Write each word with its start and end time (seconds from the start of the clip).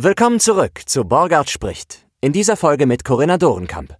Willkommen 0.00 0.38
zurück 0.38 0.82
zu 0.86 1.02
Borgard 1.02 1.50
spricht. 1.50 2.06
In 2.20 2.32
dieser 2.32 2.56
Folge 2.56 2.86
mit 2.86 3.04
Corinna 3.04 3.36
Dorenkamp. 3.36 3.96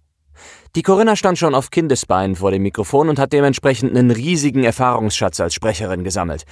Die 0.77 0.81
Corinna 0.81 1.17
stand 1.17 1.37
schon 1.37 1.53
auf 1.53 1.71
Kindesbeinen 1.71 2.37
vor 2.37 2.51
dem 2.51 2.63
Mikrofon 2.63 3.09
und 3.09 3.19
hat 3.19 3.33
dementsprechend 3.33 3.97
einen 3.97 4.09
riesigen 4.09 4.63
Erfahrungsschatz 4.63 5.41
als 5.41 5.55
Sprecherin 5.55 6.05
gesammelt. 6.05 6.45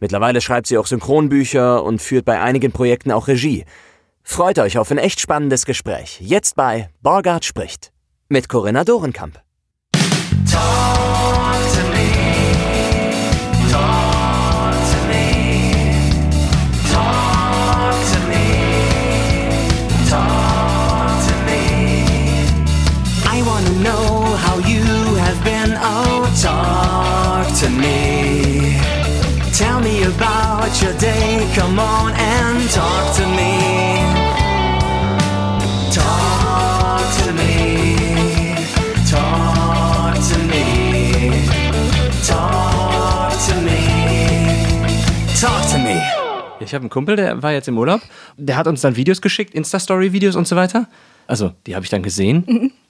Mittlerweile 0.00 0.42
schreibt 0.42 0.66
sie 0.66 0.76
auch 0.76 0.84
Synchronbücher 0.84 1.82
und 1.82 2.02
führt 2.02 2.26
bei 2.26 2.42
einigen 2.42 2.72
Projekten 2.72 3.10
auch 3.10 3.26
Regie. 3.26 3.64
Freut 4.22 4.58
euch 4.58 4.76
auf 4.76 4.90
ein 4.90 4.98
echt 4.98 5.18
spannendes 5.18 5.64
Gespräch. 5.64 6.20
Jetzt 6.20 6.54
bei 6.54 6.90
Borgard 7.00 7.46
spricht. 7.46 7.92
Mit 8.28 8.50
Corinna 8.50 8.84
Dorenkamp. 8.84 9.40
Talk 10.44 11.09
about 30.70 30.82
your 30.82 30.92
day. 30.98 31.46
Come 31.54 31.78
on 31.78 32.12
and 32.12 32.70
talk 32.70 33.14
to 33.16 33.26
me. 33.26 34.02
Talk 35.92 37.02
to 37.18 37.32
me. 37.32 37.96
Talk 39.10 40.14
to 40.14 40.38
me. 40.46 41.48
Talk 42.26 43.32
to 43.48 43.54
me. 43.60 43.78
Talk 45.40 45.70
to 45.72 45.78
me. 45.78 46.00
Ich 46.60 46.74
habe 46.74 46.82
einen 46.82 46.90
Kumpel, 46.90 47.16
der 47.16 47.42
war 47.42 47.52
jetzt 47.52 47.68
im 47.68 47.78
Urlaub. 47.78 48.00
Der 48.36 48.56
hat 48.56 48.66
uns 48.66 48.82
dann 48.82 48.94
Videos 48.96 49.20
geschickt, 49.20 49.54
Insta-Story-Videos 49.54 50.36
und 50.36 50.46
so 50.46 50.56
weiter. 50.56 50.86
Also, 51.26 51.52
die 51.66 51.74
habe 51.74 51.84
ich 51.84 51.90
dann 51.90 52.02
gesehen. 52.02 52.72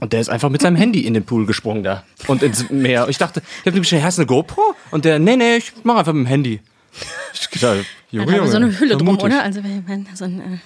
Und 0.00 0.12
der 0.12 0.20
ist 0.20 0.28
einfach 0.28 0.50
mit 0.50 0.62
seinem 0.62 0.76
Handy 0.76 1.00
in 1.00 1.14
den 1.14 1.24
Pool 1.24 1.46
gesprungen 1.46 1.82
da. 1.82 2.04
Und 2.26 2.42
ins 2.42 2.70
Meer. 2.70 3.08
Ich 3.08 3.18
dachte, 3.18 3.42
ich 3.60 3.66
habe 3.66 3.76
ihm 3.76 3.82
geschrieben, 3.82 4.02
hast 4.02 4.18
du 4.18 4.22
eine 4.22 4.26
GoPro? 4.26 4.74
Und 4.90 5.04
der, 5.04 5.18
nee, 5.18 5.36
nee, 5.36 5.56
ich 5.56 5.72
mache 5.84 5.98
einfach 5.98 6.12
mit 6.12 6.26
dem 6.26 6.28
Handy. 6.28 6.60
Ich 7.32 7.60
dachte, 7.60 7.84
Junge, 8.10 8.36
aber 8.40 8.48
so 8.48 8.56
eine 8.56 8.78
Hülle 8.78 8.96
drum, 8.96 9.18
oder? 9.18 9.42
Also, 9.42 9.62
wenn 9.62 9.84
man 9.86 10.06
so 10.14 10.24
ein, 10.24 10.40
äh, 10.40 10.58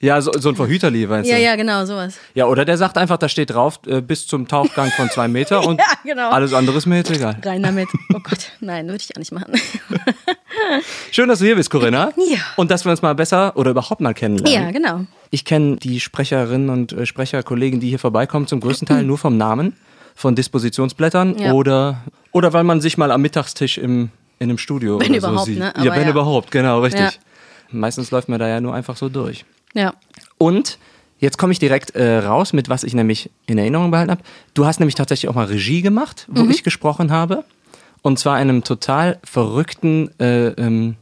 Ja, 0.00 0.20
so, 0.20 0.32
so 0.38 0.50
ein 0.50 0.56
Verhüterli, 0.56 1.08
weißt 1.08 1.28
ja, 1.28 1.36
du. 1.36 1.42
ja, 1.42 1.56
genau, 1.56 1.86
sowas. 1.86 2.18
Ja, 2.34 2.46
oder 2.46 2.64
der 2.66 2.76
sagt 2.76 2.98
einfach, 2.98 3.16
da 3.16 3.28
steht 3.28 3.50
drauf, 3.50 3.80
äh, 3.86 4.02
bis 4.02 4.26
zum 4.26 4.46
Tauchgang 4.48 4.90
von 4.90 5.08
zwei 5.08 5.28
Meter 5.28 5.64
und 5.66 5.78
Ja, 5.78 5.86
genau. 6.02 6.30
alles 6.30 6.52
andere 6.52 6.76
ist 6.76 6.84
mir 6.86 6.96
jetzt 6.96 7.10
egal. 7.10 7.36
Rein 7.42 7.62
damit. 7.62 7.88
Oh 8.12 8.18
Gott, 8.22 8.52
nein, 8.60 8.86
würde 8.88 8.98
ich 9.02 9.14
auch 9.16 9.18
nicht 9.20 9.32
machen. 9.32 9.54
Schön, 11.10 11.28
dass 11.28 11.38
du 11.38 11.46
hier 11.46 11.56
bist, 11.56 11.70
Corinna. 11.70 12.10
Ja. 12.16 12.38
Und 12.56 12.70
dass 12.70 12.84
wir 12.84 12.90
uns 12.90 13.02
mal 13.02 13.14
besser 13.14 13.56
oder 13.56 13.70
überhaupt 13.70 14.00
mal 14.00 14.14
kennenlernen. 14.14 14.64
ja, 14.66 14.70
genau. 14.70 15.06
Ich 15.30 15.44
kenne 15.44 15.76
die 15.76 16.00
Sprecherinnen 16.00 16.68
und 16.70 16.92
äh, 16.92 17.06
Sprecherkollegen, 17.06 17.80
die 17.80 17.88
hier 17.88 17.98
vorbeikommen, 17.98 18.46
zum 18.46 18.60
größten 18.60 18.86
Teil 18.86 19.04
nur 19.04 19.18
vom 19.18 19.36
Namen, 19.36 19.74
von 20.14 20.34
Dispositionsblättern 20.34 21.38
Ja. 21.38 21.52
oder, 21.52 22.02
oder 22.32 22.52
weil 22.52 22.64
man 22.64 22.80
sich 22.80 22.98
mal 22.98 23.10
am 23.10 23.22
Mittagstisch 23.22 23.78
im, 23.78 24.10
in 24.38 24.48
einem 24.50 24.58
Studio 24.58 25.00
Wenn 25.00 25.12
oder 25.12 25.20
so 25.20 25.28
überhaupt, 25.28 25.46
sieht. 25.46 25.58
ne? 25.58 25.72
ja, 25.76 25.82
Aber 25.82 25.96
wenn 25.96 26.02
ja. 26.04 26.10
überhaupt, 26.10 26.50
genau, 26.50 26.80
richtig. 26.80 27.00
Ja. 27.00 27.10
Meistens 27.70 28.10
läuft 28.10 28.28
man 28.28 28.38
da 28.38 28.48
ja 28.48 28.60
nur 28.60 28.74
einfach 28.74 28.96
so 28.96 29.08
durch. 29.08 29.44
Ja. 29.74 29.94
Und 30.38 30.78
jetzt 31.18 31.36
komme 31.38 31.52
ich 31.52 31.58
direkt 31.58 31.94
äh, 31.94 32.18
raus 32.18 32.52
mit, 32.52 32.68
was 32.68 32.84
ich 32.84 32.94
nämlich 32.94 33.30
in 33.46 33.58
Erinnerung 33.58 33.90
behalten 33.90 34.10
habe. 34.10 34.22
Du 34.54 34.66
hast 34.66 34.80
nämlich 34.80 34.94
tatsächlich 34.94 35.28
auch 35.28 35.34
mal 35.34 35.46
Regie 35.46 35.82
gemacht, 35.82 36.26
wo 36.30 36.42
Mhm. 36.44 36.50
ich 36.50 36.62
gesprochen 36.64 37.10
habe. 37.12 37.44
Und 38.02 38.18
zwar 38.18 38.36
einem 38.36 38.64
total 38.64 39.18
verrückten 39.24 40.10
äh, 40.20 40.48
ähm, 40.48 40.96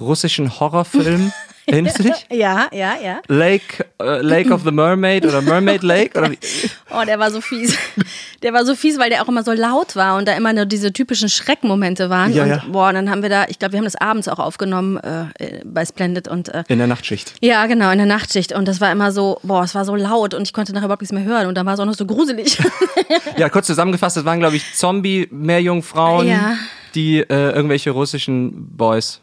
russischen 0.00 0.58
Horrorfilm. 0.60 1.32
Erinnerst 1.66 1.98
du 1.98 2.02
dich? 2.04 2.26
Ja, 2.30 2.68
ja, 2.72 2.94
ja. 3.02 3.20
Lake, 3.28 3.84
äh, 4.00 4.20
Lake 4.20 4.52
of 4.52 4.62
the 4.64 4.70
Mermaid 4.72 5.24
oder 5.26 5.40
Mermaid 5.42 5.82
Lake? 5.82 6.18
Oder 6.18 6.30
wie? 6.32 6.38
Oh, 6.90 7.04
der 7.06 7.18
war 7.18 7.30
so 7.30 7.40
fies. 7.40 7.76
Der 8.42 8.52
war 8.52 8.64
so 8.66 8.74
fies, 8.74 8.98
weil 8.98 9.08
der 9.10 9.22
auch 9.22 9.28
immer 9.28 9.42
so 9.44 9.52
laut 9.52 9.96
war 9.96 10.16
und 10.18 10.26
da 10.28 10.34
immer 10.36 10.52
nur 10.52 10.66
diese 10.66 10.92
typischen 10.92 11.28
Schreckmomente 11.30 12.10
waren. 12.10 12.32
Ja, 12.34 12.42
und 12.42 12.48
ja. 12.50 12.62
boah, 12.68 12.92
dann 12.92 13.08
haben 13.10 13.22
wir 13.22 13.28
da, 13.30 13.46
ich 13.48 13.58
glaube, 13.58 13.72
wir 13.72 13.78
haben 13.78 13.84
das 13.84 13.96
abends 13.96 14.28
auch 14.28 14.38
aufgenommen 14.38 14.98
äh, 14.98 15.22
äh, 15.38 15.60
bei 15.64 15.84
Splendid 15.86 16.28
und 16.28 16.48
äh, 16.48 16.64
In 16.68 16.78
der 16.78 16.86
Nachtschicht. 16.86 17.32
ja, 17.40 17.64
genau, 17.66 17.90
in 17.90 17.98
der 17.98 18.06
Nachtschicht. 18.06 18.52
Und 18.52 18.66
das 18.68 18.80
war 18.80 18.90
immer 18.92 19.10
so, 19.12 19.38
boah, 19.42 19.62
es 19.62 19.74
war 19.74 19.84
so 19.84 19.94
laut 19.94 20.34
und 20.34 20.42
ich 20.42 20.52
konnte 20.52 20.72
nachher 20.72 20.84
überhaupt 20.86 21.02
nichts 21.02 21.12
mehr 21.14 21.24
hören 21.24 21.46
und 21.46 21.54
dann 21.54 21.64
war 21.64 21.74
es 21.74 21.80
auch 21.80 21.86
noch 21.86 21.94
so 21.94 22.06
gruselig. 22.06 22.58
Ja, 23.36 23.48
kurz 23.48 23.66
zusammengefasst, 23.66 24.16
das 24.16 24.24
waren, 24.24 24.38
glaube 24.40 24.56
ich, 24.56 24.74
Zombie-Meerjungfrauen, 24.74 26.26
Ja. 26.28 26.56
die 26.94 27.18
äh, 27.20 27.50
irgendwelche 27.52 27.90
russischen 27.90 28.76
Boys 28.76 29.20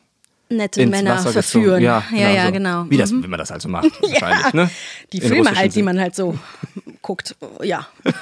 Nette 0.49 0.85
Männer 0.87 1.11
Wasser 1.11 1.29
verführen. 1.31 1.79
gezogen. 1.81 1.83
Ja, 1.83 2.03
ja, 2.11 2.29
ja, 2.31 2.45
so. 2.47 2.51
genau. 2.51 2.85
Wie 2.89 2.97
das, 2.97 3.11
Mhm. 3.11 3.23
wie 3.23 3.27
man 3.27 3.37
das 3.39 3.51
also 3.51 3.69
macht, 3.69 3.89
wahrscheinlich. 4.01 4.53
Ne? 4.53 4.69
Die 5.13 5.17
In 5.19 5.27
Filme 5.29 5.55
halt, 5.55 5.75
die 5.75 5.83
man 5.83 5.99
halt 5.99 6.15
so 6.15 6.37
guckt. 7.01 7.35
Ja. 7.63 7.87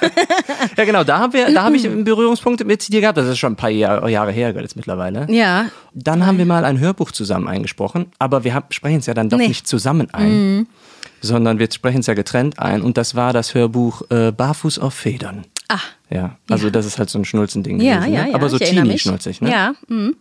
Ja, 0.76 0.84
genau, 0.84 1.02
da 1.04 1.18
habe 1.18 1.36
ich 1.76 1.84
einen 1.86 2.04
Berührungspunkt 2.04 2.64
mit 2.64 2.86
dir 2.92 3.00
gehabt. 3.00 3.18
Das 3.18 3.26
ist 3.26 3.38
schon 3.38 3.52
ein 3.54 3.56
paar 3.56 3.70
Jahre, 3.70 4.08
Jahre 4.10 4.30
her 4.32 4.54
jetzt 4.60 4.76
mittlerweile. 4.76 5.26
Ja. 5.30 5.66
Dann 5.92 6.24
haben 6.24 6.38
wir 6.38 6.46
mal 6.46 6.64
ein 6.64 6.78
Hörbuch 6.78 7.10
zusammen 7.10 7.48
eingesprochen, 7.48 8.06
aber 8.18 8.44
wir 8.44 8.62
sprechen 8.70 8.98
es 8.98 9.06
ja 9.06 9.14
dann 9.14 9.28
doch 9.28 9.38
Nee. 9.38 9.44
Mhm. 9.44 9.48
nicht 9.48 9.66
zusammen 9.66 10.08
ein, 10.12 10.66
sondern 11.20 11.58
wir 11.58 11.68
sprechen 11.72 12.00
es 12.00 12.06
ja 12.06 12.14
getrennt 12.14 12.58
ein. 12.60 12.82
Und 12.82 12.96
das 12.96 13.14
war 13.16 13.32
das 13.32 13.54
Hörbuch 13.54 14.02
äh, 14.10 14.30
Barfuß 14.30 14.78
auf 14.78 14.94
Federn. 14.94 15.44
Ah. 15.68 15.78
Ja, 16.10 16.36
also 16.48 16.70
das 16.70 16.86
ist 16.86 16.98
halt 16.98 17.10
so 17.10 17.18
ein 17.18 17.24
Schnulzending 17.24 17.80
Ja, 17.80 17.96
gewesen, 17.98 18.12
ja, 18.14 18.22
ne? 18.24 18.28
ja. 18.30 18.34
aber 18.34 18.48
so 18.48 18.58
teeny-schnulzig. 18.58 19.40
Ne? 19.40 19.50
Ja. 19.50 19.72
Mhm. 19.88 20.16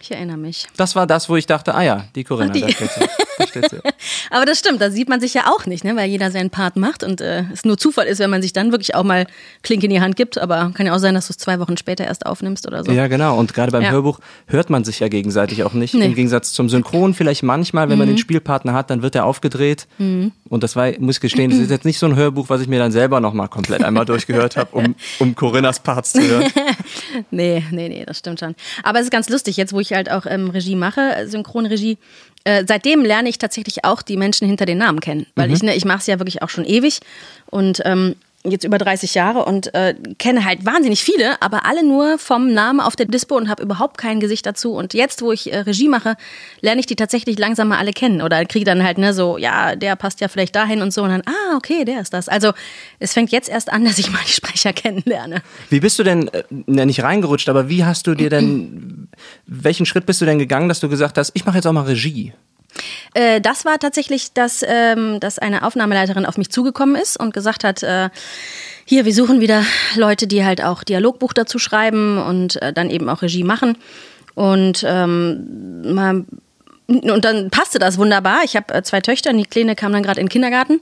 Ich 0.00 0.10
erinnere 0.10 0.36
mich. 0.38 0.66
Das 0.76 0.96
war 0.96 1.06
das, 1.06 1.28
wo 1.28 1.36
ich 1.36 1.46
dachte, 1.46 1.74
ah 1.74 1.82
ja, 1.82 2.04
die 2.14 2.24
Corinna, 2.24 2.50
Ah, 2.50 2.52
die. 2.52 2.64
Aber 4.30 4.44
das 4.44 4.58
stimmt, 4.58 4.80
da 4.80 4.90
sieht 4.90 5.08
man 5.08 5.20
sich 5.20 5.34
ja 5.34 5.46
auch 5.46 5.66
nicht, 5.66 5.84
ne? 5.84 5.96
weil 5.96 6.08
jeder 6.08 6.30
seinen 6.30 6.50
Part 6.50 6.76
macht 6.76 7.02
und 7.04 7.20
äh, 7.20 7.44
es 7.52 7.64
nur 7.64 7.78
Zufall 7.78 8.06
ist, 8.06 8.18
wenn 8.18 8.30
man 8.30 8.42
sich 8.42 8.52
dann 8.52 8.72
wirklich 8.72 8.94
auch 8.94 9.04
mal 9.04 9.26
Klink 9.62 9.82
in 9.84 9.90
die 9.90 10.00
Hand 10.00 10.16
gibt. 10.16 10.38
Aber 10.38 10.70
kann 10.74 10.86
ja 10.86 10.94
auch 10.94 10.98
sein, 10.98 11.14
dass 11.14 11.26
du 11.26 11.32
es 11.32 11.38
zwei 11.38 11.58
Wochen 11.60 11.76
später 11.76 12.04
erst 12.04 12.26
aufnimmst 12.26 12.66
oder 12.66 12.84
so. 12.84 12.92
Ja, 12.92 13.06
genau. 13.08 13.38
Und 13.38 13.54
gerade 13.54 13.72
beim 13.72 13.82
Ja. 13.82 13.90
Hörbuch 13.90 14.20
hört 14.46 14.70
man 14.70 14.84
sich 14.84 15.00
ja 15.00 15.08
gegenseitig 15.08 15.64
auch 15.64 15.72
nicht. 15.72 15.94
Nee. 15.94 16.00
Mhm. 16.00 16.06
Im 16.06 16.14
Gegensatz 16.14 16.52
zum 16.52 16.68
Synchron 16.68 17.14
vielleicht 17.14 17.42
manchmal, 17.42 17.88
wenn 17.88 17.98
man 17.98 18.08
den 18.08 18.18
Spielpartner 18.18 18.72
hat, 18.72 18.90
dann 18.90 19.02
wird 19.02 19.14
er 19.14 19.24
aufgedreht. 19.24 19.86
Und 19.98 20.32
das 20.62 20.76
war, 20.76 20.90
muss 20.98 21.16
ich 21.16 21.20
gestehen, 21.20 21.50
das 21.50 21.58
ist 21.60 21.70
jetzt 21.70 21.84
nicht 21.84 21.98
so 21.98 22.06
ein 22.06 22.16
Hörbuch, 22.16 22.48
was 22.48 22.60
ich 22.60 22.68
mir 22.68 22.78
dann 22.78 22.92
selber 22.92 23.20
nochmal 23.20 23.48
komplett 23.48 23.84
einmal 23.84 24.04
durchgehört 24.04 24.56
habe, 24.56 24.76
um, 24.76 24.94
um 25.18 25.34
Corinnas 25.34 25.80
Parts 25.80 26.12
zu 26.12 26.22
hören. 26.22 26.44
Nee, 27.30 27.64
nee, 27.70 27.88
nee, 27.88 28.04
das 28.04 28.18
stimmt 28.18 28.40
schon. 28.40 28.54
Aber 28.82 28.98
es 28.98 29.06
ist 29.06 29.10
ganz 29.10 29.28
lustig, 29.28 29.56
jetzt 29.56 29.72
wo 29.72 29.80
ich 29.80 29.92
halt 29.92 30.10
auch 30.10 30.26
ähm, 30.26 30.50
Regie 30.50 30.76
mache, 30.76 31.26
Synchronregie, 31.26 31.98
äh, 32.44 32.64
seitdem 32.66 33.04
lerne 33.04 33.28
ich 33.28 33.38
tatsächlich 33.38 33.84
auch 33.84 34.02
die 34.02 34.16
Menschen 34.16 34.46
hinter 34.46 34.66
den 34.66 34.78
Namen 34.78 35.00
kennen. 35.00 35.26
Weil 35.34 35.52
ich, 35.52 35.62
ne, 35.62 35.74
ich 35.74 35.84
mache 35.84 35.98
es 35.98 36.06
ja 36.06 36.18
wirklich 36.18 36.42
auch 36.42 36.48
schon 36.48 36.64
ewig 36.64 37.00
und 37.50 37.82
ähm, 37.84 38.16
jetzt 38.44 38.64
über 38.64 38.78
30 38.78 39.14
Jahre 39.14 39.44
und 39.44 39.74
äh, 39.74 39.94
kenne 40.18 40.44
halt 40.44 40.64
wahnsinnig 40.64 41.04
viele, 41.04 41.40
aber 41.42 41.66
alle 41.66 41.84
nur 41.84 42.18
vom 42.18 42.52
Namen 42.52 42.80
auf 42.80 42.96
der 42.96 43.06
Dispo 43.06 43.36
und 43.36 43.50
habe 43.50 43.62
überhaupt 43.62 43.98
kein 43.98 44.18
Gesicht 44.18 44.46
dazu. 44.46 44.72
Und 44.72 44.94
jetzt, 44.94 45.20
wo 45.20 45.30
ich 45.30 45.52
äh, 45.52 45.58
Regie 45.58 45.88
mache, 45.88 46.16
lerne 46.62 46.80
ich 46.80 46.86
die 46.86 46.96
tatsächlich 46.96 47.38
langsam 47.38 47.68
mal 47.68 47.78
alle 47.78 47.92
kennen. 47.92 48.22
Oder 48.22 48.42
kriege 48.46 48.64
dann 48.64 48.82
halt, 48.82 48.96
ne, 48.96 49.12
so, 49.12 49.36
ja, 49.36 49.76
der 49.76 49.94
passt 49.96 50.20
ja 50.20 50.28
vielleicht 50.28 50.56
dahin 50.56 50.80
und 50.80 50.92
so. 50.92 51.02
Und 51.02 51.10
dann, 51.10 51.22
ah, 51.26 51.56
okay, 51.56 51.84
der 51.84 52.00
ist 52.00 52.14
das. 52.14 52.28
Also 52.28 52.52
es 52.98 53.12
fängt 53.12 53.30
jetzt 53.30 53.50
erst 53.50 53.70
an, 53.70 53.84
dass 53.90 53.98
ich 53.98 54.10
mal 54.10 54.20
die 54.26 54.32
Sprecher 54.32 54.72
kennenlerne. 54.72 55.42
Wie 55.68 55.80
bist 55.80 55.98
du 55.98 56.02
denn, 56.02 56.28
äh, 56.28 56.44
ne, 56.50 56.86
nicht 56.86 57.02
reingerutscht, 57.02 57.48
aber 57.50 57.68
wie 57.68 57.84
hast 57.84 58.06
du 58.06 58.14
dir 58.14 58.30
denn, 58.30 59.08
welchen 59.46 59.84
Schritt 59.84 60.06
bist 60.06 60.20
du 60.22 60.24
denn 60.24 60.38
gegangen, 60.38 60.68
dass 60.68 60.80
du 60.80 60.88
gesagt 60.88 61.18
hast, 61.18 61.32
ich 61.34 61.44
mache 61.44 61.56
jetzt 61.56 61.66
auch 61.66 61.72
mal 61.72 61.84
Regie? 61.84 62.32
Äh, 63.14 63.40
das 63.40 63.64
war 63.64 63.78
tatsächlich, 63.78 64.32
dass, 64.32 64.64
ähm, 64.66 65.20
dass 65.20 65.38
eine 65.38 65.64
Aufnahmeleiterin 65.64 66.26
auf 66.26 66.38
mich 66.38 66.50
zugekommen 66.50 66.96
ist 66.96 67.18
und 67.18 67.34
gesagt 67.34 67.64
hat, 67.64 67.82
äh, 67.82 68.10
hier, 68.84 69.04
wir 69.04 69.14
suchen 69.14 69.40
wieder 69.40 69.64
Leute, 69.94 70.26
die 70.26 70.44
halt 70.44 70.62
auch 70.62 70.82
Dialogbuch 70.82 71.32
dazu 71.32 71.58
schreiben 71.58 72.18
und 72.18 72.60
äh, 72.62 72.72
dann 72.72 72.90
eben 72.90 73.08
auch 73.08 73.22
Regie 73.22 73.44
machen. 73.44 73.78
Und 74.34 74.84
ähm, 74.86 75.94
mal 75.94 76.24
und 76.90 77.24
dann 77.24 77.50
passte 77.50 77.78
das 77.78 77.98
wunderbar. 77.98 78.40
Ich 78.44 78.56
habe 78.56 78.74
äh, 78.74 78.82
zwei 78.82 79.00
Töchter 79.00 79.32
die 79.32 79.44
Kleine 79.44 79.76
kam 79.76 79.92
dann 79.92 80.02
gerade 80.02 80.20
in 80.20 80.26
den 80.26 80.32
Kindergarten. 80.32 80.80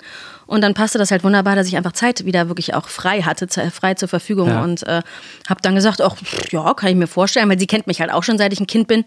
Und 0.49 0.63
dann 0.63 0.75
passte 0.75 0.99
das 0.99 1.11
halt 1.13 1.23
wunderbar, 1.23 1.55
dass 1.55 1.69
ich 1.69 1.77
einfach 1.77 1.93
Zeit 1.93 2.25
wieder 2.25 2.49
wirklich 2.49 2.75
auch 2.75 2.89
frei 2.89 3.21
hatte, 3.23 3.47
ze- 3.47 3.71
frei 3.71 3.95
zur 3.95 4.09
Verfügung. 4.09 4.49
Ja. 4.49 4.65
Und 4.65 4.83
äh, 4.87 5.03
habe 5.49 5.61
dann 5.63 5.75
gesagt, 5.77 6.01
ach, 6.01 6.17
pff, 6.17 6.51
ja, 6.51 6.75
kann 6.75 6.89
ich 6.91 6.97
mir 6.97 7.07
vorstellen, 7.07 7.49
weil 7.51 7.59
sie 7.61 7.67
kennt 7.67 7.87
mich 7.87 8.01
halt 8.01 8.11
auch 8.11 8.23
schon, 8.25 8.39
seit 8.39 8.53
ich 8.53 8.59
ein 8.59 8.67
Kind 8.67 8.89
bin. 8.89 9.05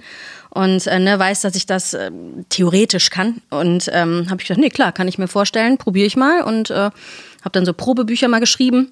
Und 0.51 0.85
äh, 0.87 0.99
ne, 0.99 1.17
weiß, 1.19 1.41
dass 1.41 1.55
ich 1.55 1.65
das 1.65 1.93
äh, 1.93 2.11
theoretisch 2.49 3.09
kann. 3.09 3.41
Und 3.49 3.89
ähm, 3.91 4.27
habe 4.29 4.39
ich 4.41 4.47
gesagt, 4.47 4.59
nee, 4.61 4.69
klar, 4.69 4.91
kann 4.91 5.07
ich 5.07 5.17
mir 5.17 5.27
vorstellen, 5.27 5.77
probiere 5.77 6.05
ich 6.07 6.15
mal. 6.15 6.43
Und 6.43 6.69
äh, 6.69 6.75
habe 6.75 7.51
dann 7.51 7.65
so 7.65 7.73
Probebücher 7.73 8.27
mal 8.27 8.39
geschrieben. 8.39 8.91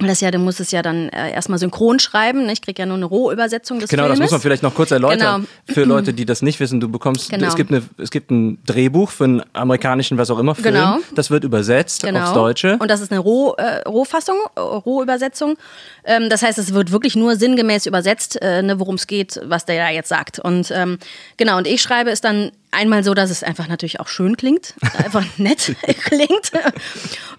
Das 0.00 0.20
ja, 0.20 0.32
du 0.32 0.38
musst 0.38 0.58
es 0.58 0.72
ja 0.72 0.82
dann 0.82 1.08
äh, 1.10 1.30
erstmal 1.32 1.58
synchron 1.60 2.00
schreiben. 2.00 2.46
Ne? 2.46 2.52
Ich 2.52 2.62
krieg 2.62 2.76
ja 2.78 2.84
nur 2.84 2.96
eine 2.96 3.04
Rohübersetzung 3.04 3.78
des 3.78 3.88
Genau, 3.88 4.02
Filmes. 4.02 4.18
das 4.18 4.24
muss 4.24 4.32
man 4.32 4.40
vielleicht 4.40 4.62
noch 4.64 4.74
kurz 4.74 4.90
erläutern. 4.90 5.46
Genau. 5.66 5.72
Für 5.72 5.84
Leute, 5.84 6.12
die 6.12 6.24
das 6.24 6.42
nicht 6.42 6.58
wissen, 6.58 6.80
du 6.80 6.88
bekommst, 6.88 7.30
Genau. 7.30 7.46
es, 7.46 7.54
gibt 7.54 7.70
eine, 7.70 7.82
es 7.98 8.10
gibt 8.10 8.32
ein 8.32 8.58
Drehbuch 8.66 9.10
für 9.10 9.24
einen 9.24 9.42
amerikanischen, 9.52 10.18
was 10.18 10.30
auch 10.30 10.38
immer, 10.40 10.56
Film. 10.56 10.74
Genau. 10.74 10.98
Das 11.14 11.30
wird 11.30 11.44
übersetzt 11.44 12.02
Genau. 12.02 12.22
aufs 12.24 12.32
Deutsche. 12.32 12.76
Und 12.80 12.90
das 12.90 13.00
ist 13.00 13.12
eine 13.12 13.20
Roh, 13.20 13.54
äh, 13.56 13.82
Rohfassung, 13.88 14.36
Rohübersetzung. 14.58 15.56
Ähm, 16.04 16.28
das 16.28 16.42
heißt, 16.42 16.58
es 16.58 16.74
wird 16.74 16.90
wirklich 16.90 17.16
nur 17.16 17.36
sinngemäß 17.36 17.86
übersetzt, 17.86 18.40
äh, 18.42 18.62
ne, 18.62 18.80
worum 18.80 18.96
es 18.96 19.06
geht, 19.06 19.40
was 19.44 19.64
der 19.64 19.84
da 19.84 19.90
jetzt 19.90 20.08
sagt. 20.08 20.38
Und 20.38 20.70
ähm, 20.74 20.98
genau, 21.36 21.58
und 21.58 21.66
ich 21.66 21.80
schreibe 21.82 22.10
es 22.10 22.20
dann 22.20 22.50
einmal 22.74 23.04
so, 23.04 23.14
dass 23.14 23.30
es 23.30 23.42
einfach 23.42 23.68
natürlich 23.68 24.00
auch 24.00 24.08
schön 24.08 24.36
klingt, 24.36 24.74
einfach 25.04 25.24
nett 25.36 25.74
klingt. 26.04 26.52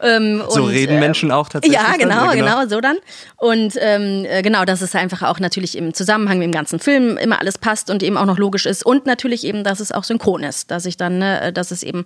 ähm, 0.01 0.43
So 0.49 0.63
und, 0.63 0.69
reden 0.69 0.97
äh, 0.97 0.99
Menschen 0.99 1.31
auch 1.31 1.49
tatsächlich. 1.49 1.79
Ja, 1.79 1.91
dann? 1.91 1.99
genau, 1.99 2.31
genau, 2.31 2.67
so 2.67 2.81
dann. 2.81 2.97
Und 3.37 3.73
ähm, 3.79 4.25
äh, 4.27 4.41
genau, 4.41 4.65
dass 4.65 4.81
es 4.81 4.95
einfach 4.95 5.23
auch 5.23 5.39
natürlich 5.39 5.77
im 5.77 5.93
Zusammenhang 5.93 6.39
mit 6.39 6.45
dem 6.45 6.51
ganzen 6.51 6.79
Film 6.79 7.17
immer 7.17 7.39
alles 7.39 7.57
passt 7.57 7.89
und 7.89 8.03
eben 8.03 8.17
auch 8.17 8.25
noch 8.25 8.37
logisch 8.37 8.65
ist. 8.65 8.85
Und 8.85 9.05
natürlich 9.05 9.43
eben, 9.43 9.63
dass 9.63 9.79
es 9.79 9.91
auch 9.91 10.03
synchron 10.03 10.43
ist. 10.43 10.71
Dass 10.71 10.85
ich 10.85 10.97
dann, 10.97 11.19
ne, 11.19 11.51
dass 11.53 11.71
es 11.71 11.83
eben 11.83 12.05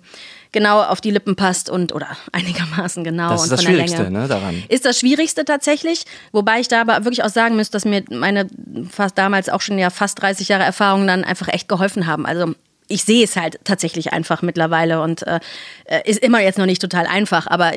genau 0.52 0.82
auf 0.82 1.00
die 1.00 1.10
Lippen 1.10 1.36
passt 1.36 1.70
und 1.70 1.94
oder 1.94 2.08
einigermaßen 2.32 3.04
genau. 3.04 3.30
Das 3.30 3.42
und 3.42 3.44
ist 3.46 3.52
das 3.52 3.62
Schwierigste, 3.64 4.10
ne, 4.10 4.28
daran. 4.28 4.62
Ist 4.68 4.84
das 4.84 4.98
Schwierigste 4.98 5.44
tatsächlich, 5.44 6.04
wobei 6.32 6.60
ich 6.60 6.68
da 6.68 6.80
aber 6.80 7.04
wirklich 7.04 7.22
auch 7.22 7.30
sagen 7.30 7.56
müsste, 7.56 7.72
dass 7.72 7.84
mir 7.84 8.02
meine 8.10 8.46
fast 8.90 9.16
damals 9.18 9.48
auch 9.48 9.60
schon 9.60 9.78
ja 9.78 9.90
fast 9.90 10.20
30 10.20 10.48
Jahre 10.48 10.64
Erfahrung 10.64 11.06
dann 11.06 11.24
einfach 11.24 11.48
echt 11.48 11.68
geholfen 11.68 12.06
haben. 12.06 12.26
Also 12.26 12.54
ich 12.90 13.04
sehe 13.04 13.24
es 13.24 13.36
halt 13.36 13.58
tatsächlich 13.64 14.12
einfach 14.12 14.42
mittlerweile 14.42 15.00
und 15.00 15.26
äh, 15.26 15.40
ist 16.04 16.22
immer 16.22 16.40
jetzt 16.40 16.58
noch 16.58 16.66
nicht 16.66 16.82
total 16.82 17.06
einfach, 17.06 17.46
aber 17.46 17.72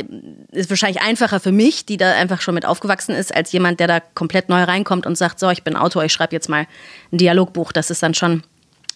ist 0.51 0.69
wahrscheinlich 0.69 1.01
einfacher 1.01 1.39
für 1.39 1.51
mich, 1.51 1.85
die 1.85 1.97
da 1.97 2.13
einfach 2.13 2.41
schon 2.41 2.55
mit 2.55 2.65
aufgewachsen 2.65 3.15
ist, 3.15 3.33
als 3.33 3.51
jemand, 3.51 3.79
der 3.79 3.87
da 3.87 3.99
komplett 3.99 4.49
neu 4.49 4.63
reinkommt 4.63 5.05
und 5.05 5.17
sagt, 5.17 5.39
so, 5.39 5.49
ich 5.49 5.63
bin 5.63 5.75
Autor, 5.75 6.03
ich 6.03 6.13
schreibe 6.13 6.35
jetzt 6.35 6.49
mal 6.49 6.67
ein 7.11 7.17
Dialogbuch. 7.17 7.71
Das 7.71 7.89
ist 7.89 8.03
dann 8.03 8.13
schon, 8.13 8.43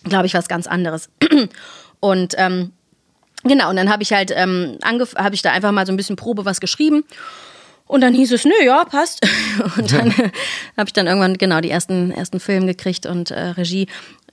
glaube 0.04 0.26
ich, 0.26 0.34
was 0.34 0.48
ganz 0.48 0.68
anderes. 0.68 1.10
Und 2.00 2.36
ähm, 2.38 2.74
Genau, 3.44 3.70
und 3.70 3.76
dann 3.76 3.90
habe 3.90 4.04
ich 4.04 4.12
halt 4.12 4.32
ähm, 4.36 4.78
habe 4.84 5.36
ich 5.36 5.42
da 5.42 5.52
einfach 5.52 5.72
mal 5.72 5.86
so 5.86 5.94
ein 5.94 5.98
bisschen 5.98 6.16
Probe 6.16 6.46
was 6.46 6.60
geschrieben. 6.60 7.04
Und 7.86 8.02
dann 8.02 8.14
hieß 8.14 8.34
es, 8.34 8.44
nö, 8.44 8.52
ja, 8.66 8.84
passt. 8.84 9.26
Und 9.78 9.92
dann 9.94 10.12
habe 10.78 10.88
ich 10.88 10.94
dann 10.94 11.08
irgendwann 11.08 11.38
genau 11.38 11.62
die 11.62 11.70
ersten, 11.70 12.12
ersten 12.12 12.40
Filme 12.40 12.68
gekriegt 12.68 13.06
und 13.06 13.32
äh, 13.32 13.40
Regie. 13.40 13.88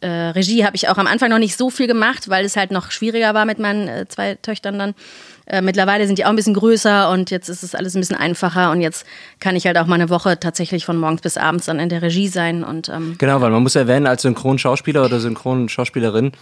Äh, 0.04 0.32
Regie 0.32 0.66
habe 0.66 0.76
ich 0.76 0.88
auch 0.88 0.98
am 0.98 1.06
Anfang 1.06 1.30
noch 1.30 1.38
nicht 1.38 1.56
so 1.56 1.70
viel 1.70 1.86
gemacht, 1.86 2.28
weil 2.28 2.44
es 2.44 2.56
halt 2.56 2.70
noch 2.70 2.90
schwieriger 2.90 3.32
war 3.32 3.46
mit 3.46 3.58
meinen 3.58 3.88
äh, 3.88 4.06
zwei 4.06 4.34
Töchtern 4.34 4.78
dann. 4.78 4.94
Äh, 5.46 5.62
mittlerweile 5.62 6.06
sind 6.06 6.18
die 6.18 6.26
auch 6.26 6.30
ein 6.30 6.36
bisschen 6.36 6.52
größer 6.52 7.10
und 7.10 7.30
jetzt 7.30 7.48
ist 7.48 7.62
es 7.62 7.74
alles 7.74 7.94
ein 7.94 8.00
bisschen 8.00 8.16
einfacher 8.16 8.70
und 8.70 8.82
jetzt 8.82 9.06
kann 9.40 9.56
ich 9.56 9.66
halt 9.66 9.78
auch 9.78 9.86
mal 9.86 9.94
eine 9.94 10.10
Woche 10.10 10.38
tatsächlich 10.38 10.84
von 10.84 10.98
morgens 10.98 11.22
bis 11.22 11.38
abends 11.38 11.64
dann 11.66 11.78
in 11.78 11.88
der 11.88 12.02
Regie 12.02 12.28
sein 12.28 12.64
und 12.64 12.90
ähm, 12.90 13.14
Genau, 13.16 13.40
weil 13.40 13.50
man 13.50 13.62
muss 13.62 13.76
erwähnen, 13.76 14.06
als 14.06 14.22
Synchronschauspieler 14.22 15.02
oder 15.04 15.20
Synchronschauspielerin 15.20 16.32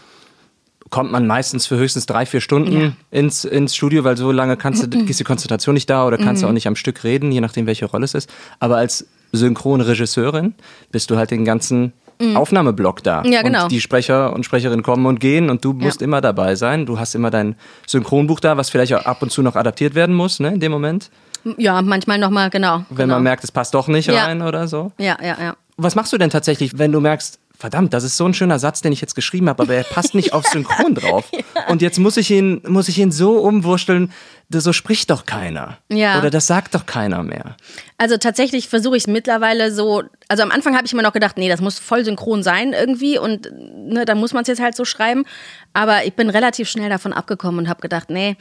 kommt 0.90 1.12
man 1.12 1.28
meistens 1.28 1.66
für 1.66 1.76
höchstens 1.76 2.06
drei, 2.06 2.26
vier 2.26 2.40
Stunden 2.40 2.96
ins, 3.12 3.44
ins 3.44 3.76
Studio, 3.76 4.02
weil 4.02 4.16
so 4.16 4.32
lange 4.32 4.56
kannst 4.56 4.92
du, 4.92 4.98
ist 5.08 5.20
die 5.20 5.24
Konzentration 5.24 5.74
nicht 5.74 5.88
da 5.88 6.04
oder 6.04 6.18
kannst 6.18 6.42
du 6.42 6.48
auch 6.48 6.52
nicht 6.52 6.66
am 6.66 6.76
Stück 6.76 7.04
reden, 7.04 7.30
je 7.30 7.40
nachdem, 7.40 7.66
welche 7.66 7.86
Rolle 7.86 8.04
es 8.04 8.14
ist. 8.14 8.28
Aber 8.58 8.76
als 8.76 9.06
Synchronregisseurin 9.32 10.54
bist 10.90 11.10
du 11.10 11.16
halt 11.16 11.30
den 11.30 11.44
ganzen 11.44 11.92
Aufnahmeblock 12.36 13.02
da. 13.02 13.22
Ja, 13.24 13.42
genau. 13.42 13.64
Und 13.64 13.72
die 13.72 13.80
Sprecher 13.80 14.32
und 14.32 14.44
Sprecherinnen 14.44 14.82
kommen 14.82 15.06
und 15.06 15.20
gehen 15.20 15.50
und 15.50 15.64
du 15.64 15.72
musst 15.72 16.00
Ja. 16.00 16.06
immer 16.06 16.20
dabei 16.20 16.54
sein. 16.54 16.86
Du 16.86 16.98
hast 16.98 17.14
immer 17.14 17.30
dein 17.30 17.56
Synchronbuch 17.86 18.40
da, 18.40 18.56
was 18.56 18.70
vielleicht 18.70 18.94
auch 18.94 19.04
ab 19.04 19.22
und 19.22 19.30
zu 19.30 19.42
noch 19.42 19.56
adaptiert 19.56 19.94
werden 19.94 20.14
muss, 20.14 20.40
ne, 20.40 20.48
in 20.54 20.60
dem 20.60 20.72
Moment. 20.72 21.10
ja, 21.58 21.82
manchmal 21.82 22.18
nochmal, 22.18 22.50
genau. 22.50 22.84
Wenn 22.88 22.96
genau. 23.04 23.14
man 23.14 23.24
merkt, 23.24 23.42
es 23.44 23.50
passt 23.50 23.74
doch 23.74 23.88
nicht 23.88 24.06
Ja. 24.08 24.24
rein 24.26 24.42
oder 24.42 24.68
so. 24.68 24.92
Ja, 24.98 25.16
ja, 25.20 25.36
ja. 25.40 25.56
Was 25.76 25.94
machst 25.96 26.12
du 26.12 26.18
denn 26.18 26.30
tatsächlich, 26.30 26.78
wenn 26.78 26.92
du 26.92 27.00
merkst, 27.00 27.38
verdammt, 27.62 27.94
das 27.94 28.04
ist 28.04 28.18
so 28.18 28.26
ein 28.26 28.34
schöner 28.34 28.58
Satz, 28.58 28.82
den 28.82 28.92
ich 28.92 29.00
jetzt 29.00 29.14
geschrieben 29.14 29.48
habe, 29.48 29.62
aber 29.62 29.74
er 29.74 29.84
passt 29.84 30.14
nicht 30.14 30.34
auf 30.34 30.44
Synchron 30.52 30.94
drauf. 30.94 31.24
Und 31.68 31.80
jetzt 31.80 31.98
muss 31.98 32.18
ich 32.18 32.30
ihn, 32.30 32.60
muss 32.68 32.88
ich 32.88 32.98
ihn 32.98 33.10
so 33.10 33.38
umwursteln, 33.38 34.12
das- 34.50 34.64
so 34.64 34.74
spricht 34.74 35.08
doch 35.10 35.24
keiner. 35.24 35.78
Ja. 35.90 36.18
Oder 36.18 36.28
das 36.28 36.46
sagt 36.46 36.74
doch 36.74 36.84
keiner 36.84 37.22
mehr. 37.22 37.56
Also 37.96 38.18
tatsächlich 38.18 38.68
versuche 38.68 38.96
ich 38.98 39.04
es 39.04 39.06
mittlerweile 39.06 39.72
so. 39.72 40.02
Also 40.28 40.42
am 40.42 40.50
Anfang 40.50 40.74
habe 40.76 40.84
ich 40.86 40.92
immer 40.92 41.02
noch 41.02 41.12
gedacht, 41.14 41.38
nee, 41.38 41.48
das 41.48 41.60
muss 41.62 41.78
voll 41.78 42.04
synchron 42.04 42.42
sein 42.42 42.72
irgendwie 42.74 43.16
und 43.18 43.48
ne, 43.54 44.04
da 44.04 44.14
muss 44.14 44.32
man 44.34 44.42
es 44.42 44.48
jetzt 44.48 44.60
halt 44.60 44.76
so 44.76 44.84
schreiben. 44.84 45.24
Aber 45.72 46.04
ich 46.04 46.12
bin 46.14 46.28
relativ 46.28 46.68
schnell 46.68 46.90
davon 46.90 47.12
abgekommen 47.14 47.60
und 47.60 47.68
habe 47.70 47.80
gedacht, 47.80 48.10
nee. 48.10 48.36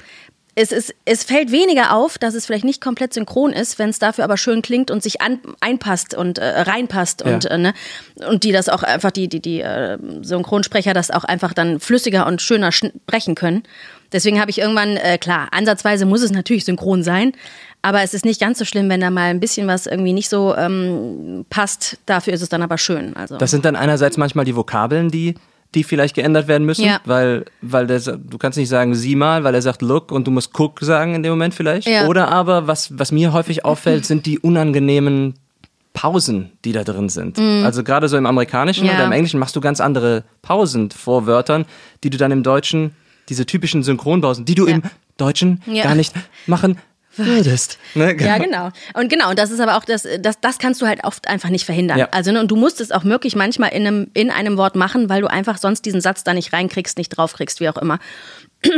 Es, 0.53 0.73
ist, 0.73 0.93
es 1.05 1.23
fällt 1.23 1.51
weniger 1.51 1.95
auf, 1.95 2.17
dass 2.17 2.33
es 2.33 2.45
vielleicht 2.45 2.65
nicht 2.65 2.81
komplett 2.81 3.13
synchron 3.13 3.53
ist, 3.53 3.79
wenn 3.79 3.89
es 3.89 3.99
dafür 3.99 4.25
aber 4.25 4.35
schön 4.35 4.61
klingt 4.61 4.91
und 4.91 5.01
sich 5.01 5.21
an, 5.21 5.39
einpasst 5.61 6.13
und 6.13 6.39
äh, 6.39 6.61
reinpasst 6.61 7.21
und, 7.21 7.45
Ja. 7.45 7.51
äh, 7.51 7.57
ne, 7.57 7.73
und 8.27 8.43
die 8.43 8.51
das 8.51 8.67
auch 8.67 8.83
einfach, 8.83 9.11
die, 9.11 9.29
die, 9.29 9.39
die 9.39 9.61
äh, 9.61 9.97
Synchronsprecher 10.21 10.93
das 10.93 11.09
auch 11.09 11.23
einfach 11.23 11.53
dann 11.53 11.79
flüssiger 11.79 12.27
und 12.27 12.41
schöner 12.41 12.73
sprechen 12.73 13.35
können. 13.35 13.63
Deswegen 14.11 14.41
habe 14.41 14.51
ich 14.51 14.57
irgendwann, 14.59 14.97
äh, 14.97 15.17
klar, 15.17 15.47
ansatzweise 15.51 16.05
muss 16.05 16.21
es 16.21 16.31
natürlich 16.31 16.65
synchron 16.65 17.01
sein, 17.01 17.31
aber 17.81 18.01
es 18.03 18.13
ist 18.13 18.25
nicht 18.25 18.41
ganz 18.41 18.59
so 18.59 18.65
schlimm, 18.65 18.89
wenn 18.89 18.99
da 18.99 19.09
mal 19.09 19.29
ein 19.29 19.39
bisschen 19.39 19.67
was 19.67 19.87
irgendwie 19.87 20.11
nicht 20.13 20.27
so 20.27 20.53
ähm, 20.55 21.45
passt. 21.49 21.97
Dafür 22.05 22.33
ist 22.33 22.41
es 22.41 22.49
dann 22.49 22.61
aber 22.61 22.77
schön. 22.77 23.15
Also. 23.15 23.37
Das 23.37 23.51
sind 23.51 23.63
dann 23.63 23.77
einerseits 23.77 24.17
manchmal 24.17 24.43
die 24.43 24.55
Vokabeln, 24.55 25.09
die, 25.09 25.35
die 25.75 25.83
vielleicht 25.83 26.15
geändert 26.15 26.47
werden 26.47 26.65
müssen, 26.65 26.83
Ja. 26.85 26.99
weil, 27.05 27.45
weil 27.61 27.87
der, 27.87 27.99
du 27.99 28.37
kannst 28.37 28.57
nicht 28.57 28.67
sagen, 28.69 28.93
sieh 28.95 29.15
mal, 29.15 29.43
weil 29.45 29.55
er 29.55 29.61
sagt 29.61 29.81
look 29.81 30.11
und 30.11 30.27
du 30.27 30.31
musst 30.31 30.51
guck 30.53 30.79
sagen 30.81 31.15
in 31.15 31.23
dem 31.23 31.31
Moment 31.31 31.53
vielleicht. 31.53 31.87
Ja. 31.87 32.07
Oder 32.07 32.27
aber, 32.29 32.67
was, 32.67 32.97
was 32.99 33.11
mir 33.11 33.31
häufig 33.33 33.63
auffällt, 33.63 34.05
sind 34.05 34.25
die 34.25 34.37
unangenehmen 34.39 35.35
Pausen, 35.93 36.51
die 36.63 36.71
da 36.71 36.83
drin 36.83 37.09
sind. 37.09 37.37
Also 37.39 37.83
gerade 37.83 38.07
so 38.07 38.17
im 38.17 38.25
Amerikanischen 38.25 38.83
Mhm. 38.85 38.89
Ja. 38.91 38.95
oder 38.95 39.05
im 39.05 39.11
Englischen 39.11 39.39
machst 39.39 39.55
du 39.55 39.61
ganz 39.61 39.81
andere 39.81 40.23
Pausen 40.41 40.89
vor 40.89 41.25
Wörtern, 41.27 41.65
die 42.03 42.09
du 42.09 42.17
dann 42.17 42.31
im 42.31 42.43
Deutschen, 42.43 42.95
diese 43.29 43.45
typischen 43.45 43.83
Synchronpausen, 43.83 44.45
die 44.45 44.55
du 44.55 44.65
im 44.65 44.81
Deutschen 45.17 45.61
Ja. 45.67 45.83
gar 45.83 45.95
nicht 45.95 46.13
machen 46.47 46.77
würdest. 47.17 47.77
Ne? 47.93 48.15
Ja, 48.19 48.37
genau. 48.37 48.69
Und 48.93 49.09
genau, 49.09 49.29
und 49.29 49.39
das 49.39 49.51
ist 49.51 49.59
aber 49.59 49.77
auch 49.77 49.83
das, 49.83 50.07
das, 50.19 50.39
das 50.39 50.57
kannst 50.59 50.81
du 50.81 50.87
halt 50.87 51.03
oft 51.03 51.27
einfach 51.27 51.49
nicht 51.49 51.65
verhindern. 51.65 51.99
Ja. 51.99 52.09
Also, 52.11 52.31
ne, 52.31 52.39
und 52.39 52.49
du 52.49 52.55
musst 52.55 52.81
es 52.81 52.91
auch 52.91 53.03
wirklich 53.03 53.35
manchmal 53.35 53.71
in 53.73 53.85
einem, 53.85 54.11
in 54.13 54.31
einem 54.31 54.57
Wort 54.57 54.75
machen, 54.75 55.09
weil 55.09 55.21
du 55.21 55.27
einfach 55.27 55.57
sonst 55.57 55.85
diesen 55.85 56.01
Satz 56.01 56.23
da 56.23 56.33
nicht 56.33 56.53
reinkriegst, 56.53 56.97
nicht 56.97 57.09
draufkriegst, 57.09 57.59
wie 57.59 57.69
auch 57.69 57.77
immer. 57.77 57.99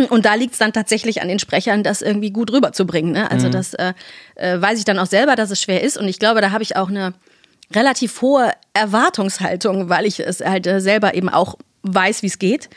Und 0.10 0.26
da 0.26 0.36
liegt 0.36 0.54
es 0.54 0.60
dann 0.60 0.74
tatsächlich 0.74 1.22
an 1.22 1.28
den 1.28 1.40
Sprechern, 1.40 1.84
das 1.84 2.02
irgendwie 2.02 2.32
gut 2.32 2.52
rüberzubringen. 2.52 3.12
Ne? 3.12 3.30
Also, 3.30 3.50
das 3.50 3.74
äh, 3.74 3.94
äh, 4.36 4.62
weiß 4.62 4.80
ich 4.80 4.86
dann 4.86 5.00
auch 5.00 5.08
selber, 5.08 5.36
dass 5.36 5.52
es 5.52 5.62
schwer 5.62 5.84
ist. 5.84 5.98
Und 5.98 6.08
ich 6.08 6.20
glaube, 6.20 6.42
da 6.42 6.52
habe 6.52 6.64
ich 6.64 6.76
auch 6.76 6.90
eine 6.90 7.14
relativ 7.74 8.22
hohe 8.22 8.52
Erwartungshaltung, 8.74 9.90
weil 9.90 10.06
ich 10.06 10.20
es 10.20 10.42
halt 10.42 10.68
äh, 10.68 10.80
selber 10.80 11.14
eben 11.14 11.30
auch 11.30 11.58
weiß, 11.84 12.24
wie 12.24 12.28
es 12.28 12.40
geht. 12.40 12.70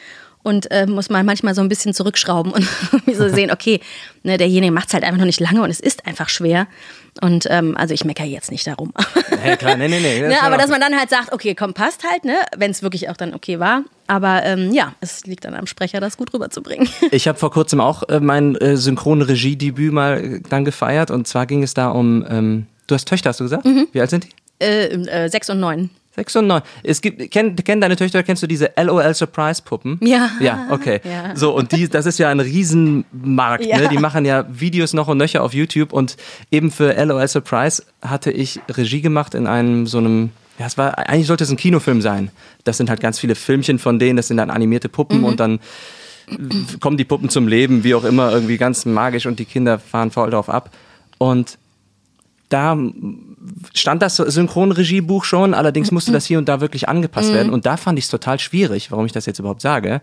Und 0.47 0.71
äh, 0.71 0.87
muss 0.87 1.11
man 1.11 1.27
manchmal 1.27 1.57
so 1.57 1.61
ein 1.61 1.69
bisschen 1.69 1.93
zurückschrauben 1.93 2.53
und 2.53 2.65
so 3.13 3.29
sehen, 3.29 3.51
okay, 3.51 3.81
ne, 4.23 4.39
derjenige 4.39 4.71
macht 4.71 4.87
es 4.87 4.95
halt 4.95 5.03
einfach 5.03 5.19
noch 5.19 5.27
nicht 5.27 5.41
lange 5.41 5.61
und 5.61 5.71
es 5.71 5.81
ist 5.81 6.07
einfach 6.07 6.29
schwer. 6.29 6.69
Und 7.21 7.49
ähm, 7.51 7.77
also 7.77 7.95
ich 7.95 8.05
meckere 8.05 8.27
jetzt 8.27 8.53
nicht 8.53 8.65
darum. 8.65 8.93
Ja, 9.45 9.57
klar, 9.57 9.77
nee, 9.77 9.89
nee, 9.89 9.99
nee. 9.99 10.21
ne, 10.21 10.35
ist 10.35 10.43
aber 10.45 10.57
dass 10.57 10.71
man 10.71 10.81
dann 10.81 10.97
halt 10.97 11.11
sagt, 11.11 11.33
okay, 11.33 11.57
komm, 11.57 11.75
passt 11.75 12.05
halt, 12.09 12.25
ne, 12.25 12.37
wenn 12.57 12.71
es 12.71 12.81
wirklich 12.85 13.09
auch 13.09 13.17
dann 13.17 13.35
okay 13.35 13.59
war. 13.59 13.83
Aber 14.07 14.45
ähm, 14.45 14.73
ja, 14.73 14.93
es 15.01 15.27
liegt 15.27 15.47
dann 15.47 15.55
am 15.55 15.67
Sprecher, 15.67 15.99
das 15.99 16.17
gut 16.17 16.33
rüberzubringen. 16.33 16.89
Ich 17.11 17.27
habe 17.27 17.37
vor 17.37 17.51
kurzem 17.51 17.81
auch 17.81 18.05
äh, 18.09 18.21
mein 18.21 18.55
äh, 18.55 18.77
Synchronregiedebüt 18.77 19.93
mal 19.93 20.23
äh, 20.23 20.41
dann 20.49 20.65
gefeiert 20.65 21.11
und 21.11 21.27
zwar 21.27 21.47
ging 21.47 21.65
es 21.65 21.75
da 21.75 21.89
um, 21.89 22.25
ähm, 22.29 22.67
du 22.87 22.95
hast 22.95 23.09
Töchter, 23.09 23.31
hast 23.31 23.41
du 23.41 23.45
gesagt? 23.45 23.65
Mhm. 23.65 23.89
Wie 23.91 24.01
alt 24.01 24.11
sind 24.11 24.23
die? 24.23 24.31
äh, 24.59 24.87
äh, 24.87 25.29
sechs 25.29 25.51
und 25.51 25.61
neun. 25.61 25.91
Sechs 26.17 26.35
und 26.35 26.47
neun. 26.47 26.63
Es 26.83 27.03
gibt, 27.03 27.31
kenn, 27.31 27.55
kennen 27.57 27.81
deine 27.83 27.95
Töchter, 27.95 28.23
kennst 28.23 28.43
du 28.43 28.47
diese 28.47 28.71
LOL 28.83 29.13
Surprise 29.15 29.61
Puppen? 29.63 29.99
Ja. 30.03 30.31
Ja, 30.41 30.67
okay. 30.71 31.01
Ja. 31.05 31.37
So, 31.37 31.55
und 31.55 31.73
die, 31.73 31.89
das 31.89 32.07
ist 32.07 32.19
ja 32.19 32.31
ein 32.31 32.41
Riesenmarkt, 32.41 33.67
Ja. 33.67 33.79
ne? 33.79 33.89
Die 33.89 33.99
machen 33.99 34.25
ja 34.25 34.47
Videos 34.49 34.95
noch 34.95 35.09
und 35.09 35.19
nöcher 35.19 35.43
auf 35.43 35.53
YouTube 35.53 35.93
und 35.93 36.17
eben 36.51 36.71
für 36.71 36.93
LOL 37.05 37.29
Surprise 37.29 37.83
hatte 38.01 38.31
ich 38.31 38.61
Regie 38.71 39.03
gemacht 39.03 39.35
in 39.35 39.47
einem 39.47 39.87
so 39.87 39.99
einem, 39.99 40.31
ja, 40.59 40.65
es 40.67 40.79
war, 40.79 40.99
eigentlich 40.99 41.27
sollte 41.27 41.45
es 41.45 41.51
ein 41.51 41.59
Kinofilm 41.59 42.01
sein. 42.01 42.31
Das 42.65 42.79
sind 42.79 42.89
halt 42.89 43.01
ganz 43.01 43.19
viele 43.19 43.35
Filmchen 43.35 43.79
von 43.79 43.99
denen, 43.99 44.17
das 44.17 44.29
sind 44.29 44.39
dann 44.39 44.49
animierte 44.51 44.89
Puppen 44.89 45.23
und 45.23 45.39
dann 45.39 45.61
kommen 46.81 46.97
die 46.97 47.05
Puppen 47.05 47.29
zum 47.29 47.47
Leben, 47.47 47.85
wie 47.85 47.95
auch 47.95 48.05
immer, 48.05 48.33
irgendwie 48.33 48.57
ganz 48.57 48.85
magisch 48.87 49.27
und 49.27 49.39
die 49.39 49.45
Kinder 49.45 49.79
fahren 49.79 50.11
voll 50.11 50.31
drauf 50.31 50.49
ab. 50.49 50.71
Und 51.19 51.59
da 52.49 52.77
stand 53.75 54.03
das 54.03 54.17
Synchronregiebuch 54.17 55.25
schon, 55.25 55.55
allerdings 55.55 55.91
musste 55.91 56.13
das 56.13 56.27
hier 56.27 56.39
und 56.39 56.49
da 56.49 56.61
wirklich 56.61 56.89
angepasst 56.89 57.33
werden. 57.33 57.53
Und 57.53 57.67
da 57.67 57.77
fand 57.77 57.99
ich 57.99 58.05
es 58.07 58.11
total 58.11 58.39
schwierig, 58.39 58.91
warum 58.91 59.07
ich 59.07 59.13
das 59.13 59.27
jetzt 59.27 59.39
überhaupt 59.39 59.63
sage, 59.63 60.01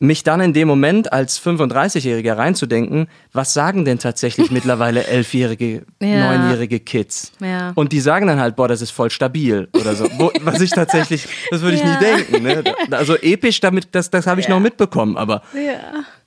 mich 0.00 0.22
dann 0.22 0.40
in 0.40 0.52
dem 0.52 0.68
Moment 0.68 1.12
als 1.12 1.40
35-Jähriger 1.44 2.36
reinzudenken, 2.36 3.08
was 3.32 3.52
sagen 3.52 3.84
denn 3.84 3.98
tatsächlich 3.98 4.50
mittlerweile 4.52 5.04
elfjährige, 5.08 5.84
Ja. 6.00 6.38
neunjährige 6.38 6.78
Kids? 6.78 7.32
Ja. 7.40 7.72
Und 7.74 7.90
die 7.92 7.98
sagen 7.98 8.28
dann 8.28 8.38
halt, 8.38 8.54
boah, 8.54 8.68
das 8.68 8.80
ist 8.80 8.92
voll 8.92 9.10
stabil 9.10 9.68
oder 9.72 9.96
so. 9.96 10.08
Wo, 10.16 10.30
was 10.42 10.60
ich 10.60 10.70
tatsächlich, 10.70 11.26
das 11.50 11.62
würde 11.62 11.76
ich 11.76 11.82
Ja. 11.82 11.94
nie 11.98 12.04
denken. 12.04 12.42
Ne? 12.44 12.62
Also 12.92 13.16
episch, 13.16 13.58
damit, 13.58 13.88
das, 13.90 14.08
das 14.08 14.28
habe 14.28 14.40
ich 14.40 14.48
noch 14.48 14.60
mitbekommen, 14.60 15.16
aber 15.16 15.42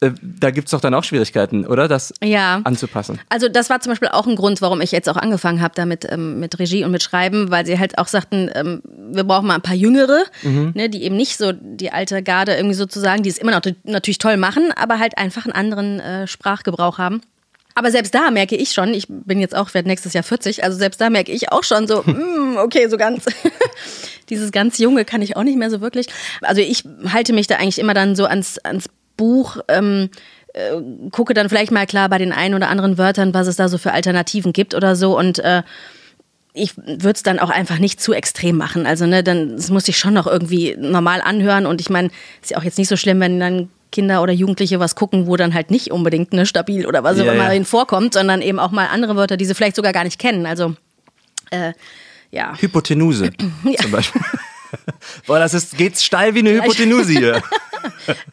Äh, 0.02 0.12
da 0.22 0.50
gibt's 0.50 0.72
doch 0.72 0.82
dann 0.82 0.94
auch 0.96 1.04
Schwierigkeiten, 1.04 1.66
oder? 1.66 1.88
Das 1.88 2.12
Ja. 2.24 2.62
anzupassen. 2.64 3.20
Also 3.30 3.48
das 3.48 3.70
war 3.70 3.80
zum 3.82 3.92
Beispiel 3.92 4.10
auch 4.10 4.26
ein 4.26 4.36
Grund, 4.36 4.60
warum 4.62 4.82
ich 4.82 4.92
jetzt 4.92 5.08
auch 5.08 5.16
angefangen 5.16 5.62
habe 5.62 5.74
damit 5.76 6.12
ähm, 6.12 6.40
mit 6.40 6.58
Regie 6.58 6.84
und 6.84 6.92
mit 6.92 7.04
Schreiben, 7.04 7.52
weil 7.52 7.66
sie 7.68 7.78
halt 7.78 7.98
auch 8.00 8.08
sagten, 8.08 8.50
ähm, 8.56 8.82
wir 9.14 9.24
brauchen 9.24 9.48
mal 9.48 9.56
ein 9.56 9.62
paar 9.62 9.76
Jüngere, 9.76 10.24
ne, 10.44 10.90
die 10.90 11.04
eben 11.04 11.16
nicht 11.16 11.38
so 11.38 11.52
die 11.54 11.92
alte 11.92 12.24
Garde 12.24 12.56
irgendwie 12.56 12.74
sozusagen, 12.76 13.22
die 13.22 13.30
es 13.30 13.38
immer 13.38 13.52
noch 13.52 13.62
natürlich 13.84 14.18
toll 14.18 14.38
machen, 14.38 14.72
aber 14.76 14.98
halt 14.98 15.18
einfach 15.18 15.46
einen 15.46 15.54
anderen 15.54 16.00
äh, 16.00 16.28
Sprachgebrauch 16.28 16.98
haben. 16.98 17.22
Aber 17.76 17.92
selbst 17.92 18.14
da 18.14 18.32
merke 18.32 18.56
ich 18.56 18.72
schon, 18.72 18.94
ich 18.94 19.06
bin 19.08 19.40
jetzt 19.40 19.56
auch, 19.56 19.74
werde 19.74 19.88
nächstes 19.88 20.14
Jahr 20.14 20.24
40, 20.24 20.64
also 20.64 20.78
selbst 20.78 21.00
da 21.00 21.10
merke 21.10 21.32
ich 21.32 21.52
auch 21.52 21.64
schon 21.64 21.88
so, 21.88 22.02
mm, 22.06 22.58
okay, 22.58 22.88
so 22.90 22.98
ganz. 22.98 23.26
dieses 24.30 24.52
ganz 24.52 24.78
Junge 24.78 25.06
kann 25.06 25.22
ich 25.22 25.36
auch 25.38 25.44
nicht 25.44 25.58
mehr 25.58 25.70
so 25.70 25.80
wirklich. 25.82 26.08
Also 26.42 26.62
ich 26.62 26.84
halte 27.12 27.34
mich 27.34 27.48
da 27.48 27.56
eigentlich 27.58 27.80
immer 27.80 27.94
dann 27.94 28.16
so 28.16 28.26
ans, 28.26 28.58
ans 28.60 28.90
Buch, 29.18 29.58
ähm, 29.68 30.10
äh, 30.54 31.10
gucke 31.12 31.34
dann 31.34 31.50
vielleicht 31.50 31.72
mal 31.72 31.86
klar 31.86 32.10
bei 32.10 32.18
den 32.18 32.32
ein 32.32 32.54
oder 32.54 32.70
anderen 32.70 32.98
Wörtern, 32.98 33.34
was 33.34 33.48
es 33.48 33.56
da 33.56 33.70
so 33.70 33.78
für 33.78 33.94
Alternativen 33.94 34.54
gibt 34.54 34.76
oder 34.76 34.96
so 34.96 35.18
und 35.18 35.40
äh, 35.40 35.64
ich 36.54 36.76
würde 36.78 37.12
es 37.12 37.24
dann 37.24 37.40
auch 37.40 37.50
einfach 37.50 37.80
nicht 37.80 38.02
zu 38.02 38.14
extrem 38.14 38.58
machen. 38.58 38.86
Also, 38.86 39.06
ne, 39.06 39.24
dann 39.24 39.56
das 39.56 39.70
muss 39.70 39.88
ich 39.88 39.98
schon 39.98 40.14
noch 40.14 40.28
irgendwie 40.28 40.76
normal 40.78 41.22
anhören. 41.22 41.66
Und 41.66 41.80
ich 41.80 41.90
meine, 41.90 42.10
ist 42.42 42.52
ja 42.52 42.58
auch 42.58 42.64
jetzt 42.64 42.78
nicht 42.78 42.90
so 42.90 42.98
schlimm, 42.98 43.20
wenn 43.22 43.40
dann 43.40 43.70
Kinder 43.92 44.22
oder 44.22 44.34
Jugendliche 44.34 44.80
was 44.80 44.96
gucken, 44.96 45.28
wo 45.28 45.36
dann 45.38 45.54
halt 45.54 45.72
nicht 45.72 45.92
unbedingt 45.92 46.34
ne, 46.34 46.46
stabil 46.46 46.86
oder 46.86 47.04
was 47.04 47.20
auch 47.20 47.26
Ja, 47.26 47.34
immer 47.34 47.54
ja. 47.54 47.64
vorkommt, 47.64 48.14
sondern 48.14 48.42
eben 48.42 48.60
auch 48.60 48.72
mal 48.72 48.88
andere 48.88 49.16
Wörter, 49.16 49.38
die 49.38 49.46
sie 49.46 49.56
vielleicht 49.56 49.76
sogar 49.76 49.94
gar 49.94 50.04
nicht 50.04 50.20
kennen. 50.20 50.46
Also, 50.46 50.76
äh, 51.52 51.74
ja. 52.32 52.54
Hypotenuse 52.60 53.32
zum 53.82 53.92
Beispiel. 53.92 54.22
Boah, 55.28 55.40
das 55.40 55.54
ist, 55.54 55.78
geht's 55.78 56.04
steil 56.04 56.34
wie 56.36 56.40
eine 56.40 56.54
Hypotenuse 56.54 57.12
hier. 57.12 57.42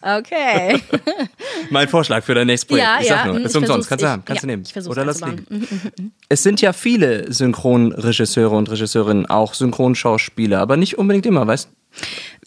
Okay. 0.02 0.78
Mein 1.70 1.88
Vorschlag 1.88 2.22
für 2.22 2.34
dein 2.34 2.46
nächstes 2.46 2.68
Projekt. 2.68 2.86
Ja, 2.86 2.98
ich 3.00 3.08
sag 3.08 3.24
ja, 3.24 3.32
nur, 3.32 3.40
mm, 3.40 3.46
ist 3.46 3.56
umsonst, 3.56 3.88
kannst 3.88 4.04
du 4.04 4.08
haben, 4.08 4.22
kannst 4.24 4.42
ja, 4.42 4.46
du 4.46 4.46
nehmen. 4.46 4.64
Oder 4.88 5.04
lass 5.04 5.20
liegen. 5.22 6.12
Es 6.28 6.42
sind 6.42 6.60
ja 6.60 6.72
viele 6.72 7.32
Synchronregisseure 7.32 8.54
und 8.54 8.70
Regisseurinnen 8.70 9.26
auch 9.26 9.54
Synchronschauspieler, 9.54 10.60
aber 10.60 10.76
nicht 10.76 10.98
unbedingt 10.98 11.26
immer, 11.26 11.46
weißt 11.46 11.68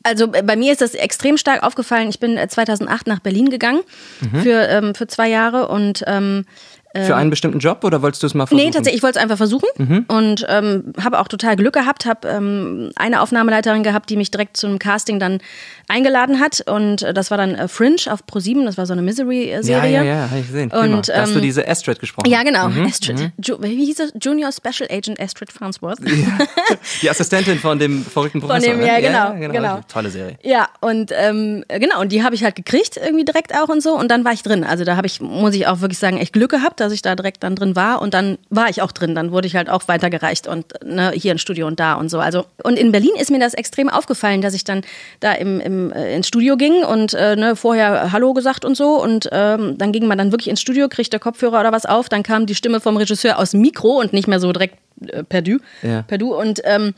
Also 0.04 0.32
äh, 0.34 0.44
bei 0.44 0.56
mir 0.56 0.72
ist 0.72 0.82
das 0.82 0.94
extrem 0.94 1.38
stark 1.38 1.64
aufgefallen. 1.64 2.10
Ich 2.10 2.20
bin 2.20 2.38
äh, 2.38 2.48
2008 2.48 3.08
nach 3.08 3.20
Berlin 3.20 3.50
gegangen 3.50 3.82
Mhm. 4.22 4.42
für, 4.42 4.68
ähm, 4.70 4.96
für 4.96 5.08
zwei 5.08 5.30
Jahre 5.30 5.68
und 5.70 6.04
ähm, 6.08 6.46
Für 6.94 7.16
einen 7.16 7.30
bestimmten 7.30 7.60
Job 7.60 7.84
oder 7.84 8.02
wolltest 8.02 8.22
du 8.24 8.28
es 8.28 8.34
mal 8.34 8.46
versuchen? 8.48 8.66
Nee, 8.66 8.72
tatsächlich, 8.72 8.98
ich 8.98 9.04
wollte 9.04 9.18
es 9.20 9.24
einfach 9.24 9.38
versuchen 9.38 10.06
und 10.08 10.46
ähm, 10.50 10.94
habe 11.02 11.20
auch 11.20 11.28
total 11.28 11.56
Glück 11.56 11.74
gehabt, 11.74 12.06
habe 12.06 12.28
ähm, 12.28 12.92
eine 12.96 13.22
Aufnahmeleiterin 13.22 13.84
gehabt, 13.84 14.10
die 14.10 14.18
mich 14.18 14.32
direkt 14.32 14.58
zum 14.58 14.78
Casting 14.80 15.20
dann 15.20 15.40
eingeladen 15.88 16.40
hat 16.40 16.62
und 16.68 17.02
äh, 17.02 17.14
das 17.14 17.32
war 17.32 17.38
dann 17.38 17.56
äh, 17.56 17.68
Fringe 17.68 17.96
auf 18.10 18.24
Pro7, 18.30 18.66
das 18.66 18.78
war 18.78 18.86
so 18.86 18.94
eine 18.94 19.02
Ja, 19.02 19.06
Misery-Serie. 19.06 19.92
ja, 19.92 20.04
ja, 20.04 20.30
hab 20.30 20.38
ich 20.38 20.48
gesehen. 20.48 20.72
Und, 20.72 21.08
da 21.10 21.22
hast 21.22 21.34
du 21.34 21.38
ähm, 21.40 21.42
diese 21.42 21.68
Astrid 21.68 22.00
gesprochen. 22.00 22.30
Ja, 22.30 22.44
genau. 22.44 22.68
Astrid. 22.86 23.32
Ju 23.44 23.58
wie 23.62 23.86
hieß 23.86 24.00
es? 24.00 24.14
Junior 24.22 24.52
Special 24.52 24.90
Agent 24.92 25.20
Astrid 25.20 25.52
Farnsworth. 25.52 26.00
Die 27.02 27.10
Assistentin 27.10 27.60
von 27.60 27.80
dem 27.80 28.04
verrückten 28.04 28.42
Professor. 28.42 28.74
dem, 28.74 28.80
ne? 28.80 28.88
ja, 28.88 29.00
genau, 29.00 29.52
genau. 29.52 29.80
Tolle 29.88 30.10
Serie. 30.10 30.38
Ja, 30.44 30.68
und 30.82 31.12
ähm, 31.18 31.64
genau, 31.68 32.02
und 32.02 32.12
die 32.12 32.24
habe 32.24 32.36
ich 32.36 32.44
halt 32.44 32.56
gekriegt, 32.56 32.98
irgendwie 32.98 33.26
direkt 33.26 33.54
auch 33.56 33.70
und 33.70 33.82
so. 33.82 33.94
Und 33.98 34.10
dann 34.10 34.26
war 34.26 34.34
ich 34.34 34.44
drin. 34.44 34.64
Also 34.64 34.84
da 34.84 34.96
habe 34.98 35.08
ich, 35.08 35.22
muss 35.22 35.54
ich 35.56 35.68
auch 35.68 35.82
wirklich 35.82 36.00
sagen, 36.00 36.18
echt 36.18 36.34
Glück 36.34 36.52
gehabt, 36.52 36.81
dass 36.82 36.92
ich 36.92 37.02
da 37.02 37.16
direkt 37.16 37.44
dann 37.44 37.56
drin 37.56 37.76
war. 37.76 38.02
Und 38.02 38.14
dann 38.14 38.38
war 38.50 38.70
ich 38.70 38.82
auch 38.82 38.92
drin. 38.92 39.16
Dann 39.16 39.32
wurde 39.32 39.48
ich 39.48 39.56
halt 39.56 39.70
auch 39.70 39.88
weitergereicht 39.88 40.48
und 40.48 40.66
ne, 40.84 41.12
hier 41.16 41.32
ein 41.34 41.38
Studio 41.38 41.68
und 41.68 41.80
da 41.80 41.94
und 41.94 42.10
so. 42.10 42.20
Also, 42.20 42.46
und 42.64 42.78
in 42.78 42.92
Berlin 42.92 43.12
ist 43.20 43.32
mir 43.32 43.40
das 43.40 43.54
extrem 43.54 43.88
aufgefallen, 43.90 44.42
dass 44.42 44.54
ich 44.54 44.64
dann 44.64 44.82
da 45.22 45.32
im, 45.34 45.60
im, 45.62 45.92
äh, 45.94 46.16
ins 46.16 46.28
Studio 46.28 46.58
ging 46.58 46.84
und 46.84 47.14
äh, 47.14 47.36
ne, 47.36 47.56
vorher 47.56 48.12
Hallo 48.12 48.34
gesagt 48.34 48.66
und 48.66 48.76
so. 48.76 49.02
Und 49.02 49.30
ähm, 49.32 49.78
dann 49.78 49.92
ging 49.94 50.08
man 50.08 50.18
dann 50.18 50.32
wirklich 50.32 50.50
ins 50.50 50.60
Studio, 50.62 50.90
kriegte 50.90 51.20
Kopfhörer 51.20 51.60
oder 51.62 51.72
was 51.72 51.86
auf. 51.86 52.10
Dann 52.10 52.24
kam 52.24 52.46
die 52.48 52.56
Stimme 52.56 52.80
vom 52.82 52.98
Regisseur 52.98 53.38
aus 53.40 53.52
dem 53.52 53.62
Mikro 53.62 54.00
und 54.00 54.12
nicht 54.12 54.28
mehr 54.28 54.40
so 54.40 54.52
direkt 54.52 54.78
äh, 55.08 55.24
per 55.24 55.42
Du. 55.42 55.60
Ja. 55.84 56.02
Per 56.02 56.18
du. 56.18 56.34
Und 56.36 56.62
ähm, 56.66 56.94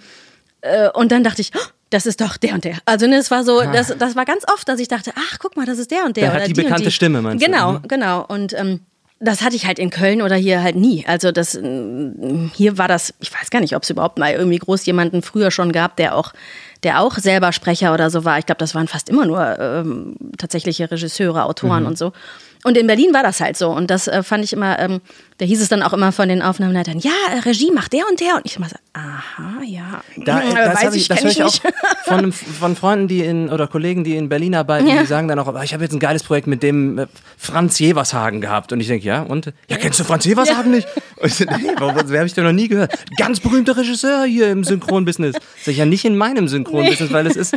äh, 0.62 0.90
und 0.94 1.12
dann 1.12 1.24
dachte 1.24 1.42
ich, 1.42 1.52
oh, 1.56 1.60
das 1.90 2.06
ist 2.06 2.22
doch 2.22 2.38
der 2.38 2.54
und 2.56 2.64
der. 2.64 2.78
Also 2.86 3.06
ne, 3.06 3.18
es 3.18 3.30
war 3.30 3.44
so, 3.44 3.62
das, 3.62 3.94
das 4.00 4.16
war 4.16 4.26
ganz 4.26 4.44
oft, 4.52 4.68
dass 4.68 4.80
ich 4.80 4.88
dachte, 4.88 5.12
ach, 5.16 5.38
guck 5.40 5.56
mal, 5.56 5.66
das 5.66 5.78
ist 5.78 5.92
der 5.92 6.06
und 6.06 6.18
der. 6.18 6.24
Der 6.24 6.32
hat 6.34 6.38
oder 6.38 6.46
die 6.48 6.60
und 6.62 6.64
bekannte 6.68 6.90
Stimme, 6.90 7.22
meinst 7.22 7.46
du? 7.46 7.52
Genau, 7.52 7.74
Mhm. 7.74 7.88
genau. 7.88 8.26
Und 8.28 8.54
ähm, 8.58 8.80
das 9.24 9.42
hatte 9.42 9.56
ich 9.56 9.66
halt 9.66 9.80
in 9.80 9.90
Köln 9.90 10.22
oder 10.22 10.36
hier 10.36 10.62
halt 10.62 10.76
nie. 10.76 11.06
Also 11.08 11.32
das 11.32 11.56
ähm, 11.56 12.52
hier 12.56 12.78
war 12.78 12.88
das, 12.88 13.14
ich 13.20 13.34
weiß 13.34 13.50
gar 13.50 13.60
nicht, 13.62 13.76
ob 13.76 13.84
es 13.84 13.90
überhaupt 13.90 14.20
mal 14.20 14.32
irgendwie 14.34 14.58
groß 14.58 14.86
jemanden 14.86 15.22
früher 15.22 15.50
schon 15.52 15.72
gab, 15.72 15.96
der 15.98 16.16
auch, 16.16 16.34
der 16.84 17.00
auch 17.00 17.18
selber 17.18 17.52
Sprecher 17.54 17.94
oder 17.94 18.10
so 18.10 18.26
war. 18.26 18.38
Ich 18.40 18.46
glaube, 18.46 18.60
das 18.60 18.76
waren 18.76 18.88
fast 18.88 19.10
immer 19.10 19.26
nur 19.26 19.60
ähm, 19.60 20.16
tatsächliche 20.38 20.90
Regisseure, 20.92 21.46
Autoren 21.46 21.84
Mhm. 21.84 21.88
und 21.90 21.98
so. 21.98 22.12
Und 22.64 22.78
in 22.78 22.88
Berlin 22.88 23.14
war 23.14 23.24
das 23.24 23.40
halt 23.42 23.58
so. 23.58 23.70
Und 23.70 23.90
das 23.90 24.08
äh, 24.08 24.24
fand 24.24 24.44
ich 24.44 24.54
immer, 24.54 24.80
ähm, 24.80 25.02
da 25.40 25.46
hieß 25.46 25.62
es 25.62 25.70
dann 25.70 25.84
auch 25.84 25.94
immer 25.94 26.12
von 26.12 26.30
den 26.30 26.42
Aufnahmeleitern, 26.42 27.00
ja, 27.00 27.12
äh, 27.36 27.40
Regie 27.40 27.72
macht 27.72 27.92
der 27.94 28.04
und 28.10 28.20
der. 28.22 28.36
Und 28.36 28.42
ich 28.46 28.56
immer 28.58 28.70
so, 28.70 28.76
aha, 28.94 29.62
ja. 29.66 30.02
Da, 30.18 30.42
Hm, 30.42 30.56
das 30.56 30.76
weiß 30.78 30.86
hab 30.86 30.94
ich, 30.96 31.08
das 31.08 31.24
höre 31.24 31.32
ich 31.32 31.44
auch 31.44 31.52
nicht. 31.64 31.64
von, 32.06 32.32
von 32.60 32.76
Freunden, 32.76 33.08
die 33.08 33.22
in 33.22 33.50
oder 33.50 33.68
Kollegen, 33.68 34.04
die 34.04 34.16
in 34.16 34.30
Berlin 34.30 34.56
arbeiten, 34.56 34.88
Ja. 34.88 35.02
die 35.02 35.06
sagen 35.08 35.28
dann 35.28 35.40
auch, 35.40 35.54
"Ah, 35.54 35.64
ich 35.64 35.74
habe 35.74 35.84
jetzt 35.84 35.94
ein 35.94 36.00
geiles 36.00 36.24
Projekt 36.24 36.48
mit 36.48 36.64
dem 36.64 36.98
äh, 37.00 37.08
Franz 37.38 37.80
Jevershagen 37.80 38.40
gehabt. 38.42 38.72
Und 38.72 38.80
ich 38.80 38.88
denke, 38.88 39.06
ja, 39.06 39.22
und? 39.24 39.52
Ja, 39.70 39.78
kennst 39.78 40.00
du 40.00 40.04
Franz 40.04 40.26
Jevershagen 40.26 40.72
nicht? 40.72 40.88
Und 41.18 41.28
ich 41.28 41.36
so, 41.36 41.46
nee, 41.46 41.70
wer 41.78 42.20
habe 42.20 42.26
ich 42.28 42.34
denn 42.34 42.44
noch 42.46 42.52
nie 42.54 42.68
gehört? 42.68 42.94
Ganz 43.18 43.40
berühmter 43.40 43.76
Regisseur 43.76 44.24
hier 44.26 44.50
im 44.52 44.64
Synchronbusiness. 44.64 45.36
Sag 45.64 45.72
ich 45.72 45.78
ja 45.78 45.86
nicht 45.86 46.06
in 46.06 46.16
meinem 46.18 46.48
Synchronbusiness, 46.48 47.12
weil 47.12 47.28
es 47.28 47.36
ist 47.36 47.56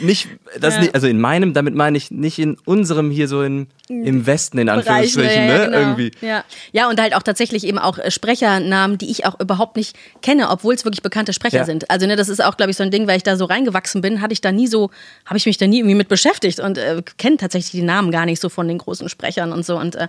nicht, 0.00 0.28
das 0.60 0.74
Ja. 0.74 0.80
nicht, 0.80 0.94
also 0.94 1.06
in 1.06 1.20
meinem, 1.20 1.52
damit 1.52 1.74
meine 1.74 1.96
ich 1.96 2.10
nicht 2.10 2.38
in 2.38 2.56
unserem 2.64 3.10
hier 3.10 3.28
so 3.28 3.42
in, 3.42 3.66
im 3.88 4.26
Westen 4.32 4.58
in 4.58 4.66
Bereich, 4.66 4.86
Anführungsstrichen, 4.88 5.46
ja, 5.46 5.52
ja, 5.52 5.58
ne? 5.58 5.64
genau. 5.66 5.78
Irgendwie. 5.78 6.10
Ja. 6.20 6.44
ja, 6.72 6.88
und 6.88 7.00
halt 7.00 7.14
auch 7.14 7.22
tatsächlich 7.22 7.64
eben 7.64 7.78
auch 7.78 7.98
äh, 7.98 8.10
Sprechernamen, 8.10 8.98
die 8.98 9.10
ich 9.10 9.26
auch 9.26 9.38
überhaupt 9.40 9.76
nicht 9.76 9.96
kenne, 10.22 10.50
obwohl 10.50 10.74
es 10.74 10.84
wirklich 10.84 11.02
bekannte 11.02 11.32
Sprecher 11.32 11.58
Ja. 11.58 11.64
sind. 11.64 11.90
Also 11.90 12.06
ne, 12.06 12.16
das 12.16 12.28
ist 12.28 12.42
auch, 12.42 12.56
glaube 12.56 12.70
ich, 12.70 12.76
so 12.76 12.82
ein 12.82 12.90
Ding, 12.90 13.06
weil 13.06 13.16
ich 13.16 13.22
da 13.22 13.36
so 13.36 13.44
reingewachsen 13.44 14.00
bin, 14.00 14.20
hatte 14.20 14.32
ich 14.32 14.40
da 14.40 14.52
nie 14.52 14.66
so, 14.66 14.90
habe 15.26 15.36
ich 15.36 15.46
mich 15.46 15.58
da 15.58 15.66
nie 15.66 15.78
irgendwie 15.78 15.94
mit 15.94 16.08
beschäftigt 16.08 16.60
und 16.60 16.78
äh, 16.78 17.02
kenne 17.18 17.36
tatsächlich 17.36 17.72
die 17.72 17.82
Namen 17.82 18.10
gar 18.10 18.26
nicht 18.26 18.40
so 18.40 18.48
von 18.48 18.66
den 18.68 18.78
großen 18.78 19.08
Sprechern 19.08 19.52
und 19.52 19.64
so. 19.64 19.76
Und 19.78 19.94
äh, 19.96 20.08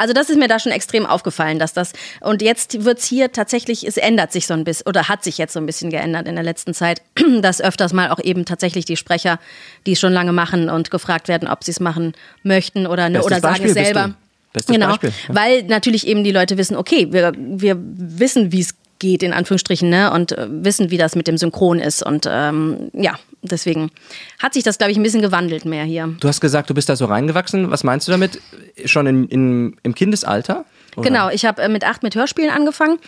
also 0.00 0.14
das 0.14 0.30
ist 0.30 0.38
mir 0.38 0.48
da 0.48 0.58
schon 0.58 0.72
extrem 0.72 1.04
aufgefallen, 1.04 1.58
dass 1.58 1.74
das 1.74 1.92
und 2.20 2.40
jetzt 2.40 2.84
wird's 2.84 3.06
hier 3.06 3.32
tatsächlich, 3.32 3.86
es 3.86 3.98
ändert 3.98 4.32
sich 4.32 4.46
so 4.46 4.54
ein 4.54 4.64
bisschen 4.64 4.86
oder 4.86 5.08
hat 5.08 5.22
sich 5.22 5.36
jetzt 5.36 5.52
so 5.52 5.60
ein 5.60 5.66
bisschen 5.66 5.90
geändert 5.90 6.26
in 6.26 6.34
der 6.34 6.44
letzten 6.44 6.72
Zeit, 6.72 7.02
dass 7.42 7.60
öfters 7.60 7.92
mal 7.92 8.10
auch 8.10 8.18
eben 8.18 8.46
tatsächlich 8.46 8.86
die 8.86 8.96
Sprecher, 8.96 9.38
die 9.86 9.92
es 9.92 10.00
schon 10.00 10.12
lange 10.12 10.32
machen 10.32 10.70
und 10.70 10.90
gefragt 10.90 11.28
werden, 11.28 11.48
ob 11.48 11.64
sie 11.64 11.72
es 11.72 11.80
machen 11.80 12.14
möchten 12.42 12.86
oder 12.86 13.10
ne, 13.10 13.22
oder 13.22 13.40
sagen 13.40 13.64
es 13.64 13.74
selber. 13.74 14.14
Bestes 14.52 14.74
genau, 14.74 14.88
Beispiel, 14.88 15.12
ja. 15.28 15.34
weil 15.34 15.62
natürlich 15.64 16.06
eben 16.06 16.24
die 16.24 16.32
Leute 16.32 16.56
wissen, 16.56 16.76
okay, 16.76 17.08
wir, 17.12 17.32
wir 17.36 17.76
wissen, 17.78 18.50
wie 18.50 18.60
es 18.60 18.74
geht, 18.98 19.22
in 19.22 19.32
Anführungsstrichen, 19.32 19.88
ne? 19.88 20.12
und 20.12 20.32
äh, 20.32 20.46
wissen, 20.48 20.90
wie 20.90 20.98
das 20.98 21.14
mit 21.14 21.28
dem 21.28 21.36
Synchron 21.36 21.78
ist. 21.78 22.04
Und 22.04 22.28
ähm, 22.30 22.90
ja, 22.92 23.18
deswegen 23.42 23.90
hat 24.38 24.54
sich 24.54 24.62
das, 24.62 24.78
glaube 24.78 24.92
ich, 24.92 24.98
ein 24.98 25.02
bisschen 25.02 25.22
gewandelt 25.22 25.64
mehr 25.64 25.84
hier. 25.84 26.14
Du 26.20 26.28
hast 26.28 26.40
gesagt, 26.40 26.70
du 26.70 26.74
bist 26.74 26.88
da 26.88 26.96
so 26.96 27.06
reingewachsen. 27.06 27.70
Was 27.70 27.84
meinst 27.84 28.08
du 28.08 28.12
damit? 28.12 28.40
Schon 28.84 29.06
in, 29.06 29.28
in, 29.28 29.76
im 29.82 29.94
Kindesalter? 29.94 30.64
Oder? 30.96 31.08
Genau, 31.08 31.30
ich 31.30 31.44
habe 31.44 31.62
äh, 31.62 31.68
mit 31.68 31.84
acht 31.84 32.02
mit 32.02 32.14
Hörspielen 32.14 32.50
angefangen 32.50 32.98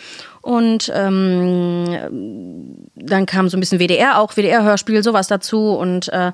und 0.41 0.91
ähm, 0.93 2.87
dann 2.95 3.25
kam 3.25 3.49
so 3.49 3.57
ein 3.57 3.59
bisschen 3.59 3.79
WDR 3.79 4.19
auch, 4.19 4.33
WDR-Hörspiel, 4.35 5.03
sowas 5.03 5.27
dazu 5.27 5.73
und 5.73 6.07
äh, 6.09 6.31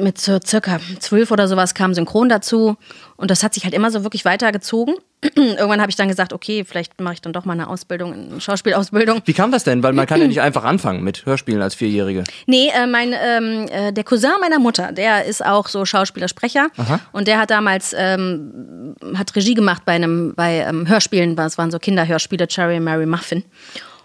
mit 0.00 0.18
so 0.18 0.38
circa 0.44 0.80
zwölf 1.00 1.30
oder 1.30 1.48
sowas 1.48 1.74
kam 1.74 1.94
Synchron 1.94 2.28
dazu 2.28 2.76
und 3.16 3.30
das 3.30 3.42
hat 3.42 3.54
sich 3.54 3.64
halt 3.64 3.74
immer 3.74 3.90
so 3.90 4.02
wirklich 4.02 4.24
weitergezogen. 4.24 4.96
Irgendwann 5.36 5.80
habe 5.80 5.90
ich 5.90 5.96
dann 5.96 6.08
gesagt, 6.08 6.32
okay, 6.32 6.64
vielleicht 6.64 7.00
mache 7.00 7.14
ich 7.14 7.22
dann 7.22 7.32
doch 7.32 7.44
mal 7.44 7.54
eine 7.54 7.68
Ausbildung, 7.68 8.12
eine 8.12 8.40
Schauspielausbildung. 8.40 9.22
Wie 9.24 9.32
kam 9.32 9.52
das 9.52 9.64
denn? 9.64 9.82
Weil 9.82 9.92
man 9.92 10.06
kann 10.06 10.20
ja 10.20 10.26
nicht 10.28 10.40
einfach 10.40 10.64
anfangen 10.64 11.02
mit 11.02 11.24
Hörspielen 11.24 11.62
als 11.62 11.74
Vierjährige. 11.74 12.24
Nee, 12.46 12.70
äh, 12.74 12.86
mein, 12.86 13.14
ähm, 13.14 13.66
äh, 13.70 13.92
der 13.92 14.04
Cousin 14.04 14.32
meiner 14.40 14.58
Mutter, 14.58 14.92
der 14.92 15.24
ist 15.24 15.44
auch 15.44 15.68
so 15.68 15.84
Schauspielersprecher 15.84 16.68
und 17.12 17.28
der 17.28 17.38
hat 17.38 17.50
damals 17.50 17.94
ähm, 17.96 18.94
hat 19.16 19.34
Regie 19.36 19.54
gemacht 19.54 19.82
bei 19.84 19.92
einem 19.92 20.34
bei 20.34 20.64
ähm, 20.68 20.88
Hörspielen, 20.88 21.36
das 21.36 21.58
waren 21.58 21.70
so 21.70 21.78
Kinderhörspiele, 21.78 22.46
Cherry 22.48 22.80
Mary 22.80 23.06
Muffin. 23.06 23.44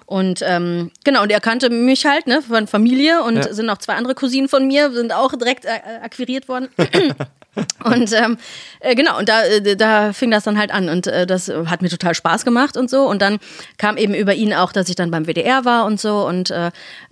Und 0.09 0.41
ähm, 0.43 0.89
genau, 1.03 1.21
und 1.21 1.31
er 1.31 1.39
kannte 1.39 1.69
mich 1.69 2.07
halt, 2.07 2.25
ne, 2.25 2.41
von 2.41 2.65
Familie 2.65 3.21
und 3.21 3.35
Ja. 3.45 3.53
sind 3.53 3.67
noch 3.67 3.77
zwei 3.77 3.93
andere 3.93 4.15
Cousinen 4.15 4.49
von 4.49 4.65
mir, 4.65 4.91
sind 4.91 5.13
auch 5.13 5.35
direkt 5.35 5.65
äh, 5.65 5.69
akquiriert 6.03 6.47
worden. 6.47 6.69
Und 7.83 8.13
ähm, 8.13 8.37
äh, 8.79 8.95
genau, 8.95 9.17
und 9.17 9.27
da, 9.27 9.43
äh, 9.43 9.75
da 9.75 10.13
fing 10.13 10.31
das 10.31 10.43
dann 10.43 10.57
halt 10.57 10.71
an 10.71 10.87
und 10.87 11.07
äh, 11.07 11.25
das 11.25 11.49
hat 11.65 11.81
mir 11.81 11.89
total 11.89 12.13
Spaß 12.13 12.45
gemacht 12.45 12.77
und 12.77 12.89
so. 12.89 13.01
Und 13.09 13.21
dann 13.21 13.39
kam 13.77 13.97
eben 13.97 14.13
über 14.13 14.33
ihn 14.33 14.53
auch, 14.53 14.71
dass 14.71 14.87
ich 14.87 14.95
dann 14.95 15.11
beim 15.11 15.25
WDR 15.25 15.65
war 15.65 15.85
und 15.85 15.99
so. 15.99 16.25
Und 16.25 16.51
äh, 16.51 16.71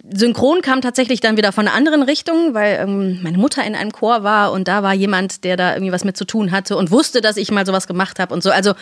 Synchron 0.10 0.62
kam 0.62 0.80
tatsächlich 0.82 1.20
dann 1.20 1.36
wieder 1.38 1.51
von 1.51 1.68
einer 1.68 1.75
anderen 1.75 2.04
Richtung, 2.04 2.54
weil 2.54 2.77
ähm, 2.82 3.20
meine 3.24 3.38
Mutter 3.38 3.63
in 3.66 3.75
einem 3.75 3.92
Chor 3.92 4.24
war 4.24 4.51
und 4.54 4.68
da 4.68 4.84
war 4.84 4.94
jemand, 4.94 5.44
der 5.44 5.58
da 5.58 5.74
irgendwie 5.74 5.92
was 5.92 6.06
mit 6.06 6.16
zu 6.16 6.24
tun 6.24 6.51
hatte 6.51 6.77
und 6.77 6.92
wusste, 6.92 7.20
dass 7.20 7.36
ich 7.36 7.51
mal 7.51 7.66
sowas 7.66 7.88
gemacht 7.88 8.20
habe 8.20 8.34
und 8.34 8.42
so. 8.42 8.51
Also 8.51 8.74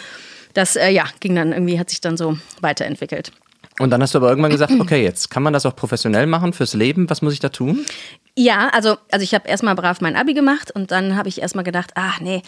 das, 0.54 0.76
äh, 0.76 0.90
ja, 0.90 1.06
ging 1.22 1.36
dann 1.36 1.52
irgendwie, 1.52 1.80
hat 1.80 1.90
sich 1.90 2.02
dann 2.02 2.16
so 2.18 2.38
weiterentwickelt. 2.62 3.32
Und 3.80 3.90
dann 3.90 4.02
hast 4.02 4.14
du 4.14 4.20
aber 4.20 4.30
irgendwann 4.30 4.52
gesagt, 4.52 4.74
okay, 4.80 5.04
jetzt 5.04 5.30
kann 5.30 5.44
man 5.44 5.54
das 5.54 5.66
auch 5.66 5.76
professionell 5.76 6.28
machen 6.28 6.54
fürs 6.54 6.74
Leben. 6.74 7.10
Was 7.10 7.22
muss 7.22 7.34
ich 7.34 7.40
da 7.40 7.50
tun? 7.50 7.86
Ja, 8.38 8.70
also, 8.70 8.98
also 9.12 9.24
ich 9.24 9.34
habe 9.34 9.48
erstmal 9.48 9.76
brav 9.76 10.02
mein 10.02 10.16
Abi 10.16 10.34
gemacht 10.34 10.72
und 10.72 10.92
dann 10.92 11.16
habe 11.16 11.30
ich 11.30 11.42
erstmal 11.42 11.64
gedacht, 11.64 11.92
ach 11.96 12.20
nee, 12.20 12.42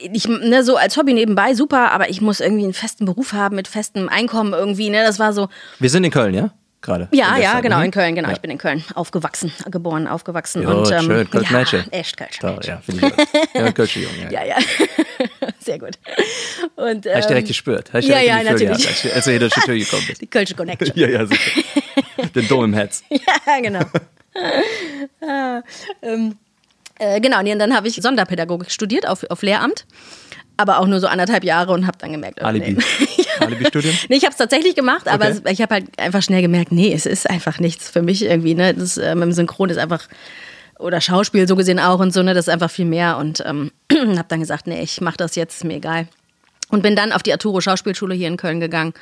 ich, 0.00 0.28
ne, 0.28 0.62
so 0.62 0.76
als 0.76 0.96
Hobby 0.96 1.12
nebenbei 1.12 1.54
super, 1.54 1.92
aber 1.92 2.08
ich 2.08 2.20
muss 2.20 2.40
irgendwie 2.40 2.64
einen 2.64 2.72
festen 2.72 3.04
Beruf 3.04 3.32
haben 3.32 3.56
mit 3.56 3.68
festem 3.68 4.08
Einkommen 4.08 4.52
irgendwie, 4.52 4.90
ne, 4.90 5.02
das 5.04 5.18
war 5.18 5.32
so, 5.32 5.48
Wir 5.78 5.90
sind 5.90 6.04
in 6.04 6.10
Köln, 6.10 6.34
ja? 6.34 6.52
Gerade. 6.80 7.08
ja, 7.10 7.36
ja, 7.36 7.60
genau, 7.60 7.78
mhm. 7.78 7.84
in 7.86 7.90
Köln, 7.90 8.14
genau, 8.14 8.28
Ja. 8.28 8.34
ich 8.34 8.40
bin 8.40 8.52
in 8.52 8.58
Köln 8.58 8.84
aufgewachsen, 8.94 9.52
geboren, 9.68 10.06
aufgewachsen 10.06 10.62
Ja, 10.62 10.68
und, 10.68 10.90
ähm, 10.90 11.02
schön, 11.02 11.30
Kölsch 11.30 11.72
ja, 11.72 11.84
echt 11.90 12.16
Kölsch, 12.16 12.38
Toll, 12.38 12.60
ja, 12.62 12.80
finde 12.80 13.06
ich 13.06 13.16
gut. 13.16 13.26
Ja, 13.54 13.72
Kölsche 13.72 14.00
Jung, 14.00 14.12
ja. 14.30 14.44
Ja, 14.44 14.56
sehr 15.58 15.78
gut. 15.80 15.98
Und, 16.76 17.04
Hast 17.06 17.24
du 17.24 17.28
direkt 17.28 17.30
ähm, 17.30 17.46
gespürt? 17.46 17.92
Hast 17.92 18.06
du 18.06 18.12
ja, 18.12 18.20
ja, 18.20 18.42
natürlich. 18.44 18.78
gehabt, 18.78 19.14
als, 19.14 19.24
du 19.24 19.30
hier 19.30 19.40
durch 19.40 19.54
die 19.54 19.60
Tür 19.60 19.76
gekommen 19.76 20.04
bist? 20.06 20.20
die 20.20 20.26
Kölsche 20.28 20.54
Connection. 20.54 20.96
Ja, 20.96 21.08
ja, 21.08 21.26
sicher. 21.26 21.62
Den 22.34 22.46
Dom 22.46 22.64
im 22.64 22.74
Herz. 22.74 23.02
ja, 23.10 23.60
genau. 23.60 23.80
Äh, 27.00 27.20
genau, 27.20 27.40
und 27.40 27.58
dann 27.58 27.74
habe 27.74 27.88
ich 27.88 27.96
Sonderpädagogik 27.96 28.70
studiert 28.70 29.06
auf, 29.08 29.24
auf 29.30 29.42
Lehramt. 29.42 29.84
Aber 30.58 30.80
auch 30.80 30.86
nur 30.86 30.98
so 30.98 31.06
anderthalb 31.06 31.44
Jahre 31.44 31.72
und 31.72 31.86
habe 31.86 31.96
dann 31.98 32.10
gemerkt, 32.12 32.40
oh, 32.42 32.44
Alibi. 32.44 32.76
Alibi-Studium? 33.40 33.94
Nee, 34.08 34.16
ich 34.16 34.24
habe 34.24 34.32
es 34.32 34.36
tatsächlich 34.36 34.74
gemacht, 34.74 35.06
aber 35.06 35.26
Okay. 35.26 35.40
es, 35.44 35.52
ich 35.52 35.62
habe 35.62 35.74
halt 35.76 35.86
einfach 35.98 36.20
schnell 36.20 36.42
gemerkt, 36.42 36.72
nee, 36.72 36.92
es 36.92 37.06
ist 37.06 37.30
einfach 37.30 37.60
nichts 37.60 37.88
für 37.88 38.02
mich 38.02 38.24
irgendwie. 38.24 38.54
Ne? 38.54 38.74
Das 38.74 38.98
äh, 38.98 39.14
mit 39.14 39.22
dem 39.22 39.32
Synchron 39.32 39.70
ist 39.70 39.78
einfach, 39.78 40.08
oder 40.78 41.00
Schauspiel 41.00 41.46
so 41.46 41.54
gesehen 41.54 41.78
auch 41.78 42.00
und 42.00 42.12
so, 42.12 42.22
ne? 42.24 42.34
das 42.34 42.48
ist 42.48 42.52
einfach 42.52 42.70
viel 42.72 42.86
mehr. 42.86 43.18
Und 43.18 43.42
ähm, 43.46 43.70
habe 43.92 44.26
dann 44.26 44.40
gesagt, 44.40 44.66
nee, 44.66 44.82
ich 44.82 45.00
mache 45.00 45.16
das 45.16 45.36
jetzt, 45.36 45.58
ist 45.58 45.64
mir 45.64 45.76
egal. 45.76 46.08
Und 46.70 46.82
bin 46.82 46.96
dann 46.96 47.12
auf 47.12 47.22
die 47.22 47.32
Arturo 47.32 47.60
Schauspielschule 47.60 48.14
hier 48.14 48.28
in 48.28 48.36
Köln 48.36 48.58
gegangen, 48.58 48.94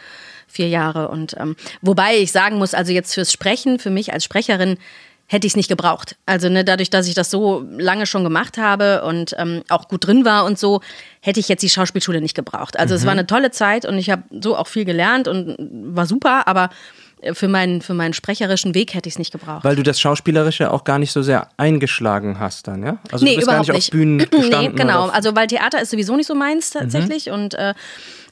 vier 0.46 0.68
Jahre. 0.68 1.08
Und 1.08 1.36
ähm, 1.40 1.56
wobei 1.80 2.16
ich 2.18 2.32
sagen 2.32 2.58
muss, 2.58 2.74
also 2.74 2.92
jetzt 2.92 3.14
fürs 3.14 3.32
Sprechen, 3.32 3.78
für 3.78 3.90
mich 3.90 4.12
als 4.12 4.24
Sprecherin, 4.24 4.76
hätte 5.26 5.46
ich 5.46 5.52
es 5.52 5.56
nicht 5.56 5.68
gebraucht. 5.68 6.16
Also 6.24 6.48
ne, 6.48 6.64
dadurch, 6.64 6.90
dass 6.90 7.08
ich 7.08 7.14
das 7.14 7.30
so 7.30 7.64
lange 7.76 8.06
schon 8.06 8.24
gemacht 8.24 8.58
habe 8.58 9.02
und 9.02 9.34
ähm, 9.38 9.62
auch 9.68 9.88
gut 9.88 10.06
drin 10.06 10.24
war 10.24 10.44
und 10.44 10.58
so, 10.58 10.80
hätte 11.20 11.40
ich 11.40 11.48
jetzt 11.48 11.62
die 11.62 11.68
Schauspielschule 11.68 12.20
nicht 12.20 12.34
gebraucht. 12.34 12.78
Also 12.78 12.94
es 12.94 13.04
war 13.04 13.12
eine 13.12 13.26
tolle 13.26 13.50
Zeit 13.50 13.84
und 13.84 13.98
ich 13.98 14.10
habe 14.10 14.22
so 14.40 14.56
auch 14.56 14.68
viel 14.68 14.84
gelernt 14.84 15.26
und 15.26 15.56
war 15.58 16.06
super, 16.06 16.46
aber 16.46 16.70
äh, 17.20 17.34
für 17.34 17.48
meinen, 17.48 17.82
für 17.82 17.94
meinen 17.94 18.12
sprecherischen 18.12 18.74
Weg 18.74 18.94
hätte 18.94 19.08
ich 19.08 19.14
es 19.14 19.18
nicht 19.18 19.32
gebraucht. 19.32 19.64
Weil 19.64 19.74
du 19.74 19.82
das 19.82 20.00
Schauspielerische 20.00 20.70
auch 20.70 20.84
gar 20.84 20.98
nicht 20.98 21.12
so 21.12 21.22
sehr 21.22 21.48
eingeschlagen 21.56 22.38
hast 22.38 22.68
dann, 22.68 22.84
ja? 22.84 22.98
Also 23.10 23.24
nee, 23.24 23.32
du 23.32 23.36
bist 23.38 23.48
gar 23.48 23.56
überhaupt 23.56 23.68
nicht, 23.68 23.76
nicht. 23.76 23.88
auf 23.88 23.90
Bühnen 23.90 24.18
gestanden. 24.30 24.60
nee, 24.60 24.68
genau. 24.68 25.08
Also 25.08 25.34
weil 25.34 25.48
Theater 25.48 25.80
ist 25.80 25.90
sowieso 25.90 26.16
nicht 26.16 26.26
so 26.26 26.34
meins 26.34 26.70
tatsächlich 26.70 27.30
und 27.30 27.54
äh, 27.54 27.74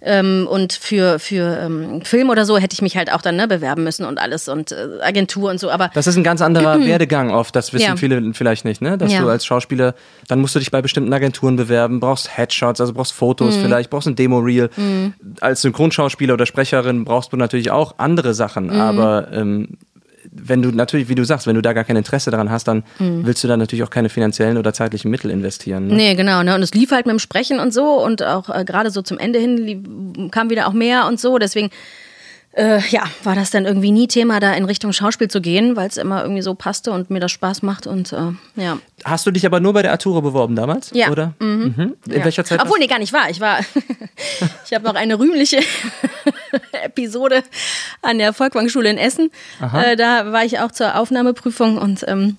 ähm, 0.04 0.46
und 0.50 0.72
für 0.72 1.18
für 1.18 1.58
ähm, 1.60 2.02
Film 2.02 2.30
oder 2.30 2.44
so 2.44 2.58
hätte 2.58 2.74
ich 2.74 2.82
mich 2.82 2.96
halt 2.96 3.12
auch 3.12 3.22
dann 3.22 3.36
ne, 3.36 3.48
bewerben 3.48 3.84
müssen 3.84 4.04
und 4.04 4.18
alles 4.18 4.48
und 4.48 4.72
äh, 4.72 4.88
Agentur 5.02 5.50
und 5.50 5.58
so. 5.58 5.70
Aber 5.70 5.90
Das 5.94 6.06
ist 6.06 6.16
ein 6.16 6.24
ganz 6.24 6.40
anderer 6.40 6.84
Werdegang 6.84 7.30
oft, 7.30 7.56
das 7.56 7.72
wissen 7.72 7.84
Ja. 7.86 7.96
viele 7.96 8.34
vielleicht 8.34 8.64
nicht, 8.64 8.80
ne? 8.82 8.96
Dass 8.98 9.12
Ja. 9.12 9.20
du 9.22 9.28
als 9.28 9.44
Schauspieler, 9.46 9.94
dann 10.28 10.40
musst 10.40 10.54
du 10.54 10.58
dich 10.58 10.70
bei 10.70 10.82
bestimmten 10.82 11.12
Agenturen 11.12 11.56
bewerben, 11.56 12.00
brauchst 12.00 12.36
Headshots, 12.36 12.80
also 12.80 12.92
brauchst 12.92 13.14
Mhm. 13.14 13.18
Fotos 13.18 13.56
vielleicht, 13.56 13.90
brauchst 13.90 14.06
ein 14.08 14.16
Demo-Reel. 14.16 14.70
Als 15.40 15.62
Synchronschauspieler 15.62 16.34
oder 16.34 16.46
Sprecherin 16.46 17.04
brauchst 17.04 17.32
du 17.32 17.36
natürlich 17.36 17.70
auch 17.70 17.94
andere 17.98 18.34
Sachen, 18.34 18.66
Mhm. 18.66 18.80
aber 18.80 19.28
ähm, 19.32 19.68
wenn 20.34 20.62
du 20.62 20.70
natürlich, 20.70 21.08
wie 21.08 21.14
du 21.14 21.24
sagst, 21.24 21.46
wenn 21.46 21.54
du 21.54 21.62
da 21.62 21.72
gar 21.72 21.84
kein 21.84 21.96
Interesse 21.96 22.30
daran 22.30 22.50
hast, 22.50 22.66
dann 22.66 22.82
willst 22.98 23.44
du 23.44 23.48
da 23.48 23.56
natürlich 23.56 23.84
auch 23.84 23.90
keine 23.90 24.08
finanziellen 24.08 24.58
oder 24.58 24.72
zeitlichen 24.72 25.10
Mittel 25.10 25.30
investieren. 25.30 25.86
Ne? 25.86 25.92
Mhm. 25.92 25.96
Nee, 25.96 26.14
genau. 26.16 26.42
Ne? 26.42 26.54
Und 26.54 26.62
es 26.62 26.74
lief 26.74 26.90
halt 26.90 27.06
mit 27.06 27.12
dem 27.12 27.20
Sprechen 27.20 27.60
und 27.60 27.72
so 27.72 28.04
und 28.04 28.22
auch 28.22 28.48
äh, 28.48 28.64
gerade 28.64 28.90
so 28.90 29.00
zum 29.02 29.18
Ende 29.18 29.38
hin 29.38 30.30
kam 30.32 30.50
wieder 30.50 30.66
auch 30.66 30.72
mehr 30.72 31.06
und 31.06 31.20
so. 31.20 31.38
Deswegen, 31.38 31.70
äh, 32.56 32.80
ja, 32.88 33.04
war 33.24 33.34
das 33.34 33.50
dann 33.50 33.64
irgendwie 33.64 33.90
nie 33.90 34.06
Thema, 34.06 34.40
da 34.40 34.52
in 34.54 34.64
Richtung 34.64 34.92
Schauspiel 34.92 35.28
zu 35.28 35.40
gehen, 35.40 35.76
weil 35.76 35.88
es 35.88 35.96
immer 35.96 36.22
irgendwie 36.22 36.42
so 36.42 36.54
passte 36.54 36.92
und 36.92 37.10
mir 37.10 37.20
das 37.20 37.32
Spaß 37.32 37.62
macht 37.62 37.86
und 37.86 38.12
äh, 38.12 38.32
ja. 38.56 38.78
Hast 39.04 39.26
du 39.26 39.30
dich 39.30 39.44
aber 39.44 39.60
nur 39.60 39.72
bei 39.72 39.82
der 39.82 39.90
Arturo 39.90 40.22
beworben 40.22 40.54
damals? 40.54 40.90
Ja. 40.94 41.10
Oder? 41.10 41.34
Mhm. 41.40 41.96
In 42.06 42.12
ja. 42.12 42.24
welcher 42.24 42.44
Zeit? 42.44 42.60
Obwohl, 42.62 42.78
nee, 42.78 42.86
gar 42.86 42.98
nicht 42.98 43.12
wahr. 43.12 43.28
Ich 43.30 43.40
war, 43.40 43.58
ich 44.64 44.72
habe 44.72 44.84
noch 44.84 44.94
eine 44.94 45.18
rühmliche 45.18 45.60
Episode 46.84 47.42
an 48.02 48.18
der 48.18 48.32
Volkwang-Schule 48.32 48.90
in 48.90 48.98
Essen. 48.98 49.30
Äh, 49.60 49.96
da 49.96 50.32
war 50.32 50.44
ich 50.44 50.60
auch 50.60 50.70
zur 50.70 50.96
Aufnahmeprüfung 50.96 51.76
und 51.78 52.04
ähm, 52.06 52.36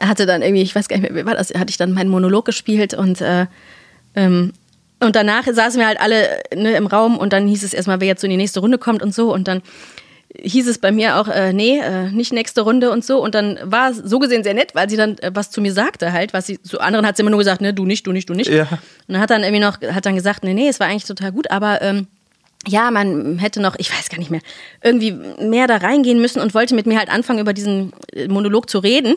hatte 0.00 0.26
dann 0.26 0.42
irgendwie, 0.42 0.62
ich 0.62 0.74
weiß 0.74 0.88
gar 0.88 0.98
nicht 0.98 1.10
mehr, 1.10 1.22
wie 1.22 1.26
war 1.26 1.36
das, 1.36 1.50
hatte 1.50 1.70
ich 1.70 1.76
dann 1.76 1.92
meinen 1.92 2.10
Monolog 2.10 2.44
gespielt 2.44 2.94
und 2.94 3.20
äh, 3.20 3.46
ähm, 4.14 4.52
und 5.00 5.16
danach 5.16 5.44
saßen 5.46 5.78
wir 5.78 5.86
halt 5.86 6.00
alle 6.00 6.42
ne, 6.54 6.76
im 6.76 6.86
Raum 6.86 7.18
und 7.18 7.32
dann 7.32 7.46
hieß 7.46 7.62
es 7.62 7.74
erstmal, 7.74 8.00
wer 8.00 8.08
jetzt 8.08 8.20
so 8.20 8.26
in 8.26 8.30
die 8.30 8.36
nächste 8.36 8.60
Runde 8.60 8.78
kommt 8.78 9.02
und 9.02 9.14
so 9.14 9.32
und 9.32 9.48
dann 9.48 9.62
hieß 10.42 10.68
es 10.68 10.78
bei 10.78 10.92
mir 10.92 11.16
auch, 11.16 11.28
äh, 11.28 11.52
nee, 11.52 11.78
äh, 11.78 12.10
nicht 12.10 12.32
nächste 12.32 12.62
Runde 12.62 12.90
und 12.90 13.04
so. 13.04 13.22
Und 13.22 13.34
dann 13.34 13.58
war 13.62 13.90
es 13.90 13.98
so 13.98 14.18
gesehen 14.18 14.42
sehr 14.42 14.54
nett, 14.54 14.74
weil 14.74 14.88
sie 14.88 14.96
dann 14.96 15.18
äh, 15.18 15.30
was 15.32 15.50
zu 15.50 15.60
mir 15.60 15.72
sagte 15.72 16.12
halt, 16.12 16.32
was 16.32 16.46
sie 16.46 16.60
zu 16.60 16.80
anderen 16.80 17.06
hat 17.06 17.16
sie 17.16 17.22
immer 17.22 17.30
nur 17.30 17.38
gesagt, 17.38 17.60
ne, 17.60 17.72
du 17.72 17.84
nicht, 17.84 18.06
du 18.06 18.12
nicht, 18.12 18.28
du 18.28 18.34
nicht. 18.34 18.50
Ja. 18.50 18.66
Und 19.08 19.18
hat 19.18 19.30
dann 19.30 19.42
irgendwie 19.42 19.62
noch, 19.62 19.80
hat 19.80 20.06
dann 20.06 20.14
gesagt, 20.14 20.44
nee, 20.44 20.54
nee, 20.54 20.68
es 20.68 20.80
war 20.80 20.88
eigentlich 20.88 21.04
total 21.04 21.32
gut, 21.32 21.50
aber 21.50 21.80
ähm, 21.82 22.06
ja, 22.66 22.90
man 22.90 23.38
hätte 23.38 23.60
noch, 23.60 23.76
ich 23.78 23.96
weiß 23.96 24.08
gar 24.08 24.18
nicht 24.18 24.30
mehr, 24.30 24.40
irgendwie 24.82 25.12
mehr 25.12 25.66
da 25.66 25.76
reingehen 25.76 26.20
müssen 26.20 26.40
und 26.40 26.54
wollte 26.54 26.74
mit 26.74 26.86
mir 26.86 26.98
halt 26.98 27.10
anfangen, 27.10 27.38
über 27.38 27.52
diesen 27.52 27.92
äh, 28.12 28.28
Monolog 28.28 28.68
zu 28.68 28.78
reden. 28.78 29.14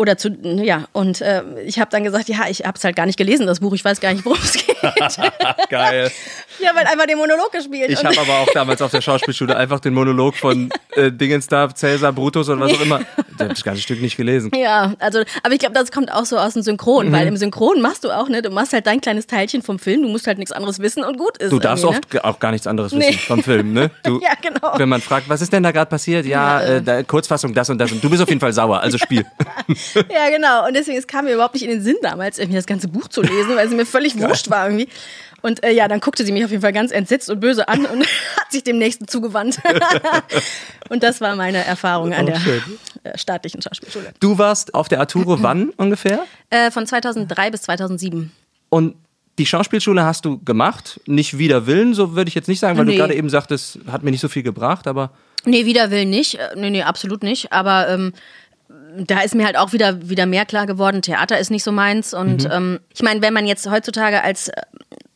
Oder 0.00 0.16
zu, 0.16 0.28
ja, 0.44 0.84
und 0.92 1.20
äh, 1.22 1.42
ich 1.66 1.80
habe 1.80 1.90
dann 1.90 2.04
gesagt, 2.04 2.28
ja, 2.28 2.46
ich 2.48 2.64
habe 2.64 2.78
es 2.78 2.84
halt 2.84 2.94
gar 2.94 3.04
nicht 3.04 3.18
gelesen, 3.18 3.48
das 3.48 3.58
Buch, 3.58 3.74
ich 3.74 3.84
weiß 3.84 3.98
gar 4.00 4.12
nicht, 4.12 4.24
worum 4.24 4.38
es 4.40 4.52
geht. 4.52 4.76
Geil. 5.70 6.10
ich 6.60 6.68
habe 6.68 6.78
halt 6.78 6.88
einfach 6.88 7.06
den 7.06 7.18
Monolog 7.18 7.50
gespielt. 7.50 7.90
Ich 7.90 8.04
habe 8.04 8.16
aber 8.20 8.38
auch 8.38 8.48
damals 8.54 8.80
auf 8.80 8.92
der 8.92 9.00
Schauspielschule 9.00 9.56
einfach 9.56 9.80
den 9.80 9.94
Monolog 9.94 10.36
von 10.36 10.70
äh, 10.94 11.10
Dingens 11.10 11.48
da, 11.48 11.68
Cäsar, 11.74 12.12
Brutus 12.12 12.48
oder 12.48 12.60
was 12.60 12.74
auch 12.74 12.80
immer. 12.80 13.00
Ich 13.00 13.40
habe 13.40 13.48
das 13.48 13.64
ganze 13.64 13.82
Stück 13.82 14.00
nicht 14.00 14.16
gelesen. 14.16 14.52
Ja, 14.54 14.94
also, 15.00 15.22
aber 15.42 15.52
ich 15.54 15.58
glaube, 15.58 15.74
das 15.74 15.90
kommt 15.90 16.12
auch 16.12 16.24
so 16.24 16.38
aus 16.38 16.52
dem 16.54 16.62
Synchron, 16.62 17.08
Mhm. 17.08 17.12
weil 17.12 17.26
im 17.26 17.36
Synchron 17.36 17.80
machst 17.80 18.04
du 18.04 18.10
auch, 18.12 18.28
ne, 18.28 18.40
du 18.40 18.50
machst 18.50 18.72
halt 18.72 18.86
dein 18.86 19.00
kleines 19.00 19.26
Teilchen 19.26 19.62
vom 19.62 19.80
Film, 19.80 20.02
du 20.02 20.08
musst 20.08 20.28
halt 20.28 20.38
nichts 20.38 20.52
anderes 20.52 20.78
wissen 20.78 21.02
und 21.02 21.18
gut 21.18 21.38
ist. 21.38 21.50
Du 21.50 21.58
darfst 21.58 21.84
oft 21.84 22.08
ge- 22.10 22.20
auch 22.20 22.38
gar 22.38 22.52
nichts 22.52 22.68
anderes 22.68 22.92
wissen 22.92 23.00
Nee. 23.10 23.16
vom 23.16 23.42
Film, 23.42 23.72
ne? 23.72 23.90
Du, 24.04 24.20
Ja, 24.20 24.30
genau. 24.40 24.78
Wenn 24.78 24.88
man 24.88 25.00
fragt, 25.00 25.28
was 25.28 25.40
ist 25.42 25.52
denn 25.52 25.64
da 25.64 25.72
gerade 25.72 25.88
passiert? 25.90 26.24
Ja, 26.24 26.60
äh, 26.60 26.82
da, 26.82 27.02
Kurzfassung, 27.02 27.52
das 27.52 27.68
und 27.68 27.78
das. 27.78 27.90
Und 27.90 28.02
du 28.02 28.08
bist 28.08 28.22
auf 28.22 28.28
jeden 28.28 28.40
Fall 28.40 28.52
sauer, 28.52 28.80
also 28.80 28.96
spiel. 28.96 29.24
Ja, 30.12 30.30
genau. 30.30 30.66
Und 30.66 30.74
deswegen, 30.74 30.98
es 30.98 31.06
kam 31.06 31.24
mir 31.26 31.34
überhaupt 31.34 31.54
nicht 31.54 31.64
in 31.64 31.70
den 31.70 31.82
Sinn 31.82 31.96
damals, 32.02 32.38
irgendwie 32.38 32.56
das 32.56 32.66
ganze 32.66 32.88
Buch 32.88 33.08
zu 33.08 33.22
lesen, 33.22 33.56
weil 33.56 33.66
es 33.66 33.72
mir 33.74 33.86
völlig 33.86 34.18
wurscht 34.18 34.50
war 34.50 34.66
irgendwie. 34.68 34.88
Und 35.40 35.62
äh, 35.62 35.70
ja, 35.70 35.86
dann 35.86 36.00
guckte 36.00 36.24
sie 36.26 36.32
mich 36.32 36.44
auf 36.44 36.50
jeden 36.50 36.62
Fall 36.62 36.72
ganz 36.72 36.90
entsetzt 36.90 37.30
und 37.30 37.38
böse 37.40 37.68
an 37.68 37.86
und 37.86 38.00
hat 38.36 38.50
sich 38.50 38.64
dem 38.64 38.78
Nächsten 38.78 39.06
zugewandt. 39.06 39.60
und 40.88 41.02
das 41.02 41.20
war 41.20 41.36
meine 41.36 41.64
Erfahrung 41.64 42.12
an 42.12 42.26
der 42.26 42.40
äh, 43.04 43.16
staatlichen 43.16 43.62
Schauspielschule. 43.62 44.12
Du 44.20 44.38
warst 44.38 44.74
auf 44.74 44.88
der 44.88 45.00
Arturo 45.00 45.42
wann 45.42 45.70
ungefähr? 45.76 46.24
Äh, 46.50 46.70
von 46.70 46.86
2003 46.86 47.50
bis 47.50 47.62
2007. 47.62 48.32
Und 48.68 48.96
die 49.38 49.46
Schauspielschule 49.46 50.04
hast 50.04 50.24
du 50.24 50.38
gemacht, 50.42 51.00
nicht 51.06 51.38
wider 51.38 51.66
Willen, 51.68 51.94
so 51.94 52.16
würde 52.16 52.28
ich 52.28 52.34
jetzt 52.34 52.48
nicht 52.48 52.58
sagen, 52.58 52.76
weil 52.76 52.86
Nee. 52.86 52.92
du 52.92 52.98
gerade 52.98 53.14
eben 53.14 53.30
sagtest, 53.30 53.78
hat 53.90 54.02
mir 54.02 54.10
nicht 54.10 54.20
so 54.20 54.28
viel 54.28 54.42
gebracht, 54.42 54.86
aber 54.88 55.10
Nee, 55.44 55.64
wider 55.66 55.92
Willen 55.92 56.10
nicht. 56.10 56.34
Äh, 56.34 56.48
Nee, 56.56 56.70
nee, 56.70 56.82
absolut 56.82 57.22
nicht. 57.22 57.52
Aber 57.52 57.88
ähm, 57.88 58.12
da 59.06 59.20
ist 59.20 59.34
mir 59.34 59.44
halt 59.46 59.56
auch 59.56 59.72
wieder, 59.72 60.08
wieder 60.08 60.26
mehr 60.26 60.44
klar 60.46 60.66
geworden, 60.66 61.02
Theater 61.02 61.38
ist 61.38 61.50
nicht 61.50 61.64
so 61.64 61.72
meins. 61.72 62.14
Und 62.14 62.44
Mhm. 62.44 62.50
ähm, 62.52 62.80
ich 62.94 63.02
meine, 63.02 63.22
wenn 63.22 63.32
man 63.34 63.46
jetzt 63.46 63.70
heutzutage 63.70 64.22
als 64.22 64.48
äh, 64.48 64.62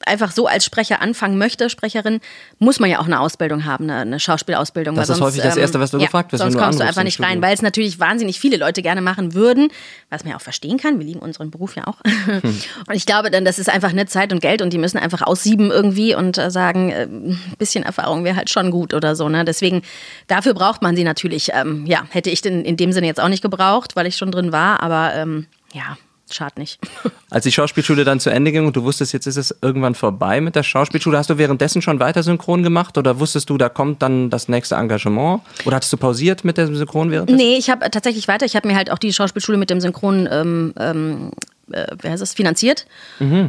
einfach 0.07 0.33
so 0.33 0.47
als 0.47 0.65
Sprecher 0.65 1.01
anfangen 1.01 1.39
möchte, 1.39 1.71
Sprecherin, 1.71 2.21
muss 2.59 2.81
man 2.81 2.91
ja 2.91 2.99
auch 2.99 3.07
eine 3.07 3.21
Ausbildung 3.21 3.65
haben, 3.65 3.85
eine, 3.85 4.01
eine 4.01 4.21
Schauspielausbildung. 4.21 4.95
Das 4.95 5.09
weil 5.09 5.15
ist 5.15 5.19
sonst, 5.19 5.29
häufig 5.33 5.43
das 5.43 5.57
Erste, 5.57 5.81
was 5.81 5.91
du 5.91 5.99
ja, 5.99 6.07
gefragt 6.07 6.33
wirst, 6.33 6.43
Sonst 6.43 6.59
kommst 6.59 6.81
du 6.81 6.85
einfach 6.85 7.05
nicht 7.05 7.21
rein, 7.21 7.43
weil 7.43 7.55
es 7.55 7.63
natürlich 7.63 7.99
wahnsinnig 8.01 8.41
viele 8.41 8.57
Leute 8.57 8.83
gerne 8.83 9.01
machen 9.01 9.35
würden, 9.35 9.69
was 10.11 10.25
man 10.25 10.33
ja 10.33 10.37
auch 10.37 10.43
verstehen 10.43 10.79
kann. 10.79 10.99
Wir 10.99 11.07
lieben 11.07 11.21
unseren 11.21 11.51
Beruf 11.51 11.77
ja 11.77 11.87
auch. 11.87 11.99
Hm. 12.25 12.41
Und 12.89 12.95
ich 12.95 13.07
glaube 13.07 13.31
dann, 13.31 13.45
das 13.45 13.59
ist 13.59 13.69
einfach 13.69 13.91
eine 13.91 14.07
Zeit 14.07 14.33
und 14.33 14.41
Geld 14.41 14.63
und 14.63 14.73
die 14.73 14.79
müssen 14.79 14.99
einfach 14.99 15.23
aussieben 15.23 15.71
irgendwie 15.71 16.15
und 16.15 16.39
äh, 16.39 16.51
sagen, 16.51 16.91
äh, 16.91 17.03
ein 17.05 17.41
bisschen 17.59 17.85
Erfahrung 17.85 18.25
wäre 18.25 18.37
halt 18.37 18.51
schon 18.51 18.71
gut 18.71 18.95
oder 18.95 19.17
so. 19.17 19.29
Ne? 19.29 19.45
Deswegen, 19.45 19.83
dafür 20.27 20.55
braucht 20.55 20.83
man 20.83 20.97
sie 20.97 21.05
natürlich. 21.05 21.51
Ähm, 21.53 21.87
ja, 21.87 22.05
hätte 22.11 22.31
ich 22.31 22.43
denn 22.43 22.65
in 22.65 22.77
dem 22.77 22.93
Sinne 22.93 23.07
jetzt 23.07 23.21
auch 23.21 23.29
nicht 23.29 23.43
gebraucht, 23.43 23.97
weil 23.97 24.07
ich 24.07 24.17
schon 24.17 24.31
drin 24.31 24.53
war, 24.53 24.83
aber 24.83 25.15
ähm, 25.15 25.47
ja, 25.73 25.97
schade 26.35 26.59
nicht. 26.59 26.79
als 27.31 27.45
die 27.45 27.53
Schauspielschule 27.53 28.05
dann 28.05 28.21
zu 28.21 28.31
Ende 28.31 28.53
ging 28.53 28.67
und 28.67 28.77
du 28.77 28.85
wusstest, 28.85 29.13
jetzt 29.13 29.27
ist 29.27 29.37
es 29.37 29.57
irgendwann 29.63 29.95
vorbei 29.95 30.41
mit 30.41 30.57
der 30.57 30.63
Schauspielschule, 30.63 31.17
hast 31.19 31.31
du 31.31 31.39
währenddessen 31.39 31.83
schon 31.83 32.01
weiter 32.01 32.23
synchron 32.23 32.63
gemacht 32.63 32.99
oder 32.99 33.21
wusstest 33.21 33.51
du, 33.51 33.59
da 33.59 33.69
kommt 33.69 34.03
dann 34.03 34.31
das 34.31 34.49
nächste 34.49 34.75
Engagement? 34.77 35.43
Oder 35.65 35.77
hattest 35.77 35.93
du 35.93 35.97
pausiert 35.97 36.45
mit 36.45 36.59
dem 36.59 36.75
Synchron 36.75 37.11
währenddessen? 37.11 37.37
Nee, 37.37 37.57
ich 37.57 37.71
habe 37.71 37.91
tatsächlich 37.91 38.29
weiter. 38.29 38.47
Ich 38.47 38.57
habe 38.57 38.69
mir 38.69 38.77
halt 38.77 38.91
auch 38.91 38.99
die 38.99 39.13
Schauspielschule 39.13 39.59
mit 39.59 39.71
dem 39.71 39.81
Synchron, 39.81 40.29
ähm, 40.31 40.75
ähm, 40.79 41.31
äh, 41.71 41.87
wer 42.01 42.11
heißt 42.11 42.23
das, 42.23 42.35
finanziert. 42.35 42.87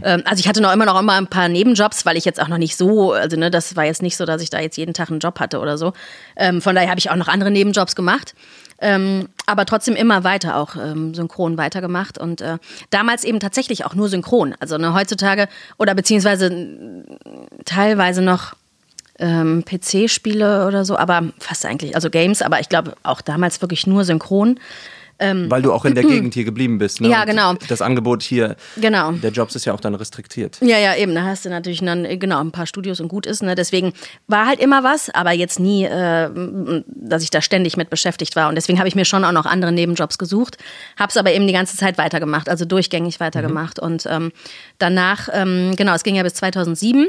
Ähm, 0.03 0.23
also 0.25 0.39
ich 0.39 0.47
hatte 0.47 0.61
noch 0.61 0.71
immer 0.71 0.85
noch 0.85 0.99
immer 0.99 1.13
ein 1.13 1.27
paar 1.27 1.49
Nebenjobs, 1.49 2.05
weil 2.05 2.17
ich 2.17 2.25
jetzt 2.25 2.41
auch 2.41 2.47
noch 2.47 2.57
nicht 2.57 2.77
so, 2.77 3.13
also 3.13 3.37
ne, 3.37 3.51
das 3.51 3.75
war 3.75 3.85
jetzt 3.85 4.01
nicht 4.01 4.17
so, 4.17 4.25
dass 4.25 4.41
ich 4.41 4.49
da 4.49 4.59
jetzt 4.59 4.77
jeden 4.77 4.93
Tag 4.93 5.09
einen 5.09 5.19
Job 5.19 5.39
hatte 5.39 5.59
oder 5.59 5.77
so. 5.77 5.93
Ähm, 6.35 6.61
von 6.61 6.75
daher 6.75 6.89
habe 6.89 6.99
ich 6.99 7.09
auch 7.09 7.15
noch 7.15 7.27
andere 7.27 7.51
Nebenjobs 7.51 7.95
gemacht. 7.95 8.33
Ähm, 8.83 9.29
aber 9.45 9.65
trotzdem 9.65 9.95
immer 9.95 10.25
weiter 10.25 10.57
auch 10.57 10.75
ähm, 10.75 11.13
synchron 11.13 11.57
weitergemacht 11.57 12.17
und 12.17 12.41
äh, 12.41 12.57
damals 12.89 13.23
eben 13.23 13.39
tatsächlich 13.39 13.85
auch 13.85 13.95
nur 13.95 14.09
synchron. 14.09 14.55
Also 14.59 14.77
ne, 14.77 14.93
heutzutage 14.93 15.47
oder 15.77 15.95
beziehungsweise 15.95 17.05
teilweise 17.63 18.21
noch 18.21 18.55
ähm, 19.19 19.63
PC-Spiele 19.63 20.67
oder 20.67 20.83
so, 20.83 20.97
aber 20.97 21.23
fast 21.39 21.65
eigentlich, 21.65 21.95
also 21.95 22.09
Games, 22.09 22.41
aber 22.41 22.59
ich 22.59 22.67
glaube 22.67 22.95
auch 23.03 23.21
damals 23.21 23.61
wirklich 23.61 23.87
nur 23.87 24.03
synchron. 24.03 24.59
Weil 25.19 25.61
du 25.61 25.71
auch 25.71 25.85
in 25.85 25.95
der 25.95 26.03
Gegend 26.13 26.33
hier 26.33 26.43
geblieben 26.43 26.77
bist. 26.77 27.01
Ne? 27.01 27.09
Ja, 27.09 27.21
Und 27.21 27.27
genau. 27.27 27.53
Das 27.67 27.81
Angebot 27.81 28.23
hier, 28.23 28.55
Genau. 28.77 29.11
der 29.13 29.31
Jobs 29.31 29.55
ist 29.55 29.65
ja 29.65 29.73
auch 29.73 29.79
dann 29.79 29.95
restriktiert. 29.95 30.57
Ja, 30.61 30.77
ja, 30.77 30.95
eben. 30.95 31.13
Da 31.15 31.23
hast 31.23 31.45
du 31.45 31.49
natürlich 31.49 31.79
dann 31.81 32.05
äh, 32.05 32.17
genau 32.17 32.39
ein 32.39 32.51
paar 32.51 32.65
Studios 32.67 32.99
und 32.99 33.07
gut 33.07 33.25
ist. 33.25 33.43
Ne? 33.43 33.55
Deswegen 33.55 33.93
war 34.27 34.45
halt 34.47 34.59
immer 34.59 34.83
was, 34.83 35.09
aber 35.09 35.31
jetzt 35.31 35.59
nie, 35.59 35.85
äh, 35.85 36.29
dass 36.87 37.23
ich 37.23 37.29
da 37.29 37.41
ständig 37.41 37.77
mit 37.77 37.89
beschäftigt 37.89 38.35
war. 38.35 38.49
Und 38.49 38.55
deswegen 38.55 38.79
habe 38.79 38.87
ich 38.87 38.95
mir 38.95 39.05
schon 39.05 39.23
auch 39.23 39.31
noch 39.31 39.45
andere 39.45 39.71
Nebenjobs 39.71 40.17
gesucht, 40.17 40.57
habe 40.97 41.09
es 41.09 41.17
aber 41.17 41.31
eben 41.31 41.47
die 41.47 41.53
ganze 41.53 41.77
Zeit 41.77 41.97
weitergemacht, 41.97 42.49
also 42.49 42.65
durchgängig 42.65 43.19
weitergemacht. 43.19 43.79
Und 43.79 44.05
ähm, 44.09 44.31
danach, 44.77 45.29
ähm, 45.31 45.73
genau, 45.77 45.93
es 45.93 46.03
ging 46.03 46.15
ja 46.15 46.23
bis 46.23 46.33
2007. 46.35 47.07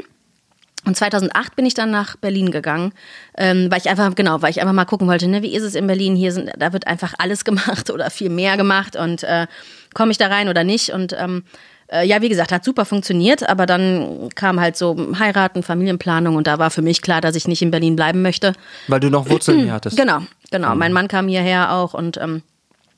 Und 0.85 0.95
2008 0.95 1.55
bin 1.55 1.65
ich 1.65 1.73
dann 1.73 1.91
nach 1.91 2.15
Berlin 2.15 2.51
gegangen, 2.51 2.93
ähm, 3.37 3.69
weil 3.71 3.79
ich 3.79 3.89
einfach, 3.89 4.13
genau, 4.15 4.41
weil 4.41 4.51
ich 4.51 4.61
einfach 4.61 4.73
mal 4.73 4.85
gucken 4.85 5.07
wollte, 5.07 5.27
ne, 5.27 5.41
wie 5.41 5.55
ist 5.55 5.63
es 5.63 5.75
in 5.75 5.87
Berlin? 5.87 6.15
Hier 6.15 6.31
sind, 6.31 6.51
da 6.57 6.73
wird 6.73 6.87
einfach 6.87 7.13
alles 7.17 7.43
gemacht 7.43 7.89
oder 7.93 8.09
viel 8.09 8.29
mehr 8.29 8.55
gemacht 8.55 8.95
und 8.95 9.23
äh, 9.23 9.47
komme 9.93 10.11
ich 10.11 10.17
da 10.17 10.27
rein 10.27 10.47
oder 10.47 10.63
nicht? 10.63 10.91
Und 10.91 11.13
ähm, 11.17 11.43
äh, 11.91 12.05
ja, 12.05 12.21
wie 12.21 12.29
gesagt, 12.29 12.51
hat 12.51 12.63
super 12.63 12.85
funktioniert, 12.85 13.47
aber 13.47 13.65
dann 13.65 14.29
kam 14.35 14.59
halt 14.59 14.77
so 14.77 14.95
Heiraten, 15.19 15.63
Familienplanung 15.63 16.35
und 16.35 16.47
da 16.47 16.59
war 16.59 16.71
für 16.71 16.81
mich 16.81 17.01
klar, 17.01 17.21
dass 17.21 17.35
ich 17.35 17.47
nicht 17.47 17.61
in 17.61 17.71
Berlin 17.71 17.95
bleiben 17.95 18.21
möchte. 18.21 18.53
Weil 18.87 18.99
du 18.99 19.09
noch 19.09 19.29
Wurzeln 19.29 19.61
hier 19.61 19.73
hattest. 19.73 19.97
Genau, 20.05 20.21
genau. 20.51 20.75
Mein 20.75 20.93
Mann 20.93 21.07
kam 21.07 21.27
hierher 21.27 21.73
auch 21.73 21.95
und 21.95 22.17
ähm, 22.17 22.43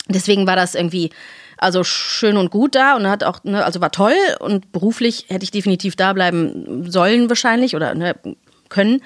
deswegen 0.09 0.45
war 0.45 0.55
das 0.57 0.75
irgendwie 0.75 1.11
also 1.57 1.83
schön 1.83 2.37
und 2.37 2.51
gut 2.51 2.75
da 2.75 2.95
und 2.95 3.07
hat 3.07 3.23
auch, 3.23 3.43
ne, 3.43 3.63
also 3.65 3.81
war 3.81 3.91
toll 3.91 4.13
und 4.39 4.71
beruflich 4.71 5.25
hätte 5.29 5.43
ich 5.43 5.51
definitiv 5.51 5.95
da 5.95 6.13
bleiben 6.13 6.89
sollen 6.89 7.29
wahrscheinlich 7.29 7.75
oder 7.75 7.95
ne, 7.95 8.15
können. 8.69 9.01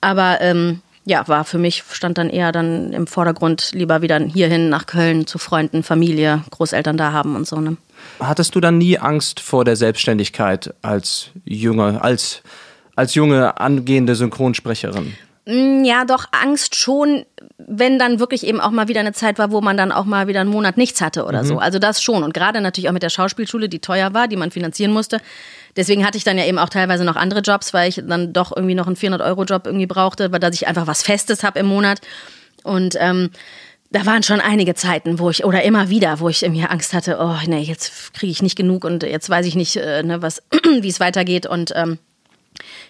Aber 0.00 0.40
ähm, 0.40 0.80
ja, 1.04 1.26
war 1.26 1.44
für 1.44 1.58
mich, 1.58 1.82
stand 1.90 2.18
dann 2.18 2.28
eher 2.28 2.52
dann 2.52 2.92
im 2.92 3.06
Vordergrund, 3.06 3.70
lieber 3.72 4.02
wieder 4.02 4.18
hierhin 4.20 4.68
nach 4.68 4.86
Köln 4.86 5.26
zu 5.26 5.38
Freunden, 5.38 5.82
Familie, 5.82 6.44
Großeltern 6.50 6.96
da 6.98 7.12
haben 7.12 7.34
und 7.34 7.46
so. 7.46 7.56
Ne? 7.60 7.78
Hattest 8.20 8.54
du 8.54 8.60
dann 8.60 8.78
nie 8.78 8.98
Angst 8.98 9.40
vor 9.40 9.64
der 9.64 9.74
Selbstständigkeit 9.76 10.74
als 10.82 11.30
junge, 11.44 12.02
als, 12.02 12.42
als 12.94 13.14
junge 13.14 13.58
angehende 13.58 14.14
Synchronsprecherin? 14.14 15.14
Mm, 15.46 15.84
Ja, 15.84 16.04
doch, 16.04 16.26
Angst 16.30 16.74
schon, 16.74 17.24
wenn 17.58 17.98
dann 17.98 18.20
wirklich 18.20 18.46
eben 18.46 18.60
auch 18.60 18.70
mal 18.70 18.86
wieder 18.86 19.00
eine 19.00 19.12
Zeit 19.12 19.38
war, 19.38 19.50
wo 19.50 19.60
man 19.60 19.76
dann 19.76 19.90
auch 19.90 20.04
mal 20.04 20.28
wieder 20.28 20.40
einen 20.40 20.50
Monat 20.50 20.76
nichts 20.76 21.00
hatte 21.00 21.24
oder 21.24 21.44
so. 21.44 21.58
Also 21.58 21.80
das 21.80 22.00
schon. 22.00 22.22
Und 22.22 22.32
gerade 22.32 22.60
natürlich 22.60 22.88
auch 22.88 22.92
mit 22.92 23.02
der 23.02 23.10
Schauspielschule, 23.10 23.68
die 23.68 23.80
teuer 23.80 24.14
war, 24.14 24.28
die 24.28 24.36
man 24.36 24.52
finanzieren 24.52 24.92
musste. 24.92 25.20
Deswegen 25.76 26.06
hatte 26.06 26.16
ich 26.16 26.24
dann 26.24 26.38
ja 26.38 26.46
eben 26.46 26.58
auch 26.58 26.68
teilweise 26.68 27.04
noch 27.04 27.16
andere 27.16 27.40
Jobs, 27.40 27.74
weil 27.74 27.88
ich 27.88 28.00
dann 28.06 28.32
doch 28.32 28.56
irgendwie 28.56 28.76
noch 28.76 28.86
einen 28.86 28.94
400-Euro-Job 28.94 29.66
irgendwie 29.66 29.86
brauchte, 29.86 30.30
weil 30.30 30.38
dass 30.38 30.54
ich 30.54 30.68
einfach 30.68 30.86
was 30.86 31.02
Festes 31.02 31.42
habe 31.42 31.58
im 31.58 31.66
Monat. 31.66 32.00
Und 32.62 32.94
ähm, 33.00 33.30
da 33.90 34.06
waren 34.06 34.22
schon 34.22 34.40
einige 34.40 34.74
Zeiten, 34.74 35.18
wo 35.18 35.30
ich, 35.30 35.44
oder 35.44 35.62
immer 35.64 35.88
wieder, 35.88 36.20
wo 36.20 36.28
ich 36.28 36.44
irgendwie 36.44 36.64
Angst 36.64 36.92
hatte, 36.92 37.18
oh 37.20 37.36
nee, 37.46 37.62
jetzt 37.62 38.14
kriege 38.14 38.30
ich 38.30 38.42
nicht 38.42 38.56
genug 38.56 38.84
und 38.84 39.02
jetzt 39.02 39.28
weiß 39.28 39.46
ich 39.46 39.56
nicht, 39.56 39.76
äh, 39.76 40.04
ne, 40.04 40.22
was, 40.22 40.42
wie 40.80 40.88
es 40.88 41.00
weitergeht. 41.00 41.46
Und 41.46 41.72
ähm, 41.74 41.98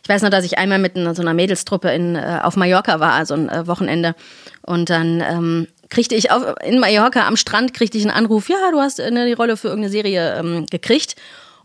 ich 0.02 0.08
weiß 0.08 0.22
noch, 0.22 0.30
dass 0.30 0.44
ich 0.44 0.58
einmal 0.58 0.78
mit 0.78 0.96
einer, 0.96 1.14
so 1.14 1.22
einer 1.22 1.34
Mädelstruppe 1.34 1.90
in, 1.90 2.16
äh, 2.16 2.40
auf 2.42 2.56
Mallorca 2.56 3.00
war, 3.00 3.12
also 3.12 3.34
ein 3.34 3.48
äh, 3.48 3.66
Wochenende. 3.66 4.14
Und 4.62 4.90
dann 4.90 5.20
ähm, 5.20 5.68
kriegte 5.90 6.14
ich 6.14 6.30
auf, 6.30 6.42
in 6.64 6.78
Mallorca 6.78 7.26
am 7.26 7.36
Strand 7.36 7.74
kriegte 7.74 7.98
ich 7.98 8.04
einen 8.04 8.14
Anruf, 8.14 8.48
ja, 8.48 8.70
du 8.70 8.80
hast 8.80 9.00
äh, 9.00 9.10
ne, 9.10 9.26
die 9.26 9.32
Rolle 9.32 9.56
für 9.56 9.68
irgendeine 9.68 9.92
Serie 9.92 10.36
ähm, 10.38 10.66
gekriegt. 10.66 11.16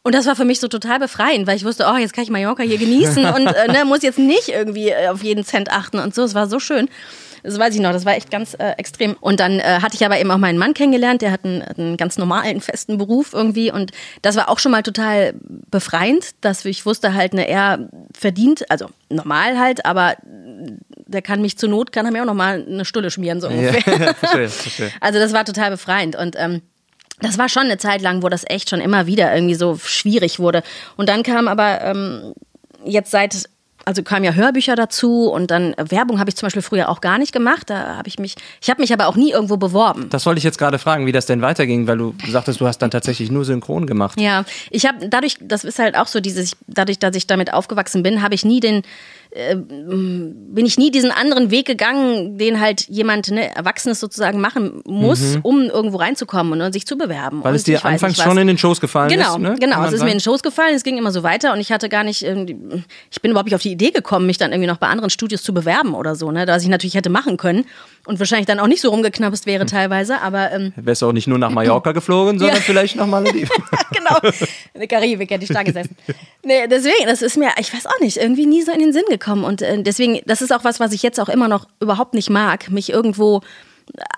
Und 0.01 0.15
das 0.15 0.25
war 0.25 0.35
für 0.35 0.45
mich 0.45 0.59
so 0.59 0.67
total 0.67 0.99
befreiend, 0.99 1.47
weil 1.47 1.55
ich 1.55 1.63
wusste, 1.63 1.85
oh, 1.89 1.95
jetzt 1.95 2.13
kann 2.13 2.25
ich 2.25 2.29
Mallorca 2.29 2.63
hier 2.63 2.77
genießen 2.77 3.25
und 3.35 3.47
äh, 3.47 3.71
ne, 3.71 3.85
muss 3.85 4.03
jetzt 4.03 4.19
nicht 4.19 4.49
irgendwie 4.49 4.89
äh, 4.89 5.07
auf 5.07 5.23
jeden 5.23 5.45
Cent 5.45 5.71
achten 5.71 5.99
und 5.99 6.13
so. 6.13 6.23
Es 6.23 6.35
war 6.35 6.47
so 6.47 6.59
schön. 6.59 6.89
Das 7.43 7.59
weiß 7.59 7.75
ich 7.75 7.81
noch, 7.81 7.91
das 7.91 8.05
war 8.05 8.15
echt 8.15 8.31
ganz 8.31 8.53
äh, 8.53 8.71
extrem. 8.77 9.15
Und 9.19 9.39
dann 9.39 9.59
äh, 9.59 9.79
hatte 9.81 9.95
ich 9.95 10.05
aber 10.05 10.19
eben 10.19 10.31
auch 10.31 10.37
meinen 10.37 10.57
Mann 10.57 10.73
kennengelernt, 10.73 11.21
der 11.21 11.31
hat 11.31 11.43
einen, 11.43 11.61
einen 11.61 11.97
ganz 11.97 12.17
normalen, 12.17 12.61
festen 12.61 12.97
Beruf 12.97 13.33
irgendwie. 13.33 13.71
Und 13.71 13.91
das 14.21 14.35
war 14.35 14.49
auch 14.49 14.59
schon 14.59 14.71
mal 14.71 14.83
total 14.83 15.33
befreiend, 15.69 16.31
dass 16.41 16.63
ich 16.65 16.85
wusste 16.85 17.13
halt, 17.13 17.33
ne, 17.33 17.47
er 17.47 17.89
verdient, 18.17 18.69
also 18.71 18.89
normal 19.09 19.59
halt, 19.59 19.85
aber 19.85 20.15
der 21.05 21.21
kann 21.21 21.41
mich 21.41 21.57
zur 21.57 21.69
Not, 21.69 21.91
kann 21.91 22.05
er 22.05 22.11
mir 22.11 22.21
auch 22.21 22.27
noch 22.27 22.33
mal 22.33 22.65
eine 22.67 22.85
Stulle 22.85 23.11
schmieren, 23.11 23.41
so 23.41 23.47
ungefähr. 23.49 24.15
verstehe, 24.15 24.49
verstehe. 24.49 24.91
Also 25.01 25.19
das 25.19 25.33
war 25.33 25.45
total 25.45 25.71
befreiend 25.71 26.15
und 26.15 26.35
ähm, 26.37 26.61
das 27.19 27.37
war 27.37 27.49
schon 27.49 27.63
eine 27.63 27.77
Zeit 27.77 28.01
lang, 28.01 28.23
wo 28.23 28.29
das 28.29 28.43
echt 28.47 28.69
schon 28.69 28.81
immer 28.81 29.05
wieder 29.05 29.33
irgendwie 29.33 29.55
so 29.55 29.77
schwierig 29.77 30.39
wurde. 30.39 30.63
Und 30.97 31.09
dann 31.09 31.23
kam 31.23 31.47
aber 31.47 31.81
ähm, 31.81 32.33
jetzt 32.85 33.11
seit, 33.11 33.49
also 33.85 34.03
kamen 34.03 34.23
ja 34.23 34.33
Hörbücher 34.33 34.75
dazu 34.75 35.29
und 35.29 35.51
dann 35.51 35.73
äh, 35.73 35.89
Werbung 35.89 36.19
habe 36.19 36.29
ich 36.29 36.35
zum 36.35 36.47
Beispiel 36.47 36.61
früher 36.61 36.89
auch 36.89 37.01
gar 37.01 37.17
nicht 37.17 37.33
gemacht. 37.33 37.69
Da 37.69 37.97
habe 37.97 38.07
ich 38.07 38.19
mich, 38.19 38.35
ich 38.61 38.69
habe 38.69 38.81
mich 38.81 38.93
aber 38.93 39.07
auch 39.07 39.15
nie 39.15 39.31
irgendwo 39.31 39.57
beworben. 39.57 40.09
Das 40.09 40.25
wollte 40.25 40.37
ich 40.37 40.43
jetzt 40.43 40.57
gerade 40.57 40.79
fragen, 40.79 41.05
wie 41.05 41.11
das 41.11 41.25
denn 41.25 41.41
weiterging, 41.41 41.87
weil 41.87 41.97
du 41.97 42.15
sagtest, 42.27 42.61
du 42.61 42.67
hast 42.67 42.79
dann 42.79 42.91
tatsächlich 42.91 43.31
nur 43.31 43.45
synchron 43.45 43.85
gemacht. 43.87 44.19
Ja, 44.19 44.45
ich 44.69 44.85
habe 44.85 45.09
dadurch, 45.09 45.37
das 45.41 45.63
ist 45.63 45.79
halt 45.79 45.97
auch 45.97 46.07
so 46.07 46.19
dieses, 46.19 46.55
dadurch, 46.67 46.99
dass 46.99 47.15
ich 47.15 47.27
damit 47.27 47.53
aufgewachsen 47.53 48.03
bin, 48.03 48.21
habe 48.21 48.35
ich 48.35 48.45
nie 48.45 48.59
den, 48.59 48.83
äh, 49.35 49.55
bin 49.55 50.65
ich 50.65 50.77
nie 50.77 50.91
diesen 50.91 51.11
anderen 51.11 51.51
Weg 51.51 51.65
gegangen, 51.65 52.37
den 52.37 52.59
halt 52.59 52.87
jemand 52.87 53.31
ne, 53.31 53.55
Erwachsenes 53.55 53.99
sozusagen 53.99 54.39
machen 54.39 54.81
muss, 54.85 55.37
um 55.43 55.63
irgendwo 55.63 55.97
reinzukommen 55.97 56.61
und 56.61 56.73
sich 56.73 56.85
zu 56.85 56.97
bewerben. 56.97 57.37
Mhm. 57.39 57.43
Weil 57.43 57.51
und 57.51 57.55
es 57.55 57.63
dir 57.63 57.83
anfangs 57.83 58.21
schon 58.21 58.37
in 58.37 58.47
den 58.47 58.57
Schoß 58.57 58.79
gefallen 58.81 59.09
Genau, 59.09 59.33
ist. 59.35 59.39
Ne? 59.41 59.55
genau. 59.59 59.83
Es 59.85 59.93
ist 59.93 60.01
mir 60.01 60.07
in 60.11 60.17
den 60.17 60.21
Schoß 60.21 60.43
gefallen, 60.43 60.75
es 60.75 60.83
ging 60.83 60.97
immer 60.97 61.11
so 61.11 61.23
weiter 61.23 61.53
und 61.53 61.59
ich 61.59 61.71
hatte 61.71 61.89
gar 61.89 62.03
nicht, 62.03 62.21
ich 62.23 63.21
bin 63.21 63.31
überhaupt 63.31 63.47
nicht 63.47 63.55
auf 63.55 63.61
die 63.61 63.71
Idee 63.71 63.91
gekommen, 63.91 64.25
mich 64.27 64.37
dann 64.37 64.51
irgendwie 64.51 64.67
noch 64.69 64.77
bei 64.77 64.87
anderen 64.87 65.09
Studios 65.09 65.43
zu 65.43 65.53
bewerben 65.53 65.93
oder 65.95 66.15
so, 66.15 66.31
ne, 66.31 66.45
was 66.47 66.63
ich 66.63 66.69
natürlich 66.69 66.95
hätte 66.95 67.09
machen 67.09 67.37
können 67.37 67.65
und 68.05 68.19
wahrscheinlich 68.19 68.47
dann 68.47 68.59
auch 68.59 68.67
nicht 68.67 68.81
so 68.81 68.89
rumgeknapst 68.89 69.45
wäre 69.45 69.65
teilweise, 69.65 70.21
aber 70.21 70.51
ähm, 70.51 70.73
Wärst 70.75 71.01
du 71.01 71.07
auch 71.07 71.13
nicht 71.13 71.27
nur 71.27 71.39
nach 71.39 71.49
Mallorca 71.49 71.91
geflogen, 71.93 72.37
sondern 72.37 72.57
Ja. 72.57 72.61
vielleicht 72.61 72.95
nach 72.97 73.07
Malediven. 73.07 73.49
genau. 73.95 74.17
In 74.73 74.79
der 74.81 74.87
Karibik 74.87 75.31
hätte 75.31 75.43
ich 75.43 75.49
da 75.49 75.63
gesessen. 75.63 75.95
Nee, 76.43 76.67
deswegen, 76.69 77.05
das 77.07 77.21
ist 77.21 77.37
mir, 77.37 77.49
ich 77.59 77.73
weiß 77.73 77.85
auch 77.87 77.99
nicht, 78.01 78.17
irgendwie 78.17 78.45
nie 78.45 78.61
so 78.61 78.71
in 78.71 78.79
den 78.79 78.91
Sinn 78.93 79.03
gekommen. 79.09 79.22
Und 79.27 79.61
äh, 79.61 79.81
deswegen, 79.81 80.19
das 80.25 80.41
ist 80.41 80.51
auch 80.53 80.63
was, 80.63 80.79
was 80.79 80.93
ich 80.93 81.03
jetzt 81.03 81.19
auch 81.19 81.29
immer 81.29 81.47
noch 81.47 81.67
überhaupt 81.79 82.13
nicht 82.13 82.29
mag, 82.29 82.69
mich 82.71 82.91
irgendwo 82.91 83.41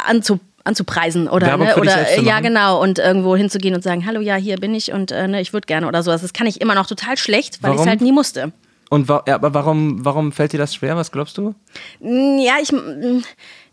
anzu, 0.04 0.40
anzupreisen 0.64 1.28
oder, 1.28 1.58
ne, 1.58 1.76
oder 1.78 2.10
äh, 2.10 2.22
ja 2.24 2.40
genau 2.40 2.82
und 2.82 3.00
irgendwo 3.00 3.36
hinzugehen 3.36 3.76
und 3.76 3.84
sagen, 3.84 4.06
hallo, 4.06 4.20
ja, 4.20 4.36
hier 4.36 4.58
bin 4.58 4.74
ich 4.74 4.92
und 4.92 5.12
äh, 5.12 5.28
ne, 5.28 5.42
ich 5.42 5.54
würde 5.54 5.66
gerne 5.68 5.88
oder 5.88 6.04
sowas. 6.04 6.22
Das 6.22 6.34
kann 6.34 6.48
ich 6.48 6.60
immer 6.62 6.76
noch 6.76 6.88
total 6.88 7.18
schlecht, 7.18 7.62
weil 7.62 7.76
ich 7.76 7.82
es 7.82 7.88
halt 7.88 8.02
nie 8.02 8.12
musste. 8.12 8.52
Und 8.90 9.10
wa 9.10 9.24
ja, 9.28 9.36
aber 9.36 9.54
warum, 9.54 10.06
warum 10.06 10.32
fällt 10.32 10.54
dir 10.54 10.58
das 10.60 10.76
schwer? 10.76 10.96
Was 10.96 11.12
glaubst 11.12 11.38
du? 11.38 11.56
Mm, 12.00 12.40
Ja, 12.40 12.54
ich, 12.62 12.72
mm, 12.72 13.24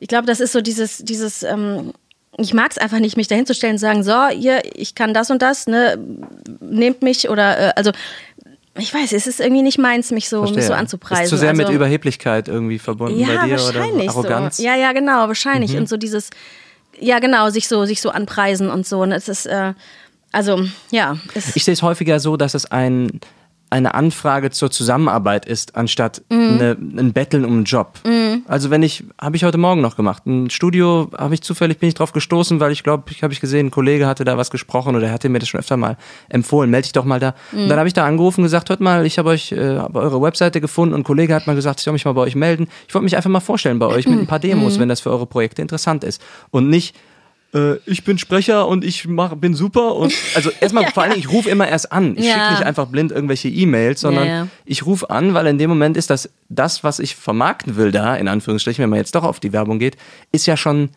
ich 0.00 0.08
glaube, 0.08 0.26
das 0.26 0.40
ist 0.40 0.52
so 0.52 0.60
dieses, 0.60 0.98
dieses, 0.98 1.42
ähm, 1.42 1.92
ich 2.38 2.54
mag 2.54 2.70
es 2.70 2.78
einfach 2.78 2.98
nicht, 2.98 3.16
mich 3.18 3.28
dahin 3.28 3.44
zu 3.44 3.54
stellen 3.54 3.74
und 3.74 3.78
sagen, 3.78 4.02
so, 4.02 4.28
hier, 4.28 4.62
ich 4.74 4.94
kann 4.94 5.12
das 5.12 5.30
und 5.30 5.42
das, 5.42 5.66
ne, 5.66 5.98
nehmt 6.60 7.02
mich 7.02 7.28
oder, 7.28 7.58
äh, 7.58 7.72
also, 7.76 7.92
ich 8.78 8.92
weiß, 8.92 9.12
es 9.12 9.26
ist 9.26 9.40
irgendwie 9.40 9.62
nicht 9.62 9.78
meins, 9.78 10.10
mich 10.10 10.28
so, 10.28 10.42
mich 10.42 10.64
so 10.64 10.72
anzupreisen. 10.72 11.24
Ist 11.24 11.30
zu 11.30 11.36
sehr 11.36 11.50
also, 11.50 11.62
mit 11.62 11.70
Überheblichkeit 11.70 12.48
irgendwie 12.48 12.78
verbunden 12.78 13.18
ja, 13.18 13.26
bei 13.26 13.46
dir 13.46 13.58
wahrscheinlich 13.58 14.10
oder 14.14 14.30
Arroganz? 14.30 14.58
Mhm. 14.58 14.62
So. 14.62 14.68
Ja, 14.68 14.76
ja, 14.76 14.92
genau, 14.92 15.28
wahrscheinlich. 15.28 15.76
Und 15.76 15.88
so 15.88 15.98
dieses, 15.98 16.30
ja, 16.98 17.18
genau, 17.18 17.50
sich 17.50 17.68
so, 17.68 17.84
sich 17.84 18.00
so 18.00 18.08
anpreisen 18.10 18.70
und 18.70 18.86
so. 18.86 19.02
Und 19.02 19.12
es 19.12 19.28
ist, 19.28 19.44
äh, 19.44 19.74
also, 20.32 20.64
ja. 20.90 21.18
Es, 21.34 21.54
Ich 21.54 21.64
sehe 21.64 21.74
es 21.74 21.82
häufiger 21.82 22.18
so, 22.18 22.38
dass 22.38 22.54
es 22.54 22.64
ein, 22.64 23.20
eine 23.72 23.94
Anfrage 23.94 24.50
zur 24.50 24.70
Zusammenarbeit 24.70 25.46
ist, 25.46 25.74
anstatt 25.76 26.22
Mhm. 26.30 26.36
eine, 26.60 26.76
ein 26.98 27.12
Betteln 27.12 27.44
um 27.44 27.52
einen 27.52 27.64
Job. 27.64 27.98
Also 28.46 28.70
wenn 28.70 28.82
ich, 28.82 29.04
habe 29.20 29.36
ich 29.36 29.44
heute 29.44 29.58
Morgen 29.58 29.80
noch 29.80 29.96
gemacht, 29.96 30.26
ein 30.26 30.50
Studio 30.50 31.10
habe 31.16 31.34
ich 31.34 31.40
zufällig, 31.42 31.78
bin 31.78 31.88
ich 31.88 31.94
drauf 31.94 32.12
gestoßen, 32.12 32.60
weil 32.60 32.70
ich 32.72 32.82
glaube, 32.82 33.04
ich 33.10 33.22
habe 33.22 33.32
ich 33.32 33.40
gesehen, 33.40 33.66
ein 33.68 33.70
Kollege 33.70 34.06
hatte 34.06 34.24
da 34.24 34.36
was 34.36 34.50
gesprochen 34.50 34.94
oder 34.94 35.06
er 35.06 35.12
hatte 35.12 35.28
mir 35.28 35.38
das 35.38 35.48
schon 35.48 35.60
öfter 35.60 35.76
mal 35.76 35.96
empfohlen, 36.28 36.70
melde 36.70 36.84
dich 36.84 36.92
doch 36.92 37.04
mal 37.04 37.18
da. 37.18 37.34
Mhm. 37.52 37.62
Und 37.64 37.68
dann 37.70 37.78
habe 37.78 37.88
ich 37.88 37.94
da 37.94 38.04
angerufen 38.06 38.40
und 38.40 38.44
gesagt, 38.44 38.68
hört 38.68 38.80
mal, 38.80 39.06
ich 39.06 39.18
habe 39.18 39.30
euch, 39.30 39.52
äh, 39.52 39.78
habe 39.78 39.98
eure 40.00 40.20
Webseite 40.20 40.60
gefunden 40.60 40.94
und 40.94 41.00
ein 41.00 41.04
Kollege 41.04 41.34
hat 41.34 41.46
mal 41.46 41.56
gesagt, 41.56 41.80
ich 41.80 41.84
soll 41.84 41.92
mich 41.94 42.04
mal 42.04 42.12
bei 42.12 42.22
euch 42.22 42.34
melden. 42.36 42.68
Ich 42.88 42.94
wollte 42.94 43.04
mich 43.04 43.16
einfach 43.16 43.30
mal 43.30 43.40
vorstellen 43.40 43.78
bei 43.78 43.86
euch 43.86 44.06
mit 44.06 44.18
ein 44.20 44.26
paar 44.26 44.38
Mhm. 44.38 44.42
Demos, 44.42 44.78
wenn 44.78 44.88
das 44.88 45.00
für 45.00 45.10
eure 45.10 45.26
Projekte 45.26 45.62
interessant 45.62 46.04
ist. 46.04 46.20
Und 46.50 46.68
nicht, 46.68 46.94
äh, 47.54 47.76
ich 47.86 48.04
bin 48.04 48.18
Sprecher 48.18 48.66
und 48.68 48.84
ich 48.84 49.06
mach, 49.06 49.34
bin 49.36 49.54
super 49.54 49.94
und 49.96 50.12
also 50.34 50.50
erstmal 50.60 50.86
vor 50.92 51.02
allen 51.02 51.12
Dingen, 51.12 51.24
ich 51.24 51.32
rufe 51.32 51.50
immer 51.50 51.68
erst 51.68 51.92
an. 51.92 52.16
Ich 52.16 52.26
Ja. 52.26 52.32
schicke 52.34 52.50
nicht 52.50 52.62
einfach 52.64 52.86
blind 52.86 53.12
irgendwelche 53.12 53.48
E-Mails, 53.48 54.00
sondern 54.00 54.26
Ja, 54.26 54.32
ja. 54.44 54.48
ich 54.64 54.86
rufe 54.86 55.10
an, 55.10 55.34
weil 55.34 55.46
in 55.46 55.58
dem 55.58 55.68
Moment 55.70 55.96
ist 55.96 56.10
das, 56.10 56.30
das, 56.48 56.82
was 56.84 56.98
ich 56.98 57.16
vermarkten 57.16 57.76
will 57.76 57.90
da, 57.92 58.16
in 58.16 58.28
Anführungsstrichen, 58.28 58.82
wenn 58.82 58.90
man 58.90 58.98
jetzt 58.98 59.14
doch 59.14 59.24
auf 59.24 59.40
die 59.40 59.52
Werbung 59.52 59.78
geht, 59.78 59.96
ist 60.32 60.46
ja 60.46 60.56
schon 60.56 60.88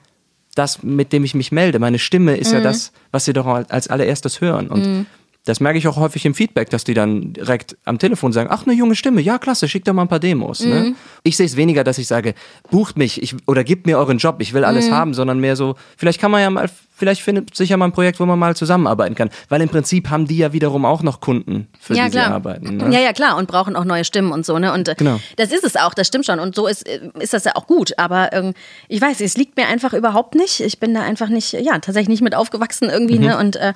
das, 0.55 0.83
mit 0.83 1.11
dem 1.11 1.25
ich 1.25 1.35
mich 1.35 1.51
melde. 1.51 1.79
Meine 1.79 1.99
Stimme 1.99 2.37
ist 2.37 2.53
ja 2.53 2.61
das, 2.61 2.93
was 3.11 3.25
sie 3.25 3.33
doch 3.33 3.45
als 3.45 3.89
allererstes 3.89 4.39
hören. 4.39 4.67
Und 4.67 5.05
das 5.45 5.59
merke 5.59 5.77
ich 5.77 5.87
auch 5.87 5.95
häufig 5.97 6.25
im 6.25 6.33
Feedback, 6.33 6.69
dass 6.71 6.83
die 6.83 6.93
dann 6.93 7.33
direkt 7.33 7.77
am 7.85 7.99
Telefon 7.99 8.33
sagen, 8.33 8.49
ach, 8.51 8.65
eine 8.65 8.75
junge 8.75 8.95
Stimme, 8.95 9.21
ja, 9.21 9.37
klasse, 9.37 9.67
schickt 9.67 9.87
doch 9.87 9.93
mal 9.93 10.01
ein 10.01 10.07
paar 10.07 10.19
Demos. 10.19 10.59
Ne? 10.61 10.95
Ich 11.23 11.37
sehe 11.37 11.45
es 11.45 11.55
weniger, 11.55 11.83
dass 11.83 11.97
ich 11.99 12.07
sage, 12.07 12.33
bucht 12.71 12.97
mich 12.97 13.21
ich, 13.21 13.35
oder 13.47 13.63
gebt 13.63 13.85
mir 13.85 13.97
euren 13.97 14.17
Job, 14.17 14.37
ich 14.39 14.53
will 14.53 14.65
alles 14.65 14.91
haben, 14.91 15.13
sondern 15.13 15.39
mehr 15.39 15.55
so, 15.55 15.75
vielleicht 15.97 16.19
kann 16.19 16.31
man 16.31 16.41
ja 16.41 16.49
mal, 16.49 16.67
vielleicht 16.97 17.21
findet 17.21 17.55
sich 17.55 17.69
ja 17.69 17.77
mal 17.77 17.85
ein 17.85 17.91
Projekt, 17.91 18.19
wo 18.19 18.25
man 18.25 18.39
mal 18.39 18.55
zusammenarbeiten 18.55 19.13
kann. 19.15 19.29
Weil 19.49 19.61
im 19.61 19.69
Prinzip 19.69 20.09
haben 20.09 20.25
die 20.27 20.37
ja 20.37 20.51
wiederum 20.51 20.83
auch 20.85 21.03
noch 21.03 21.21
Kunden, 21.21 21.67
für 21.79 21.93
ja, 21.95 22.05
die 22.05 22.11
sie 22.11 22.17
klar. 22.17 22.31
arbeiten. 22.31 22.77
Ne? 22.77 22.91
Ja, 22.93 22.99
ja, 23.01 23.13
klar. 23.13 23.37
Und 23.37 23.47
brauchen 23.47 23.75
auch 23.75 23.85
neue 23.85 24.03
Stimmen 24.05 24.31
und 24.31 24.45
so, 24.45 24.57
ne? 24.57 24.73
Und 24.73 24.87
äh, 24.87 24.95
Genau. 24.97 25.19
das 25.35 25.51
ist 25.51 25.63
es 25.63 25.75
auch, 25.75 25.93
das 25.93 26.07
stimmt 26.07 26.25
schon. 26.25 26.39
Und 26.39 26.55
so 26.55 26.65
ist, 26.67 26.87
äh, 26.87 27.01
ist 27.19 27.33
das 27.33 27.43
ja 27.43 27.51
auch 27.55 27.67
gut. 27.67 27.99
Aber 27.99 28.33
ähm, 28.33 28.53
ich 28.87 28.99
weiß, 29.01 29.21
es 29.21 29.37
liegt 29.37 29.57
mir 29.57 29.67
einfach 29.67 29.93
überhaupt 29.93 30.33
nicht. 30.35 30.59
Ich 30.61 30.79
bin 30.79 30.93
da 30.93 31.01
einfach 31.03 31.29
nicht, 31.29 31.53
ja, 31.53 31.73
tatsächlich 31.73 32.07
nicht 32.09 32.21
mit 32.23 32.33
aufgewachsen 32.33 32.89
irgendwie, 32.89 33.19
Mhm. 33.19 33.25
ne? 33.25 33.37
Und 33.37 33.55
äh, 33.57 33.73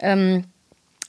ähm, 0.00 0.44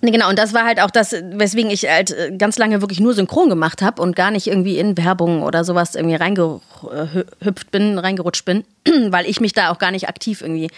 genau, 0.02 0.30
und 0.30 0.38
das 0.38 0.54
war 0.54 0.66
halt 0.66 0.82
auch 0.82 0.92
das, 0.92 1.14
weswegen 1.14 1.72
ich 1.72 1.90
halt 1.90 2.12
äh, 2.12 2.36
ganz 2.38 2.58
lange 2.58 2.82
wirklich 2.82 3.00
nur 3.00 3.14
synchron 3.14 3.50
gemacht 3.50 3.82
habe 3.82 4.02
und 4.02 4.16
gar 4.16 4.32
nicht 4.32 4.48
irgendwie 4.48 4.78
in 4.78 4.98
Werbung 4.98 5.44
oder 5.44 5.64
sowas 5.64 5.96
irgendwie 5.96 6.16
reingehüpft 6.16 7.72
bin, 7.72 7.98
reingerutscht 7.98 8.46
bin, 8.46 8.66
weil 9.10 9.26
ich 9.26 9.40
mich 9.40 9.54
da 9.54 9.72
auch 9.72 9.80
gar 9.80 9.92
nicht 9.92 10.10
aktiv 10.10 10.42
irgendwie 10.42 10.70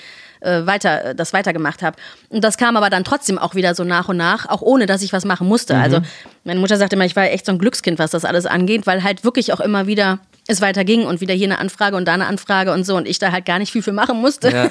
äh, 0.41 0.65
weiter, 0.65 1.05
äh, 1.05 1.15
das 1.15 1.33
weitergemacht 1.33 1.81
habe. 1.81 1.97
Und 2.29 2.43
das 2.43 2.57
kam 2.57 2.77
aber 2.77 2.89
dann 2.89 3.03
trotzdem 3.03 3.37
auch 3.37 3.55
wieder 3.55 3.75
so 3.75 3.83
nach 3.83 4.09
und 4.09 4.17
nach, 4.17 4.47
auch 4.47 4.61
ohne 4.61 4.85
dass 4.85 5.01
ich 5.01 5.13
was 5.13 5.25
machen 5.25 5.47
musste. 5.47 5.75
Also 5.75 5.99
meine 6.43 6.59
Mutter 6.59 6.77
sagte 6.77 6.95
immer, 6.95 7.05
ich 7.05 7.15
war 7.15 7.25
echt 7.25 7.45
so 7.45 7.51
ein 7.51 7.59
Glückskind, 7.59 7.99
was 7.99 8.11
das 8.11 8.25
alles 8.25 8.45
angeht, 8.45 8.87
weil 8.87 9.03
halt 9.03 9.23
wirklich 9.23 9.53
auch 9.53 9.59
immer 9.59 9.87
wieder 9.87 10.19
es 10.47 10.61
weiterging 10.61 11.05
und 11.05 11.21
wieder 11.21 11.33
hier 11.33 11.47
eine 11.47 11.59
Anfrage 11.59 11.95
und 11.97 12.05
da 12.05 12.13
eine 12.13 12.25
Anfrage 12.25 12.71
und 12.73 12.85
so 12.85 12.95
und 12.95 13.07
ich 13.07 13.19
da 13.19 13.31
halt 13.31 13.45
gar 13.45 13.59
nicht 13.59 13.71
viel 13.71 13.81
für 13.81 13.91
machen 13.91 14.19
musste. 14.19 14.49
Ja. 14.49 14.69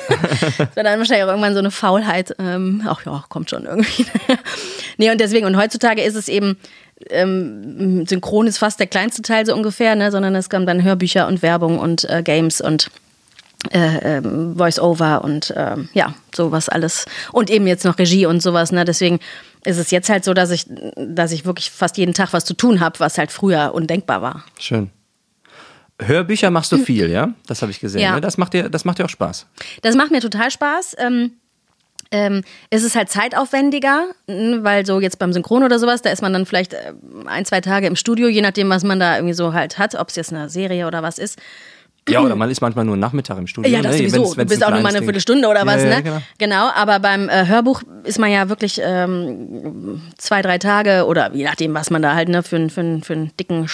das 0.58 0.58
war 0.76 0.84
dann 0.84 0.98
wahrscheinlich 0.98 1.24
auch 1.24 1.28
irgendwann 1.28 1.52
so 1.52 1.58
eine 1.58 1.70
Faulheit. 1.70 2.34
Ähm, 2.38 2.82
ach 2.86 3.04
ja, 3.04 3.24
kommt 3.28 3.50
schon 3.50 3.66
irgendwie. 3.66 4.06
nee, 4.96 5.10
und 5.10 5.20
deswegen, 5.20 5.46
und 5.46 5.56
heutzutage 5.56 6.02
ist 6.02 6.14
es 6.14 6.28
eben, 6.28 6.56
ähm, 7.10 8.06
Synchron 8.06 8.46
ist 8.46 8.58
fast 8.58 8.80
der 8.80 8.86
kleinste 8.86 9.22
Teil 9.22 9.44
so 9.44 9.54
ungefähr, 9.54 9.94
ne, 9.96 10.10
sondern 10.10 10.34
es 10.34 10.48
kamen 10.48 10.66
dann 10.66 10.82
Hörbücher 10.82 11.26
und 11.28 11.42
Werbung 11.42 11.78
und 11.78 12.08
äh, 12.08 12.22
Games 12.22 12.60
und 12.60 12.90
äh, 13.72 14.18
ähm, 14.18 14.56
Voice-Over 14.56 15.24
und 15.24 15.52
ähm, 15.56 15.88
ja, 15.92 16.14
sowas 16.34 16.68
alles. 16.68 17.04
Und 17.32 17.50
eben 17.50 17.66
jetzt 17.66 17.84
noch 17.84 17.98
Regie 17.98 18.26
und 18.26 18.42
sowas, 18.42 18.72
ne? 18.72 18.84
Deswegen 18.84 19.18
ist 19.64 19.78
es 19.78 19.90
jetzt 19.90 20.08
halt 20.08 20.24
so, 20.24 20.34
dass 20.34 20.50
ich, 20.50 20.66
dass 20.96 21.32
ich 21.32 21.44
wirklich 21.44 21.70
fast 21.70 21.96
jeden 21.96 22.14
Tag 22.14 22.32
was 22.32 22.44
zu 22.44 22.54
tun 22.54 22.80
habe, 22.80 23.00
was 23.00 23.18
halt 23.18 23.32
früher 23.32 23.74
undenkbar 23.74 24.22
war. 24.22 24.44
Schön. 24.58 24.90
Hörbücher 26.00 26.50
machst 26.50 26.72
du 26.72 26.78
viel, 26.78 27.10
ja? 27.10 27.32
Das 27.46 27.62
habe 27.62 27.72
ich 27.72 27.80
gesehen. 27.80 28.02
Ja. 28.02 28.14
Ne? 28.14 28.20
Das, 28.20 28.36
macht 28.36 28.52
dir, 28.52 28.68
das 28.68 28.84
macht 28.84 28.98
dir 28.98 29.06
auch 29.06 29.10
Spaß. 29.10 29.46
Das 29.82 29.94
macht 29.96 30.10
mir 30.10 30.20
total 30.20 30.50
Spaß. 30.50 30.96
Ähm, 30.98 31.32
ähm, 32.10 32.42
es 32.70 32.84
ist 32.84 32.94
halt 32.94 33.08
zeitaufwendiger, 33.08 34.06
n, 34.26 34.62
weil 34.62 34.86
so 34.86 35.00
jetzt 35.00 35.18
beim 35.18 35.32
Synchron 35.32 35.64
oder 35.64 35.78
sowas, 35.78 36.02
da 36.02 36.10
ist 36.10 36.22
man 36.22 36.32
dann 36.32 36.46
vielleicht 36.46 36.74
äh, 36.74 36.92
ein, 37.26 37.44
zwei 37.44 37.60
Tage 37.60 37.86
im 37.86 37.96
Studio, 37.96 38.28
je 38.28 38.42
nachdem, 38.42 38.68
was 38.70 38.84
man 38.84 39.00
da 39.00 39.16
irgendwie 39.16 39.34
so 39.34 39.54
halt 39.54 39.78
hat, 39.78 39.94
ob 39.94 40.08
es 40.08 40.16
jetzt 40.16 40.32
eine 40.32 40.48
Serie 40.48 40.86
oder 40.86 41.02
was 41.02 41.18
ist. 41.18 41.38
Ja, 42.08 42.20
oder 42.20 42.36
man 42.36 42.50
ist 42.50 42.60
manchmal 42.60 42.84
nur 42.84 42.96
Nachmittag 42.96 43.38
im 43.38 43.46
Studio. 43.46 43.70
Ja, 43.72 43.82
das 43.82 43.92
ne? 43.92 43.98
sowieso. 44.08 44.16
Wenn's- 44.22 44.30
du 44.32 44.36
wenn's 44.38 44.48
bist 44.50 44.62
ein 44.62 44.68
auch 44.68 44.72
nur 44.74 44.82
mal 44.82 44.90
eine 44.94 45.02
Viertelstunde 45.02 45.48
oder 45.48 45.66
was, 45.66 45.82
Ja, 45.82 45.88
ja, 45.88 45.96
ne? 45.96 46.02
genau. 46.02 46.22
Genau, 46.38 46.70
aber 46.74 47.00
beim 47.00 47.28
äh, 47.28 47.46
Hörbuch 47.46 47.82
ist 48.04 48.18
man 48.18 48.30
ja 48.30 48.48
wirklich 48.48 48.80
ähm, 48.82 50.00
zwei, 50.18 50.42
drei 50.42 50.58
Tage 50.58 51.06
oder 51.06 51.34
je 51.34 51.44
nachdem, 51.44 51.74
was 51.74 51.90
man 51.90 52.02
da 52.02 52.14
halt 52.14 52.28
ne, 52.28 52.42
für, 52.42 52.56
einen- 52.56 52.70
für, 52.70 52.80
einen- 52.80 53.02
für 53.02 53.12
einen 53.14 53.32
dicken, 53.38 53.68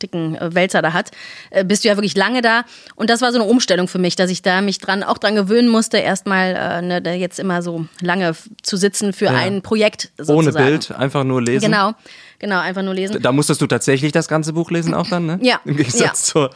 dicken 0.00 0.36
äh, 0.36 0.54
Wälzer 0.54 0.82
da 0.82 0.92
hat, 0.92 1.10
äh, 1.50 1.64
bist 1.64 1.84
du 1.84 1.88
ja 1.88 1.96
wirklich 1.96 2.16
lange 2.16 2.40
da. 2.42 2.62
Und 2.94 3.10
das 3.10 3.20
war 3.20 3.32
so 3.32 3.38
eine 3.40 3.48
Umstellung 3.48 3.88
für 3.88 3.98
mich, 3.98 4.14
dass 4.16 4.30
ich 4.30 4.42
da 4.42 4.60
mich 4.60 4.78
dran 4.78 5.02
auch 5.02 5.18
dran 5.18 5.34
gewöhnen 5.34 5.68
musste, 5.68 5.98
erstmal 5.98 6.54
äh, 6.54 6.82
ne, 6.82 7.02
da 7.02 7.12
jetzt 7.12 7.38
immer 7.40 7.62
so 7.62 7.86
lange 8.00 8.34
zu 8.62 8.76
sitzen 8.76 9.12
für 9.12 9.30
ein 9.30 9.62
Projekt. 9.62 10.10
Sozusagen. 10.18 10.38
Ohne 10.38 10.52
Bild, 10.70 10.92
einfach 10.92 11.24
nur 11.24 11.42
lesen. 11.42 11.66
Genau, 11.66 11.92
genau, 12.38 12.60
einfach 12.60 12.82
nur 12.82 12.94
lesen. 12.94 13.20
Da 13.20 13.32
musstest 13.32 13.60
du 13.60 13.66
tatsächlich 13.66 14.12
das 14.12 14.28
ganze 14.28 14.52
Buch 14.52 14.70
lesen 14.70 14.94
auch 14.94 15.08
dann, 15.08 15.26
ne? 15.26 15.38
Ja, 15.42 15.60
Im 15.64 15.76
Gegensatz 15.76 16.00
ja. 16.00 16.12
zur, 16.14 16.50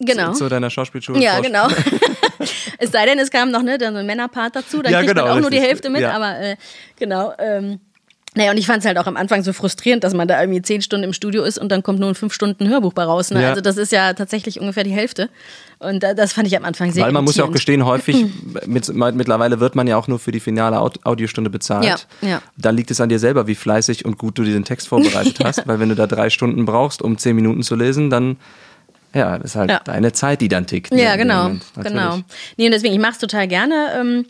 Genau. 0.00 0.32
zu, 0.32 0.38
zu 0.40 0.48
deiner 0.48 0.70
Schauspielschule. 0.70 1.20
Ja, 1.20 1.34
Vorsch- 1.38 1.42
genau. 1.46 1.68
es 2.78 2.90
sei 2.92 3.06
denn, 3.06 3.18
es 3.18 3.30
kam 3.30 3.50
noch 3.50 3.62
ne, 3.62 3.78
dann 3.78 3.94
so 3.94 4.00
ein 4.00 4.06
Männerpart 4.06 4.56
dazu, 4.56 4.82
dann 4.82 4.92
Ja, 4.92 4.98
kriegt 5.00 5.12
genau, 5.14 5.26
man 5.26 5.36
auch 5.36 5.40
nur 5.40 5.50
die 5.50 5.56
richtig. 5.56 5.70
Hälfte 5.70 5.90
mit, 5.90 6.02
Ja. 6.02 6.12
aber 6.12 6.38
äh, 6.40 6.56
genau. 6.98 7.32
Ähm, 7.38 7.80
naja, 8.36 8.50
und 8.50 8.56
ich 8.58 8.66
fand 8.66 8.80
es 8.80 8.84
halt 8.86 8.98
auch 8.98 9.06
am 9.06 9.16
Anfang 9.16 9.44
so 9.44 9.52
frustrierend, 9.52 10.02
dass 10.02 10.12
man 10.12 10.26
da 10.26 10.40
irgendwie 10.40 10.60
zehn 10.60 10.82
Stunden 10.82 11.04
im 11.04 11.12
Studio 11.12 11.44
ist 11.44 11.56
und 11.56 11.68
dann 11.70 11.84
kommt 11.84 12.00
nur 12.00 12.08
ein 12.08 12.16
fünf 12.16 12.34
Stunden 12.34 12.68
Hörbuch 12.68 12.92
bei 12.92 13.04
raus. 13.04 13.30
Ne? 13.30 13.40
Ja. 13.40 13.50
Also 13.50 13.60
das 13.60 13.76
ist 13.76 13.92
ja 13.92 14.12
tatsächlich 14.12 14.58
ungefähr 14.58 14.82
die 14.82 14.90
Hälfte. 14.90 15.30
Und 15.78 16.02
da, 16.02 16.14
das 16.14 16.32
fand 16.32 16.48
ich 16.48 16.56
am 16.56 16.64
Anfang 16.64 16.90
sehr 16.90 17.04
Weil 17.04 17.12
man 17.12 17.22
muss 17.22 17.36
ja 17.36 17.44
auch 17.44 17.52
gestehen, 17.52 17.84
häufig, 17.84 18.26
mit, 18.66 18.92
mittlerweile 18.92 19.60
wird 19.60 19.76
man 19.76 19.86
ja 19.86 19.96
auch 19.96 20.08
nur 20.08 20.18
für 20.18 20.32
die 20.32 20.40
finale 20.40 20.78
Aud- 20.80 20.98
Audiostunde 21.04 21.48
bezahlt. 21.48 22.08
Ja, 22.22 22.28
ja. 22.28 22.42
Dann 22.56 22.76
liegt 22.76 22.90
es 22.90 23.00
an 23.00 23.08
dir 23.08 23.20
selber, 23.20 23.46
wie 23.46 23.54
fleißig 23.54 24.04
und 24.04 24.18
gut 24.18 24.36
du 24.36 24.42
diesen 24.42 24.64
Text 24.64 24.88
vorbereitet 24.88 25.38
hast. 25.44 25.68
Weil 25.68 25.78
wenn 25.78 25.90
du 25.90 25.94
da 25.94 26.08
drei 26.08 26.28
Stunden 26.28 26.64
brauchst, 26.64 27.02
um 27.02 27.16
zehn 27.18 27.36
Minuten 27.36 27.62
zu 27.62 27.76
lesen, 27.76 28.10
dann 28.10 28.36
ja, 29.14 29.36
ist 29.36 29.56
halt 29.56 29.70
Ja. 29.70 29.80
deine 29.84 30.12
Zeit, 30.12 30.40
die 30.40 30.48
dann 30.48 30.66
tickt. 30.66 30.92
ne, 30.92 31.02
Ja, 31.02 31.16
genau, 31.16 31.50
genau. 31.82 32.18
Nee, 32.56 32.66
und 32.66 32.72
deswegen, 32.72 32.94
ich 32.94 33.00
mache 33.00 33.12
es 33.12 33.18
total 33.18 33.48
gerne. 33.48 33.88
Ähm, 33.98 34.26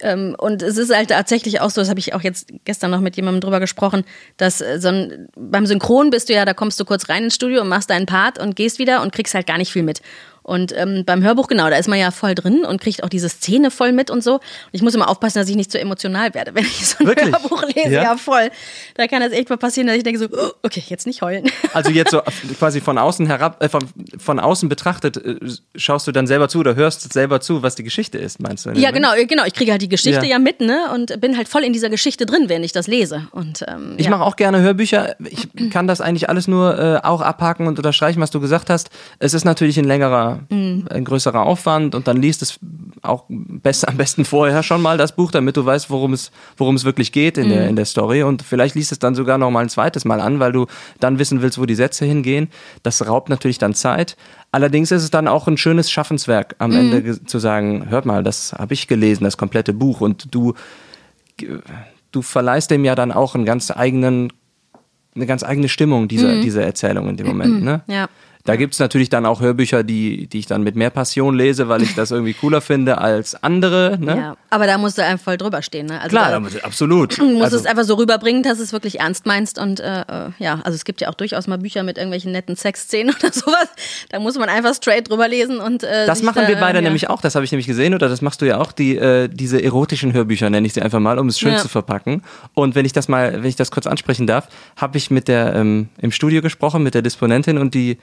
ähm, 0.00 0.36
und 0.38 0.62
es 0.62 0.76
ist 0.76 0.94
halt 0.94 1.10
tatsächlich 1.10 1.60
auch 1.60 1.70
so, 1.70 1.80
das 1.80 1.88
habe 1.88 1.98
ich 1.98 2.14
auch 2.14 2.22
jetzt 2.22 2.52
gestern 2.64 2.92
noch 2.92 3.00
mit 3.00 3.16
jemandem 3.16 3.40
drüber 3.40 3.58
gesprochen, 3.58 4.04
dass 4.36 4.60
äh, 4.60 4.78
so 4.80 4.88
ein, 4.88 5.28
beim 5.36 5.66
Synchron 5.66 6.10
bist 6.10 6.28
du 6.28 6.34
ja, 6.34 6.44
da 6.44 6.54
kommst 6.54 6.78
du 6.78 6.84
kurz 6.84 7.08
rein 7.08 7.24
ins 7.24 7.34
Studio 7.34 7.62
und 7.62 7.68
machst 7.68 7.90
deinen 7.90 8.06
Part 8.06 8.38
und 8.38 8.54
gehst 8.54 8.78
wieder 8.78 9.02
und 9.02 9.12
kriegst 9.12 9.34
halt 9.34 9.46
gar 9.48 9.58
nicht 9.58 9.72
viel 9.72 9.82
mit. 9.82 10.00
Und 10.48 10.74
ähm, 10.74 11.04
beim 11.04 11.22
Hörbuch, 11.22 11.46
genau, 11.46 11.68
da 11.68 11.76
ist 11.76 11.88
man 11.88 11.98
ja 11.98 12.10
voll 12.10 12.34
drin 12.34 12.64
und 12.64 12.80
kriegt 12.80 13.04
auch 13.04 13.10
diese 13.10 13.28
Szene 13.28 13.70
voll 13.70 13.92
mit 13.92 14.10
und 14.10 14.24
so. 14.24 14.36
Und 14.36 14.40
ich 14.72 14.80
muss 14.80 14.94
immer 14.94 15.10
aufpassen, 15.10 15.38
dass 15.38 15.48
ich 15.50 15.56
nicht 15.56 15.70
zu 15.70 15.78
emotional 15.78 16.32
werde, 16.32 16.52
wenn 16.54 16.64
ich 16.64 16.88
so 16.88 17.00
ein 17.00 17.06
Wirklich? 17.06 17.34
Hörbuch 17.34 17.64
lese. 17.64 17.90
Ja? 17.90 18.02
Ja? 18.02 18.16
voll. 18.16 18.50
Da 18.94 19.06
kann 19.08 19.20
das 19.20 19.32
echt 19.32 19.50
mal 19.50 19.58
passieren, 19.58 19.88
dass 19.88 19.96
ich 19.96 20.04
denke 20.04 20.18
so, 20.18 20.26
oh, 20.32 20.52
okay, 20.62 20.82
jetzt 20.86 21.06
nicht 21.06 21.20
heulen. 21.20 21.50
Also 21.74 21.90
jetzt 21.90 22.12
so 22.12 22.22
quasi 22.58 22.80
von 22.80 22.96
außen 22.96 23.26
herab, 23.26 23.62
äh, 23.62 23.68
von, 23.68 23.82
von 24.18 24.40
außen 24.40 24.70
betrachtet, 24.70 25.18
äh, 25.18 25.36
schaust 25.76 26.06
du 26.06 26.12
dann 26.12 26.26
selber 26.26 26.48
zu 26.48 26.60
oder 26.60 26.74
hörst 26.76 27.12
selber 27.12 27.40
zu, 27.42 27.62
was 27.62 27.74
die 27.74 27.82
Geschichte 27.82 28.16
ist, 28.16 28.40
meinst 28.40 28.64
du? 28.64 28.70
Ja, 28.70 28.90
genau, 28.90 29.10
genau. 29.28 29.44
Ich 29.44 29.52
kriege 29.52 29.70
halt 29.70 29.82
die 29.82 29.88
Geschichte 29.88 30.24
Ja. 30.24 30.32
ja. 30.32 30.38
mit, 30.38 30.60
ne? 30.60 30.88
Und 30.94 31.20
bin 31.20 31.36
halt 31.36 31.46
voll 31.46 31.62
in 31.62 31.74
dieser 31.74 31.90
Geschichte 31.90 32.24
drin, 32.24 32.48
wenn 32.48 32.64
ich 32.64 32.72
das 32.72 32.86
lese. 32.86 33.28
Und 33.32 33.64
ähm, 33.68 33.94
Ich 33.98 34.06
ja. 34.06 34.10
mache 34.10 34.22
auch 34.22 34.36
gerne 34.36 34.60
Hörbücher. 34.62 35.16
Ich 35.28 35.48
kann 35.70 35.86
das 35.86 36.00
eigentlich 36.00 36.30
alles 36.30 36.48
nur 36.48 36.78
äh, 36.78 37.06
auch 37.06 37.20
abhaken 37.20 37.66
und 37.66 37.78
unterstreichen, 37.78 38.20
was 38.20 38.30
du 38.30 38.40
gesagt 38.40 38.70
hast. 38.70 38.88
Es 39.18 39.34
ist 39.34 39.44
natürlich 39.44 39.78
ein 39.78 39.84
längerer, 39.84 40.37
Mhm. 40.48 40.86
ein 40.90 41.04
größerer 41.04 41.42
Aufwand 41.42 41.94
und 41.94 42.06
dann 42.08 42.16
liest 42.20 42.42
es 42.42 42.58
auch 43.02 43.24
best, 43.28 43.86
am 43.86 43.96
besten 43.96 44.24
vorher 44.24 44.62
schon 44.62 44.82
mal 44.82 44.98
das 44.98 45.14
Buch, 45.14 45.30
damit 45.30 45.56
du 45.56 45.64
weißt, 45.64 45.88
worum 45.90 46.12
es, 46.12 46.30
worum 46.56 46.74
es 46.74 46.84
wirklich 46.84 47.12
geht 47.12 47.38
in, 47.38 47.46
Mhm. 47.46 47.50
der, 47.50 47.68
in 47.68 47.76
der 47.76 47.84
Story. 47.84 48.22
Und 48.22 48.42
vielleicht 48.42 48.74
liest 48.74 48.92
es 48.92 48.98
dann 48.98 49.14
sogar 49.14 49.38
noch 49.38 49.50
mal 49.50 49.60
ein 49.60 49.68
zweites 49.68 50.04
Mal 50.04 50.20
an, 50.20 50.40
weil 50.40 50.52
du 50.52 50.66
dann 51.00 51.18
wissen 51.18 51.42
willst, 51.42 51.58
wo 51.58 51.66
die 51.66 51.74
Sätze 51.74 52.04
hingehen. 52.04 52.48
Das 52.82 53.06
raubt 53.06 53.28
natürlich 53.28 53.58
dann 53.58 53.74
Zeit. 53.74 54.16
Allerdings 54.50 54.90
ist 54.90 55.02
es 55.02 55.10
dann 55.10 55.28
auch 55.28 55.46
ein 55.46 55.56
schönes 55.58 55.90
Schaffenswerk, 55.90 56.56
am 56.58 56.70
Mhm. 56.70 56.76
Ende 56.76 57.24
zu 57.24 57.38
sagen, 57.38 57.86
hört 57.90 58.06
mal, 58.06 58.22
das 58.22 58.52
habe 58.52 58.74
ich 58.74 58.86
gelesen, 58.88 59.24
das 59.24 59.36
komplette 59.36 59.72
Buch. 59.72 60.00
Und 60.00 60.34
du 60.34 60.54
du 62.10 62.22
verleihst 62.22 62.70
dem 62.70 62.84
ja 62.84 62.94
dann 62.94 63.12
auch 63.12 63.34
einen 63.34 63.44
ganz 63.44 63.70
eigenen, 63.70 64.32
eine 65.14 65.26
ganz 65.26 65.42
eigene 65.44 65.68
Stimmung, 65.68 66.08
diese, 66.08 66.40
diese 66.40 66.62
Erzählung 66.62 67.08
in 67.08 67.16
dem 67.16 67.26
Moment. 67.26 67.62
Ne? 67.62 67.82
Mhm. 67.86 67.92
Ja. 67.92 68.08
Da 68.48 68.56
gibt 68.56 68.72
es 68.72 68.80
natürlich 68.80 69.10
dann 69.10 69.26
auch 69.26 69.42
Hörbücher, 69.42 69.84
die, 69.84 70.26
die 70.26 70.38
ich 70.38 70.46
dann 70.46 70.62
mit 70.62 70.74
mehr 70.74 70.88
Passion 70.88 71.36
lese, 71.36 71.68
weil 71.68 71.82
ich 71.82 71.94
das 71.94 72.12
irgendwie 72.12 72.32
cooler 72.32 72.62
finde 72.62 72.96
als 72.96 73.42
andere. 73.44 73.98
Ne? 74.00 74.16
Ja, 74.16 74.36
aber 74.48 74.66
da 74.66 74.78
musst 74.78 74.96
du 74.96 75.04
einfach 75.04 75.22
voll 75.22 75.36
drüber 75.36 75.60
stehen. 75.60 75.84
Ne? 75.84 76.00
Also 76.00 76.16
Klar, 76.16 76.40
da, 76.40 76.58
absolut. 76.62 77.18
du 77.18 77.24
musst 77.32 77.44
Also, 77.44 77.58
es 77.58 77.66
einfach 77.66 77.84
so 77.84 77.96
rüberbringen, 77.96 78.42
dass 78.42 78.56
du 78.56 78.64
es 78.64 78.72
wirklich 78.72 79.00
ernst 79.00 79.26
meinst. 79.26 79.58
Und 79.58 79.80
äh, 79.80 80.00
äh, 80.00 80.30
ja, 80.38 80.62
also 80.64 80.74
es 80.74 80.86
gibt 80.86 81.02
ja 81.02 81.10
auch 81.10 81.14
durchaus 81.14 81.46
mal 81.46 81.58
Bücher 81.58 81.82
mit 81.82 81.98
irgendwelchen 81.98 82.32
netten 82.32 82.56
Sexszenen 82.56 83.14
oder 83.20 83.30
sowas. 83.34 83.68
Da 84.08 84.18
muss 84.18 84.38
man 84.38 84.48
einfach 84.48 84.74
straight 84.74 85.10
drüber 85.10 85.28
lesen. 85.28 85.58
Und, 85.58 85.82
äh, 85.82 86.06
das 86.06 86.22
machen 86.22 86.40
da, 86.40 86.48
wir 86.48 86.56
beide 86.56 86.78
ja. 86.78 86.82
nämlich 86.82 87.10
auch, 87.10 87.20
das 87.20 87.34
habe 87.34 87.44
ich 87.44 87.52
nämlich 87.52 87.66
gesehen, 87.66 87.92
oder 87.92 88.08
das 88.08 88.22
machst 88.22 88.40
du 88.40 88.46
ja 88.46 88.56
auch, 88.58 88.72
die, 88.72 88.96
äh, 88.96 89.28
diese 89.28 89.62
erotischen 89.62 90.14
Hörbücher, 90.14 90.48
nenne 90.48 90.66
ich 90.66 90.72
sie 90.72 90.80
einfach 90.80 91.00
mal, 91.00 91.18
um 91.18 91.28
es 91.28 91.38
schön 91.38 91.52
Ja. 91.52 91.58
zu 91.58 91.68
verpacken. 91.68 92.22
Und 92.54 92.74
wenn 92.74 92.86
ich 92.86 92.94
das 92.94 93.08
mal, 93.08 93.30
wenn 93.42 93.44
ich 93.44 93.56
das 93.56 93.70
kurz 93.70 93.86
ansprechen 93.86 94.26
darf, 94.26 94.48
habe 94.76 94.96
ich 94.96 95.10
mit 95.10 95.28
der 95.28 95.54
ähm, 95.54 95.90
im 96.00 96.12
Studio 96.12 96.40
gesprochen, 96.40 96.82
mit 96.82 96.94
der 96.94 97.02
Disponentin 97.02 97.58
und 97.58 97.74
die, 97.74 97.98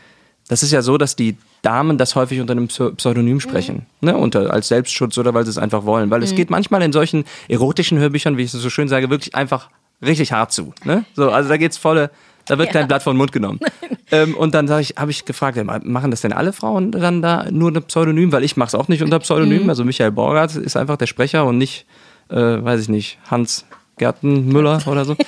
das 0.48 0.64
ist 0.64 0.72
ja 0.72 0.82
so, 0.82 0.98
dass 0.98 1.16
die 1.16 1.38
Damen 1.62 1.98
das 1.98 2.16
häufig 2.16 2.40
unter 2.40 2.52
einem 2.52 2.68
Pseu- 2.68 2.92
Pseudonym 2.92 3.40
sprechen, 3.40 3.88
ne? 4.02 4.16
unter, 4.16 4.54
als 4.54 4.68
Selbstschutz 4.68 5.18
oder 5.18 5.34
weil 5.34 5.44
sie 5.46 5.50
es 5.50 5.58
einfach 5.58 5.86
wollen. 5.86 6.12
Weil 6.12 6.22
es 6.22 6.36
geht 6.36 6.52
manchmal 6.52 6.84
in 6.84 6.94
solchen 6.94 7.26
erotischen 7.48 7.98
Hörbüchern, 7.98 8.38
wie 8.38 8.44
ich 8.44 8.54
es 8.54 8.62
so 8.62 8.70
schön 8.70 8.88
sage, 8.88 9.10
wirklich 9.10 9.34
einfach 9.34 9.70
richtig 10.04 10.32
hart 10.32 10.52
zu. 10.52 10.74
Ne? 10.84 11.06
So, 11.16 11.32
also 11.32 11.50
da 11.50 11.58
geht's 11.58 11.78
volle, 11.78 12.12
da 12.46 12.60
wird 12.60 12.72
kein 12.72 12.88
Blatt 12.88 13.04
den 13.06 13.18
Mund 13.18 13.32
genommen. 13.32 13.60
ähm, 14.12 14.36
und 14.36 14.54
dann 14.54 14.66
ich, 14.80 14.96
habe 14.98 15.10
ich 15.10 15.26
gefragt, 15.26 15.58
ja, 15.58 15.64
machen 15.64 16.12
das 16.12 16.22
denn 16.22 16.34
alle 16.34 16.54
Frauen 16.54 16.92
dann 16.92 17.24
da 17.24 17.50
nur 17.50 17.72
ein 17.72 17.84
Pseudonym? 17.84 18.32
Weil 18.32 18.44
ich 18.44 18.56
mache 18.58 18.68
es 18.68 18.76
auch 18.76 18.88
nicht 18.88 19.02
unter 19.02 19.18
Pseudonym. 19.20 19.68
Also 19.70 19.84
Michael 19.84 20.12
Borgert 20.12 20.56
ist 20.56 20.78
einfach 20.78 20.98
der 20.98 21.08
Sprecher 21.08 21.46
und 21.46 21.58
nicht, 21.58 21.88
äh, 22.30 22.36
weiß 22.36 22.82
ich 22.82 22.90
nicht, 22.90 23.18
Hans 23.30 23.66
Gertenmüller 23.98 24.82
oder 24.86 25.06
so. 25.06 25.16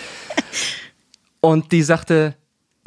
Und 1.39 1.71
die 1.71 1.83
sagte, 1.83 2.35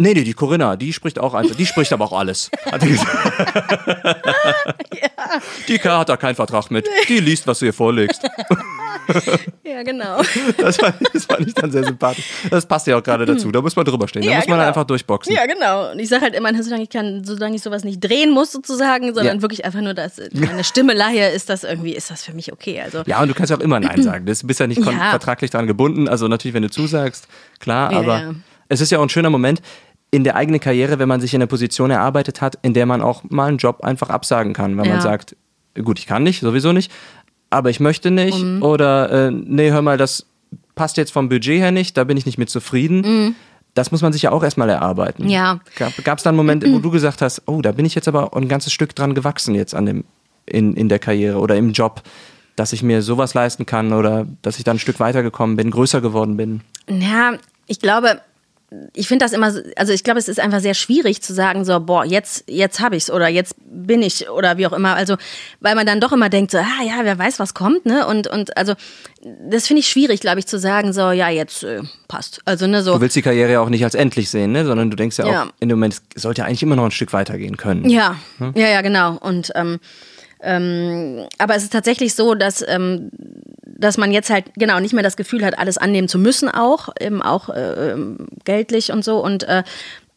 nee, 0.01 0.15
nee, 0.15 0.25
die 0.25 0.33
Corinna, 0.35 0.77
die 0.77 0.93
spricht 0.93 1.19
auch 1.19 1.35
einfach, 1.35 1.55
die 1.57 1.67
spricht 1.67 1.93
aber 1.93 2.05
auch 2.07 2.19
alles. 2.19 2.51
Hat 2.71 2.83
die 2.83 2.89
gesagt. 2.89 3.17
Die 5.69 5.79
K 5.79 5.99
hat 5.99 6.09
da 6.09 6.17
keinen 6.17 6.35
Vertrag 6.35 6.71
mit. 6.71 6.87
Die 7.09 7.21
liest, 7.21 7.47
was 7.47 7.59
du 7.61 7.67
ihr 7.67 7.73
vorlegst. 7.75 8.23
Ja, 9.65 9.83
genau. 9.83 10.21
Das 10.59 10.77
fand, 10.77 10.95
das 11.13 11.25
fand 11.25 11.47
ich 11.47 11.55
dann 11.55 11.71
sehr 11.73 11.83
sympathisch. 11.85 12.25
Das 12.51 12.67
passt 12.67 12.87
ja 12.87 12.97
auch 12.99 13.03
gerade 13.03 13.25
dazu. 13.27 13.51
Da 13.51 13.61
muss 13.61 13.75
man 13.75 13.85
drüber 13.85 14.07
stehen. 14.07 14.23
Da 14.23 14.31
Ja, 14.31 14.37
muss 14.37 14.47
man 14.49 14.59
genau. 14.59 14.69
einfach 14.69 14.85
durchboxen. 14.85 15.35
Ja, 15.35 15.47
genau. 15.47 15.93
Und 15.93 15.99
ich 15.99 16.09
sage 16.09 16.23
halt 16.23 16.35
immer, 16.35 16.51
solange 16.63 16.83
ich 16.85 16.91
kann, 16.91 17.25
solange 17.25 17.57
ich 17.57 17.63
sowas 17.63 17.83
nicht 17.83 17.99
drehen 18.01 18.31
muss 18.31 18.53
sozusagen, 18.53 19.15
sondern 19.15 19.37
Ja. 19.37 19.43
wirklich 19.43 19.65
einfach 19.65 19.81
nur, 19.81 19.95
dass 19.95 20.21
meine 20.33 20.63
Stimme 20.65 20.93
leihe, 20.93 21.29
ist 21.31 21.49
das 21.49 21.65
irgendwie, 21.65 21.93
ist 21.95 22.11
das 22.11 22.25
für 22.25 22.33
mich 22.35 22.53
okay. 22.53 22.81
Also 22.83 23.03
Ja, 23.07 23.21
und 23.23 23.29
du 23.29 23.35
kannst 23.35 23.51
ja 23.51 23.57
auch 23.57 23.61
immer 23.61 23.81
Nein 23.81 24.03
sagen. 24.03 24.27
Du 24.27 24.33
bist 24.47 24.61
ja 24.61 24.67
nicht 24.67 24.85
Ja. 24.85 25.11
vertraglich 25.11 25.51
daran 25.51 25.67
gebunden. 25.67 26.09
Also 26.09 26.29
natürlich, 26.29 26.55
wenn 26.55 26.63
du 26.63 26.71
zusagst, 26.71 27.27
klar, 27.59 27.93
Ja, 27.93 27.99
aber 27.99 28.19
ja. 28.21 28.35
es 28.69 28.81
ist 28.81 28.91
ja 28.91 28.99
auch 28.99 29.03
ein 29.03 29.09
schöner 29.09 29.31
Moment 29.31 29.61
in 30.11 30.25
der 30.25 30.37
eigenen 30.37 30.61
Karriere, 30.61 30.99
wenn 30.99 31.09
man 31.09 31.21
sich 31.21 31.35
in 31.35 31.41
einer 31.41 31.47
Position 31.47 31.91
erarbeitet 31.91 32.41
hat, 32.41 32.59
in 32.63 32.75
der 32.75 32.87
man 32.87 33.01
auch 33.01 33.23
mal 33.29 33.47
einen 33.47 33.59
Job 33.59 33.83
einfach 33.85 34.11
absagen 34.11 34.53
kann, 34.53 34.77
weil 34.77 34.87
man 34.87 34.97
Ja. 34.97 35.01
sagt, 35.01 35.37
gut, 35.85 35.99
ich 35.99 36.07
kann 36.07 36.23
nicht, 36.25 36.41
sowieso 36.41 36.73
nicht, 36.73 36.91
aber 37.49 37.71
ich 37.71 37.79
möchte 37.81 38.11
nicht 38.11 38.43
Mhm. 38.43 38.63
oder 38.63 39.29
äh, 39.29 39.31
nee, 39.31 39.71
hör 39.71 39.83
mal, 39.83 39.97
das 39.97 40.27
passt 40.75 40.97
jetzt 40.97 41.13
vom 41.13 41.29
Budget 41.29 41.61
her 41.61 41.71
nicht, 41.71 41.97
da 41.97 42.05
bin 42.05 42.17
ich 42.17 42.27
nicht 42.27 42.39
mit 42.39 42.51
zufrieden. 42.51 43.37
Das 43.75 43.93
muss 43.93 44.03
man 44.03 44.13
sich 44.13 44.23
ja 44.23 44.33
auch 44.33 44.43
erstmal 44.43 44.69
erarbeiten. 44.69 45.25
Mhm. 45.25 45.31
Ja. 45.31 45.61
Gab 46.03 46.19
es 46.19 46.25
da 46.25 46.31
einen 46.31 46.37
Moment, 46.37 46.65
wo 46.67 46.79
du 46.81 46.91
gesagt 46.91 47.23
hast, 47.23 47.43
oh, 47.47 47.61
da 47.63 47.71
bin 47.73 47.85
ich 47.85 47.95
jetzt 47.95 48.09
aber 48.09 48.37
ein 48.37 48.49
ganzes 48.49 48.73
Stück 48.73 48.97
dran 48.97 49.15
gewachsen 49.15 49.55
jetzt 49.55 49.75
an 49.77 49.87
dem, 49.87 50.05
in, 50.47 50.75
in 50.75 50.89
der 50.89 50.99
Karriere 50.99 51.39
oder 51.39 51.55
im 51.57 51.71
Job, 51.73 52.03
dass 52.57 52.73
ich 52.73 52.83
mir 52.83 53.01
sowas 53.03 53.35
leisten 53.35 53.65
kann 53.67 53.93
oder 53.93 54.27
dass 54.43 54.59
ich 54.59 54.65
da 54.65 54.73
ein 54.73 54.81
Stück 54.81 54.99
weitergekommen 54.99 55.57
bin, 55.57 55.71
größer 55.71 56.01
geworden 56.01 56.37
bin? 56.37 56.63
Ja, 56.89 57.35
ich 57.69 57.79
glaube, 57.79 58.21
ich 58.95 59.09
finde 59.09 59.25
das 59.25 59.33
immer, 59.33 59.51
so- 59.51 59.61
also 59.77 59.93
ich 59.93 60.05
glaube, 60.05 60.21
es 60.21 60.29
ist 60.29 60.39
einfach 60.39 60.61
sehr 60.61 60.75
schwierig 60.75 61.23
zu 61.23 61.35
sagen, 61.35 61.65
so, 61.65 61.81
boah, 61.81 62.05
jetzt, 62.05 62.45
jetzt 62.49 62.79
habe 62.81 62.95
ich's 62.97 63.11
oder 63.11 63.27
jetzt 63.29 63.55
bin 63.65 64.01
ich 64.03 64.29
oder 64.31 64.59
wie 64.59 64.67
auch 64.67 64.73
immer. 64.73 64.95
Also, 64.95 65.17
weil 65.61 65.75
man 65.75 65.87
dann 65.87 66.01
doch 66.01 66.13
immer 66.13 66.29
denkt, 66.29 66.53
so, 66.53 66.59
ah 66.59 66.85
ja, 66.87 67.01
wer 67.03 67.19
weiß, 67.19 67.39
was 67.41 67.53
kommt, 67.55 67.85
ne? 67.87 68.07
Und, 68.07 68.29
und 68.29 68.57
also, 68.57 68.75
das 69.51 69.67
finde 69.67 69.81
ich 69.81 69.89
schwierig, 69.89 70.21
glaube 70.21 70.39
ich, 70.39 70.47
zu 70.47 70.59
sagen, 70.59 70.93
so, 70.93 71.11
ja, 71.11 71.29
jetzt 71.31 71.65
äh, 71.65 71.81
passt. 72.09 72.41
Also, 72.45 72.67
ne, 72.69 72.83
so. 72.83 72.95
Du 72.95 73.01
willst 73.01 73.17
die 73.17 73.23
Karriere 73.23 73.53
ja 73.53 73.61
auch 73.61 73.69
nicht 73.71 73.83
als 73.85 73.95
endlich 73.97 74.31
sehen, 74.31 74.53
ne? 74.53 74.65
sondern 74.65 74.89
du 74.91 74.97
denkst 74.97 75.19
ja, 75.19 75.27
Ja. 75.27 75.43
auch 75.45 75.47
in 75.61 75.69
dem 75.69 75.79
Moment, 75.79 76.01
es 76.15 76.23
sollte 76.23 76.43
ja 76.43 76.47
eigentlich 76.47 76.63
immer 76.63 76.77
noch 76.77 76.85
ein 76.85 76.91
Stück 76.93 77.13
weitergehen 77.13 77.57
können. 77.57 77.89
Ja, 77.91 78.17
ja, 78.55 78.69
ja, 78.69 78.81
genau. 78.83 79.17
Und 79.21 79.51
ähm, 79.57 79.81
ähm, 80.43 81.27
aber 81.39 81.55
es 81.57 81.65
ist 81.65 81.73
tatsächlich 81.73 82.15
so, 82.15 82.35
dass 82.35 82.65
ähm, 82.67 83.11
dass 83.81 83.97
man 83.97 84.13
jetzt 84.13 84.31
halt 84.31 84.53
genau 84.55 84.79
nicht 84.79 84.93
mehr 84.93 85.03
das 85.03 85.17
Gefühl 85.17 85.45
hat, 85.45 85.59
alles 85.59 85.79
annehmen 85.79 86.09
zu 86.09 86.19
müssen, 86.19 86.49
auch 86.49 86.91
eben 87.01 87.23
auch 87.23 87.49
äh, 87.49 87.93
ähm, 87.93 88.29
geldlich 88.45 88.93
und 88.93 89.05
so. 89.05 89.23
Und 89.25 89.45
äh, 89.45 89.63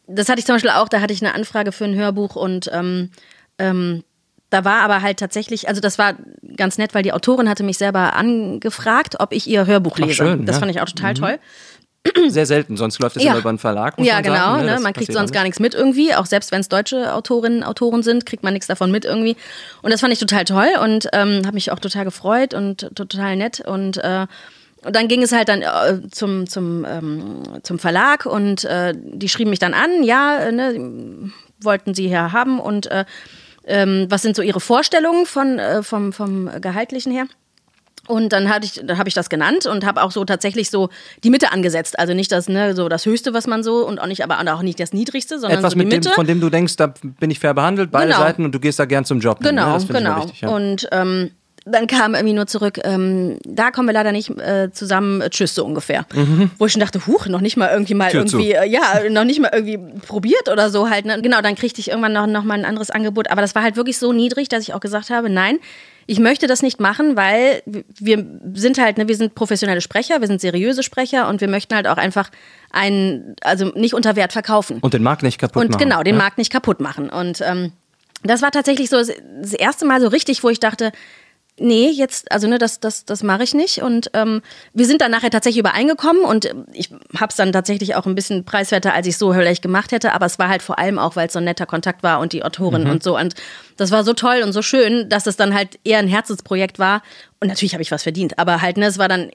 das 0.06 0.28
hatte 0.28 0.38
ich 0.38 0.46
zum 0.46 0.56
Beispiel 0.56 0.70
auch. 0.70 0.88
Da 0.88 1.00
hatte 1.00 1.14
ich 1.14 1.22
eine 1.22 1.34
Anfrage 1.34 1.72
für 1.72 1.84
ein 1.84 1.94
Hörbuch 1.94 2.36
und 2.36 2.70
ähm, 2.72 3.10
ähm, 3.58 4.04
da 4.50 4.64
war 4.64 4.82
aber 4.82 5.02
halt 5.02 5.18
tatsächlich, 5.18 5.68
also 5.68 5.80
das 5.80 5.98
war 5.98 6.14
ganz 6.56 6.78
nett, 6.78 6.94
weil 6.94 7.02
die 7.02 7.12
Autorin 7.12 7.48
hatte 7.48 7.64
mich 7.64 7.78
selber 7.78 8.14
angefragt, 8.14 9.16
ob 9.18 9.32
ich 9.32 9.48
ihr 9.48 9.66
Hörbuch 9.66 9.98
lese. 9.98 10.14
schön, 10.14 10.46
das 10.46 10.56
ja. 10.56 10.60
fand 10.60 10.70
ich 10.70 10.80
auch 10.80 10.86
total 10.86 11.14
toll. 11.14 11.38
Sehr 12.28 12.46
selten, 12.46 12.76
sonst 12.76 12.98
läuft 12.98 13.16
das 13.16 13.22
Ja. 13.22 13.30
immer 13.30 13.40
über 13.40 13.48
einen 13.48 13.58
Verlag. 13.58 13.94
Ja, 13.98 14.20
genau. 14.20 14.34
Sagen, 14.34 14.66
ne? 14.66 14.78
Man 14.80 14.92
kriegt 14.92 15.12
sonst 15.12 15.32
gar 15.32 15.42
nichts 15.42 15.58
mit 15.58 15.74
irgendwie. 15.74 16.14
Auch 16.14 16.26
selbst 16.26 16.52
wenn 16.52 16.60
es 16.60 16.68
deutsche 16.68 17.14
Autorinnen, 17.14 17.62
Autoren 17.62 18.02
sind, 18.02 18.26
kriegt 18.26 18.42
man 18.42 18.52
nichts 18.52 18.66
davon 18.66 18.90
mit 18.90 19.04
irgendwie. 19.04 19.36
Und 19.82 19.90
das 19.90 20.00
fand 20.00 20.12
ich 20.12 20.18
total 20.18 20.44
toll 20.44 20.68
und 20.82 21.08
ähm, 21.12 21.42
habe 21.46 21.54
mich 21.54 21.72
auch 21.72 21.78
total 21.78 22.04
gefreut 22.04 22.52
und 22.52 22.90
total 22.94 23.36
nett. 23.36 23.60
Und, 23.60 23.96
äh, 23.98 24.26
und 24.84 24.94
dann 24.94 25.08
ging 25.08 25.22
es 25.22 25.32
halt 25.32 25.48
dann 25.48 25.62
äh, 25.62 26.08
zum, 26.10 26.46
zum, 26.46 26.84
ähm, 26.84 27.42
zum 27.62 27.78
Verlag 27.78 28.26
und 28.26 28.64
äh, 28.64 28.92
die 28.94 29.28
schrieben 29.30 29.50
mich 29.50 29.58
dann 29.58 29.72
an, 29.72 30.02
ja, 30.02 30.38
äh, 30.40 30.52
ne, 30.52 31.30
wollten 31.60 31.94
sie 31.94 32.08
hier 32.08 32.32
haben 32.32 32.60
und 32.60 32.86
äh, 32.90 33.06
ähm, 33.66 34.06
was 34.10 34.20
sind 34.20 34.36
so 34.36 34.42
ihre 34.42 34.60
Vorstellungen 34.60 35.24
von, 35.24 35.58
äh, 35.58 35.82
vom, 35.82 36.12
vom 36.12 36.50
Gehaltlichen 36.60 37.12
her? 37.12 37.24
Und 38.06 38.32
dann 38.32 38.48
hatte 38.48 38.66
ich, 38.66 38.80
dann 38.84 38.98
habe 38.98 39.08
ich 39.08 39.14
das 39.14 39.30
genannt 39.30 39.66
und 39.66 39.84
habe 39.86 40.02
auch 40.02 40.10
so 40.10 40.24
tatsächlich 40.24 40.70
so 40.70 40.90
die 41.22 41.30
Mitte 41.30 41.52
angesetzt. 41.52 41.98
Also 41.98 42.12
nicht 42.14 42.30
das, 42.32 42.48
ne, 42.48 42.74
so 42.74 42.88
das 42.88 43.06
Höchste, 43.06 43.32
was 43.34 43.46
man 43.46 43.62
so 43.62 43.86
und 43.86 43.98
auch 43.98 44.06
nicht, 44.06 44.22
aber 44.22 44.38
auch 44.54 44.62
nicht 44.62 44.78
das 44.78 44.92
Niedrigste, 44.92 45.38
sondern 45.38 45.58
Etwas 45.58 45.72
so 45.72 45.78
die 45.78 45.84
mit 45.84 45.92
dem, 45.92 46.00
Mitte. 46.00 46.10
von 46.10 46.26
dem 46.26 46.40
du 46.40 46.50
denkst, 46.50 46.76
da 46.76 46.92
bin 47.02 47.30
ich 47.30 47.38
fair 47.40 47.54
behandelt, 47.54 47.90
beide 47.90 48.08
Genau. 48.12 48.18
Seiten 48.18 48.44
und 48.44 48.52
du 48.54 48.60
gehst 48.60 48.78
da 48.78 48.84
gern 48.84 49.04
zum 49.04 49.20
Job. 49.20 49.38
hin, 49.42 49.54
ne? 49.54 49.62
Genau, 49.62 49.76
ich 49.78 49.88
genau. 49.88 50.16
wichtig, 50.18 50.40
ja. 50.42 50.48
Und 50.50 50.88
ähm, 50.92 51.30
dann 51.66 51.86
kam 51.86 52.14
irgendwie 52.14 52.34
nur 52.34 52.46
zurück, 52.46 52.78
ähm, 52.84 53.38
da 53.46 53.70
kommen 53.70 53.88
wir 53.88 53.94
leider 53.94 54.12
nicht 54.12 54.28
äh, 54.38 54.70
zusammen, 54.70 55.22
äh, 55.22 55.30
tschüss 55.30 55.54
so 55.54 55.64
ungefähr. 55.64 56.04
Wo 56.58 56.66
ich 56.66 56.72
schon 56.72 56.80
dachte, 56.80 57.06
huch, 57.06 57.26
noch 57.26 57.40
nicht 57.40 57.56
mal 57.56 57.70
irgendwie 57.72 57.94
mal 57.94 58.08
Mhm. 58.08 58.26
Tür 58.26 58.40
irgendwie, 58.40 58.52
äh, 58.52 58.68
ja, 58.68 59.08
noch 59.08 59.24
nicht 59.24 59.40
mal 59.40 59.50
irgendwie 59.50 59.78
probiert 60.06 60.50
oder 60.52 60.68
so 60.68 60.90
halt. 60.90 61.06
Ne? 61.06 61.22
Genau, 61.22 61.40
dann 61.40 61.54
kriegte 61.54 61.80
ich 61.80 61.88
irgendwann 61.88 62.12
noch, 62.12 62.26
noch 62.26 62.44
mal 62.44 62.52
ein 62.58 62.66
anderes 62.66 62.90
Angebot. 62.90 63.30
Aber 63.30 63.40
das 63.40 63.54
war 63.54 63.62
halt 63.62 63.76
wirklich 63.76 63.96
so 63.96 64.12
niedrig, 64.12 64.50
dass 64.50 64.62
ich 64.62 64.74
auch 64.74 64.80
gesagt 64.80 65.08
habe, 65.08 65.30
nein, 65.30 65.58
ich 66.06 66.18
möchte 66.18 66.46
das 66.46 66.62
nicht 66.62 66.80
machen, 66.80 67.16
weil 67.16 67.62
wir 67.66 68.24
sind 68.54 68.78
halt, 68.78 68.98
ne, 68.98 69.08
wir 69.08 69.16
sind 69.16 69.34
professionelle 69.34 69.80
Sprecher, 69.80 70.20
wir 70.20 70.26
sind 70.26 70.40
seriöse 70.40 70.82
Sprecher 70.82 71.28
und 71.28 71.40
wir 71.40 71.48
möchten 71.48 71.74
halt 71.74 71.86
auch 71.86 71.96
einfach 71.96 72.30
einen, 72.70 73.36
also 73.42 73.66
nicht 73.74 73.94
unter 73.94 74.16
Wert 74.16 74.32
verkaufen. 74.32 74.78
Und 74.80 74.94
den 74.94 75.02
Markt 75.02 75.22
nicht 75.22 75.38
kaputt 75.38 75.62
Und 75.62 75.70
machen. 75.70 75.82
genau, 75.82 76.02
den 76.02 76.16
ja? 76.16 76.20
Markt 76.20 76.38
nicht 76.38 76.52
kaputt 76.52 76.80
machen. 76.80 77.08
Und 77.10 77.40
ähm, 77.40 77.72
das 78.22 78.42
war 78.42 78.50
tatsächlich 78.50 78.90
so 78.90 78.96
das 78.96 79.52
erste 79.52 79.86
Mal 79.86 80.00
so 80.00 80.08
richtig, 80.08 80.42
wo 80.42 80.48
ich 80.48 80.60
dachte, 80.60 80.92
nee, 81.58 81.88
jetzt, 81.90 82.30
also 82.32 82.48
ne, 82.48 82.58
das, 82.58 82.80
das, 82.80 83.04
das 83.04 83.22
mache 83.22 83.42
ich 83.44 83.54
nicht. 83.54 83.78
Und 83.82 84.10
ähm, 84.14 84.42
wir 84.72 84.86
sind 84.86 85.00
dann 85.00 85.10
nachher 85.10 85.30
tatsächlich 85.30 85.60
übereingekommen 85.60 86.24
und 86.24 86.52
ich 86.72 86.90
habe 87.18 87.30
es 87.30 87.36
dann 87.36 87.52
tatsächlich 87.52 87.94
auch 87.94 88.06
ein 88.06 88.14
bisschen 88.14 88.44
preiswerter, 88.44 88.92
als 88.94 89.06
ich 89.06 89.16
so 89.18 89.32
vielleicht 89.32 89.62
gemacht 89.62 89.92
hätte. 89.92 90.12
Aber 90.12 90.26
es 90.26 90.38
war 90.38 90.48
halt 90.48 90.62
vor 90.62 90.78
allem 90.78 90.98
auch, 90.98 91.16
weil 91.16 91.28
es 91.28 91.32
so 91.32 91.38
ein 91.38 91.44
netter 91.44 91.66
Kontakt 91.66 92.02
war 92.02 92.20
und 92.20 92.32
die 92.32 92.44
Autorin 92.44 92.84
Mhm. 92.84 92.90
und 92.90 93.02
so. 93.02 93.16
Und 93.16 93.34
das 93.76 93.90
war 93.90 94.04
so 94.04 94.12
toll 94.14 94.42
und 94.44 94.52
so 94.52 94.62
schön, 94.62 95.08
dass 95.08 95.26
es 95.26 95.36
dann 95.36 95.54
halt 95.54 95.78
eher 95.84 95.98
ein 95.98 96.08
Herzensprojekt 96.08 96.78
war. 96.78 97.02
Und 97.40 97.48
natürlich 97.48 97.74
habe 97.74 97.82
ich 97.82 97.90
was 97.90 98.02
verdient, 98.02 98.38
aber 98.38 98.60
halt, 98.62 98.76
ne, 98.76 98.86
es 98.86 98.98
war 98.98 99.08
dann 99.08 99.30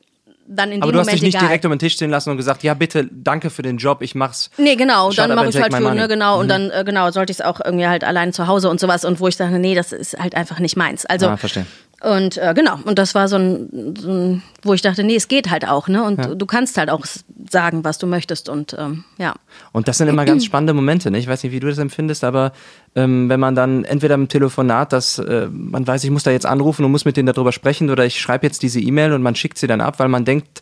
dann 0.52 0.72
in 0.72 0.82
Aber 0.82 0.92
dem 0.92 0.94
du 0.96 1.00
hast 1.02 1.06
Moment 1.06 1.18
dich 1.18 1.28
nicht 1.28 1.36
egal. 1.36 1.48
direkt 1.48 1.66
um 1.66 1.72
den 1.72 1.78
Tisch 1.78 1.94
stehen 1.94 2.10
lassen 2.10 2.32
und 2.32 2.38
gesagt, 2.38 2.64
ja 2.64 2.74
bitte, 2.74 3.08
danke 3.12 3.52
für 3.52 3.62
den 3.62 3.78
Job, 3.78 4.02
ich 4.02 4.16
mach's. 4.16 4.50
Nee, 4.58 4.76
genau, 4.78 5.12
Shut 5.12 5.20
dann 5.20 5.36
mache 5.36 5.50
ich 5.50 5.62
halt 5.62 5.72
für, 5.76 5.94
ne, 5.94 6.08
genau, 6.08 6.40
und 6.40 6.48
dann, 6.48 6.72
äh, 6.72 6.84
genau, 6.84 7.12
sollte 7.12 7.30
ich 7.32 7.40
es 7.40 7.46
auch 7.46 7.62
irgendwie 7.64 7.86
halt 7.86 8.04
allein 8.04 8.34
zu 8.34 8.48
Hause 8.48 8.68
und 8.72 8.80
sowas 8.80 9.06
und 9.06 9.20
wo 9.20 9.28
ich 9.28 9.38
dachte, 9.38 9.60
nee, 9.60 9.76
das 9.76 9.92
ist 9.92 10.18
halt 10.18 10.34
einfach 10.34 10.58
nicht 10.58 10.76
meins. 10.76 11.06
Also, 11.06 11.28
Ah, 11.28 11.38
verstehe. 11.38 11.68
Und 12.02 12.38
äh, 12.38 12.54
genau, 12.56 12.80
und 12.86 12.98
das 12.98 13.14
war 13.14 13.28
so 13.28 13.36
ein, 13.36 13.96
so 13.98 14.10
ein, 14.10 14.44
wo 14.64 14.74
ich 14.74 14.82
dachte, 14.82 15.04
nee, 15.04 15.16
es 15.16 15.28
geht 15.28 15.50
halt 15.50 15.68
auch, 15.68 15.88
ne, 15.88 16.04
und 16.04 16.24
du, 16.24 16.36
du 16.36 16.46
kannst 16.46 16.78
halt 16.78 16.90
auch 16.90 17.06
sagen, 17.50 17.84
was 17.84 17.98
du 17.98 18.08
möchtest 18.08 18.48
und 18.48 18.76
ähm, 18.78 19.04
ja. 19.18 19.36
Und 19.74 19.88
das 19.88 19.98
sind 19.98 20.08
immer 20.08 20.26
ganz 20.26 20.46
spannende 20.46 20.74
Momente. 20.74 21.12
Ne? 21.12 21.18
Ich 21.18 21.28
weiß 21.28 21.44
nicht, 21.44 21.52
wie 21.52 21.60
du 21.60 21.68
das 21.68 21.78
empfindest, 21.78 22.24
aber 22.24 22.54
ähm, 22.96 23.28
wenn 23.28 23.40
man 23.40 23.54
dann 23.56 23.84
entweder 23.84 24.16
im 24.16 24.30
Telefonat, 24.30 24.94
das, 24.94 25.20
äh, 25.20 25.48
man 25.52 25.86
weiß, 25.86 26.04
ich 26.04 26.12
muss 26.12 26.24
da 26.24 26.32
jetzt 26.32 26.46
anrufen 26.46 26.86
und 26.86 26.92
muss 26.92 27.06
mit 27.06 27.18
denen 27.18 27.28
darüber 27.28 27.52
sprechen 27.52 27.90
oder 27.90 28.06
ich 28.06 28.20
schreibe 28.20 28.46
jetzt 28.46 28.64
diese 28.64 28.80
E-Mail 28.80 29.12
und 29.14 29.22
man 29.22 29.36
schickt 29.36 29.58
sie 29.58 29.68
dann 29.68 29.82
ab, 29.82 30.00
weil 30.00 30.08
man 30.08 30.24
denkt, 30.24 30.62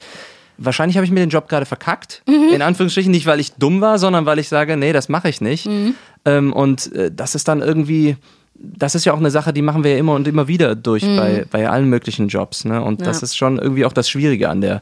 wahrscheinlich 0.57 0.97
habe 0.97 1.05
ich 1.05 1.11
mir 1.11 1.19
den 1.19 1.29
Job 1.29 1.47
gerade 1.49 1.65
verkackt. 1.67 2.23
In 2.25 2.61
Anführungsstrichen 2.63 3.11
nicht, 3.11 3.27
weil 3.27 3.39
ich 3.39 3.53
dumm 3.53 3.81
war, 3.81 3.99
sondern 3.99 4.25
weil 4.25 4.39
ich 4.39 4.49
sage, 4.49 4.75
nee, 4.75 4.91
das 4.91 5.07
mache 5.07 5.29
ich 5.29 5.39
nicht. 5.39 5.69
Ähm, 6.25 6.51
und 6.51 6.91
äh, 6.93 7.11
das 7.13 7.35
ist 7.35 7.47
dann 7.47 7.61
irgendwie, 7.61 8.17
das 8.59 8.95
ist 8.95 9.05
ja 9.05 9.13
auch 9.13 9.19
eine 9.19 9.29
Sache, 9.31 9.53
die 9.53 9.61
machen 9.61 9.83
wir 9.83 9.91
ja 9.91 9.97
immer 9.97 10.13
und 10.15 10.27
immer 10.27 10.47
wieder 10.47 10.75
durch 10.75 11.03
bei, 11.03 11.45
bei 11.51 11.69
allen 11.69 11.89
möglichen 11.89 12.27
Jobs. 12.27 12.65
Ne? 12.65 12.81
Und 12.81 13.01
das 13.05 13.21
Ja. 13.21 13.25
ist 13.25 13.37
schon 13.37 13.59
irgendwie 13.59 13.85
auch 13.85 13.93
das 13.93 14.09
Schwierige 14.09 14.49
an 14.49 14.61
der, 14.61 14.81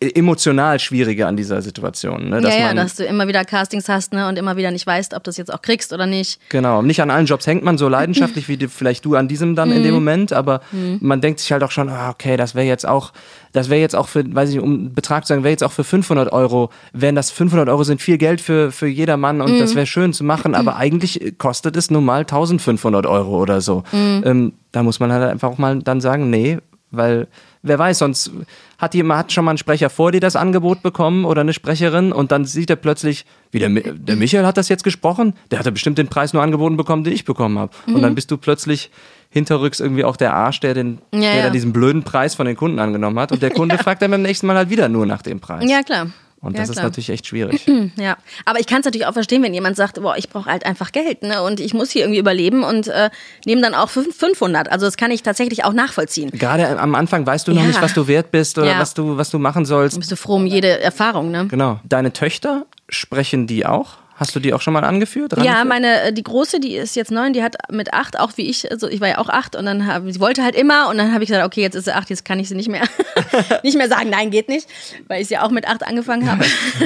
emotional 0.00 0.78
Schwierige 0.78 1.26
an 1.26 1.36
dieser 1.36 1.62
Situation. 1.62 2.30
Ne? 2.30 2.40
Dass 2.40 2.54
ja, 2.54 2.68
ja, 2.68 2.74
dass 2.74 2.96
du 2.96 3.04
immer 3.04 3.28
wieder 3.28 3.44
Castings 3.44 3.88
hast, 3.88 4.12
ne, 4.12 4.28
und 4.28 4.38
immer 4.38 4.56
wieder 4.56 4.70
nicht 4.70 4.86
weißt, 4.86 5.14
ob 5.14 5.24
du 5.24 5.30
es 5.30 5.36
jetzt 5.36 5.52
auch 5.52 5.62
kriegst 5.62 5.92
oder 5.92 6.06
nicht. 6.06 6.40
Genau, 6.48 6.82
nicht 6.82 7.00
an 7.02 7.10
allen 7.10 7.26
Jobs 7.26 7.46
hängt 7.46 7.62
man 7.64 7.78
so 7.78 7.88
leidenschaftlich 7.88 8.48
wie 8.48 8.56
die, 8.56 8.68
vielleicht 8.68 9.04
du 9.04 9.14
an 9.16 9.28
diesem 9.28 9.54
dann 9.56 9.70
Mhm. 9.70 9.76
in 9.76 9.82
dem 9.82 9.94
Moment, 9.94 10.32
aber 10.32 10.60
man 11.00 11.20
denkt 11.20 11.40
sich 11.40 11.52
halt 11.52 11.62
auch 11.62 11.70
schon, 11.70 11.88
ah, 11.88 12.10
okay, 12.10 12.36
das 12.36 12.54
wäre 12.54 12.66
jetzt 12.66 12.86
auch, 12.86 13.12
das 13.52 13.68
wäre 13.68 13.80
jetzt 13.80 13.96
auch 13.96 14.08
für, 14.08 14.22
weiß 14.34 14.50
ich, 14.50 14.60
um 14.60 14.72
einen 14.72 14.94
Betrag 14.94 15.24
zu 15.26 15.32
sagen, 15.32 15.42
wäre 15.42 15.50
jetzt 15.50 15.64
auch 15.64 15.72
für 15.72 15.84
500 15.84 16.32
Euro, 16.32 16.70
wären 16.92 17.14
das 17.16 17.30
500 17.30 17.68
Euro 17.68 17.82
sind 17.84 18.00
viel 18.00 18.16
Geld 18.18 18.40
für, 18.40 18.70
für 18.72 18.86
jedermann 18.86 19.40
und 19.40 19.54
Mhm. 19.54 19.58
das 19.58 19.74
wäre 19.74 19.86
schön 19.86 20.12
zu 20.12 20.22
machen, 20.24 20.54
aber 20.54 20.76
eigentlich 20.84 21.34
kostet 21.38 21.76
es 21.76 21.90
nun 21.90 22.04
mal 22.04 22.20
1500 22.20 23.06
Euro 23.06 23.40
oder 23.40 23.60
so. 23.60 23.82
Mhm. 23.92 24.22
Ähm, 24.24 24.52
da 24.72 24.82
muss 24.82 25.00
man 25.00 25.12
halt 25.12 25.28
einfach 25.30 25.48
auch 25.50 25.58
mal 25.58 25.80
dann 25.82 26.00
sagen, 26.00 26.30
nee, 26.30 26.58
weil 26.92 27.28
wer 27.62 27.78
weiß, 27.78 27.98
sonst 27.98 28.32
hat 28.78 28.94
jemand 28.94 29.18
hat 29.18 29.32
schon 29.32 29.44
mal 29.44 29.52
ein 29.52 29.58
Sprecher 29.58 29.90
vor 29.90 30.10
dir 30.12 30.20
das 30.20 30.34
Angebot 30.34 30.82
bekommen 30.82 31.24
oder 31.24 31.42
eine 31.42 31.52
Sprecherin 31.52 32.10
und 32.12 32.32
dann 32.32 32.44
sieht 32.44 32.70
er 32.70 32.76
plötzlich, 32.76 33.26
wie 33.52 33.58
der, 33.58 33.68
der 33.68 34.16
Michael 34.16 34.46
hat 34.46 34.56
das 34.56 34.68
jetzt 34.68 34.82
gesprochen, 34.84 35.34
der 35.50 35.58
hat 35.58 35.66
ja 35.66 35.72
bestimmt 35.72 35.98
den 35.98 36.08
Preis 36.08 36.32
nur 36.32 36.42
angeboten 36.42 36.76
bekommen, 36.76 37.04
den 37.04 37.12
ich 37.12 37.24
bekommen 37.24 37.58
habe. 37.58 37.72
Und 37.86 37.96
Mhm. 37.96 38.02
dann 38.02 38.14
bist 38.14 38.30
du 38.30 38.36
plötzlich 38.38 38.90
hinterrücks 39.30 39.80
irgendwie 39.80 40.04
auch 40.04 40.16
der 40.16 40.34
Arsch, 40.34 40.60
der, 40.60 40.74
den, 40.74 40.98
Ja, 41.14 41.20
der 41.20 41.34
ja. 41.36 41.42
da 41.44 41.50
diesen 41.50 41.72
blöden 41.72 42.02
Preis 42.02 42.34
von 42.34 42.46
den 42.46 42.56
Kunden 42.56 42.78
angenommen 42.78 43.18
hat 43.18 43.32
und 43.32 43.40
der 43.42 43.50
Kunde 43.50 43.78
fragt 43.82 44.02
dann 44.02 44.10
beim 44.10 44.22
nächsten 44.22 44.46
Mal 44.46 44.56
halt 44.56 44.70
wieder 44.70 44.88
nur 44.88 45.06
nach 45.06 45.22
dem 45.22 45.40
Preis. 45.40 45.64
Ja, 45.70 45.82
klar. 45.82 46.08
Und 46.42 46.54
ja, 46.54 46.60
das 46.60 46.70
ist 46.70 46.76
klar. 46.76 46.86
natürlich 46.86 47.10
echt 47.10 47.26
schwierig. 47.26 47.66
Ja, 47.96 48.16
aber 48.46 48.60
ich 48.60 48.66
kann 48.66 48.80
es 48.80 48.86
natürlich 48.86 49.06
auch 49.06 49.12
verstehen, 49.12 49.42
wenn 49.42 49.52
jemand 49.52 49.76
sagt, 49.76 50.00
boah, 50.00 50.16
ich 50.16 50.30
brauche 50.30 50.50
halt 50.50 50.64
einfach 50.64 50.90
Geld, 50.90 51.22
ne, 51.22 51.42
und 51.42 51.60
ich 51.60 51.74
muss 51.74 51.90
hier 51.90 52.02
irgendwie 52.02 52.18
überleben 52.18 52.64
und 52.64 52.88
äh, 52.88 53.10
nehme 53.44 53.60
dann 53.60 53.74
auch 53.74 53.90
fünf- 53.90 54.16
500. 54.16 54.70
Also 54.72 54.86
das 54.86 54.96
kann 54.96 55.10
ich 55.10 55.22
tatsächlich 55.22 55.64
auch 55.64 55.74
nachvollziehen. 55.74 56.30
Gerade 56.30 56.78
am 56.80 56.94
Anfang 56.94 57.26
weißt 57.26 57.46
du 57.46 57.52
noch 57.52 57.60
Ja. 57.60 57.66
nicht, 57.68 57.82
was 57.82 57.92
du 57.92 58.08
wert 58.08 58.30
bist 58.30 58.56
oder 58.56 58.68
Ja. 58.72 58.78
was, 58.80 58.94
du, 58.94 59.18
was 59.18 59.28
du 59.30 59.38
machen 59.38 59.66
sollst. 59.66 59.98
Bist 59.98 60.10
du 60.12 60.16
froh 60.16 60.36
um 60.36 60.46
jede 60.46 60.80
Erfahrung, 60.80 61.30
ne? 61.30 61.46
Genau. 61.46 61.78
Deine 61.84 62.12
Töchter, 62.14 62.64
sprechen 62.88 63.46
die 63.46 63.66
auch? 63.66 63.98
Hast 64.20 64.36
du 64.36 64.40
die 64.40 64.52
auch 64.52 64.60
schon 64.60 64.74
mal 64.74 64.84
angeführt? 64.84 65.32
Ja, 65.42 65.64
meine, 65.64 66.02
äh, 66.02 66.12
die 66.12 66.22
große, 66.22 66.60
die 66.60 66.76
ist 66.76 66.94
jetzt 66.94 67.10
neun, 67.10 67.32
die 67.32 67.42
hat 67.42 67.56
mit 67.72 67.94
acht, 67.94 68.20
auch 68.20 68.32
wie 68.36 68.50
ich, 68.50 68.70
also 68.70 68.86
ich 68.86 69.00
war 69.00 69.08
ja 69.08 69.16
auch 69.16 69.30
acht 69.30 69.56
und 69.56 69.64
dann 69.64 69.86
hab, 69.86 70.02
sie 70.06 70.20
wollte 70.20 70.44
halt 70.44 70.54
immer 70.54 70.90
und 70.90 70.98
dann 70.98 71.14
habe 71.14 71.24
ich 71.24 71.30
gesagt, 71.30 71.46
okay, 71.46 71.62
jetzt 71.62 71.74
ist 71.74 71.86
sie 71.86 71.94
acht, 71.94 72.10
jetzt 72.10 72.26
kann 72.26 72.38
ich 72.38 72.50
sie 72.50 72.54
nicht 72.54 72.68
mehr, 72.68 72.82
nicht 73.62 73.78
mehr 73.78 73.88
sagen, 73.88 74.10
nein, 74.10 74.30
geht 74.30 74.50
nicht, 74.50 74.68
weil 75.08 75.22
ich 75.22 75.28
sie 75.28 75.38
auch 75.38 75.50
mit 75.50 75.66
acht 75.66 75.86
angefangen 75.86 76.30
habe. 76.30 76.44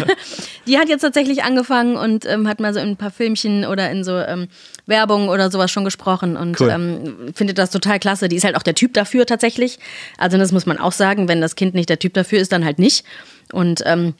die 0.68 0.78
hat 0.78 0.88
jetzt 0.88 1.00
tatsächlich 1.00 1.42
angefangen 1.42 1.96
und 1.96 2.24
ähm, 2.24 2.46
hat 2.46 2.60
mal 2.60 2.72
so 2.72 2.78
in 2.78 2.90
ein 2.90 2.96
paar 2.96 3.10
Filmchen 3.10 3.64
oder 3.64 3.90
in 3.90 4.04
so 4.04 4.16
ähm, 4.16 4.46
Werbung 4.86 5.28
oder 5.28 5.50
sowas 5.50 5.72
schon 5.72 5.84
gesprochen 5.84 6.36
und 6.36 6.60
Cool. 6.60 6.70
ähm, 6.70 7.32
findet 7.34 7.58
das 7.58 7.70
total 7.70 7.98
klasse. 7.98 8.28
Die 8.28 8.36
ist 8.36 8.44
halt 8.44 8.54
auch 8.54 8.62
der 8.62 8.76
Typ 8.76 8.94
dafür 8.94 9.26
tatsächlich. 9.26 9.80
Also 10.18 10.38
das 10.38 10.52
muss 10.52 10.66
man 10.66 10.78
auch 10.78 10.92
sagen, 10.92 11.26
wenn 11.26 11.40
das 11.40 11.56
Kind 11.56 11.74
nicht 11.74 11.88
der 11.88 11.98
Typ 11.98 12.14
dafür 12.14 12.38
ist, 12.38 12.52
dann 12.52 12.64
halt 12.64 12.78
nicht. 12.78 13.04
Und 13.52 13.82
ähm, 13.86 14.14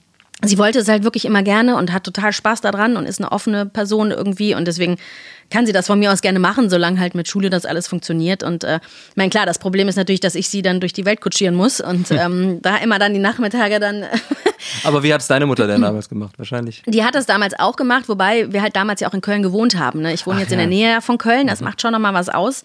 sie 0.49 0.59
wollte 0.59 0.79
es 0.79 0.89
halt 0.89 1.05
wirklich 1.05 1.25
immer 1.25 1.43
gerne 1.43 1.77
und 1.77 1.93
hat 1.93 2.05
total 2.05 2.33
Spaß 2.33 2.61
daran 2.61 2.97
und 2.97 3.07
ist 3.07 3.21
eine 3.21 3.33
offene 3.33 3.67
Person 3.67 4.11
irgendwie 4.11 4.55
und 4.55 4.67
deswegen 4.67 4.97
kann 5.51 5.67
sie 5.67 5.73
das 5.73 5.87
von 5.87 5.99
mir 5.99 6.13
aus 6.13 6.23
gerne 6.23 6.39
machen, 6.39 6.71
solange 6.71 6.99
halt 6.99 7.15
mit 7.15 7.29
Schule 7.29 7.51
das 7.51 7.67
alles 7.67 7.87
funktioniert. 7.87 8.43
Und 8.43 8.65
äh, 8.65 8.81
ich 9.11 9.17
meine, 9.17 9.31
klar, 9.31 9.47
das 9.47 9.59
Problem 9.59 9.89
ist 9.89 9.97
natürlich, 9.97 10.21
dass 10.21 10.35
ich 10.35 10.49
sie 10.49 10.63
dann 10.63 10.81
durch 10.81 10.93
die 10.93 11.05
Welt 11.05 11.21
kutschieren 11.21 11.55
muss 11.55 11.81
und 11.81 12.11
ähm, 12.11 12.61
da 12.63 12.77
immer 12.79 12.99
dann 12.99 13.13
die 13.13 13.21
Nachmittage 13.21 13.79
dann. 13.79 14.05
Aber 14.85 15.03
wie 15.03 15.13
hat 15.13 15.21
es 15.21 15.27
deine 15.27 15.47
Mutter 15.47 15.67
denn 15.67 15.83
damals 15.83 16.09
gemacht? 16.09 16.39
Wahrscheinlich. 16.39 16.83
Die 16.87 17.05
hat 17.05 17.15
das 17.15 17.27
damals 17.27 17.59
auch 17.59 17.77
gemacht, 17.77 18.09
wobei 18.09 18.53
wir 18.53 18.63
halt 18.63 18.75
damals 18.75 19.01
ja 19.01 19.09
auch 19.09 19.15
in 19.15 19.21
Köln 19.21 19.43
gewohnt 19.43 19.79
haben. 19.79 20.01
Ne? 20.01 20.13
Ich 20.13 20.27
wohne 20.27 20.37
Ach 20.37 20.41
jetzt 20.41 20.53
in. 20.53 20.57
Mhm. 20.57 20.63
der 20.63 20.69
Nähe 20.69 21.03
von 21.03 21.19
Köln, 21.19 21.47
das 21.47 21.61
macht 21.61 21.83
schon 21.83 21.93
nochmal 21.93 22.15
was 22.15 22.29
aus. 22.29 22.65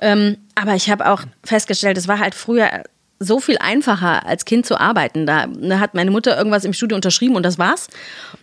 Ähm, 0.00 0.38
aber 0.54 0.74
ich 0.74 0.90
habe 0.90 1.08
auch 1.08 1.22
festgestellt, 1.44 1.98
es 1.98 2.08
war 2.08 2.18
halt 2.18 2.34
früher 2.34 2.84
so 3.18 3.40
viel 3.40 3.58
einfacher, 3.58 4.26
als 4.26 4.44
Kind 4.44 4.66
zu 4.66 4.78
arbeiten. 4.78 5.26
Da 5.26 5.46
ne, 5.46 5.80
hat 5.80 5.94
meine 5.94 6.10
Mutter 6.10 6.36
irgendwas 6.36 6.64
im 6.64 6.72
Studio 6.72 6.96
unterschrieben 6.96 7.36
und 7.36 7.44
das 7.44 7.58
war's. 7.58 7.88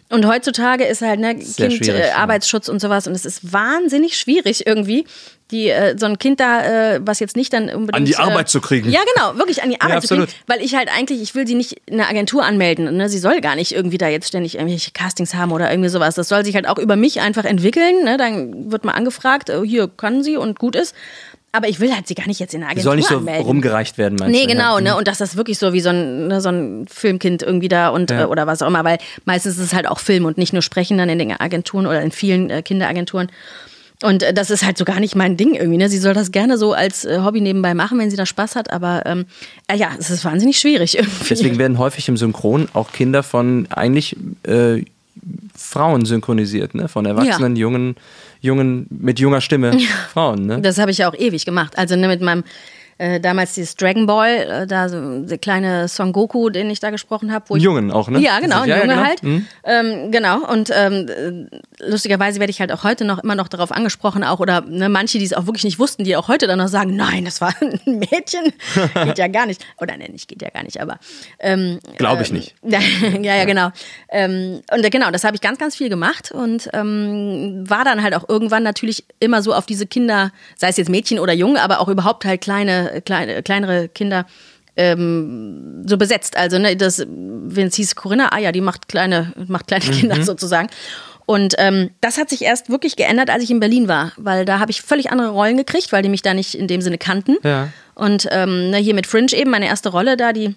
Und 0.10 0.26
heutzutage 0.26 0.86
ist 0.86 1.02
halt 1.02 1.20
ne, 1.20 1.36
Kind, 1.36 1.88
äh, 1.88 2.10
ja. 2.10 2.16
Arbeitsschutz 2.16 2.68
und 2.68 2.80
sowas 2.82 3.08
und 3.08 3.14
es 3.14 3.26
ist 3.26 3.54
wahnsinnig 3.54 4.18
schwierig 4.18 4.66
irgendwie, 4.68 5.06
die, 5.52 5.70
äh, 5.70 5.98
so 5.98 6.06
ein 6.06 6.18
Kind 6.18 6.40
da, 6.40 6.96
äh, 6.96 7.02
was 7.04 7.20
jetzt 7.20 7.36
nicht 7.36 7.54
dann 7.54 7.64
unbedingt. 7.66 7.96
An 7.96 8.06
die 8.06 8.16
Arbeit 8.16 8.48
äh, 8.48 8.50
zu 8.50 8.62
kriegen. 8.62 8.90
Ja, 8.90 9.02
genau, 9.14 9.38
wirklich 9.38 9.62
an 9.64 9.70
die 9.70 9.80
Arbeit 9.82 10.04
zu 10.04 10.16
kriegen. 10.16 10.32
Weil 10.48 10.62
ich 10.62 10.76
halt 10.76 10.90
eigentlich, 10.90 11.22
ich 11.22 11.36
will 11.36 11.46
sie 11.46 11.56
nicht 11.56 11.82
in 11.86 11.96
eine 11.96 12.08
Agentur 12.08 12.44
anmelden. 12.44 12.96
Ne? 12.96 13.10
Sie 13.10 13.20
soll 13.20 13.42
gar 13.42 13.56
nicht 13.56 13.74
irgendwie 13.74 13.98
da 13.98 14.08
jetzt 14.08 14.30
ständig 14.30 14.56
irgendwelche 14.56 14.92
Castings 14.92 15.34
haben 15.36 15.52
oder 15.52 15.70
irgendwie 15.70 15.90
sowas. 15.90 16.16
Das 16.16 16.30
soll 16.30 16.46
sich 16.46 16.56
halt 16.56 16.68
auch 16.68 16.78
über 16.78 16.96
mich 16.96 17.20
einfach 17.20 17.46
entwickeln. 17.46 18.04
Ne? 18.04 18.18
Dann 18.18 18.72
wird 18.72 18.86
mal 18.86 18.94
angefragt, 18.94 19.50
äh, 19.50 19.62
hier 19.66 19.90
kann 19.90 20.24
sie 20.24 20.38
und 20.38 20.58
gut 20.58 20.76
ist. 20.76 20.96
Aber 21.54 21.68
ich 21.68 21.82
will 21.82 21.94
halt 21.94 22.08
sie 22.08 22.16
gar 22.16 22.28
nicht 22.28 22.40
jetzt 22.40 22.54
in 22.54 22.62
Die 22.62 22.66
Agentur 22.66 22.84
soll 22.84 22.96
nicht 22.96 23.10
so 23.10 23.18
anmelden. 23.18 23.46
rumgereicht 23.46 23.98
werden, 23.98 24.16
meinst 24.18 24.34
Nee, 24.34 24.44
du? 24.48 24.54
genau, 24.54 24.78
Ja. 24.78 24.82
ne? 24.84 24.96
Und 24.96 25.08
dass 25.10 25.18
das 25.18 25.36
wirklich 25.36 25.58
so 25.58 25.74
wie 25.74 25.82
so 25.82 25.90
ein, 25.90 26.28
ne, 26.30 26.40
so 26.40 26.48
ein 26.50 26.86
Filmkind 26.90 27.44
irgendwie 27.44 27.68
da 27.68 27.90
und 27.90 28.10
Ja. 28.10 28.22
äh, 28.22 28.26
oder 28.26 28.48
was 28.48 28.62
auch 28.62 28.68
immer, 28.68 28.86
weil 28.86 29.00
meistens 29.26 29.58
ist 29.58 29.64
es 29.66 29.74
halt 29.74 29.86
auch 29.88 30.00
Film 30.00 30.24
und 30.26 30.38
nicht 30.38 30.54
nur 30.54 30.62
Sprechen 30.62 30.98
dann 30.98 31.10
in 31.10 31.20
den 31.20 31.32
Agenturen 31.38 31.88
oder 31.88 32.02
in 32.02 32.12
vielen 32.12 32.50
äh, 32.50 32.62
Kinderagenturen. 32.62 33.30
Und 34.02 34.24
äh, 34.24 34.34
das 34.34 34.50
ist 34.50 34.66
halt 34.66 34.78
so 34.78 34.86
gar 34.86 35.00
nicht 35.02 35.16
mein 35.16 35.36
Ding 35.38 35.54
irgendwie. 35.54 35.78
Ne? 35.78 35.90
Sie 35.90 35.98
soll 36.00 36.14
das 36.14 36.32
gerne 36.32 36.58
so 36.58 36.72
als 36.74 37.04
äh, 37.06 37.20
Hobby 37.22 37.42
nebenbei 37.42 37.74
machen, 37.74 38.00
wenn 38.00 38.10
sie 38.10 38.16
da 38.18 38.26
Spaß 38.26 38.56
hat. 38.56 38.72
Aber 38.72 39.04
ähm, 39.06 39.26
äh, 39.68 39.76
ja, 39.76 39.90
es 40.00 40.10
ist 40.10 40.24
wahnsinnig 40.24 40.58
schwierig 40.58 40.98
irgendwie. 40.98 41.28
Deswegen 41.30 41.58
werden 41.60 41.78
häufig 41.78 42.08
im 42.08 42.16
Synchron 42.18 42.70
auch 42.74 42.94
Kinder 42.94 43.24
von 43.24 43.68
eigentlich 43.70 44.16
Frauen 45.56 46.06
synchronisiert, 46.06 46.74
ne? 46.76 46.88
Von 46.88 47.06
erwachsenen, 47.06 47.56
jungen, 47.56 47.96
jungen, 48.42 48.88
mit 48.90 49.20
junger 49.20 49.42
Stimme 49.42 49.78
Frauen, 50.14 50.46
ne? 50.46 50.62
Das 50.62 50.78
habe 50.78 50.92
ich 50.92 50.98
ja 50.98 51.10
auch 51.10 51.16
ewig 51.16 51.46
gemacht. 51.46 51.78
Also 51.78 51.96
ne, 51.96 52.08
mit 52.08 52.22
meinem 52.22 52.44
äh, 53.02 53.20
damals 53.20 53.54
dieses 53.54 53.76
Dragon 53.76 54.06
Ball, 54.06 54.30
äh, 54.30 54.68
da 54.68 54.88
so 54.88 55.22
der 55.22 55.40
kleine 55.40 55.88
Son 55.88 56.14
Goku, 56.14 56.52
den 56.52 56.70
ich 56.70 56.80
da 56.80 56.92
gesprochen 56.92 57.34
habe. 57.34 57.58
Jungen 57.58 57.90
auch, 57.90 58.10
ne? 58.10 58.20
Ja, 58.20 58.40
genau, 58.40 58.62
ein 58.62 58.70
ja, 58.70 58.76
ja, 58.76 58.82
Junge 58.84 58.94
genau. 58.94 59.08
halt. 59.08 59.24
Mhm. 59.24 59.46
Ähm, 59.64 60.12
genau. 60.12 60.46
Und 60.46 60.70
ähm, 60.72 61.08
äh, 61.10 61.90
lustigerweise 61.90 62.40
werde 62.40 62.52
ich 62.52 62.60
halt 62.60 62.72
auch 62.72 62.84
heute 62.84 63.04
noch 63.04 63.24
immer 63.24 63.34
noch 63.34 63.48
darauf 63.48 63.72
angesprochen, 63.72 64.24
auch 64.24 64.40
oder 64.40 64.62
ne, 64.62 64.88
manche, 64.88 65.18
die 65.18 65.26
es 65.26 65.34
auch 65.34 65.48
wirklich 65.48 65.64
nicht 65.64 65.80
wussten, 65.80 66.04
die 66.04 66.16
auch 66.16 66.28
heute 66.28 66.46
dann 66.46 66.60
noch 66.60 66.68
sagen, 66.68 66.96
nein, 66.96 67.26
das 67.26 67.42
war 67.42 67.56
ein 67.62 67.80
Mädchen. 67.86 68.54
geht 69.06 69.18
ja 69.18 69.28
gar 69.28 69.48
nicht. 69.48 69.66
Oder 69.82 69.98
ne, 69.98 70.08
nicht, 70.08 70.28
geht 70.28 70.44
ja 70.44 70.50
gar 70.50 70.62
nicht, 70.62 70.80
aber 70.80 71.00
ähm, 71.40 71.80
Glaube 71.98 72.22
ich 72.22 72.30
ähm, 72.30 72.36
nicht. 72.36 72.56
Ja, 72.64 72.80
ja, 73.20 73.36
ja, 73.36 73.46
genau. 73.46 73.72
Ähm, 74.10 74.62
und 74.72 74.86
äh, 74.86 74.90
genau, 74.92 75.10
das 75.10 75.24
habe 75.24 75.36
ich 75.36 75.42
ganz, 75.42 75.58
ganz 75.58 75.76
viel 75.76 75.90
gemacht 75.90 76.32
und 76.32 76.70
ähm, 76.74 77.64
war 77.68 77.84
dann 77.84 78.04
halt 78.04 78.14
auch 78.14 78.30
irgendwann 78.30 78.62
natürlich 78.62 79.06
immer 79.20 79.42
so 79.42 79.56
auf 79.56 79.66
diese 79.66 79.88
Kinder, 79.88 80.32
sei 80.56 80.70
es 80.70 80.78
jetzt 80.78 80.90
Mädchen 80.90 81.18
oder 81.18 81.34
Jungen, 81.34 81.58
aber 81.58 81.80
auch 81.80 81.88
überhaupt 81.88 82.26
halt 82.26 82.42
kleine, 82.42 82.91
kleine 83.00 83.42
kleinere 83.44 83.88
Kinder 83.88 84.26
ähm, 84.76 85.84
so 85.86 85.98
besetzt. 85.98 86.36
Also, 86.38 86.58
ne, 86.58 86.76
das, 86.76 87.06
wenn 87.08 87.68
es 87.68 87.76
hieß 87.76 87.96
Corinna, 87.96 88.30
ah 88.32 88.40
ja, 88.40 88.52
die 88.52 88.62
macht 88.62 88.88
kleine, 88.88 89.34
macht 89.48 89.68
kleine 89.68 89.86
Mhm. 89.86 89.92
Kinder 89.92 90.24
sozusagen. 90.24 90.70
Und 91.26 91.56
ähm, 91.60 91.92
das 92.02 92.18
hat 92.18 92.30
sich 92.30 92.42
erst 92.42 92.70
wirklich 92.70 92.96
geändert, 92.96 93.30
als 93.30 93.44
ich 93.44 93.52
in 93.52 93.60
Berlin 93.60 93.88
war, 93.88 94.12
weil 94.18 94.44
da 94.44 94.60
habe 94.60 94.72
ich 94.72 94.82
völlig 94.82 95.12
andere 95.12 95.30
Rollen 95.30 95.56
gekriegt, 95.56 95.92
weil 95.94 96.04
die 96.04 96.10
mich 96.10 96.24
da 96.24 96.34
nicht 96.34 96.56
in 96.56 96.68
dem 96.68 96.82
Sinne 96.82 96.98
kannten. 96.98 97.38
Ja. 97.44 97.70
Und 97.96 98.28
ähm, 98.32 98.72
ne, 98.72 98.78
hier 98.78 98.94
mit 98.94 99.08
Fringe 99.08 99.32
eben, 99.34 99.52
meine 99.52 99.68
erste 99.68 99.90
Rolle 99.90 100.18
da, 100.18 100.34
die 100.34 100.56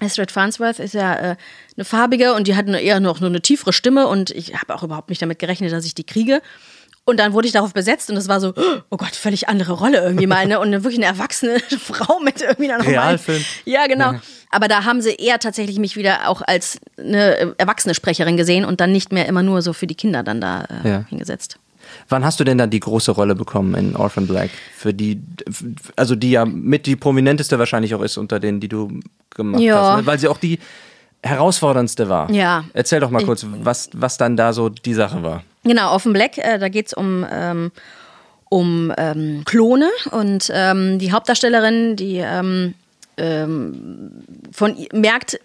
Astrid 0.00 0.30
Farnsworth 0.30 0.78
ist 0.78 0.94
ja 0.94 1.14
äh, 1.14 1.36
eine 1.76 1.84
farbige 1.84 2.34
und 2.34 2.46
die 2.46 2.56
hat 2.56 2.66
eine, 2.66 2.80
eher 2.80 3.00
noch 3.00 3.20
nur 3.20 3.30
eine 3.30 3.40
tiefere 3.40 3.72
Stimme 3.72 4.06
und 4.06 4.30
ich 4.30 4.54
habe 4.54 4.74
auch 4.74 4.82
überhaupt 4.82 5.08
nicht 5.08 5.22
damit 5.22 5.38
gerechnet, 5.38 5.72
dass 5.72 5.84
ich 5.84 5.94
die 5.94 6.04
kriege. 6.04 6.42
Und 7.04 7.18
dann 7.18 7.32
wurde 7.32 7.48
ich 7.48 7.52
darauf 7.52 7.74
besetzt 7.74 8.10
und 8.10 8.16
es 8.16 8.28
war 8.28 8.40
so, 8.40 8.54
oh 8.90 8.96
Gott, 8.96 9.16
völlig 9.16 9.48
andere 9.48 9.72
Rolle 9.72 9.98
irgendwie 10.02 10.28
mal, 10.28 10.46
ne? 10.46 10.60
Und 10.60 10.70
wirklich 10.72 10.98
eine 10.98 11.06
erwachsene 11.06 11.58
Frau 11.80 12.20
mit 12.20 12.40
irgendwie 12.42 12.70
einer 12.70 12.78
normalen- 12.78 12.98
Realfilm. 13.00 13.44
Ja, 13.64 13.86
genau. 13.88 14.12
Aber 14.50 14.68
da 14.68 14.84
haben 14.84 15.00
sie 15.00 15.14
eher 15.16 15.40
tatsächlich 15.40 15.78
mich 15.80 15.96
wieder 15.96 16.28
auch 16.28 16.42
als 16.46 16.78
eine 16.96 17.54
erwachsene 17.58 17.94
Sprecherin 17.94 18.36
gesehen 18.36 18.64
und 18.64 18.80
dann 18.80 18.92
nicht 18.92 19.12
mehr 19.12 19.26
immer 19.26 19.42
nur 19.42 19.62
so 19.62 19.72
für 19.72 19.88
die 19.88 19.96
Kinder 19.96 20.22
dann 20.22 20.40
da 20.40 20.64
äh, 20.84 20.88
Ja. 20.88 21.04
hingesetzt. 21.08 21.58
Wann 22.08 22.24
hast 22.24 22.38
du 22.38 22.44
denn 22.44 22.56
dann 22.56 22.70
die 22.70 22.78
große 22.80 23.10
Rolle 23.10 23.34
bekommen 23.34 23.74
in 23.74 23.96
Orphan 23.96 24.28
Black? 24.28 24.50
Für 24.76 24.94
die, 24.94 25.20
also 25.96 26.14
die 26.14 26.30
ja 26.30 26.44
mit 26.44 26.86
die 26.86 26.94
prominenteste 26.94 27.58
wahrscheinlich 27.58 27.94
auch 27.96 28.02
ist 28.02 28.16
unter 28.16 28.38
denen, 28.38 28.60
die 28.60 28.68
du 28.68 29.00
gemacht 29.34 29.60
Ja. 29.60 29.90
hast. 29.94 29.96
Ne? 30.02 30.06
Weil 30.06 30.18
sie 30.20 30.28
auch 30.28 30.38
die 30.38 30.60
herausforderndste 31.22 32.08
war. 32.08 32.30
Ja. 32.30 32.64
Erzähl 32.72 33.00
doch 33.00 33.10
mal 33.10 33.24
kurz, 33.24 33.44
was, 33.62 33.90
was 33.92 34.16
dann 34.18 34.36
da 34.36 34.52
so 34.52 34.68
die 34.68 34.94
Sache 34.94 35.22
war. 35.22 35.42
Genau, 35.64 35.94
Offen 35.94 36.12
Black, 36.12 36.38
äh, 36.38 36.58
da 36.58 36.68
geht's 36.68 36.92
um, 36.92 37.24
ähm, 37.30 37.70
um 38.48 38.92
ähm, 38.98 39.42
Klone 39.44 39.90
und 40.10 40.50
ähm, 40.52 40.98
die 40.98 41.12
Hauptdarstellerin, 41.12 41.96
die 41.96 42.16
ähm, 42.18 42.74
ähm, 43.16 44.24
von 44.52 44.76
merkt 44.92 45.34
äh, 45.34 45.38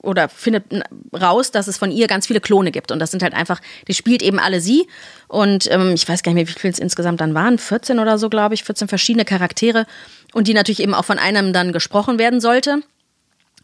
oder 0.00 0.28
findet 0.28 0.64
raus, 1.12 1.50
dass 1.50 1.66
es 1.66 1.76
von 1.76 1.90
ihr 1.90 2.06
ganz 2.06 2.26
viele 2.26 2.40
Klone 2.40 2.70
gibt. 2.70 2.92
Und 2.92 2.98
das 3.00 3.10
sind 3.10 3.22
halt 3.22 3.34
einfach, 3.34 3.60
die 3.88 3.94
spielt 3.94 4.22
eben 4.22 4.38
alle 4.38 4.60
sie. 4.60 4.86
Und 5.26 5.70
ähm, 5.70 5.92
ich 5.92 6.08
weiß 6.08 6.22
gar 6.22 6.32
nicht 6.32 6.36
mehr, 6.36 6.48
wie 6.48 6.58
viele 6.58 6.72
es 6.72 6.78
insgesamt 6.78 7.20
dann 7.20 7.34
waren, 7.34 7.58
14 7.58 7.98
oder 7.98 8.16
so, 8.16 8.30
glaube 8.30 8.54
ich, 8.54 8.64
14 8.64 8.88
verschiedene 8.88 9.24
Charaktere. 9.24 9.86
Und 10.32 10.46
die 10.46 10.54
natürlich 10.54 10.80
eben 10.80 10.94
auch 10.94 11.04
von 11.04 11.18
einem 11.18 11.52
dann 11.52 11.72
gesprochen 11.72 12.18
werden 12.18 12.40
sollte. 12.40 12.82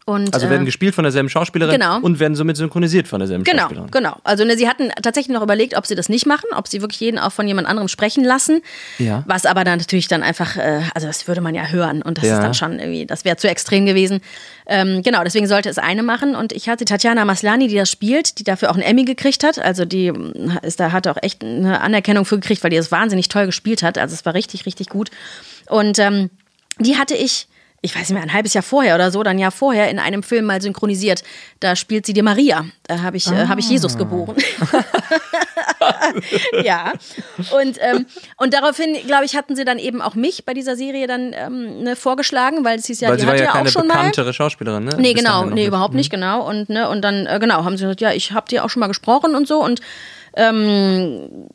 Und, 0.07 0.35
Also 0.35 0.45
äh, 0.45 0.49
werden 0.51 0.65
gespielt 0.65 0.93
von 0.93 1.03
derselben 1.03 1.29
Schauspielerin 1.29 1.79
genau. 1.79 1.99
und 1.99 2.19
werden 2.19 2.35
somit 2.35 2.57
synchronisiert 2.57 3.07
von 3.07 3.19
derselben 3.19 3.43
Genau, 3.43 3.63
Schauspielerin. 3.63 3.89
genau. 3.89 4.17
Also 4.23 4.45
ne, 4.45 4.55
sie 4.55 4.69
hatten 4.69 4.91
tatsächlich 5.01 5.33
noch 5.33 5.41
überlegt, 5.41 5.75
ob 5.75 5.87
sie 5.87 5.95
das 5.95 6.09
nicht 6.09 6.27
machen, 6.27 6.45
ob 6.55 6.67
sie 6.67 6.81
wirklich 6.81 6.99
jeden 6.99 7.17
auch 7.17 7.31
von 7.31 7.47
jemand 7.47 7.67
anderem 7.67 7.87
sprechen 7.87 8.23
lassen. 8.23 8.61
Ja. 8.99 9.23
Was 9.25 9.47
aber 9.47 9.63
dann 9.63 9.79
natürlich 9.79 10.07
dann 10.07 10.21
einfach, 10.21 10.57
äh, 10.57 10.81
also 10.93 11.07
das 11.07 11.27
würde 11.27 11.41
man 11.41 11.55
ja 11.55 11.69
hören 11.69 12.03
und 12.03 12.19
das 12.19 12.25
Ja. 12.25 12.35
ist 12.35 12.43
dann 12.43 12.53
schon 12.53 12.77
irgendwie, 12.77 13.07
das 13.07 13.25
wäre 13.25 13.37
zu 13.37 13.49
extrem 13.49 13.87
gewesen. 13.87 14.21
Ähm, 14.67 15.01
genau, 15.01 15.23
deswegen 15.23 15.47
sollte 15.47 15.69
es 15.69 15.79
eine 15.79 16.03
machen 16.03 16.35
und 16.35 16.53
ich 16.53 16.69
hatte 16.69 16.85
Tatjana 16.85 17.25
Maslani, 17.25 17.67
die 17.67 17.75
das 17.75 17.89
spielt, 17.89 18.37
die 18.37 18.43
dafür 18.43 18.69
auch 18.69 18.75
einen 18.75 18.83
Emmy 18.83 19.05
gekriegt 19.05 19.43
hat. 19.43 19.57
Also 19.57 19.85
die 19.85 20.11
mm, 20.11 20.59
ist 20.61 20.79
da 20.79 20.91
hat 20.91 21.07
auch 21.07 21.17
echt 21.23 21.43
eine 21.43 21.81
Anerkennung 21.81 22.25
für 22.25 22.35
gekriegt, 22.39 22.63
weil 22.63 22.69
die 22.69 22.77
das 22.77 22.91
wahnsinnig 22.91 23.27
toll 23.29 23.47
gespielt 23.47 23.81
hat. 23.81 23.97
Also 23.97 24.13
es 24.13 24.23
war 24.23 24.35
richtig, 24.35 24.67
richtig 24.67 24.87
gut. 24.89 25.09
Und 25.67 25.97
ähm, 25.97 26.29
die 26.79 26.95
hatte 26.97 27.15
ich 27.15 27.47
ich 27.85 27.95
weiß 27.95 28.09
nicht 28.09 28.13
mehr, 28.13 28.23
ein 28.23 28.33
halbes 28.33 28.53
Jahr 28.53 28.63
vorher 28.63 28.95
oder 28.95 29.11
so, 29.11 29.21
dann 29.21 29.37
Jahr 29.37 29.51
vorher 29.51 29.89
in 29.89 29.99
einem 29.99 30.23
Film 30.23 30.45
mal 30.45 30.59
synchronisiert. 30.59 31.23
Da 31.59 31.75
spielt 31.75 32.05
sie 32.05 32.13
die 32.13 32.23
Maria. 32.23 32.65
Da 32.87 33.03
habe 33.03 33.17
ich, 33.17 33.27
äh, 33.27 33.47
hab 33.47 33.59
ich 33.59 33.69
Jesus 33.69 33.95
geboren. 33.95 34.35
ja. 36.63 36.93
Und, 37.59 37.77
ähm, 37.79 38.07
und 38.37 38.53
daraufhin, 38.53 38.95
glaube 39.05 39.25
ich, 39.25 39.35
hatten 39.35 39.55
sie 39.55 39.65
dann 39.65 39.77
eben 39.77 40.01
auch 40.01 40.15
mich 40.15 40.45
bei 40.45 40.55
dieser 40.55 40.75
Serie 40.75 41.05
dann 41.05 41.31
ähm, 41.33 41.83
ne, 41.83 41.95
vorgeschlagen, 41.95 42.65
weil 42.65 42.79
es 42.79 42.87
hieß 42.87 43.01
ja, 43.01 43.09
Weil 43.09 43.17
die 43.17 43.27
hat 43.27 43.39
ja 43.39 43.45
ja 43.45 43.61
auch 43.61 43.67
schon 43.67 43.87
mal. 43.87 43.93
bekanntere 43.93 44.33
Schauspielerin, 44.33 44.83
ne? 44.83 44.95
Nee, 44.97 45.13
genau, 45.13 45.45
nee, 45.45 45.67
überhaupt 45.67 45.93
nicht, 45.93 46.09
genau. 46.09 46.47
Und, 46.47 46.69
ne, 46.69 46.89
und 46.89 47.03
dann, 47.03 47.27
äh, 47.27 47.37
genau, 47.39 47.63
haben 47.63 47.77
sie 47.77 47.83
gesagt, 47.83 48.01
ja, 48.01 48.11
ich 48.11 48.31
habe 48.31 48.47
dir 48.47 48.65
auch 48.65 48.69
schon 48.69 48.79
mal 48.79 48.87
gesprochen 48.87 49.35
und 49.35 49.47
so. 49.47 49.63
Und 49.63 49.79
ähm, 50.35 51.47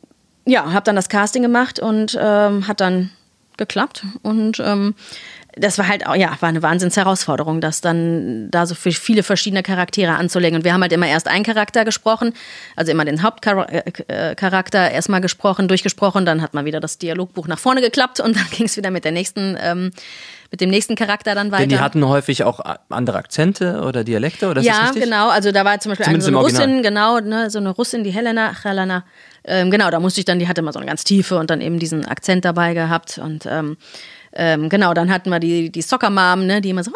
ja, 0.45 0.71
habe 0.71 0.85
dann 0.85 0.95
das 0.95 1.09
Casting 1.09 1.41
gemacht 1.41 1.79
und 1.79 2.17
ähm, 2.19 2.67
hat 2.69 2.79
dann 2.79 3.09
geklappt. 3.57 4.03
Und 4.23 4.59
ähm, 4.59 4.95
das 5.55 5.77
war 5.77 5.87
halt 5.87 6.07
auch, 6.07 6.15
ja, 6.15 6.35
war 6.39 6.49
eine 6.49 6.61
Wahnsinnsherausforderung, 6.61 7.59
das 7.59 7.81
dann 7.81 8.49
da 8.51 8.65
so 8.65 8.73
für 8.73 8.91
viele 8.91 9.21
verschiedene 9.21 9.63
Charaktere 9.63 10.13
anzulegen. 10.13 10.57
Und 10.57 10.63
wir 10.63 10.73
haben 10.73 10.81
halt 10.81 10.93
immer 10.93 11.07
erst 11.07 11.27
einen 11.27 11.43
Charakter 11.43 11.83
gesprochen, 11.83 12.33
also 12.75 12.91
immer 12.91 13.03
den 13.03 13.21
Hauptcharakter 13.21 14.91
erstmal 14.91 15.19
gesprochen, 15.19 15.67
durchgesprochen, 15.67 16.25
dann 16.25 16.41
hat 16.41 16.53
man 16.53 16.63
wieder 16.65 16.79
das 16.79 16.97
Dialogbuch 16.97 17.47
nach 17.47 17.59
vorne 17.59 17.81
geklappt 17.81 18.19
und 18.21 18.35
dann 18.37 18.45
ging 18.51 18.65
es 18.65 18.77
wieder 18.77 18.91
mit 18.91 19.03
der 19.03 19.11
nächsten, 19.11 19.57
ähm, 19.61 19.91
mit 20.51 20.61
dem 20.61 20.69
nächsten 20.69 20.95
Charakter 20.95 21.35
dann 21.35 21.51
weiter. 21.51 21.63
Denn 21.63 21.69
die 21.69 21.79
hatten 21.79 22.05
häufig 22.07 22.43
auch 22.43 22.61
andere 22.89 23.17
Akzente 23.17 23.81
oder 23.81 24.03
Dialekte, 24.03 24.49
oder 24.49 24.61
ist 24.61 24.67
das 24.69 24.77
Ja, 24.77 24.83
richtig? 24.85 25.03
genau. 25.03 25.29
Also 25.29 25.51
da 25.51 25.65
war 25.65 25.79
zum 25.79 25.91
Beispiel 25.91 26.07
eine, 26.07 26.21
so 26.21 26.27
eine. 26.27 26.37
Russin, 26.37 26.81
genau, 26.81 27.19
ne, 27.19 27.49
so 27.49 27.59
eine 27.59 27.69
Russin, 27.69 28.03
die 28.03 28.11
Helena, 28.11 28.53
Helena. 28.63 29.03
Ähm, 29.43 29.71
genau, 29.71 29.89
da 29.89 29.99
musste 29.99 30.21
ich 30.21 30.25
dann, 30.25 30.39
die 30.39 30.47
hatte 30.47 30.61
immer 30.61 30.71
so 30.71 30.79
eine 30.79 30.85
ganz 30.85 31.03
tiefe 31.03 31.37
und 31.37 31.49
dann 31.49 31.61
eben 31.61 31.79
diesen 31.79 32.05
Akzent 32.05 32.45
dabei 32.45 32.73
gehabt 32.73 33.17
und 33.17 33.45
ähm, 33.49 33.77
ähm, 34.33 34.69
genau, 34.69 34.93
dann 34.93 35.11
hatten 35.11 35.29
wir 35.29 35.39
die, 35.39 35.69
die 35.71 35.81
Soccer 35.81 36.09
Mom, 36.09 36.45
ne, 36.45 36.61
die 36.61 36.69
immer 36.69 36.83
so 36.83 36.91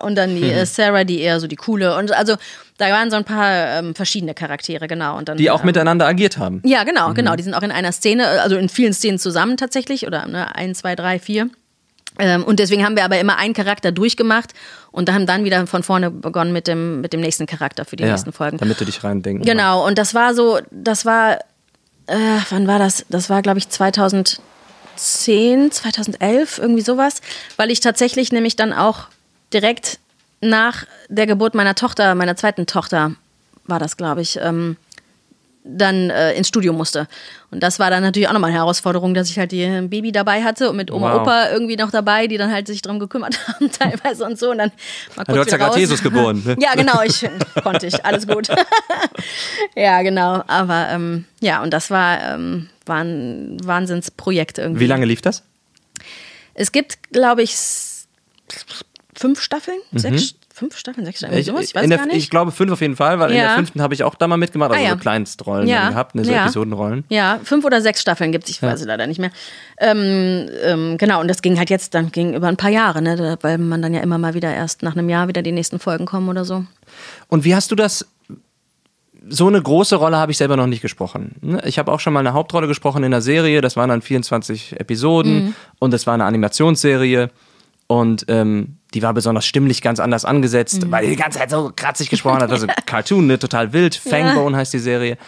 und 0.00 0.14
dann 0.14 0.34
die 0.36 0.42
Mhm. 0.44 0.50
äh, 0.50 0.66
Sarah, 0.66 1.04
die 1.04 1.20
eher 1.20 1.38
so 1.38 1.46
die 1.46 1.56
coole 1.56 1.96
und 1.96 2.10
also 2.12 2.36
da 2.78 2.88
waren 2.90 3.10
so 3.10 3.16
ein 3.16 3.24
paar 3.24 3.78
ähm, 3.78 3.94
verschiedene 3.94 4.32
Charaktere, 4.34 4.86
genau. 4.86 5.16
Und 5.18 5.28
dann, 5.28 5.36
Die 5.36 5.50
auch 5.50 5.60
ähm, 5.60 5.66
miteinander 5.66 6.06
agiert 6.06 6.36
haben. 6.38 6.60
ja, 6.64 6.84
genau, 6.84 7.12
genau. 7.14 7.34
Die 7.36 7.42
sind 7.42 7.54
auch 7.54 7.62
in 7.62 7.70
einer 7.72 7.92
Szene, 7.92 8.26
also 8.42 8.56
in 8.56 8.68
vielen 8.68 8.92
Szenen 8.94 9.18
zusammen 9.18 9.56
tatsächlich 9.56 10.06
oder 10.06 10.26
ne, 10.26 10.54
ein, 10.56 10.74
zwei, 10.74 10.94
drei, 10.94 11.18
vier. 11.18 11.48
Ähm, 12.18 12.44
und 12.44 12.58
deswegen 12.58 12.84
haben 12.84 12.96
wir 12.96 13.04
aber 13.04 13.18
immer 13.18 13.36
einen 13.38 13.52
Charakter 13.54 13.92
durchgemacht 13.92 14.52
und 14.92 15.12
haben 15.12 15.26
dann 15.26 15.44
wieder 15.44 15.66
von 15.66 15.82
vorne 15.82 16.10
begonnen 16.10 16.52
mit 16.52 16.66
dem, 16.66 17.00
mit 17.02 17.12
dem 17.12 17.20
nächsten 17.20 17.46
Charakter 17.46 17.84
für 17.84 17.96
die 17.96 18.04
Ja, 18.04 18.10
nächsten 18.12 18.32
Folgen. 18.32 18.56
Damit 18.58 18.80
du 18.80 18.84
dich 18.86 19.02
reindenken 19.04 19.44
Genau, 19.44 19.86
und 19.86 19.98
das 19.98 20.14
war 20.14 20.34
so, 20.34 20.58
das 20.70 21.04
war, 21.04 21.34
äh, 22.06 22.16
wann 22.50 22.66
war 22.66 22.78
das? 22.78 23.04
Das 23.10 23.28
war, 23.28 23.42
glaube 23.42 23.58
ich, 23.58 23.68
2010, 24.96 25.72
2011, 25.72 26.58
irgendwie 26.58 26.82
sowas, 26.82 27.20
weil 27.56 27.70
ich 27.70 27.80
tatsächlich 27.80 28.32
nämlich 28.32 28.56
dann 28.56 28.72
auch 28.72 29.08
direkt 29.52 29.98
nach 30.40 30.86
der 31.08 31.26
Geburt 31.26 31.54
meiner 31.54 31.74
Tochter, 31.74 32.14
meiner 32.14 32.36
zweiten 32.36 32.66
Tochter, 32.66 33.12
war 33.64 33.78
das, 33.78 33.96
glaube 33.96 34.22
ich, 34.22 34.38
ähm, 34.40 34.76
dann 35.66 36.10
äh, 36.10 36.32
ins 36.34 36.48
Studio 36.48 36.72
musste. 36.72 37.08
Und 37.50 37.62
das 37.62 37.78
war 37.78 37.90
dann 37.90 38.02
natürlich 38.02 38.28
auch 38.28 38.32
nochmal 38.32 38.50
eine 38.50 38.58
Herausforderung, 38.58 39.14
dass 39.14 39.30
ich 39.30 39.38
halt 39.38 39.52
die 39.52 39.64
ein 39.64 39.90
Baby 39.90 40.12
dabei 40.12 40.42
hatte 40.42 40.70
und 40.70 40.76
mit 40.76 40.90
Oma 40.90 41.14
Wow. 41.14 41.22
Opa 41.22 41.50
irgendwie 41.50 41.76
noch 41.76 41.90
dabei, 41.90 42.26
die 42.26 42.36
dann 42.36 42.52
halt 42.52 42.66
sich 42.66 42.82
drum 42.82 42.98
gekümmert 42.98 43.38
haben 43.48 43.70
teilweise 43.70 44.24
und 44.24 44.38
so. 44.38 44.50
Und 44.50 44.58
dann 44.58 44.72
mal 45.16 45.24
kurz 45.24 45.34
du 45.34 45.40
hast 45.40 45.50
ja 45.52 45.56
gerade. 45.58 45.78
Jesus 45.78 46.02
geboren, 46.02 46.42
ne? 46.44 46.56
Ja, 46.60 46.74
genau, 46.74 47.02
ich 47.02 47.28
konnte 47.62 47.86
ich, 47.86 48.04
alles 48.04 48.26
gut. 48.26 48.48
ja, 49.76 50.02
genau. 50.02 50.42
Aber 50.46 50.88
ähm, 50.90 51.24
ja, 51.40 51.62
und 51.62 51.72
das 51.72 51.90
war, 51.90 52.34
ähm, 52.34 52.68
war 52.84 53.02
ein 53.02 53.58
Wahnsinnsprojekt 53.62 54.58
irgendwie. 54.58 54.80
Wie 54.80 54.86
lange 54.86 55.06
lief 55.06 55.22
das? 55.22 55.42
Es 56.54 56.72
gibt, 56.72 57.12
glaube 57.12 57.42
ich, 57.42 57.56
fünf 59.14 59.40
Staffeln? 59.40 59.78
Sechs, 59.92 60.34
fünf 60.58 60.76
Staffeln, 60.78 61.04
sechs 61.04 61.18
Staffeln, 61.18 61.42
sowas? 61.42 61.66
Ich 61.66 61.74
weiß 61.74 61.84
in 61.84 61.90
der, 61.90 61.98
gar 61.98 62.06
nicht. 62.06 62.16
ich 62.16 62.30
glaube 62.30 62.50
fünf 62.50 62.72
auf 62.72 62.80
jeden 62.80 62.96
Fall, 62.96 63.18
weil 63.18 63.30
in 63.30 63.36
Ja. 63.36 63.42
der 63.48 63.56
fünften 63.56 63.82
habe 63.82 63.92
ich 63.92 64.02
auch 64.04 64.14
da 64.14 64.26
mal 64.26 64.38
mitgemacht, 64.38 64.70
also 64.70 64.82
Ah, 64.82 64.86
ja. 64.86 64.92
so 64.94 64.96
Kleinstrollen 64.98 65.68
Ja. 65.68 65.90
gehabt, 65.90 66.14
ne, 66.14 66.24
so 66.24 66.32
Ja. 66.32 66.44
Episodenrollen. 66.44 67.04
Ja, 67.10 67.38
fünf 67.44 67.64
oder 67.66 67.82
sechs 67.82 68.00
Staffeln 68.00 68.32
gibt 68.32 68.44
es, 68.44 68.50
ich 68.50 68.62
weiß 68.62 68.80
es 68.80 68.86
leider 68.86 69.06
nicht 69.06 69.18
mehr. 69.20 69.30
Ähm, 69.78 70.48
ähm, 70.64 70.96
genau, 70.98 71.20
und 71.20 71.28
das 71.28 71.42
ging 71.42 71.58
halt 71.58 71.68
jetzt 71.70 71.94
dann 71.94 72.10
ging 72.10 72.34
über 72.34 72.48
ein 72.48 72.56
paar 72.56 72.70
Jahre, 72.70 73.02
ne, 73.02 73.36
weil 73.42 73.58
man 73.58 73.82
dann 73.82 73.92
ja 73.92 74.00
immer 74.00 74.16
mal 74.18 74.32
wieder 74.34 74.52
erst 74.54 74.82
nach 74.82 74.92
einem 74.96 75.08
Jahr 75.10 75.28
wieder 75.28 75.42
die 75.42 75.52
nächsten 75.52 75.78
Folgen 75.78 76.06
kommen 76.06 76.28
oder 76.30 76.44
so. 76.44 76.64
Und 77.28 77.44
wie 77.44 77.54
hast 77.54 77.70
du 77.70 77.74
das? 77.74 78.06
So 79.28 79.48
eine 79.48 79.60
große 79.60 79.96
Rolle 79.96 80.18
habe 80.18 80.30
ich 80.30 80.38
selber 80.38 80.56
noch 80.56 80.68
nicht 80.68 80.82
gesprochen. 80.82 81.34
ne? 81.40 81.60
Ich 81.64 81.78
habe 81.80 81.90
auch 81.90 81.98
schon 81.98 82.12
mal 82.12 82.20
eine 82.20 82.32
Hauptrolle 82.32 82.68
gesprochen 82.68 82.98
in 82.98 83.06
einer 83.12 83.20
Serie, 83.20 83.60
das 83.60 83.76
waren 83.76 83.88
dann 83.88 84.00
24 84.00 84.78
Episoden 84.78 85.46
Mhm. 85.46 85.54
und 85.80 85.92
das 85.92 86.06
war 86.06 86.14
eine 86.14 86.24
Animationsserie 86.24 87.30
und 87.88 88.24
ähm, 88.28 88.76
die 88.94 89.02
war 89.02 89.14
besonders 89.14 89.44
stimmlich 89.46 89.82
ganz 89.82 90.00
anders 90.00 90.24
angesetzt, 90.24 90.84
Mhm. 90.86 90.90
weil 90.90 91.04
die 91.04 91.10
die 91.10 91.16
ganze 91.16 91.38
Zeit 91.38 91.50
so 91.50 91.72
kratzig 91.74 92.08
gesprochen 92.10 92.40
hat, 92.42 92.50
also 92.50 92.66
Cartoon, 92.86 93.26
ne, 93.26 93.38
total 93.38 93.72
wild, 93.72 93.94
Fangbone 93.94 94.56
heißt 94.56 94.72
die 94.74 94.78
Serie. 94.78 95.18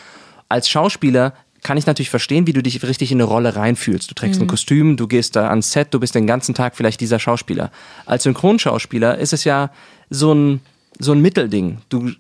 Als 0.49 0.69
Schauspieler 0.69 1.35
kann 1.63 1.77
ich 1.77 1.87
natürlich 1.87 2.09
verstehen, 2.11 2.47
wie 2.47 2.53
du 2.53 2.63
dich 2.63 2.83
richtig 2.85 3.11
in 3.13 3.17
eine 3.19 3.25
Rolle 3.25 3.57
reinfühlst. 3.57 4.09
Du 4.11 4.15
trägst 4.15 4.39
Mhm. 4.41 4.45
ein 4.45 4.49
Kostüm, 4.49 4.97
du 4.97 5.07
gehst 5.09 5.37
da 5.37 5.49
ans 5.49 5.73
Set, 5.73 5.89
du 5.93 6.01
bist 6.01 6.15
den 6.15 6.27
ganzen 6.27 6.55
Tag 6.55 6.77
vielleicht 6.77 7.01
dieser 7.01 7.19
Schauspieler. 7.19 7.71
Als 8.07 8.23
Synchronschauspieler 8.23 9.19
ist 9.19 9.33
es 9.33 9.45
ja 9.45 9.71
so 10.09 10.33
ein, 10.33 10.61
so 10.99 11.13
ein 11.13 11.21
Mittelding. 11.21 11.79
Du, 11.89 12.11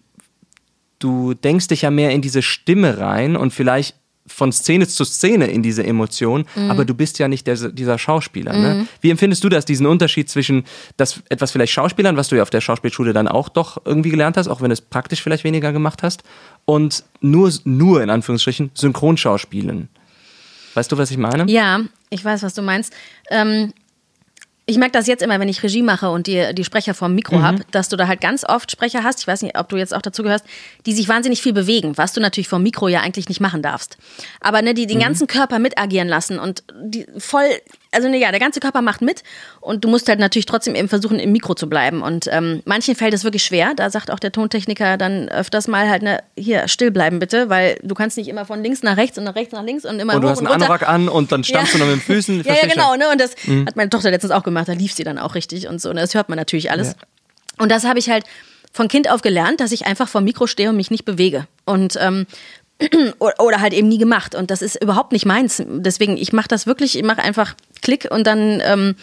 du 0.99 1.35
denkst 1.35 1.69
dich 1.69 1.83
ja 1.83 1.91
mehr 1.91 2.11
in 2.11 2.21
diese 2.23 2.43
Stimme 2.43 2.99
rein 2.99 3.37
und 3.37 3.53
vielleicht 3.53 3.97
von 4.29 4.53
Szene 4.53 4.87
zu 4.87 5.05
Szene 5.05 5.47
in 5.47 5.63
diese 5.63 5.85
Emotion, 5.85 6.45
aber 6.69 6.85
du 6.85 6.95
bist 6.95 7.19
ja 7.19 7.29
nicht 7.29 7.47
der, 7.47 7.57
dieser 7.57 7.99
Schauspieler. 7.99 8.53
Ne? 8.53 8.87
Wie 9.01 9.11
empfindest 9.11 9.43
du 9.43 9.49
das, 9.49 9.65
diesen 9.65 9.87
Unterschied 9.87 10.31
zwischen 10.31 10.65
das 10.97 11.21
etwas 11.29 11.51
vielleicht 11.51 11.73
Schauspielern, 11.73 12.17
was 12.17 12.29
du 12.29 12.37
ja 12.37 12.43
auf 12.43 12.51
der 12.51 12.61
Schauspielschule 12.61 13.13
dann 13.13 13.29
auch 13.29 13.49
doch 13.49 13.83
irgendwie 13.85 14.11
gelernt 14.11 14.37
hast, 14.37 14.49
auch 14.49 14.61
wenn 14.61 14.69
du 14.69 14.75
es 14.75 14.81
praktisch 14.81 15.23
vielleicht 15.23 15.45
weniger 15.45 15.73
gemacht 15.73 16.03
hast, 16.03 16.23
und 16.65 17.05
nur, 17.21 17.53
nur 17.65 18.03
in 18.03 18.11
Anführungsstrichen 18.11 18.71
Synchronschauspielen? 18.75 19.89
Weißt 20.75 20.93
du, 20.93 20.99
was 20.99 21.11
ich 21.11 21.17
meine? 21.17 21.51
Ja, 21.51 21.81
ich 22.11 22.25
weiß, 22.25 22.43
was 22.43 22.55
du 22.55 22.63
meinst. 22.63 22.93
Ähm, 23.31 23.73
ich 24.71 24.77
merke 24.77 24.93
das 24.93 25.07
jetzt 25.07 25.23
immer, 25.23 25.41
wenn 25.41 25.49
ich 25.49 25.63
Regie 25.63 25.83
mache 25.83 26.11
und 26.11 26.27
die, 26.27 26.55
die 26.55 26.63
Sprecher 26.63 26.93
vorm 26.93 27.15
Mikro 27.15 27.39
Mhm. 27.39 27.43
hab, 27.43 27.73
dass 27.73 27.89
du 27.89 27.97
da 27.97 28.07
halt 28.07 28.21
ganz 28.21 28.45
oft 28.45 28.71
Sprecher 28.71 29.03
hast, 29.03 29.21
ich 29.21 29.27
weiß 29.27 29.41
nicht, 29.41 29.59
ob 29.59 29.71
du 29.71 29.77
jetzt 29.79 29.95
auch 29.95 30.03
dazu 30.03 30.23
gehörst, 30.23 30.45
die 30.85 30.93
sich 30.93 31.09
wahnsinnig 31.09 31.41
viel 31.41 31.55
bewegen, 31.55 31.97
was 31.97 32.13
du 32.13 32.21
natürlich 32.21 32.49
vorm 32.49 32.63
Mikro 32.65 32.87
ja 32.89 33.01
eigentlich 33.01 33.31
nicht 33.31 33.41
machen 33.41 33.63
darfst. 33.63 33.97
Aber 34.41 34.61
ne, 34.61 34.75
die 34.75 34.85
Mhm. 34.85 34.89
den 34.89 34.99
ganzen 35.01 35.27
Körper 35.27 35.59
mitagieren 35.59 36.07
lassen 36.07 36.39
und 36.39 36.65
die 36.83 37.07
voll, 37.17 37.49
also 37.93 38.09
ne, 38.09 38.19
ja, 38.19 38.31
der 38.31 38.41
ganze 38.41 38.61
Körper 38.61 38.83
macht 38.83 39.01
mit 39.01 39.23
und 39.61 39.85
du 39.85 39.89
musst 39.89 40.09
halt 40.09 40.19
natürlich 40.19 40.47
trotzdem 40.47 40.75
eben 40.75 40.89
versuchen, 40.89 41.19
im 41.19 41.33
Mikro 41.33 41.55
zu 41.55 41.69
bleiben. 41.69 42.03
Und 42.03 42.29
ähm, 42.31 42.63
manchen 42.65 42.95
fällt 42.95 43.15
es 43.15 43.25
wirklich 43.25 43.43
schwer, 43.43 43.73
da 43.75 43.91
sagt 43.91 44.11
auch 44.11 44.19
der 44.19 44.33
Tontechniker 44.33 44.97
dann 44.97 45.29
öfters 45.29 45.69
mal 45.69 45.89
halt, 45.89 46.03
ne, 46.03 46.23
hier, 46.37 46.69
still 46.69 46.91
bleiben 46.91 47.19
bitte, 47.19 47.49
weil 47.49 47.79
du 47.83 47.95
kannst 47.95 48.17
nicht 48.17 48.29
immer 48.29 48.45
von 48.45 48.63
links 48.63 48.83
nach 48.83 48.97
rechts 48.97 49.19
und 49.19 49.25
nach 49.25 49.35
rechts 49.35 49.53
nach 49.53 49.63
links 49.63 49.85
und 49.85 49.99
immer 50.01 50.15
Und 50.15 50.23
du 50.23 50.29
hast 50.29 50.41
und 50.41 50.47
einen. 50.47 50.63
Anorak 50.63 50.89
an 50.89 51.09
und 51.09 51.33
dann 51.33 51.45
stammst 51.45 51.75
du 51.75 51.79
noch 51.79 51.87
mit 51.87 51.97
den 51.97 52.01
Füßen. 52.03 52.39
Ja, 52.49 52.55
ja, 52.55 52.67
genau, 52.67 52.95
ne? 52.95 53.11
Und 53.11 53.21
das 53.21 53.33
hat 53.67 53.77
meine 53.77 53.91
Tochter 53.91 54.11
letztens 54.11 54.33
auch 54.33 54.43
gemacht, 54.43 54.69
da 54.69 54.73
lief 54.73 54.95
sie 54.95 55.05
dann 55.05 55.19
auch 55.19 55.35
richtig 55.35 55.69
und 55.69 55.83
so. 55.83 55.93
Ne? 55.93 56.01
Das 56.01 56.15
hört 56.15 56.29
man 56.29 56.39
natürlich 56.39 56.71
alles. 56.71 56.89
Ja. 56.89 56.95
Und 57.59 57.71
das 57.71 57.85
habe 57.85 57.99
ich 57.99 58.09
halt 58.09 58.25
von 58.73 58.89
Kind 58.89 59.11
auf 59.11 59.23
gelernt, 59.23 59.61
dass 59.61 59.73
ich 59.73 59.87
einfach 59.87 60.09
vor 60.09 60.21
Mikro 60.21 60.47
stehe 60.47 60.71
und 60.71 60.77
mich 60.77 60.91
nicht 60.91 61.05
bewege. 61.05 61.47
Und 61.65 61.99
ähm, 62.01 62.27
oder 63.19 63.61
halt 63.61 63.73
eben 63.73 63.89
nie 63.89 63.99
gemacht. 63.99 64.35
Und 64.35 64.51
das 64.51 64.63
ist 64.63 64.83
überhaupt 64.83 65.13
nicht 65.13 65.27
meins. 65.27 65.63
Deswegen, 65.67 66.17
ich 66.17 66.33
mache 66.33 66.49
das 66.49 66.67
wirklich, 66.67 66.97
ich 66.97 67.05
mache 67.05 67.23
einfach 67.23 67.55
Klick 67.83 68.09
und 68.11 68.27
dann, 68.27 68.61
ähm, 68.65 68.95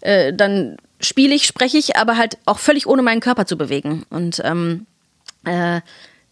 äh, 0.00 0.32
dann 0.32 0.76
spiele 1.00 1.34
ich, 1.34 1.46
spreche 1.46 1.78
ich, 1.78 1.96
aber 1.96 2.16
halt 2.16 2.38
auch 2.46 2.58
völlig 2.58 2.86
ohne 2.86 3.02
meinen 3.02 3.20
Körper 3.20 3.46
zu 3.46 3.56
bewegen. 3.56 4.04
Und 4.10 4.40
ähm, 4.44 4.86
äh, 5.44 5.80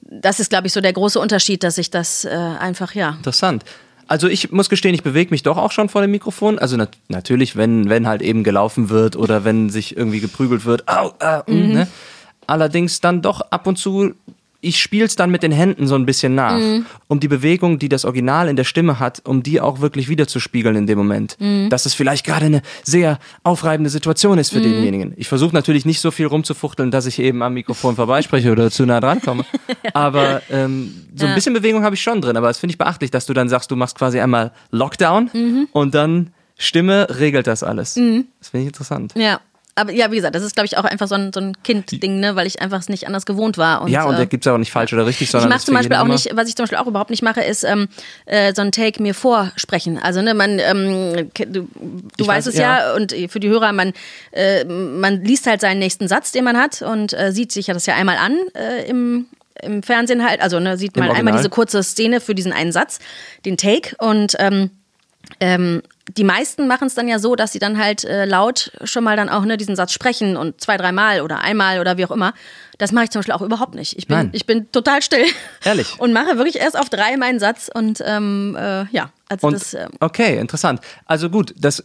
das 0.03 0.41
ist, 0.41 0.51
glaube 0.51 0.67
ich, 0.67 0.73
so 0.73 0.81
der 0.81 0.93
große 0.93 1.19
Unterschied, 1.21 1.63
dass 1.63 1.79
ich 1.79 1.91
das 1.91 2.25
äh, 2.25 2.31
einfach, 2.31 2.95
ja. 2.95 3.11
Interessant. 3.11 3.65
Also 4.09 4.27
ich 4.27 4.51
muss 4.51 4.69
gestehen, 4.69 4.93
ich 4.93 5.05
bewege 5.05 5.31
mich 5.31 5.45
doch 5.45 5.57
auch 5.57 5.71
schon 5.71 5.89
vor 5.89 6.01
dem 6.01 6.11
Mikrofon. 6.11 6.59
Also 6.59 6.77
nat 6.77 6.91
natürlich, 7.09 7.55
wenn, 7.55 7.89
wenn 7.89 8.09
halt 8.09 8.23
eben 8.23 8.43
gelaufen 8.43 8.89
wird 8.89 9.15
oder 9.15 9.45
wenn 9.45 9.71
sich 9.71 9.97
irgendwie 9.97 10.19
geprügelt 10.19 10.65
wird. 10.65 10.89
Au, 10.89 11.13
äh, 11.21 11.49
mm, 11.49 11.73
ne? 11.73 11.89
Allerdings 12.49 13.01
dann 13.01 13.23
doch 13.23 13.41
ab 13.53 13.69
und 13.69 13.77
zu, 13.77 14.15
ich 14.61 14.81
spiele 14.81 15.07
es 15.07 15.17
dann 15.17 15.31
mit 15.31 15.43
den 15.43 15.53
Händen 15.53 15.87
so 15.87 15.95
ein 15.95 16.07
bisschen 16.07 16.35
nach, 16.35 16.59
um 17.09 17.21
die 17.21 17.29
Bewegung, 17.29 17.79
die 17.79 17.89
das 17.89 18.05
Original 18.05 18.49
in 18.49 18.57
der 18.57 18.65
Stimme 18.65 18.99
hat, 19.01 19.23
um 19.27 19.43
die 19.43 19.61
auch 19.61 19.81
wirklich 19.81 20.09
wiederzuspiegeln 20.09 20.77
in 20.77 20.87
dem 20.87 20.99
Moment. 20.99 21.37
Dass 21.71 21.87
es 21.87 21.95
vielleicht 21.95 22.25
gerade 22.27 22.47
eine 22.47 22.63
sehr 22.83 23.19
aufreibende 23.43 23.91
Situation 23.91 24.39
ist 24.39 24.51
für 24.53 24.61
denjenigen. 24.61 25.15
Ich 25.17 25.29
versuche 25.29 25.55
natürlich 25.55 25.85
nicht 25.87 26.01
so 26.01 26.11
viel 26.11 26.27
rumzufuchteln, 26.27 26.91
dass 26.91 27.07
ich 27.07 27.19
eben 27.19 27.43
am 27.43 27.55
Mikrofon 27.55 27.97
vorbeispreche 27.97 28.53
oder 28.53 28.71
zu 28.71 28.85
nah 28.87 29.01
dran 29.01 29.21
komme. 29.23 29.45
Aber 29.95 30.43
ähm, 30.51 30.95
so 31.15 31.27
ein 31.27 31.35
bisschen 31.35 31.55
Bewegung 31.55 31.83
habe 31.85 31.95
ich 31.95 32.03
schon 32.03 32.21
drin. 32.21 32.37
Aber 32.37 32.49
das 32.49 32.59
finde 32.59 32.73
ich 32.73 32.79
beachtlich, 32.79 33.11
dass 33.11 33.27
du 33.27 33.33
dann 33.33 33.49
sagst, 33.49 33.71
du 33.71 33.77
machst 33.77 33.97
quasi 33.97 34.21
einmal 34.21 34.53
Lockdown 34.71 35.69
und 35.73 35.95
dann 35.95 36.33
Stimme 36.59 37.07
regelt 37.19 37.47
das 37.47 37.63
alles. 37.63 37.95
Das 37.95 38.49
finde 38.51 38.63
ich 38.65 38.67
interessant. 38.67 39.15
Ja. 39.17 39.41
Aber 39.81 39.93
ja, 39.93 40.11
wie 40.11 40.17
gesagt, 40.17 40.35
das 40.35 40.43
ist, 40.43 40.55
glaube 40.55 40.67
ich, 40.67 40.77
auch 40.77 40.85
einfach 40.85 41.09
so 41.09 41.15
ein, 41.15 41.33
so 41.33 41.41
ein 41.41 41.63
Kind-Ding, 41.63 42.21
ne? 42.21 42.37
weil 42.37 42.47
ich 42.47 42.61
einfach 42.61 42.81
es 42.81 42.89
nicht 42.89 43.07
anders 43.07 43.27
gewohnt 43.27 43.59
war. 43.59 43.83
Und, 43.83 43.89
ja, 43.89 44.05
und 44.05 44.15
äh, 44.15 44.19
da 44.19 44.25
gibt 44.27 44.47
es 44.47 44.53
auch 44.53 44.59
nicht 44.59 44.71
falsch 44.71 44.93
oder 44.93 45.07
richtig, 45.07 45.27
ich 45.27 45.31
sondern 45.31 45.49
mache 45.49 45.59
das 45.59 45.65
zum 45.65 45.75
Beispiel 45.75 45.97
auch 45.97 46.07
nicht, 46.07 46.31
was 46.35 46.49
ich 46.49 46.57
zum 46.57 46.65
Beispiel 46.65 46.79
auch 46.79 46.87
überhaupt 46.87 47.11
nicht 47.11 47.23
mache, 47.23 47.41
ist 47.41 47.65
ähm, 47.65 47.89
äh, 48.27 48.53
so 48.55 48.63
ein 48.63 48.73
Take 48.73 49.03
mir 49.03 49.15
vorsprechen. 49.15 49.99
Also 49.99 50.23
ne, 50.23 50.35
man, 50.35 50.59
ähm, 50.59 51.31
du, 51.35 51.45
du 51.47 51.69
Ich 52.19 52.27
weißt 52.27 52.47
weiß, 52.47 52.55
es 52.55 52.61
ja. 52.61 52.95
und 52.95 53.15
für 53.29 53.41
die 53.41 53.49
Hörer, 53.49 53.73
man, 53.73 53.93
äh, 54.33 54.65
man 54.65 55.25
liest 55.25 55.47
halt 55.47 55.61
seinen 55.61 55.79
nächsten 55.79 56.09
Satz, 56.09 56.33
den 56.33 56.45
man 56.45 56.57
hat 56.57 56.83
und 56.83 57.13
äh, 57.13 57.33
sieht 57.33 57.53
sich 57.53 57.69
ja 57.69 57.75
das 57.75 57.87
ja 57.87 57.95
einmal 57.95 58.17
an 58.17 58.37
äh, 58.55 58.89
im 58.89 59.27
im 59.63 59.83
Fernsehen 59.83 60.27
halt, 60.27 60.41
also 60.41 60.59
ne, 60.59 60.79
sieht 60.79 60.97
man 60.97 61.11
einmal 61.11 61.37
diese 61.37 61.51
kurze 61.51 61.83
Szene 61.83 62.21
für 62.21 62.35
diesen 62.35 62.51
einen 62.51 62.73
Satz, 62.73 62.99
den 63.45 63.59
Take 63.59 63.95
und 63.99 64.35
ähm, 64.39 64.71
ähm, 65.39 65.83
die 66.17 66.25
meisten 66.25 66.67
machen 66.67 66.87
es 66.87 66.95
dann 66.95 67.09
ja 67.09 67.19
so, 67.19 67.37
dass 67.37 67.53
sie 67.53 67.59
dann 67.59 67.79
halt 67.79 68.05
äh, 68.05 68.25
laut 68.25 68.73
schon 68.85 69.05
mal 69.05 69.17
dann 69.17 69.29
auch 69.29 69.45
ne, 69.45 69.57
diesen 69.57 69.77
Satz 69.77 69.93
sprechen 69.93 70.37
und 70.37 70.61
zwei, 70.61 70.77
dreimal 70.77 71.21
oder 71.21 71.41
einmal 71.41 71.81
oder 71.81 71.97
wie 71.97 72.05
auch 72.05 72.11
immer. 72.11 72.33
Das 72.79 72.93
mache 72.93 73.05
ich 73.05 73.11
zum 73.11 73.21
Beispiel 73.21 73.35
auch 73.35 73.43
überhaupt 73.43 73.75
nicht. 73.75 73.97
Ich 73.99 74.07
bin, 74.07 74.17
Nein. 74.17 74.31
ich 74.33 74.47
bin 74.47 74.73
total 74.73 75.03
still. 75.03 75.27
Ehrlich? 75.65 75.95
Und 75.99 76.13
mache 76.13 76.39
wirklich 76.39 76.57
erst 76.57 76.79
auf 76.79 76.89
drei 76.89 77.17
meinen 77.17 77.39
Satz 77.39 77.71
und 77.73 78.03
ähm, 78.07 78.57
äh, 78.59 78.87
ja, 78.91 79.11
also 79.29 79.49
Und, 79.49 79.55
das. 79.55 79.75
ähm, 79.75 79.91
okay, 80.01 80.39
interessant. 80.39 80.81
Also 81.05 81.29
gut, 81.29 81.55
das, 81.59 81.83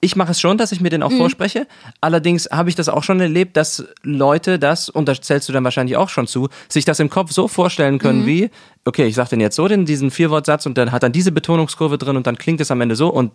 ich 0.00 0.16
mache 0.16 0.32
es 0.32 0.40
schon, 0.40 0.56
dass 0.56 0.72
ich 0.72 0.80
mir 0.80 0.88
den 0.88 1.02
auch 1.02 1.12
vorspreche. 1.12 1.66
Allerdings 2.00 2.48
habe 2.50 2.70
ich 2.70 2.74
das 2.74 2.88
auch 2.88 3.02
schon 3.02 3.20
erlebt, 3.20 3.56
dass 3.56 3.84
Leute 4.02 4.58
das, 4.58 4.88
und 4.88 5.06
da 5.08 5.20
zählst 5.20 5.48
du 5.48 5.52
dann 5.52 5.64
wahrscheinlich 5.64 5.96
auch 5.96 6.08
schon 6.08 6.26
zu, 6.26 6.48
sich 6.68 6.84
das 6.84 7.00
im 7.00 7.10
Kopf 7.10 7.32
so 7.32 7.48
vorstellen 7.48 7.98
können 7.98 8.26
wie, 8.26 8.50
okay, 8.84 9.06
ich 9.06 9.14
sage 9.14 9.30
den 9.30 9.40
jetzt 9.40 9.56
so, 9.56 9.68
den, 9.68 9.84
diesen 9.84 10.10
Vierwortsatz 10.10 10.64
und 10.66 10.78
dann 10.78 10.92
hat 10.92 11.02
dann 11.02 11.12
diese 11.12 11.32
Betonungskurve 11.32 11.98
drin 11.98 12.16
und 12.16 12.26
dann 12.26 12.38
klingt 12.38 12.60
es 12.60 12.70
am 12.70 12.80
Ende 12.80 12.96
so 12.96 13.08
und 13.08 13.32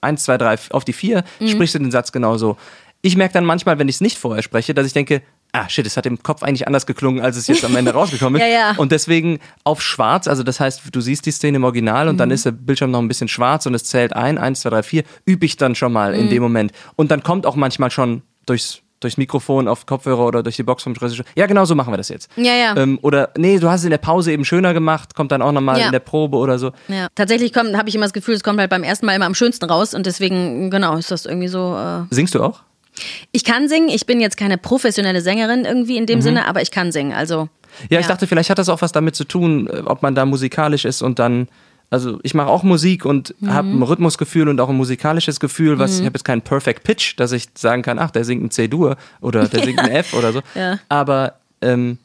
eins, 0.00 0.24
zwei, 0.24 0.36
drei 0.36 0.56
auf 0.70 0.84
die 0.84 0.92
vier 0.92 1.24
sprichst 1.46 1.74
du 1.74 1.78
den 1.78 1.90
Satz 1.90 2.12
genau 2.12 2.36
so. 2.36 2.56
Ich 3.00 3.16
merke 3.16 3.34
dann 3.34 3.44
manchmal, 3.44 3.78
wenn 3.78 3.88
ich 3.88 3.96
es 3.96 4.00
nicht 4.00 4.18
vorher 4.18 4.42
spreche, 4.42 4.74
dass 4.74 4.86
ich 4.86 4.92
denke, 4.92 5.22
ah 5.56 5.68
shit, 5.68 5.86
es 5.86 5.96
hat 5.96 6.06
im 6.06 6.22
Kopf 6.22 6.42
eigentlich 6.42 6.66
anders 6.66 6.86
geklungen, 6.86 7.22
als 7.22 7.36
es 7.36 7.46
jetzt 7.46 7.64
am 7.64 7.74
Ende 7.76 7.90
rausgekommen 7.94 8.40
ist. 8.40 8.46
Ja, 8.46 8.52
ja. 8.52 8.74
Und 8.76 8.92
deswegen 8.92 9.38
auf 9.64 9.80
schwarz, 9.82 10.28
also 10.28 10.42
das 10.42 10.60
heißt, 10.60 10.82
du 10.92 11.00
siehst 11.00 11.24
die 11.26 11.30
Szene 11.30 11.56
im 11.56 11.64
Original 11.64 12.08
und 12.08 12.18
dann 12.18 12.30
ist 12.30 12.44
der 12.44 12.52
Bildschirm 12.52 12.90
noch 12.90 13.00
ein 13.00 13.08
bisschen 13.08 13.28
schwarz 13.28 13.66
und 13.66 13.74
es 13.74 13.84
zählt 13.84 14.12
ein, 14.14 14.38
eins, 14.38 14.60
zwei, 14.60 14.70
drei, 14.70 14.82
vier, 14.82 15.04
übe 15.24 15.46
ich 15.46 15.56
dann 15.56 15.74
schon 15.74 15.92
mal 15.92 16.14
in 16.14 16.28
dem 16.28 16.42
Moment. 16.42 16.72
Und 16.96 17.10
dann 17.10 17.22
kommt 17.22 17.46
auch 17.46 17.56
manchmal 17.56 17.90
schon 17.90 18.22
durchs 18.46 18.80
durchs 19.00 19.18
Mikrofon 19.18 19.68
auf 19.68 19.84
Kopfhörer 19.84 20.24
oder 20.24 20.42
durch 20.42 20.56
die 20.56 20.62
Box 20.62 20.82
vom 20.82 20.94
Regisseur. 20.94 21.26
Ja, 21.34 21.44
genau 21.44 21.66
so 21.66 21.74
machen 21.74 21.92
wir 21.92 21.98
das 21.98 22.08
jetzt. 22.08 22.30
Ja, 22.36 22.54
ja. 22.54 22.74
Ähm, 22.76 22.98
oder 23.02 23.28
nee, 23.36 23.58
du 23.58 23.68
hast 23.68 23.80
es 23.80 23.84
in 23.84 23.90
der 23.90 23.98
Pause 23.98 24.32
eben 24.32 24.44
schöner 24.46 24.72
gemacht, 24.72 25.14
kommt 25.14 25.32
dann 25.32 25.42
auch 25.42 25.52
nochmal 25.52 25.78
Ja. 25.78 25.86
in 25.86 25.92
der 25.92 26.00
Probe 26.00 26.38
oder 26.38 26.58
so. 26.58 26.72
Ja. 26.88 27.08
Tatsächlich 27.14 27.54
habe 27.54 27.88
ich 27.88 27.94
immer 27.94 28.06
das 28.06 28.14
Gefühl, 28.14 28.34
es 28.34 28.42
kommt 28.42 28.58
halt 28.58 28.70
beim 28.70 28.82
ersten 28.82 29.04
Mal 29.04 29.14
immer 29.14 29.26
am 29.26 29.34
schönsten 29.34 29.66
raus 29.66 29.92
und 29.92 30.06
deswegen, 30.06 30.70
genau, 30.70 30.96
ist 30.96 31.10
das 31.10 31.26
irgendwie 31.26 31.48
so. 31.48 31.76
Äh 31.76 32.04
Singst 32.10 32.34
du 32.34 32.42
auch? 32.42 32.62
Ich 33.32 33.44
kann 33.44 33.68
singen, 33.68 33.88
ich 33.88 34.06
bin 34.06 34.20
jetzt 34.20 34.36
keine 34.36 34.58
professionelle 34.58 35.20
Sängerin 35.20 35.64
irgendwie 35.64 35.96
in 35.96 36.06
dem 36.06 36.22
Sinne, 36.22 36.46
aber 36.46 36.62
ich 36.62 36.70
kann 36.70 36.92
singen. 36.92 37.12
Also. 37.12 37.48
Ja, 37.90 38.00
ich 38.00 38.06
dachte, 38.06 38.26
vielleicht 38.26 38.48
hat 38.50 38.58
das 38.58 38.68
auch 38.70 38.80
was 38.82 38.92
damit 38.92 39.14
zu 39.16 39.24
tun, 39.24 39.66
äh, 39.68 39.80
ob 39.84 40.02
man 40.02 40.14
da 40.14 40.24
musikalisch 40.24 40.84
ist 40.84 41.02
und 41.02 41.18
dann. 41.18 41.48
Also 41.88 42.18
ich 42.24 42.34
mache 42.34 42.48
auch 42.48 42.64
Musik 42.64 43.04
und 43.04 43.32
Mhm. 43.38 43.52
habe 43.54 43.68
ein 43.68 43.80
Rhythmusgefühl 43.82 44.48
und 44.48 44.60
auch 44.60 44.68
ein 44.68 44.76
musikalisches 44.76 45.38
Gefühl, 45.38 45.78
was 45.78 46.00
ich 46.00 46.04
habe 46.04 46.14
jetzt 46.16 46.24
keinen 46.24 46.42
Perfect 46.42 46.82
Pitch, 46.82 47.14
dass 47.16 47.30
ich 47.30 47.46
sagen 47.54 47.82
kann, 47.82 48.00
ach, 48.00 48.10
der 48.10 48.24
singt 48.24 48.42
ein 48.42 48.50
C-Dur 48.50 48.96
oder 49.20 49.46
der 49.46 49.62
singt 49.62 49.78
ein 49.78 49.90
F 49.92 50.12
oder 50.12 50.32
so. 50.32 50.40
Ja. 50.56 50.80
Aber 50.88 51.34
ähm, 51.62 51.98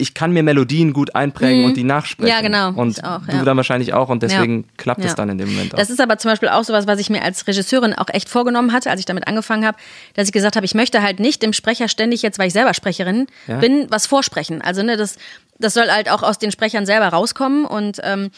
ich 0.00 0.14
kann 0.14 0.32
mir 0.32 0.42
Melodien 0.42 0.92
gut 0.92 1.14
einprägen 1.14 1.64
und 1.64 1.76
die 1.76 1.84
nachsprechen. 1.84 2.24
Mhm. 2.32 2.52
Ja, 2.52 2.68
genau. 2.70 2.80
Und 2.80 3.04
auch, 3.04 3.20
du 3.26 3.36
ja. 3.36 3.44
dann 3.44 3.56
wahrscheinlich 3.56 3.92
auch 3.92 4.08
und 4.08 4.22
deswegen 4.22 4.64
klappt 4.76 5.00
es 5.04 5.10
Ja. 5.12 5.14
dann 5.14 5.28
in 5.28 5.38
dem 5.38 5.50
Moment 5.50 5.74
auch. 5.74 5.78
Das 5.78 5.90
ist 5.90 6.00
aber 6.00 6.18
zum 6.18 6.30
Beispiel 6.30 6.48
auch 6.48 6.64
sowas, 6.64 6.86
was 6.86 6.98
ich 6.98 7.10
mir 7.10 7.22
als 7.22 7.46
Regisseurin 7.46 7.94
auch 7.94 8.08
echt 8.12 8.28
vorgenommen 8.28 8.72
hatte, 8.72 8.90
als 8.90 9.00
ich 9.00 9.06
damit 9.06 9.28
angefangen 9.28 9.66
habe, 9.66 9.76
dass 10.14 10.26
ich 10.28 10.32
gesagt 10.32 10.56
habe, 10.56 10.64
ich 10.66 10.74
möchte 10.74 11.02
halt 11.02 11.20
nicht 11.20 11.42
dem 11.42 11.52
Sprecher 11.52 11.88
ständig 11.88 12.22
jetzt, 12.22 12.38
weil 12.38 12.48
ich 12.48 12.52
selber 12.52 12.74
Sprecherin 12.74 13.26
Ja. 13.46 13.58
bin, 13.58 13.86
was 13.90 14.06
vorsprechen. 14.06 14.62
Also 14.62 14.82
ne, 14.82 14.96
das, 14.96 15.16
das 15.58 15.74
soll 15.74 15.88
halt 15.88 16.10
auch 16.10 16.22
aus 16.22 16.38
den 16.38 16.50
Sprechern 16.50 16.86
selber 16.86 17.08
rauskommen 17.08 17.64
und 17.66 17.98
ähm, 18.02 18.30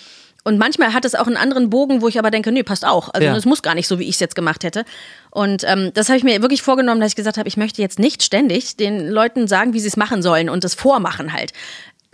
und 0.44 0.58
manchmal 0.58 0.92
hat 0.94 1.04
es 1.04 1.14
auch 1.14 1.26
einen 1.26 1.36
anderen 1.36 1.70
Bogen, 1.70 2.02
wo 2.02 2.08
ich 2.08 2.18
aber 2.18 2.30
denke, 2.30 2.50
nee, 2.52 2.62
passt 2.62 2.84
auch. 2.86 3.10
Also 3.14 3.26
Ja. 3.26 3.34
das 3.34 3.44
muss 3.44 3.62
gar 3.62 3.74
nicht 3.74 3.86
so, 3.88 3.98
wie 3.98 4.04
ich 4.04 4.16
es 4.16 4.20
jetzt 4.20 4.34
gemacht 4.34 4.64
hätte. 4.64 4.84
Und 5.30 5.62
ähm, 5.66 5.90
das 5.94 6.08
habe 6.08 6.18
ich 6.18 6.24
mir 6.24 6.42
wirklich 6.42 6.62
vorgenommen, 6.62 7.00
dass 7.00 7.10
ich 7.12 7.16
gesagt 7.16 7.38
habe, 7.38 7.48
ich 7.48 7.56
möchte 7.56 7.80
jetzt 7.80 7.98
nicht 7.98 8.22
ständig 8.22 8.76
den 8.76 9.08
Leuten 9.08 9.46
sagen, 9.48 9.72
wie 9.72 9.80
sie 9.80 9.88
es 9.88 9.96
machen 9.96 10.22
sollen 10.22 10.48
und 10.48 10.64
das 10.64 10.74
vormachen 10.74 11.32
halt. 11.32 11.52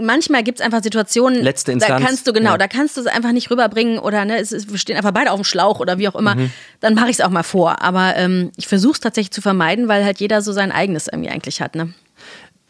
Manchmal 0.01 0.45
gibt 0.45 0.61
es 0.61 0.65
einfach 0.65 0.81
Situationen, 0.81 1.43
Letzte 1.43 1.73
da 1.73 1.75
Instanz. 1.75 2.07
kannst 2.07 2.27
du 2.29 2.33
genau, 2.33 2.53
Ja. 2.53 2.59
da 2.59 2.69
kannst 2.69 2.97
du 2.97 3.01
es 3.01 3.09
einfach 3.09 3.33
nicht 3.33 3.51
rüberbringen 3.51 3.99
oder 3.99 4.25
ne, 4.25 4.39
es 4.39 4.53
wir 4.71 4.79
stehen 4.79 4.97
einfach 4.97 5.11
beide 5.11 5.33
auf 5.33 5.41
dem 5.41 5.45
Schlauch 5.45 5.81
oder 5.81 5.99
wie 5.99 6.07
auch 6.07 6.15
immer, 6.15 6.37
Mhm. 6.37 6.53
dann 6.79 6.95
mache 6.95 7.07
ich 7.11 7.19
es 7.19 7.21
auch 7.21 7.31
mal 7.31 7.43
vor. 7.43 7.83
Aber 7.83 8.15
ähm, 8.17 8.53
ich 8.57 8.69
versuche 8.69 8.93
es 8.93 9.01
tatsächlich 9.01 9.33
zu 9.33 9.43
vermeiden, 9.43 9.89
weil 9.89 10.05
halt 10.05 10.21
jeder 10.21 10.41
so 10.41 10.53
sein 10.53 10.71
eigenes 10.71 11.09
irgendwie 11.09 11.31
eigentlich 11.31 11.61
hat. 11.61 11.75
Ne? 11.75 11.93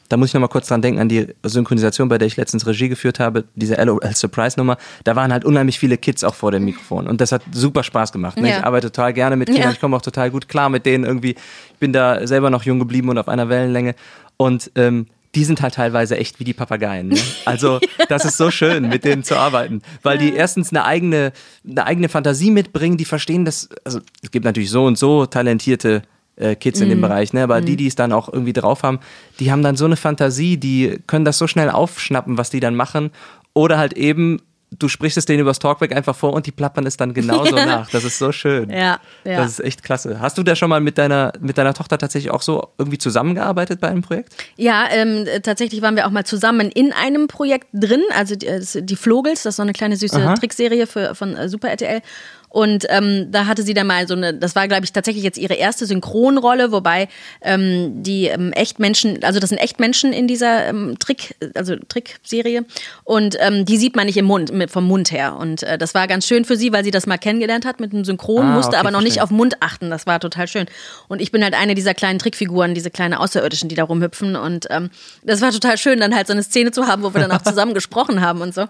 Da 0.09 0.17
muss 0.17 0.29
ich 0.29 0.35
nochmal 0.35 0.49
kurz 0.49 0.69
dran 0.69 0.81
denken 0.83 1.01
an 1.01 1.09
die 1.09 1.27
Synchronisation, 1.43 2.09
bei 2.09 2.17
der 2.19 2.27
ich 2.27 2.37
letztens 2.37 2.67
Regie 2.67 2.89
geführt 2.89 3.21
habe, 3.21 3.45
diese 3.55 3.75
LOL 3.75 4.01
Surprise 4.15 4.59
Nummer. 4.59 4.79
Da 5.05 5.17
waren 5.17 5.33
halt 5.33 5.45
unheimlich 5.45 5.79
viele 5.79 5.99
Kids 5.99 6.25
auch 6.25 6.35
vor 6.35 6.51
dem 6.51 6.65
Mikrofon 6.65 7.07
und 7.07 7.21
das 7.21 7.33
hat 7.33 7.43
super 7.53 7.83
Spaß 7.83 8.13
gemacht. 8.13 8.39
Ne? 8.39 8.49
Ja. 8.49 8.59
Ich 8.59 8.65
arbeite 8.65 8.91
total 8.91 9.13
gerne 9.13 9.37
mit 9.37 9.49
Kindern, 9.49 9.65
Ja. 9.65 9.71
ich 9.73 9.81
komme 9.81 9.97
auch 9.97 10.03
total 10.03 10.31
gut 10.31 10.49
klar 10.49 10.69
mit 10.71 10.87
denen 10.87 11.05
irgendwie. 11.05 11.33
Ich 11.73 11.79
bin 11.79 11.93
da 11.93 12.27
selber 12.27 12.51
noch 12.51 12.63
jung 12.65 12.79
geblieben 12.79 13.09
und 13.11 13.19
auf 13.19 13.29
einer 13.29 13.49
Wellenlänge 13.49 13.95
und 14.37 14.71
ähm, 14.77 15.07
die 15.35 15.45
sind 15.45 15.61
halt 15.61 15.75
teilweise 15.75 16.17
echt 16.17 16.41
wie 16.41 16.45
die 16.45 16.55
Papageien. 16.55 17.09
Ne? 17.09 17.19
Also 17.45 17.79
das 18.09 18.25
ist 18.25 18.39
so 18.39 18.51
schön, 18.51 18.89
mit 18.89 19.05
denen 19.05 19.25
zu 19.25 19.37
arbeiten, 19.37 19.83
weil 20.03 20.17
die 20.17 20.33
erstens 20.33 20.71
eine 20.71 20.85
eigene, 20.87 21.33
eine 21.69 21.85
eigene 21.85 22.09
Fantasie 22.09 22.51
mitbringen, 22.51 22.97
die 22.97 23.05
verstehen 23.05 23.45
das, 23.45 23.69
also 23.85 24.01
es 24.23 24.31
gibt 24.31 24.47
natürlich 24.47 24.71
so 24.71 24.87
und 24.87 24.97
so 24.97 25.27
talentierte 25.27 26.03
äh, 26.39 26.55
Kids 26.55 26.81
in 26.81 26.89
dem 26.89 27.01
Bereich, 27.01 27.33
ne? 27.33 27.43
aber 27.43 27.61
die, 27.61 27.77
die 27.77 27.87
es 27.87 27.95
dann 27.95 28.13
auch 28.13 28.33
irgendwie 28.33 28.53
drauf 28.53 28.83
haben, 28.83 29.01
die 29.41 29.51
haben 29.51 29.63
dann 29.63 29.77
so 29.77 29.85
eine 29.85 29.97
Fantasie, 29.97 30.57
die 30.57 30.99
können 31.07 31.25
das 31.25 31.39
so 31.39 31.47
schnell 31.47 31.71
aufschnappen, 31.71 32.39
was 32.39 32.51
die 32.51 32.61
dann 32.61 32.75
machen 32.75 33.11
oder 33.55 33.79
halt 33.79 33.95
eben 33.95 34.41
Du 34.71 34.89
sprichst 34.89 35.17
es 35.17 35.25
denen 35.25 35.41
übers 35.41 35.59
Talkback 35.59 35.97
einfach 35.97 36.15
vor 36.15 36.35
und 36.35 36.45
die 36.45 36.53
plappern 36.53 36.85
es 36.85 36.99
dann 36.99 37.15
genauso 37.15 37.57
nach. 37.57 37.89
Das 37.89 38.05
ist 38.05 38.19
so 38.19 38.33
schön. 38.33 38.69
Ja, 38.69 39.01
ja. 39.25 39.39
Das 39.39 39.53
ist 39.53 39.61
echt 39.61 39.83
klasse. 39.83 40.21
Hast 40.21 40.37
du 40.37 40.43
da 40.43 40.55
schon 40.55 40.69
mal 40.69 40.81
mit 40.81 40.99
deiner, 40.99 41.33
mit 41.41 41.57
deiner 41.57 41.73
Tochter 41.73 41.97
tatsächlich 41.97 42.31
auch 42.31 42.43
so 42.43 42.69
irgendwie 42.77 42.99
zusammengearbeitet 42.99 43.81
bei 43.81 43.89
einem 43.89 44.03
Projekt? 44.03 44.35
Ja, 44.57 44.87
ähm, 44.91 45.25
äh, 45.27 45.41
tatsächlich 45.41 45.81
waren 45.81 45.97
wir 45.97 46.07
auch 46.07 46.11
mal 46.11 46.27
zusammen 46.27 46.71
in 46.71 46.93
einem 46.93 47.29
Projekt 47.29 47.69
drin, 47.73 48.03
also 48.15 48.37
die, 48.37 48.47
äh, 48.47 48.63
die 48.83 48.97
Flogels, 48.97 49.45
das 49.45 49.53
ist 49.53 49.57
so 49.57 49.63
eine 49.63 49.73
kleine 49.73 49.97
süße 49.97 50.21
Aha. 50.21 50.35
Trickserie 50.35 50.87
für, 50.87 51.15
von 51.15 51.35
äh, 51.35 51.49
Super 51.49 51.71
RTL. 51.71 52.03
Und 52.49 52.87
ähm, 52.89 53.29
da 53.31 53.47
hatte 53.47 53.63
sie 53.63 53.75
dann 53.75 53.87
mal 53.87 54.07
so 54.09 54.15
eine, 54.15 54.35
das 54.35 54.55
war, 54.57 54.69
glaube 54.69 54.85
ich, 54.85 54.93
tatsächlich 54.93 55.25
jetzt 55.25 55.39
ihre 55.39 55.55
erste 55.55 55.87
Synchronrolle, 55.87 56.73
wobei 56.73 57.09
ähm, 57.43 58.03
die 58.03 58.27
ähm, 58.27 58.53
Echtmenschen, 58.53 59.23
also 59.23 59.39
das 59.41 59.51
sind 59.51 59.59
Echtmenschen 59.59 60.13
in 60.13 60.27
dieser 60.27 60.67
ähm, 60.67 60.99
Trick, 60.99 61.37
also 61.55 61.77
Trickserie. 61.77 62.65
Und 63.05 63.37
ähm, 63.41 63.65
die 63.65 63.77
sieht 63.77 63.97
man 63.97 64.07
nicht 64.07 64.17
im 64.17 64.25
Mund, 64.25 64.53
mit, 64.53 64.71
vom 64.71 64.85
Mund 64.85 65.11
her. 65.13 65.37
Und 65.37 65.63
äh, 65.63 65.77
das 65.79 65.95
war 65.95 66.07
ganz 66.07 66.27
schön 66.27 66.45
für 66.45 66.57
sie, 66.57 66.73
weil 66.73 66.85
sie 66.85 66.91
das 66.91 67.07
mal 67.07 67.19
kennengelernt 67.19 67.65
hat 67.67 67.81
mit 67.81 67.93
dem 67.93 68.05
Synchron, 68.05 68.45
Ah, 68.47 68.55
musste 68.55 68.71
okay, 68.71 68.81
aber 68.81 68.91
noch 68.91 69.01
nicht 69.01 69.15
verstehe. 69.15 69.25
auf 69.25 69.31
Mund 69.31 69.57
achten. 69.61 69.91
Das 69.91 70.07
war 70.07 70.21
total 70.21 70.49
schön. 70.49 70.67
Und 71.09 71.21
ich 71.21 71.31
bin 71.33 71.43
halt 71.43 71.55
eine 71.55 71.75
dieser 71.75 71.95
kleinen 71.95 72.19
Trickfiguren, 72.19 72.75
diese 72.75 72.91
kleinen 72.91 73.15
Außerirdischen, 73.15 73.69
die 73.69 73.75
da 73.75 73.85
rumhüpfen. 73.85 74.37
Und 74.37 74.67
ähm, 74.71 74.91
das 75.23 75.41
war 75.41 75.53
total 75.53 75.77
schön, 75.79 76.01
dann 76.01 76.15
halt 76.15 76.27
so 76.27 76.33
eine 76.33 76.43
Szene 76.43 76.71
zu 76.71 76.87
haben, 76.87 77.03
wo 77.03 77.13
wir 77.15 77.21
dann 77.21 77.33
auch 77.33 77.43
zusammen 77.49 77.75
gesprochen 77.75 78.21
haben 78.21 78.41
und 78.41 78.55
so. 78.55 78.67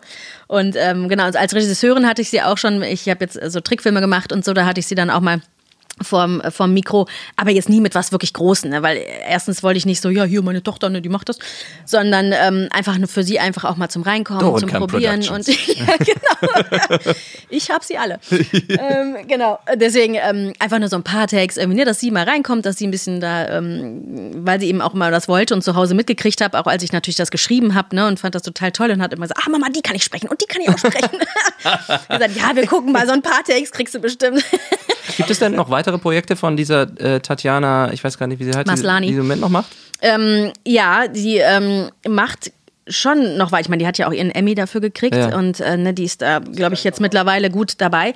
Und 0.48 0.76
ähm, 0.76 1.08
genau, 1.08 1.24
als 1.24 1.54
Regisseurin 1.54 2.06
hatte 2.06 2.22
ich 2.22 2.30
sie 2.30 2.42
auch 2.42 2.58
schon, 2.58 2.82
ich 2.82 3.08
habe 3.08 3.24
jetzt 3.24 3.38
so 3.52 3.60
Trickfilme 3.60 4.00
gemacht 4.00 4.32
und 4.32 4.44
so, 4.44 4.54
da 4.54 4.64
hatte 4.64 4.80
ich 4.80 4.86
sie 4.86 4.94
dann 4.94 5.10
auch 5.10 5.20
mal 5.20 5.40
vorm, 6.02 6.40
äh, 6.40 6.50
vorm 6.50 6.72
Mikro, 6.74 7.06
aber 7.36 7.50
jetzt 7.50 7.68
nie 7.68 7.80
mit 7.80 7.94
was 7.94 8.12
wirklich 8.12 8.32
Großen, 8.32 8.70
ne? 8.70 8.82
weil 8.82 9.04
erstens 9.26 9.62
wollte 9.62 9.78
ich 9.78 9.86
nicht 9.86 10.00
so, 10.00 10.10
ja, 10.10 10.24
hier 10.24 10.42
meine 10.42 10.62
Tochter, 10.62 10.88
ne, 10.88 11.02
die 11.02 11.08
macht 11.08 11.28
das, 11.28 11.38
sondern 11.84 12.32
ähm, 12.32 12.68
einfach 12.70 12.98
nur 12.98 13.08
für 13.08 13.22
sie 13.22 13.38
einfach 13.38 13.64
auch 13.64 13.76
mal 13.76 13.88
zum 13.88 14.02
Reinkommen, 14.02 14.40
zum 14.40 14.68
Dorenkamp 14.68 14.90
Probieren 14.90 15.28
und 15.28 15.46
ja, 15.76 15.96
genau. 15.98 16.98
ich 17.48 17.70
habe 17.70 17.84
sie 17.84 17.98
alle. 17.98 18.18
ähm, 18.30 19.16
genau, 19.26 19.58
deswegen 19.74 20.14
ähm, 20.14 20.52
einfach 20.58 20.78
nur 20.78 20.88
so 20.88 20.96
ein 20.96 21.04
paar 21.04 21.26
Takes, 21.26 21.56
irgendwie, 21.56 21.78
ne, 21.78 21.84
dass 21.84 22.00
sie 22.00 22.10
mal 22.10 22.24
reinkommt, 22.24 22.66
dass 22.66 22.76
sie 22.76 22.86
ein 22.86 22.90
bisschen 22.90 23.20
da, 23.20 23.48
ähm, 23.48 24.30
weil 24.46 24.60
sie 24.60 24.68
eben 24.68 24.80
auch 24.80 24.94
mal 24.94 25.10
das 25.10 25.28
wollte 25.28 25.54
und 25.54 25.62
zu 25.62 25.74
Hause 25.74 25.94
mitgekriegt 25.94 26.40
habe, 26.40 26.58
auch 26.58 26.66
als 26.66 26.82
ich 26.82 26.92
natürlich 26.92 27.16
das 27.16 27.30
geschrieben 27.30 27.74
habe 27.74 27.94
ne, 27.94 28.06
und 28.06 28.20
fand 28.20 28.34
das 28.34 28.42
total 28.42 28.72
toll 28.72 28.90
und 28.90 29.02
hat 29.02 29.12
immer 29.12 29.26
gesagt, 29.26 29.40
ah 29.44 29.50
Mama, 29.50 29.68
die 29.68 29.82
kann 29.82 29.96
ich 29.96 30.04
sprechen 30.04 30.28
und 30.28 30.40
die 30.40 30.46
kann 30.46 30.62
ich 30.62 30.68
auch 30.68 30.78
sprechen. 30.78 31.18
gesagt, 32.08 32.36
ja, 32.36 32.54
wir 32.54 32.66
gucken 32.66 32.92
mal, 32.92 33.06
so 33.06 33.12
ein 33.12 33.22
paar 33.22 33.42
Takes 33.44 33.72
kriegst 33.72 33.94
du 33.94 34.00
bestimmt. 34.00 34.44
Gibt 35.18 35.30
es 35.30 35.38
denn 35.38 35.52
noch 35.54 35.68
weitere 35.68 35.98
Projekte 35.98 36.34
von 36.36 36.56
dieser 36.56 36.82
äh, 36.98 37.20
Tatjana, 37.20 37.92
ich 37.92 38.02
weiß 38.02 38.16
gar 38.16 38.26
nicht, 38.26 38.38
wie 38.40 38.44
sie 38.44 38.52
heißt, 38.56 38.66
Maslany. 38.66 39.06
die, 39.06 39.12
die 39.12 39.14
sie 39.14 39.20
im 39.20 39.26
Moment 39.26 39.42
noch 39.42 39.50
macht? 39.50 39.68
Ähm, 40.00 40.52
ja, 40.66 41.06
die 41.08 41.36
ähm, 41.36 41.90
macht 42.08 42.52
schon 42.88 43.36
noch 43.36 43.52
weiter. 43.52 43.62
Ich 43.62 43.68
meine, 43.68 43.80
die 43.82 43.86
hat 43.86 43.98
ja 43.98 44.08
auch 44.08 44.12
ihren 44.12 44.30
Emmy 44.30 44.54
dafür 44.54 44.80
gekriegt 44.80 45.14
Ja. 45.16 45.36
und 45.36 45.60
äh, 45.60 45.76
ne, 45.76 45.92
die 45.92 46.04
ist 46.04 46.22
da, 46.22 46.38
glaube 46.38 46.74
ich, 46.74 46.84
jetzt 46.84 47.00
mittlerweile 47.00 47.50
gut 47.50 47.74
dabei. 47.78 48.14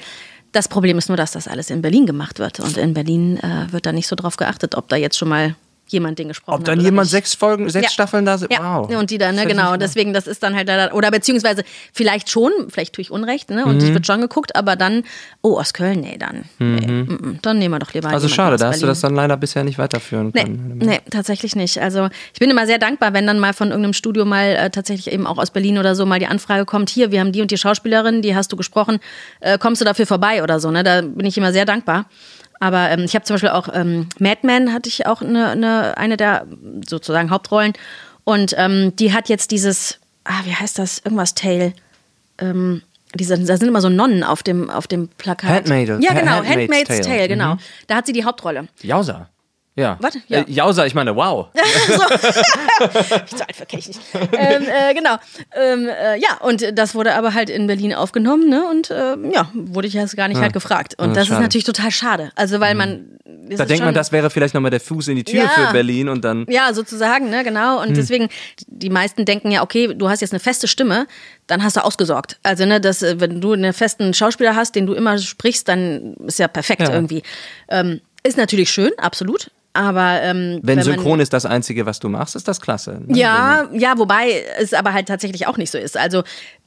Das 0.52 0.68
Problem 0.68 0.96
ist 0.98 1.08
nur, 1.08 1.16
dass 1.16 1.32
das 1.32 1.48
alles 1.48 1.70
in 1.70 1.82
Berlin 1.82 2.06
gemacht 2.06 2.38
wird. 2.38 2.60
Und 2.60 2.76
in 2.76 2.94
Berlin 2.94 3.38
äh, 3.38 3.72
wird 3.72 3.84
da 3.86 3.92
nicht 3.92 4.06
so 4.06 4.16
drauf 4.16 4.36
geachtet, 4.36 4.74
ob 4.74 4.88
da 4.88 4.96
jetzt 4.96 5.18
schon 5.18 5.28
mal 5.28 5.54
jemand 5.92 6.18
den 6.18 6.28
gesprochen 6.28 6.54
Ob 6.54 6.60
hat. 6.60 6.68
dann 6.68 6.78
oder 6.78 6.84
jemand 6.86 7.08
sechs 7.08 7.34
Folgen, 7.34 7.68
sechs 7.70 7.86
Ja. 7.86 7.90
Staffeln 7.92 8.24
da 8.24 8.38
sind? 8.38 8.52
Ja, 8.52 8.80
Wow. 8.82 8.90
und 8.96 9.10
die 9.10 9.18
dann, 9.18 9.34
ne, 9.34 9.42
ich 9.42 9.48
genau. 9.48 9.76
Deswegen, 9.76 10.12
das 10.12 10.26
ist 10.26 10.42
dann 10.42 10.54
halt 10.56 10.68
da, 10.68 10.92
oder 10.92 11.10
beziehungsweise 11.10 11.62
vielleicht 11.92 12.30
schon, 12.30 12.50
vielleicht 12.68 12.94
tue 12.94 13.02
ich 13.02 13.10
Unrecht, 13.10 13.50
ne, 13.50 13.64
und 13.66 13.76
es 13.82 13.92
wird 13.92 14.06
schon 14.06 14.20
geguckt, 14.20 14.56
aber 14.56 14.76
dann, 14.76 15.04
oh, 15.42 15.58
aus 15.58 15.72
Köln, 15.74 16.00
nee, 16.00 16.16
dann, 16.18 16.44
nee, 16.58 16.86
mm, 16.86 17.00
mm, 17.12 17.38
dann 17.42 17.58
nehmen 17.58 17.74
wir 17.74 17.78
doch 17.78 17.92
lieber 17.92 18.08
Also 18.08 18.28
schade, 18.28 18.56
da 18.56 18.68
hast 18.68 18.76
du 18.76 18.80
Berlin. 18.82 18.88
das 18.88 19.00
dann 19.00 19.14
leider 19.14 19.36
bisher 19.36 19.64
nicht 19.64 19.78
weiterführen 19.78 20.30
Nee, 20.34 20.42
können. 20.44 20.78
nee, 20.82 21.00
tatsächlich 21.10 21.54
nicht. 21.56 21.78
Also 21.80 22.08
ich 22.32 22.40
bin 22.40 22.50
immer 22.50 22.66
sehr 22.66 22.78
dankbar, 22.78 23.12
wenn 23.12 23.26
dann 23.26 23.38
mal 23.38 23.52
von 23.52 23.68
irgendeinem 23.68 23.92
Studio 23.92 24.24
mal 24.24 24.46
äh, 24.56 24.70
tatsächlich 24.70 25.12
eben 25.12 25.26
auch 25.26 25.38
aus 25.38 25.50
Berlin 25.50 25.78
oder 25.78 25.94
so 25.94 26.06
mal 26.06 26.18
die 26.18 26.26
Anfrage 26.26 26.64
kommt, 26.64 26.88
hier, 26.90 27.10
wir 27.12 27.20
haben 27.20 27.32
die 27.32 27.42
und 27.42 27.50
die 27.50 27.58
Schauspielerin, 27.58 28.22
die 28.22 28.34
hast 28.34 28.50
du 28.52 28.56
gesprochen, 28.56 28.98
äh, 29.40 29.58
kommst 29.58 29.80
du 29.80 29.84
dafür 29.84 30.06
vorbei 30.06 30.42
oder 30.42 30.60
so. 30.60 30.70
Ne? 30.70 30.82
Da 30.82 31.02
bin 31.02 31.26
ich 31.26 31.36
immer 31.36 31.52
sehr 31.52 31.64
dankbar. 31.64 32.06
Aber 32.62 32.90
ähm, 32.90 33.00
ich 33.00 33.16
habe 33.16 33.24
zum 33.24 33.34
Beispiel 33.34 33.50
auch 33.50 33.68
ähm, 33.74 34.08
Madman 34.20 34.72
hatte 34.72 34.88
ich 34.88 35.04
auch 35.06 35.20
eine, 35.20 35.48
eine, 35.48 35.98
eine 35.98 36.16
der 36.16 36.46
sozusagen 36.88 37.30
Hauptrollen. 37.30 37.72
Und 38.22 38.54
ähm, 38.56 38.94
die 38.94 39.12
hat 39.12 39.28
jetzt 39.28 39.50
dieses, 39.50 39.98
ah, 40.22 40.42
wie 40.44 40.54
heißt 40.54 40.78
das? 40.78 41.00
Irgendwas 41.00 41.34
Tale. 41.34 41.72
Ähm, 42.38 42.82
diese, 43.16 43.36
da 43.36 43.56
sind 43.56 43.66
immer 43.66 43.80
so 43.80 43.88
Nonnen 43.88 44.22
auf 44.22 44.44
dem, 44.44 44.70
auf 44.70 44.86
dem 44.86 45.08
Plakat. 45.08 45.50
Handmaid- 45.66 45.88
ja, 46.00 46.12
genau, 46.14 46.34
Handmaid's 46.36 46.48
Handmaid's 46.50 46.88
Tale. 46.88 47.00
Tale, 47.02 47.28
genau. 47.28 47.54
Mhm. 47.54 47.58
Da 47.88 47.96
hat 47.96 48.06
sie 48.06 48.12
die 48.12 48.24
Hauptrolle. 48.24 48.68
Jausa. 48.80 49.28
Ja. 49.74 49.96
Was? 50.00 50.18
Ja. 50.28 50.40
Äh, 50.40 50.44
Jausa, 50.50 50.84
ich 50.84 50.94
meine, 50.94 51.16
wow. 51.16 51.48
Ich 53.24 53.36
zu 53.36 53.46
alt 53.46 53.56
für 53.56 53.66
kenn 53.66 53.78
ich 53.78 53.88
nicht. 53.88 54.00
ähm, 54.32 54.64
äh, 54.68 54.92
genau. 54.94 55.16
Ähm, 55.56 55.88
äh, 55.88 56.18
ja, 56.18 56.38
und 56.40 56.76
das 56.76 56.94
wurde 56.94 57.14
aber 57.14 57.32
halt 57.34 57.48
in 57.48 57.66
Berlin 57.66 57.94
aufgenommen, 57.94 58.48
ne? 58.48 58.66
Und 58.68 58.90
ähm, 58.90 59.30
ja, 59.32 59.48
wurde 59.54 59.88
ich 59.88 59.94
jetzt 59.94 60.16
gar 60.16 60.28
nicht 60.28 60.40
halt 60.40 60.52
gefragt. 60.52 60.94
Und 60.98 61.10
Ja, 61.10 61.14
das 61.14 61.28
schade. 61.28 61.38
ist 61.40 61.42
natürlich 61.42 61.64
total 61.64 61.90
schade. 61.90 62.32
Also, 62.34 62.60
weil 62.60 62.74
man. 62.74 63.18
das 63.24 63.58
Da 63.58 63.64
denkt 63.64 63.84
man, 63.84 63.94
das 63.94 64.12
wäre 64.12 64.28
vielleicht 64.30 64.52
nochmal 64.54 64.70
der 64.70 64.80
Fuß 64.80 65.08
in 65.08 65.16
die 65.16 65.24
Tür 65.24 65.44
Ja. 65.44 65.48
für 65.48 65.72
Berlin 65.72 66.08
und 66.08 66.22
dann. 66.24 66.44
Ja, 66.50 66.74
sozusagen, 66.74 67.30
ne, 67.30 67.42
genau. 67.44 67.80
Und 67.80 67.96
deswegen, 67.96 68.28
die 68.66 68.90
meisten 68.90 69.24
denken 69.24 69.50
ja, 69.50 69.62
okay, 69.62 69.94
du 69.94 70.08
hast 70.08 70.20
jetzt 70.20 70.32
eine 70.32 70.40
feste 70.40 70.68
Stimme, 70.68 71.06
dann 71.46 71.62
hast 71.62 71.76
du 71.76 71.84
ausgesorgt. 71.84 72.38
Also, 72.42 72.66
ne, 72.66 72.80
das, 72.80 73.02
äh, 73.02 73.20
wenn 73.20 73.40
du 73.40 73.52
einen 73.52 73.72
festen 73.72 74.12
Schauspieler 74.12 74.54
hast, 74.54 74.74
den 74.74 74.86
du 74.86 74.92
immer 74.92 75.16
sprichst, 75.18 75.66
dann 75.68 76.14
ist 76.26 76.38
ja 76.38 76.48
perfekt 76.48 76.82
Ja. 76.82 76.92
irgendwie. 76.92 77.22
Ähm, 77.68 78.00
ist 78.24 78.36
natürlich 78.36 78.70
schön, 78.70 78.90
absolut. 78.98 79.50
Aber 79.74 80.20
ähm, 80.22 80.60
Wenn, 80.62 80.76
man- 80.76 80.84
Synchron 80.84 81.20
ist 81.20 81.32
das 81.32 81.46
Einzige, 81.46 81.86
was 81.86 81.98
du 81.98 82.08
machst, 82.08 82.36
ist 82.36 82.46
das 82.48 82.60
klasse. 82.60 83.00
ne? 83.06 83.16
Ja, 83.18 83.68
ja, 83.72 83.94
wobei 83.96 84.44
es 84.58 84.74
aber 84.74 84.92
halt 84.92 85.08
tatsächlich 85.08 85.46
auch 85.46 85.56
nicht 85.56 85.70
so 85.70 85.78
ist. 85.78 85.96
Also 85.96 86.22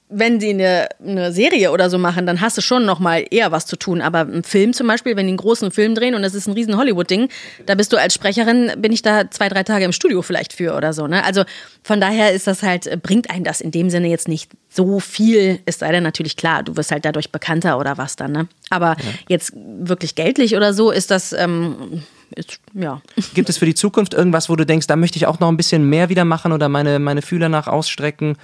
wenn 0.07 0.37
die 0.37 0.51
eine, 0.51 0.87
eine 1.03 1.31
Serie 1.31 1.71
oder 1.71 1.89
so 1.89 1.97
machen, 1.97 2.27
dann 2.27 2.39
hast 2.39 2.55
du 2.57 2.61
schon 2.61 2.85
noch 2.85 2.99
mal 2.99 3.25
eher 3.31 3.51
was 3.51 3.65
zu 3.65 3.75
tun. 3.75 4.01
Aber 4.01 4.21
im 4.21 4.43
Film 4.43 4.71
zum 4.71 4.85
Beispiel, 4.85 5.15
wenn 5.15 5.25
die 5.25 5.31
einen 5.31 5.37
großen 5.37 5.71
Film 5.71 5.95
drehen 5.95 6.13
und 6.13 6.21
das 6.21 6.35
ist 6.35 6.47
ein 6.47 6.53
riesen 6.53 6.77
Hollywood-Ding, 6.77 7.29
da 7.65 7.73
bist 7.73 7.91
du 7.91 7.97
als 7.97 8.13
Sprecherin, 8.13 8.71
bin 8.77 8.93
ich 8.93 9.01
da 9.01 9.31
zwei, 9.31 9.49
drei 9.49 9.63
Tage 9.63 9.83
im 9.83 9.91
Studio 9.91 10.21
vielleicht 10.21 10.53
für 10.53 10.75
oder 10.75 10.93
so. 10.93 11.07
Ne? 11.07 11.23
Also 11.23 11.43
von 11.81 11.99
daher 11.99 12.33
ist 12.33 12.45
das 12.45 12.61
halt, 12.61 13.01
bringt 13.01 13.31
einen 13.31 13.43
das 13.43 13.61
in 13.61 13.71
dem 13.71 13.89
Sinne 13.89 14.07
jetzt 14.07 14.27
nicht 14.27 14.51
so 14.69 14.99
viel, 14.99 15.59
es 15.65 15.79
sei 15.79 15.91
denn 15.91 16.03
natürlich 16.03 16.37
klar, 16.37 16.61
du 16.61 16.77
wirst 16.77 16.91
halt 16.91 17.03
dadurch 17.03 17.31
bekannter 17.31 17.79
oder 17.79 17.97
was 17.97 18.15
dann. 18.15 18.31
Ne? 18.31 18.47
Aber 18.69 18.97
jetzt 19.27 19.53
wirklich 19.55 20.13
geldlich 20.13 20.55
oder 20.55 20.73
so 20.73 20.91
ist 20.91 21.09
das, 21.09 21.33
ähm, 21.33 22.03
ist, 22.36 22.59
ja. 22.73 23.01
Gibt 23.34 23.49
es 23.49 23.57
für 23.57 23.65
die 23.65 23.76
Zukunft 23.76 24.13
irgendwas, 24.13 24.49
wo 24.49 24.55
du 24.55 24.65
denkst, 24.65 24.88
da 24.88 24.95
möchte 24.95 25.17
ich 25.17 25.28
auch 25.28 25.39
noch 25.39 25.49
ein 25.49 25.57
bisschen 25.57 25.89
mehr 25.89 26.09
wieder 26.09 26.26
machen 26.26 26.51
oder 26.51 26.69
meine, 26.69 26.99
meine 26.99 27.21
Fühler 27.21 27.49
nach 27.49 27.67
ausstrecken? 27.67 28.38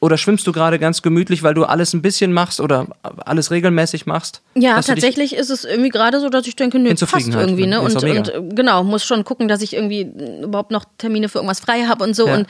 Oder 0.00 0.16
schwimmst 0.16 0.46
du 0.46 0.52
gerade 0.52 0.78
ganz 0.78 1.02
gemütlich, 1.02 1.42
weil 1.42 1.54
du 1.54 1.64
alles 1.64 1.92
ein 1.92 2.02
bisschen 2.02 2.32
machst 2.32 2.60
oder 2.60 2.86
alles 3.02 3.50
regelmäßig 3.50 4.06
machst? 4.06 4.42
Ja, 4.54 4.80
tatsächlich 4.80 5.34
ist 5.34 5.50
es 5.50 5.64
irgendwie 5.64 5.88
gerade 5.88 6.20
so, 6.20 6.28
dass 6.28 6.46
ich 6.46 6.54
denke, 6.54 6.78
nö, 6.78 6.94
passt 6.94 7.28
irgendwie, 7.28 7.66
ne? 7.66 7.78
ne? 7.78 7.80
Und, 7.80 8.04
und 8.04 8.54
genau, 8.54 8.84
muss 8.84 9.04
schon 9.04 9.24
gucken, 9.24 9.48
dass 9.48 9.60
ich 9.60 9.74
irgendwie 9.74 10.08
überhaupt 10.42 10.70
noch 10.70 10.84
Termine 10.98 11.28
für 11.28 11.38
irgendwas 11.38 11.58
frei 11.58 11.86
habe 11.88 12.04
und 12.04 12.14
so 12.14 12.28
Ja. 12.28 12.36
und 12.36 12.46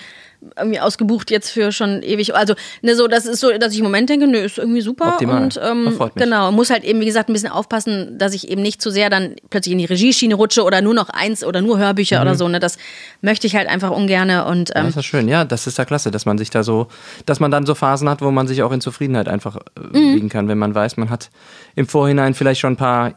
irgendwie 0.56 0.78
ausgebucht 0.80 1.30
jetzt 1.30 1.50
für 1.50 1.72
schon 1.72 2.02
ewig. 2.02 2.34
Also, 2.34 2.54
ne, 2.82 2.94
so, 2.94 3.08
das 3.08 3.26
ist 3.26 3.40
so, 3.40 3.50
dass 3.58 3.72
ich 3.72 3.78
im 3.78 3.84
Moment 3.84 4.08
denke, 4.08 4.26
nö, 4.26 4.38
ist 4.38 4.58
irgendwie 4.58 4.80
super. 4.80 5.08
Optimal. 5.14 5.42
Und 5.42 5.60
ähm, 5.62 5.98
genau, 6.14 6.52
muss 6.52 6.70
halt 6.70 6.84
eben, 6.84 7.00
wie 7.00 7.06
gesagt, 7.06 7.28
ein 7.28 7.32
bisschen 7.32 7.50
aufpassen, 7.50 8.18
dass 8.18 8.34
ich 8.34 8.48
eben 8.48 8.62
nicht 8.62 8.80
zu 8.80 8.90
sehr 8.90 9.10
dann 9.10 9.34
plötzlich 9.50 9.72
in 9.72 9.78
die 9.78 9.84
Regieschiene 9.84 10.34
rutsche 10.34 10.62
oder 10.62 10.80
nur 10.80 10.94
noch 10.94 11.08
eins 11.08 11.42
oder 11.44 11.60
nur 11.60 11.78
Hörbücher 11.78 12.20
oder 12.22 12.34
so. 12.36 12.46
Ne? 12.48 12.60
Das 12.60 12.78
möchte 13.20 13.46
ich 13.46 13.56
halt 13.56 13.68
einfach 13.68 13.90
ungerne 13.90 14.44
und 14.44 14.68
Mhm. 14.68 14.74
Ja, 14.74 14.80
ähm, 14.80 14.86
das 14.86 14.96
ist 14.96 15.04
schön. 15.06 15.28
Ja, 15.28 15.44
das 15.44 15.66
ist 15.66 15.78
ja 15.78 15.84
klasse, 15.84 16.10
dass 16.10 16.24
man 16.26 16.38
sich 16.38 16.50
da 16.50 16.62
so, 16.62 16.86
dass 17.26 17.40
man 17.40 17.50
dann 17.50 17.66
so 17.66 17.74
Phasen 17.74 18.08
hat, 18.08 18.22
wo 18.22 18.30
man 18.30 18.46
sich 18.46 18.62
auch 18.62 18.72
in 18.72 18.80
Zufriedenheit 18.80 19.28
einfach 19.28 19.56
äh, 19.56 19.60
Mhm. 19.98 20.14
wiegen 20.14 20.28
kann, 20.28 20.48
wenn 20.48 20.58
man 20.58 20.74
weiß, 20.74 20.96
man 20.98 21.10
hat 21.10 21.30
im 21.74 21.86
Vorhinein 21.88 22.34
vielleicht 22.34 22.60
schon 22.60 22.74
ein 22.74 22.76
paar 22.76 23.14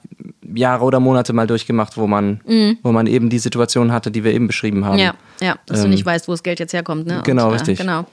Jahre 0.55 0.83
oder 0.83 0.99
Monate 0.99 1.33
mal 1.33 1.47
durchgemacht, 1.47 1.97
wo 1.97 2.07
man, 2.07 2.41
wo 2.83 2.91
man 2.91 3.07
eben 3.07 3.29
die 3.29 3.39
Situation 3.39 3.91
hatte, 3.91 4.11
die 4.11 4.23
wir 4.23 4.33
eben 4.33 4.47
beschrieben 4.47 4.85
haben. 4.85 4.93
Mhm. 4.95 4.99
ja, 4.99 5.13
ja, 5.41 5.55
dass 5.65 5.79
du 5.79 5.85
Ähm, 5.85 5.91
nicht 5.91 6.05
weißt, 6.05 6.27
wo 6.27 6.31
das 6.33 6.43
Geld 6.43 6.59
jetzt 6.59 6.73
herkommt. 6.73 7.07
Ne? 7.07 7.21
genau, 7.25 7.47
und, 7.47 7.53
richtig. 7.53 7.77
Genau. 7.79 8.05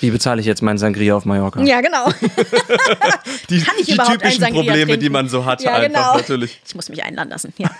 Wie 0.00 0.10
bezahle 0.10 0.40
ich 0.40 0.46
jetzt 0.48 0.62
meinen 0.62 0.78
Sangria 0.78 1.14
auf 1.14 1.24
Mallorca? 1.26 1.62
Ja, 1.62 1.80
genau. 1.80 2.06
Die, 3.50 3.60
Kann 3.60 3.74
ich 3.78 3.86
die 3.86 3.92
überhaupt 3.92 4.14
typischen 4.14 4.40
Sangria 4.40 4.62
Probleme, 4.62 4.86
die 4.94 4.98
trinken? 4.98 5.12
man 5.12 5.28
so 5.28 5.44
hat, 5.44 5.62
Ja, 5.62 5.74
einfach 5.74 5.86
genau. 5.86 6.16
natürlich. 6.16 6.60
Ich 6.66 6.74
muss 6.74 6.88
mich 6.88 7.04
einladen 7.04 7.30
lassen, 7.30 7.52
ja. 7.56 7.70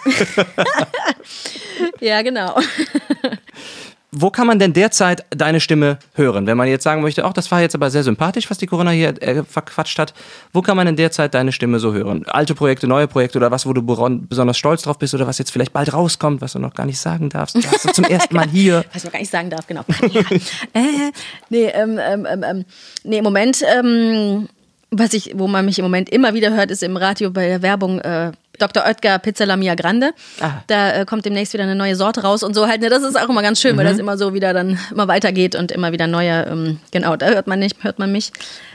ja, 2.01 2.23
genau. 2.23 2.57
Wo 4.15 4.29
kann 4.29 4.47
man 4.47 4.59
denn 4.59 4.75
derzeit 4.75 5.25
deine 5.31 5.59
Stimme 5.59 5.99
hören? 6.13 6.47
Wenn 6.47 6.59
man 6.59 6.69
jetzt 6.69 6.85
sagen 6.85 7.01
möchte, 7.01 7.25
ach, 7.25 7.33
das 7.33 7.51
war 7.51 7.63
jetzt 7.63 7.75
aber 7.75 7.91
sehr 7.91 8.03
sympathisch, 8.03 8.51
was 8.51 8.59
die 8.59 8.67
Corona 8.67 8.91
hier 8.91 9.21
äh, 9.23 9.43
verquatscht 9.43 9.99
hat. 9.99 10.13
Wo 10.53 10.61
kann 10.61 10.77
man 10.77 10.85
denn 10.85 10.97
derzeit 10.97 11.33
deine 11.33 11.51
Stimme 11.51 11.79
so 11.79 11.95
hören? 11.95 12.27
Alte 12.27 12.55
Projekte, 12.55 12.87
neue 12.87 13.09
Projekte 13.09 13.39
oder 13.39 13.51
was, 13.51 13.65
wo 13.65 13.73
du 13.73 13.83
besonders 13.83 14.59
stolz 14.59 14.83
drauf 14.83 14.99
bist 14.99 15.15
oder 15.15 15.27
was 15.27 15.39
jetzt 15.39 15.51
vielleicht 15.51 15.73
bald 15.73 15.95
rauskommt, 15.95 16.43
was 16.43 16.53
du 16.53 16.59
noch 16.59 16.75
gar 16.75 16.85
nicht 16.85 16.99
sagen 16.99 17.31
darfst? 17.31 17.55
Du 17.55 17.63
hast 17.67 17.87
du 17.87 17.93
zum 17.93 18.05
ersten 18.09 18.37
Mal 18.37 18.49
hier. 18.49 18.85
Was 18.93 18.99
ich 18.99 19.05
noch 19.05 19.13
gar 19.13 19.21
nicht 19.21 19.31
sagen 19.31 19.49
darf, 19.49 19.67
genau. 19.67 19.85
Ja. 20.11 20.21
äh, 20.75 21.13
nee, 21.49 21.69
ähm, 21.69 21.99
ähm, 21.99 22.27
ähm, 22.31 22.43
ähm, 22.43 22.65
nee, 23.05 23.17
im 23.17 23.25
Moment, 23.25 23.65
ähm, 23.79 24.47
was 24.93 25.15
ich, 25.15 25.33
wo 25.35 25.49
man 25.49 25.65
mich 25.65 25.79
im 25.79 25.85
Moment 25.85 26.11
immer 26.11 26.35
wieder 26.35 26.55
hört, 26.55 26.71
ist 26.71 26.83
im 26.83 26.97
Radio 26.97 27.31
bei 27.31 27.49
der 27.49 27.63
Werbung 27.63 27.99
äh, 28.01 28.33
Dr. 28.59 28.85
Oetker 28.85 29.19
Pizza 29.19 29.47
La 29.47 29.57
Mia 29.57 29.75
Grande. 29.75 30.13
Ah. 30.41 30.63
Da 30.67 30.93
äh, 30.93 31.05
kommt 31.07 31.25
demnächst 31.25 31.55
wieder 31.55 31.65
eine 31.65 31.75
neue 31.75 31.97
Sorte 31.97 32.23
raus 32.23 32.43
und 32.43 32.55
so 32.55 32.69
halt. 32.69 32.83
Ne, 32.83 32.91
das 32.91 33.03
ist 33.03 33.19
auch 33.19 33.29
immer 33.29 33.43
ganz 33.43 33.61
schön, 33.61 33.77
weil 33.77 33.87
das 33.87 33.99
immer 33.99 34.19
so 34.19 34.35
wieder 34.35 34.53
dann 34.53 34.79
immer 34.91 35.09
weitergeht 35.09 35.57
und 35.57 35.73
immer 35.73 35.93
wieder 35.93 36.07
neue, 36.07 36.45
ähm, 36.45 36.79
genau, 36.91 37.17
da 37.17 37.27
hört 37.27 37.47
man 37.47 37.59
nicht, 37.59 37.83
hört 37.83 37.99
man 37.99 38.13
mich. 38.13 38.33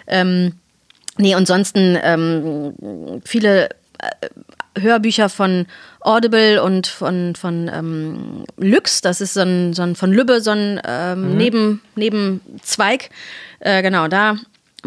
Ähm, 0.08 0.54
nee, 1.18 1.36
ansonsten 1.36 1.98
ähm, 2.02 3.22
viele 3.24 3.70
äh, 4.00 4.82
Hörbücher 4.82 5.30
von 5.30 5.68
Audible 6.02 6.64
und 6.64 6.88
von, 6.88 7.36
von 7.36 7.70
ähm, 7.72 8.44
Lux, 8.58 9.02
das 9.02 9.22
ist 9.22 9.36
so 9.36 9.42
ein, 9.42 9.74
so 9.74 9.84
ein 9.84 9.96
von 9.96 10.12
Lübbe, 10.12 10.42
so 10.42 10.52
ein 10.52 10.82
ähm, 10.84 11.38
Neben, 11.38 11.82
Nebenzweig. 11.96 13.10
Äh, 13.60 13.82
genau, 13.84 14.08
da 14.08 14.38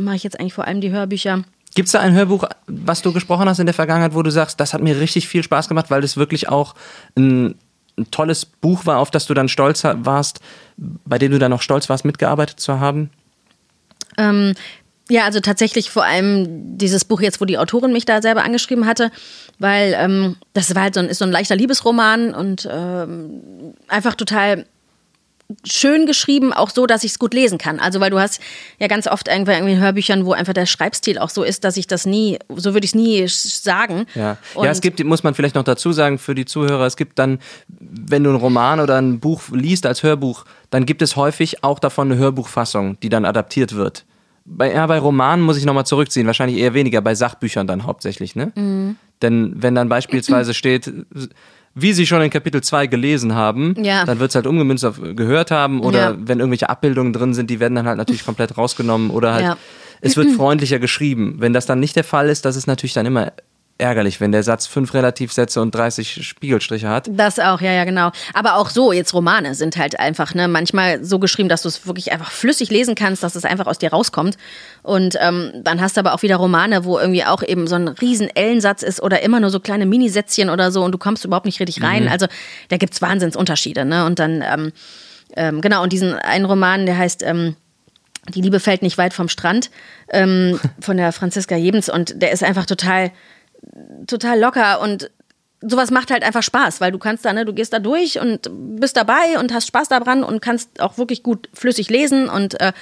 mache 0.00 0.16
ich 0.16 0.24
jetzt 0.24 0.38
eigentlich 0.38 0.54
vor 0.54 0.66
allem 0.66 0.80
die 0.80 0.90
Hörbücher. 0.90 1.44
Gibt 1.74 1.86
es 1.86 1.92
da 1.92 2.00
ein 2.00 2.14
Hörbuch, 2.14 2.44
was 2.66 3.02
du 3.02 3.12
gesprochen 3.12 3.48
hast 3.48 3.60
in 3.60 3.66
der 3.66 3.74
Vergangenheit, 3.74 4.14
wo 4.14 4.22
du 4.22 4.30
sagst, 4.30 4.58
das 4.58 4.74
hat 4.74 4.82
mir 4.82 4.98
richtig 4.98 5.28
viel 5.28 5.42
Spaß 5.42 5.68
gemacht, 5.68 5.86
weil 5.88 6.02
es 6.02 6.16
wirklich 6.16 6.48
auch 6.48 6.74
ein, 7.16 7.54
ein 7.96 8.10
tolles 8.10 8.44
Buch 8.44 8.86
war, 8.86 8.98
auf 8.98 9.10
das 9.10 9.26
du 9.26 9.34
dann 9.34 9.48
stolz 9.48 9.84
warst, 9.84 10.40
bei 10.76 11.18
dem 11.18 11.30
du 11.30 11.38
dann 11.38 11.52
auch 11.52 11.62
stolz 11.62 11.88
warst, 11.88 12.04
mitgearbeitet 12.04 12.58
zu 12.58 12.80
haben? 12.80 13.10
Ähm, 14.18 14.54
ja, 15.08 15.24
also 15.24 15.40
tatsächlich 15.40 15.90
vor 15.90 16.04
allem 16.04 16.78
dieses 16.78 17.04
Buch 17.04 17.20
jetzt, 17.20 17.40
wo 17.40 17.44
die 17.44 17.58
Autorin 17.58 17.92
mich 17.92 18.04
da 18.04 18.22
selber 18.22 18.44
angeschrieben 18.44 18.86
hatte, 18.86 19.10
weil 19.58 19.94
ähm, 19.96 20.36
das 20.52 20.74
war 20.74 20.82
halt 20.82 20.94
so 20.94 21.00
ein, 21.00 21.06
ist 21.06 21.18
so 21.18 21.24
ein 21.24 21.32
leichter 21.32 21.56
Liebesroman 21.56 22.34
und 22.34 22.68
ähm, 22.70 23.74
einfach 23.88 24.14
total 24.14 24.66
schön 25.64 26.06
geschrieben, 26.06 26.52
auch 26.52 26.70
so, 26.70 26.86
dass 26.86 27.04
ich 27.04 27.12
es 27.12 27.18
gut 27.18 27.34
lesen 27.34 27.58
kann. 27.58 27.80
Also 27.80 28.00
weil 28.00 28.10
du 28.10 28.18
hast 28.18 28.40
ja 28.78 28.86
ganz 28.86 29.06
oft 29.06 29.28
irgendwie 29.28 29.52
in 29.52 29.80
Hörbüchern, 29.80 30.24
wo 30.24 30.32
einfach 30.32 30.52
der 30.52 30.66
Schreibstil 30.66 31.18
auch 31.18 31.30
so 31.30 31.42
ist, 31.42 31.64
dass 31.64 31.76
ich 31.76 31.86
das 31.86 32.06
nie, 32.06 32.38
so 32.48 32.74
würde 32.74 32.84
ich 32.84 32.90
es 32.90 32.94
nie 32.94 33.26
sagen. 33.28 34.06
Ja. 34.14 34.36
Und 34.54 34.64
ja, 34.64 34.70
es 34.70 34.80
gibt, 34.80 35.02
muss 35.04 35.22
man 35.22 35.34
vielleicht 35.34 35.54
noch 35.54 35.64
dazu 35.64 35.92
sagen 35.92 36.18
für 36.18 36.34
die 36.34 36.44
Zuhörer, 36.44 36.86
es 36.86 36.96
gibt 36.96 37.18
dann, 37.18 37.38
wenn 37.68 38.24
du 38.24 38.30
einen 38.30 38.38
Roman 38.38 38.80
oder 38.80 38.96
ein 38.96 39.20
Buch 39.20 39.42
liest 39.52 39.86
als 39.86 40.02
Hörbuch, 40.02 40.44
dann 40.70 40.86
gibt 40.86 41.02
es 41.02 41.16
häufig 41.16 41.64
auch 41.64 41.78
davon 41.78 42.10
eine 42.10 42.20
Hörbuchfassung, 42.20 42.98
die 43.00 43.08
dann 43.08 43.24
adaptiert 43.24 43.74
wird. 43.74 44.04
Bei, 44.44 44.72
ja, 44.72 44.86
bei 44.86 44.98
Romanen 44.98 45.44
muss 45.44 45.56
ich 45.58 45.64
nochmal 45.64 45.86
zurückziehen, 45.86 46.26
wahrscheinlich 46.26 46.58
eher 46.58 46.74
weniger, 46.74 47.00
bei 47.02 47.14
Sachbüchern 47.14 47.66
dann 47.66 47.84
hauptsächlich, 47.84 48.34
ne? 48.34 48.52
Mhm. 48.54 48.96
Denn 49.22 49.52
wenn 49.56 49.74
dann 49.74 49.88
beispielsweise 49.88 50.54
steht, 50.54 50.90
wie 51.74 51.92
Sie 51.92 52.06
schon 52.06 52.20
in 52.22 52.30
Kapitel 52.30 52.62
2 52.62 52.86
gelesen 52.88 53.34
haben, 53.34 53.74
Ja. 53.82 54.04
dann 54.04 54.18
wird 54.18 54.30
es 54.30 54.34
halt 54.34 54.46
umgemünzt 54.46 54.84
auf 54.84 55.00
gehört 55.00 55.50
haben 55.50 55.80
oder 55.80 55.98
Ja. 56.10 56.16
wenn 56.18 56.38
irgendwelche 56.40 56.68
Abbildungen 56.68 57.12
drin 57.12 57.32
sind, 57.34 57.48
die 57.50 57.60
werden 57.60 57.74
dann 57.74 57.86
halt 57.86 57.96
natürlich 57.98 58.24
komplett 58.24 58.56
rausgenommen 58.58 59.10
oder 59.10 59.32
halt 59.34 59.44
Ja. 59.44 59.56
es 60.00 60.16
wird 60.16 60.30
freundlicher 60.36 60.78
geschrieben. 60.78 61.36
Wenn 61.38 61.52
das 61.52 61.66
dann 61.66 61.78
nicht 61.80 61.94
der 61.96 62.04
Fall 62.04 62.28
ist, 62.28 62.44
das 62.44 62.56
ist 62.56 62.66
natürlich 62.66 62.94
dann 62.94 63.06
immer 63.06 63.32
ärgerlich, 63.80 64.20
wenn 64.20 64.32
der 64.32 64.42
Satz 64.42 64.66
fünf 64.66 64.94
Relativsätze 64.94 65.60
und 65.60 65.74
30 65.74 66.26
Spiegelstriche 66.26 66.88
hat. 66.88 67.08
Das 67.10 67.38
auch, 67.38 67.60
ja, 67.60 67.72
ja, 67.72 67.84
genau. 67.84 68.10
Aber 68.34 68.56
auch 68.56 68.70
so, 68.70 68.92
jetzt 68.92 69.14
Romane 69.14 69.54
sind 69.54 69.76
halt 69.76 69.98
einfach, 69.98 70.34
ne, 70.34 70.48
manchmal 70.48 71.04
so 71.04 71.18
geschrieben, 71.18 71.48
dass 71.48 71.62
du 71.62 71.68
es 71.68 71.86
wirklich 71.86 72.12
einfach 72.12 72.30
flüssig 72.30 72.70
lesen 72.70 72.94
kannst, 72.94 73.22
dass 73.22 73.34
es 73.34 73.44
einfach 73.44 73.66
aus 73.66 73.78
dir 73.78 73.90
rauskommt. 73.90 74.36
Und 74.82 75.16
ähm, 75.20 75.52
dann 75.62 75.80
hast 75.80 75.96
du 75.96 76.00
aber 76.00 76.14
auch 76.14 76.22
wieder 76.22 76.36
Romane, 76.36 76.84
wo 76.84 76.98
irgendwie 76.98 77.24
auch 77.24 77.42
eben 77.42 77.66
so 77.66 77.74
ein 77.74 77.88
riesen 77.88 78.28
Ellensatz 78.34 78.82
ist 78.82 79.02
oder 79.02 79.22
immer 79.22 79.40
nur 79.40 79.50
so 79.50 79.60
kleine 79.60 79.86
Minisätzchen 79.86 80.50
oder 80.50 80.70
so 80.70 80.82
und 80.82 80.92
du 80.92 80.98
kommst 80.98 81.24
überhaupt 81.24 81.46
nicht 81.46 81.60
richtig 81.60 81.82
rein. 81.82 82.08
Also 82.08 82.26
da 82.68 82.76
gibt's 82.76 83.02
Wahnsinnsunterschiede, 83.02 83.84
ne? 83.84 84.06
Und 84.06 84.18
dann, 84.18 84.42
ähm, 84.42 84.72
ähm, 85.36 85.60
genau, 85.60 85.82
und 85.82 85.92
diesen 85.92 86.14
einen 86.14 86.44
Roman, 86.44 86.86
der 86.86 86.98
heißt 86.98 87.22
ähm, 87.22 87.56
Die 88.28 88.40
Liebe 88.40 88.60
fällt 88.60 88.82
nicht 88.82 88.98
weit 88.98 89.14
vom 89.14 89.28
Strand, 89.28 89.70
ähm, 90.10 90.58
von 90.80 90.96
der 90.96 91.12
Franziska 91.12 91.56
Jebens 91.56 91.88
und 91.88 92.20
der 92.20 92.32
ist 92.32 92.42
einfach 92.42 92.66
total 92.66 93.12
total 94.06 94.38
locker 94.40 94.80
und 94.80 95.10
sowas 95.62 95.90
macht 95.90 96.10
halt 96.10 96.22
einfach 96.22 96.42
Spaß, 96.42 96.80
weil 96.80 96.92
du 96.92 96.98
kannst 96.98 97.24
da, 97.24 97.32
ne, 97.32 97.44
du 97.44 97.52
gehst 97.52 97.72
da 97.72 97.78
durch 97.78 98.18
und 98.18 98.50
bist 98.80 98.96
dabei 98.96 99.38
und 99.38 99.52
hast 99.52 99.66
Spaß 99.66 99.88
daran 99.88 100.24
und 100.24 100.40
kannst 100.40 100.80
auch 100.80 100.96
wirklich 100.96 101.22
gut 101.22 101.48
flüssig 101.52 101.90
lesen 101.90 102.28
und 102.28 102.58
äh, 102.60 102.72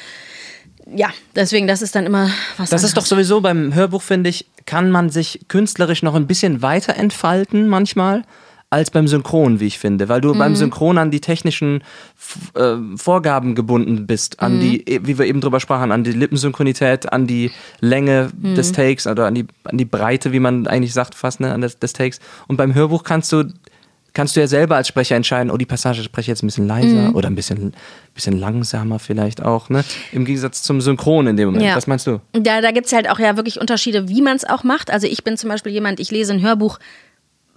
ja, 0.95 1.09
deswegen, 1.37 1.67
das 1.67 1.83
ist 1.83 1.95
dann 1.95 2.07
immer 2.07 2.31
was 2.57 2.71
Das 2.71 2.83
ist 2.83 2.93
doch 2.93 3.03
anderes. 3.03 3.09
sowieso 3.09 3.41
beim 3.41 3.75
Hörbuch, 3.75 4.01
finde 4.01 4.31
ich, 4.31 4.47
kann 4.65 4.91
man 4.91 5.11
sich 5.11 5.41
künstlerisch 5.49 6.03
noch 6.03 6.15
ein 6.15 6.27
bisschen 6.27 6.63
weiter 6.63 6.95
entfalten 6.97 7.69
manchmal 7.69 8.23
als 8.71 8.91
beim 8.91 9.09
Synchron, 9.09 9.61
wie 9.61 9.67
ich 9.67 9.79
finde, 9.79 10.09
weil 10.11 10.21
du 10.21 10.35
Mhm. 10.35 10.39
beim 10.39 10.55
Synchron 10.57 10.99
an 10.99 11.11
die 11.11 11.21
technischen 11.21 11.83
äh, 12.55 12.75
Vorgaben 12.97 13.55
gebunden 13.55 14.07
bist, 14.07 14.41
an 14.41 14.57
Mhm. 14.57 14.61
die, 14.61 14.87
eh, 14.87 15.01
wie 15.05 15.19
wir 15.19 15.25
eben 15.27 15.41
drüber 15.41 15.61
sprachen, 15.61 15.91
an 15.93 16.05
die 16.05 16.13
Lippensynchronität, 16.13 17.11
an 17.13 17.27
die 17.27 17.51
Länge 17.81 18.31
Mhm. 18.39 18.55
des 18.55 18.73
Takes 18.73 19.07
oder 19.07 19.27
an 19.27 19.35
die, 19.35 19.47
an 19.65 19.79
die 19.79 19.85
Breite, 19.87 20.33
wie 20.33 20.41
man 20.41 20.67
eigentlich 20.67 20.93
sagt, 20.93 21.15
fast, 21.15 21.41
ne, 21.41 21.53
an 21.53 21.63
des, 21.63 21.79
des 21.79 21.93
Takes. 21.95 22.21
Und 22.47 22.57
beim 22.57 22.75
Hörbuch 22.75 23.05
kannst 23.05 23.33
du 23.33 23.45
kannst 24.15 24.35
du 24.35 24.41
ja 24.41 24.49
selber 24.49 24.75
als 24.75 24.89
Sprecher 24.89 25.15
entscheiden, 25.15 25.49
oh, 25.53 25.57
die 25.57 25.67
Passage 25.67 26.03
spreche 26.03 26.23
ich 26.23 26.27
jetzt 26.29 26.43
ein 26.43 26.49
bisschen 26.49 26.65
Mhm. 26.65 26.71
leiser 26.71 27.15
oder 27.15 27.29
ein 27.29 27.37
bisschen, 27.37 27.73
bisschen 28.15 28.37
langsamer 28.37 28.99
vielleicht 28.99 29.43
auch, 29.45 29.69
ne? 29.69 29.85
Im 30.11 30.25
Gegensatz 30.25 30.63
zum 30.63 30.81
Synchron 30.81 31.29
in 31.29 31.37
dem 31.37 31.49
Moment. 31.49 31.65
Ja. 31.65 31.77
Was 31.77 31.87
meinst 31.87 32.07
du? 32.09 32.21
Ja, 32.35 32.61
da 32.61 32.73
gibt's 32.73 32.93
halt 32.93 33.09
auch 33.09 33.21
ja 33.21 33.37
wirklich 33.37 33.61
Unterschiede, 33.61 34.09
wie 34.09 34.21
man 34.21 34.35
es 34.35 34.45
auch 34.45 34.65
macht. 34.65 34.91
Also 34.91 35.07
ich 35.07 35.23
bin 35.23 35.37
zum 35.37 35.51
Beispiel 35.51 35.71
jemand, 35.73 36.01
ich 36.01 36.11
lese 36.11 36.33
ein 36.33 36.43
Hörbuch 36.43 36.81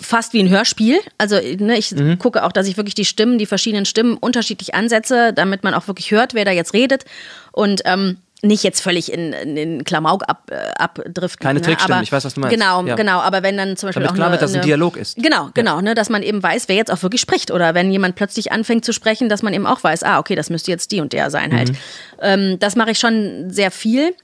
fast 0.01 0.33
wie 0.33 0.41
ein 0.41 0.49
Hörspiel. 0.49 0.99
Also 1.17 1.35
ne, 1.35 1.77
ich 1.77 1.91
Mhm. 1.91 2.17
gucke 2.19 2.43
auch, 2.43 2.51
dass 2.51 2.67
ich 2.67 2.77
wirklich 2.77 2.95
die 2.95 3.05
Stimmen, 3.05 3.37
die 3.37 3.45
verschiedenen 3.45 3.85
Stimmen 3.85 4.17
unterschiedlich 4.17 4.73
ansetze, 4.75 5.31
damit 5.33 5.63
man 5.63 5.73
auch 5.73 5.87
wirklich 5.87 6.11
hört, 6.11 6.33
wer 6.33 6.45
da 6.45 6.51
jetzt 6.51 6.73
redet. 6.73 7.05
Und 7.51 7.81
ähm, 7.85 8.17
nicht 8.43 8.63
jetzt 8.63 8.81
völlig 8.81 9.13
in, 9.13 9.33
in, 9.33 9.55
in 9.55 9.83
Klamauk 9.83 10.23
ab, 10.27 10.49
äh, 10.49 10.55
abdriften. 10.81 11.43
Keine 11.43 11.59
ne? 11.59 11.65
Trickstimmen, 11.65 11.93
aber, 11.97 12.03
ich 12.03 12.11
weiß, 12.11 12.25
was 12.25 12.33
du 12.33 12.39
meinst. 12.39 12.55
Genau, 12.57 12.83
Ja. 12.87 12.95
genau. 12.95 13.19
Aber 13.19 13.43
wenn 13.43 13.55
dann 13.55 13.77
zum 13.77 13.87
Beispiel 13.87 14.01
Damit 14.01 14.11
auch 14.11 14.15
klar 14.15 14.27
eine, 14.29 14.33
wird, 14.33 14.41
dass 14.41 14.49
es 14.49 14.55
ein 14.55 14.61
eine, 14.61 14.65
Dialog 14.65 14.97
ist. 14.97 15.15
Genau, 15.17 15.49
genau, 15.53 15.79
ne, 15.81 15.93
dass 15.93 16.09
man 16.09 16.23
eben 16.23 16.41
weiß, 16.41 16.67
wer 16.67 16.75
jetzt 16.75 16.91
auch 16.91 17.03
wirklich 17.03 17.21
spricht. 17.21 17.51
Oder 17.51 17.75
wenn 17.75 17.91
jemand 17.91 18.15
plötzlich 18.15 18.51
anfängt 18.51 18.83
zu 18.83 18.93
sprechen, 18.93 19.29
dass 19.29 19.43
man 19.43 19.53
eben 19.53 19.67
auch 19.67 19.83
weiß, 19.83 20.01
ah, 20.01 20.17
okay, 20.17 20.33
das 20.35 20.49
müsste 20.49 20.71
jetzt 20.71 20.91
die 20.91 21.01
und 21.01 21.13
der 21.13 21.29
sein 21.29 21.51
Mhm. 21.51 21.55
halt. 21.55 21.71
Ähm, 22.19 22.57
das 22.57 22.75
mache 22.75 22.89
ich 22.91 22.97
schon 22.99 23.51
sehr 23.51 23.69
viel. 23.69 24.15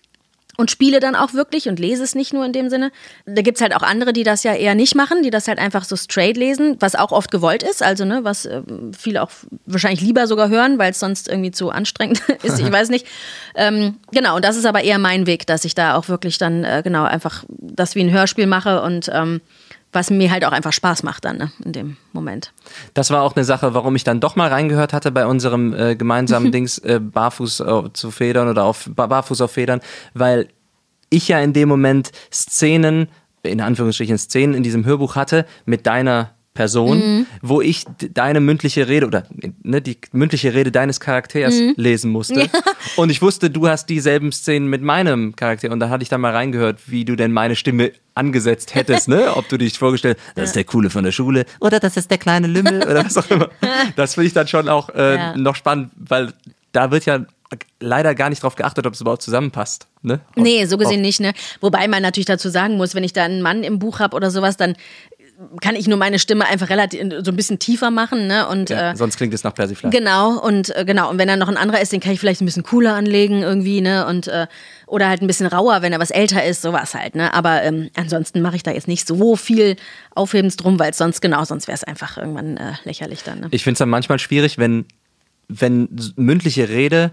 Und 0.57 0.71
spiele 0.71 0.99
dann 0.99 1.15
auch 1.15 1.33
wirklich 1.33 1.69
und 1.69 1.79
lese 1.79 2.03
es 2.03 2.15
nicht 2.15 2.33
nur 2.33 2.43
in 2.43 2.51
dem 2.51 2.69
Sinne. 2.69 2.91
Da 3.25 3.43
gibt's 3.43 3.61
halt 3.61 3.75
auch 3.75 3.83
andere, 3.83 4.11
die 4.11 4.23
das 4.23 4.43
ja 4.43 4.53
eher 4.53 4.75
nicht 4.75 4.95
machen, 4.95 5.21
die 5.21 5.29
das 5.29 5.47
halt 5.47 5.59
einfach 5.59 5.83
so 5.83 5.95
straight 5.95 6.35
lesen, 6.35 6.75
was 6.79 6.95
auch 6.95 7.11
oft 7.11 7.31
gewollt 7.31 7.63
ist, 7.63 7.83
also 7.83 8.05
ne, 8.05 8.23
was 8.23 8.45
äh, 8.45 8.61
viele 8.97 9.21
auch 9.21 9.29
wahrscheinlich 9.65 10.01
lieber 10.01 10.25
sogar 10.27 10.49
hören, 10.49 10.79
weil 10.79 10.91
es 10.91 10.99
sonst 10.99 11.29
irgendwie 11.29 11.51
zu 11.51 11.69
anstrengend 11.69 12.21
ist, 12.43 12.59
ich 12.59 12.71
weiß 12.71 12.89
nicht. 12.89 13.05
Ähm, 13.55 13.97
genau, 14.11 14.35
und 14.35 14.43
das 14.43 14.57
ist 14.57 14.65
aber 14.65 14.83
eher 14.83 14.97
mein 14.97 15.27
Weg, 15.27 15.45
dass 15.45 15.63
ich 15.63 15.75
da 15.75 15.95
auch 15.95 16.09
wirklich 16.09 16.39
dann 16.39 16.63
äh, 16.63 16.81
genau 16.83 17.03
einfach 17.03 17.45
das 17.49 17.95
wie 17.95 18.01
ein 18.01 18.11
Hörspiel 18.11 18.47
mache 18.47 18.81
und 18.81 19.09
ähm, 19.13 19.41
was 19.93 20.09
mir 20.09 20.31
halt 20.31 20.43
auch 20.45 20.51
einfach 20.51 20.73
Spaß 20.73 21.03
macht 21.03 21.25
dann 21.25 21.37
ne, 21.37 21.51
in 21.63 21.71
dem 21.71 21.97
Moment. 22.13 22.53
Das 22.93 23.09
war 23.09 23.23
auch 23.23 23.35
eine 23.35 23.45
Sache, 23.45 23.73
warum 23.73 23.95
ich 23.95 24.03
dann 24.03 24.19
doch 24.19 24.35
mal 24.35 24.49
reingehört 24.49 24.93
hatte 24.93 25.11
bei 25.11 25.25
unserem 25.25 25.73
äh, 25.73 25.95
gemeinsamen 25.95 26.51
Dings 26.53 26.77
äh, 26.79 26.99
Barfuß 26.99 27.61
äh, 27.61 27.83
zu 27.93 28.11
Federn 28.11 28.47
oder 28.49 28.65
auf 28.65 28.89
Bar- 28.93 29.07
Barfuß 29.07 29.41
auf 29.41 29.51
Federn, 29.51 29.79
weil 30.13 30.49
ich 31.09 31.27
ja 31.29 31.39
in 31.39 31.53
dem 31.53 31.69
Moment 31.69 32.11
Szenen, 32.33 33.07
in 33.43 33.61
Anführungsstrichen 33.61 34.17
Szenen 34.17 34.53
in 34.53 34.63
diesem 34.63 34.85
Hörbuch 34.85 35.15
hatte 35.15 35.45
mit 35.65 35.87
deiner 35.87 36.31
Person, 36.57 36.97
Mhm. 36.97 37.25
wo 37.43 37.61
ich 37.61 37.85
deine 38.15 38.39
mündliche 38.39 38.87
Rede 38.87 39.05
oder 39.05 39.23
ne, 39.61 39.79
die 39.79 39.95
mündliche 40.11 40.55
Rede 40.55 40.71
deines 40.71 40.99
Charakters 40.99 41.53
Mhm. 41.53 41.73
lesen 41.77 42.11
musste. 42.11 42.49
Und 42.97 43.11
ich 43.11 43.21
wusste, 43.21 43.51
du 43.51 43.67
hast 43.67 43.85
dieselben 43.89 44.31
Szenen 44.31 44.67
mit 44.67 44.81
meinem 44.81 45.35
Charakter. 45.35 45.69
Und 45.71 45.79
da 45.79 45.89
hatte 45.89 46.01
ich 46.01 46.09
dann 46.09 46.19
mal 46.21 46.33
reingehört, 46.33 46.79
wie 46.87 47.05
du 47.05 47.15
denn 47.15 47.31
meine 47.31 47.55
Stimme 47.55 47.91
angesetzt 48.15 48.73
hättest, 48.73 49.07
ne? 49.07 49.35
Ob 49.35 49.47
du 49.49 49.57
dich 49.59 49.77
vorgestellt, 49.77 50.17
das 50.33 50.45
ist 50.49 50.55
der 50.55 50.63
Coole 50.63 50.89
von 50.89 51.03
der 51.03 51.11
Schule 51.11 51.45
oder 51.59 51.79
das 51.79 51.95
ist 51.95 52.09
der 52.09 52.17
kleine 52.17 52.47
Lümmel 52.47 52.81
oder 52.81 53.05
was 53.05 53.15
auch 53.17 53.29
immer. 53.29 53.49
Das 53.95 54.15
finde 54.15 54.27
ich 54.27 54.33
dann 54.33 54.47
schon 54.47 54.67
auch 54.67 54.89
äh, 54.89 55.15
Ja. 55.15 55.37
noch 55.37 55.55
spannend, 55.55 55.91
weil 55.95 56.33
da 56.71 56.89
wird 56.89 57.05
ja 57.05 57.19
leider 57.79 58.13
gar 58.15 58.29
nicht 58.29 58.43
drauf 58.43 58.55
geachtet, 58.55 58.85
ob 58.87 58.93
es 58.93 58.99
überhaupt 59.01 59.21
zusammenpasst. 59.21 59.87
Ne? 60.01 60.19
Ob- 60.35 60.43
Nee, 60.43 60.65
so 60.65 60.77
gesehen 60.77 60.95
ob- 60.99 61.05
nicht, 61.05 61.19
ne? 61.21 61.31
Wobei 61.61 61.87
man 61.87 62.01
natürlich 62.01 62.25
dazu 62.25 62.49
sagen 62.49 62.75
muss, 62.75 62.93
wenn 62.95 63.03
ich 63.05 63.13
da 63.13 63.23
einen 63.23 63.41
Mann 63.41 63.63
im 63.63 63.79
Buch 63.79 63.99
habe 63.99 64.15
oder 64.17 64.31
sowas, 64.31 64.57
dann 64.57 64.75
kann 65.61 65.75
ich 65.75 65.87
nur 65.87 65.97
meine 65.97 66.17
Stimme 66.17 66.45
einfach 66.47 66.69
relativ 66.69 67.01
so 67.23 67.31
ein 67.31 67.35
bisschen 67.35 67.59
tiefer 67.59 67.91
machen, 67.91 68.25
ne? 68.25 68.47
Und 68.47 68.71
Ja, 68.71 68.91
äh, 68.91 68.95
sonst 68.95 69.17
klingt 69.17 69.33
es 69.33 69.43
nach 69.43 69.53
Persiflage. 69.53 69.95
Genau, 69.95 70.39
und 70.39 70.75
äh, 70.75 70.83
genau, 70.83 71.09
und 71.11 71.19
wenn 71.19 71.27
dann 71.27 71.37
noch 71.37 71.47
ein 71.47 71.57
anderer 71.57 71.79
ist, 71.79 71.91
den 71.91 71.99
kann 71.99 72.11
ich 72.11 72.19
vielleicht 72.19 72.41
ein 72.41 72.45
bisschen 72.45 72.63
cooler 72.63 72.95
anlegen 72.95 73.43
irgendwie, 73.43 73.81
ne? 73.81 74.07
Und 74.07 74.27
äh, 74.27 74.47
oder 74.87 75.09
halt 75.09 75.21
ein 75.21 75.27
bisschen 75.27 75.45
rauer, 75.45 75.81
wenn 75.83 75.93
er 75.93 75.99
was 75.99 76.09
älter 76.09 76.43
ist, 76.43 76.63
sowas 76.63 76.95
halt, 76.95 77.13
ne? 77.15 77.33
Aber 77.33 77.61
ähm, 77.63 77.89
ansonsten 77.95 78.41
mache 78.41 78.55
ich 78.55 78.63
da 78.63 78.71
jetzt 78.71 78.87
nicht 78.87 79.07
so 79.07 79.35
viel 79.35 79.75
Aufhebens 80.15 80.57
drum, 80.57 80.79
weil 80.79 80.93
sonst, 80.93 81.21
genau, 81.21 81.43
sonst 81.45 81.67
wäre 81.67 81.75
es 81.75 81.83
einfach 81.83 82.17
irgendwann 82.17 82.57
äh, 82.57 82.73
lächerlich 82.83 83.23
dann. 83.23 83.41
Ne? 83.41 83.47
Ich 83.51 83.63
finde 83.63 83.73
es 83.73 83.79
dann 83.79 83.89
manchmal 83.89 84.17
schwierig, 84.17 84.57
wenn, 84.57 84.85
wenn 85.49 85.87
mündliche 86.15 86.69
Rede 86.69 87.11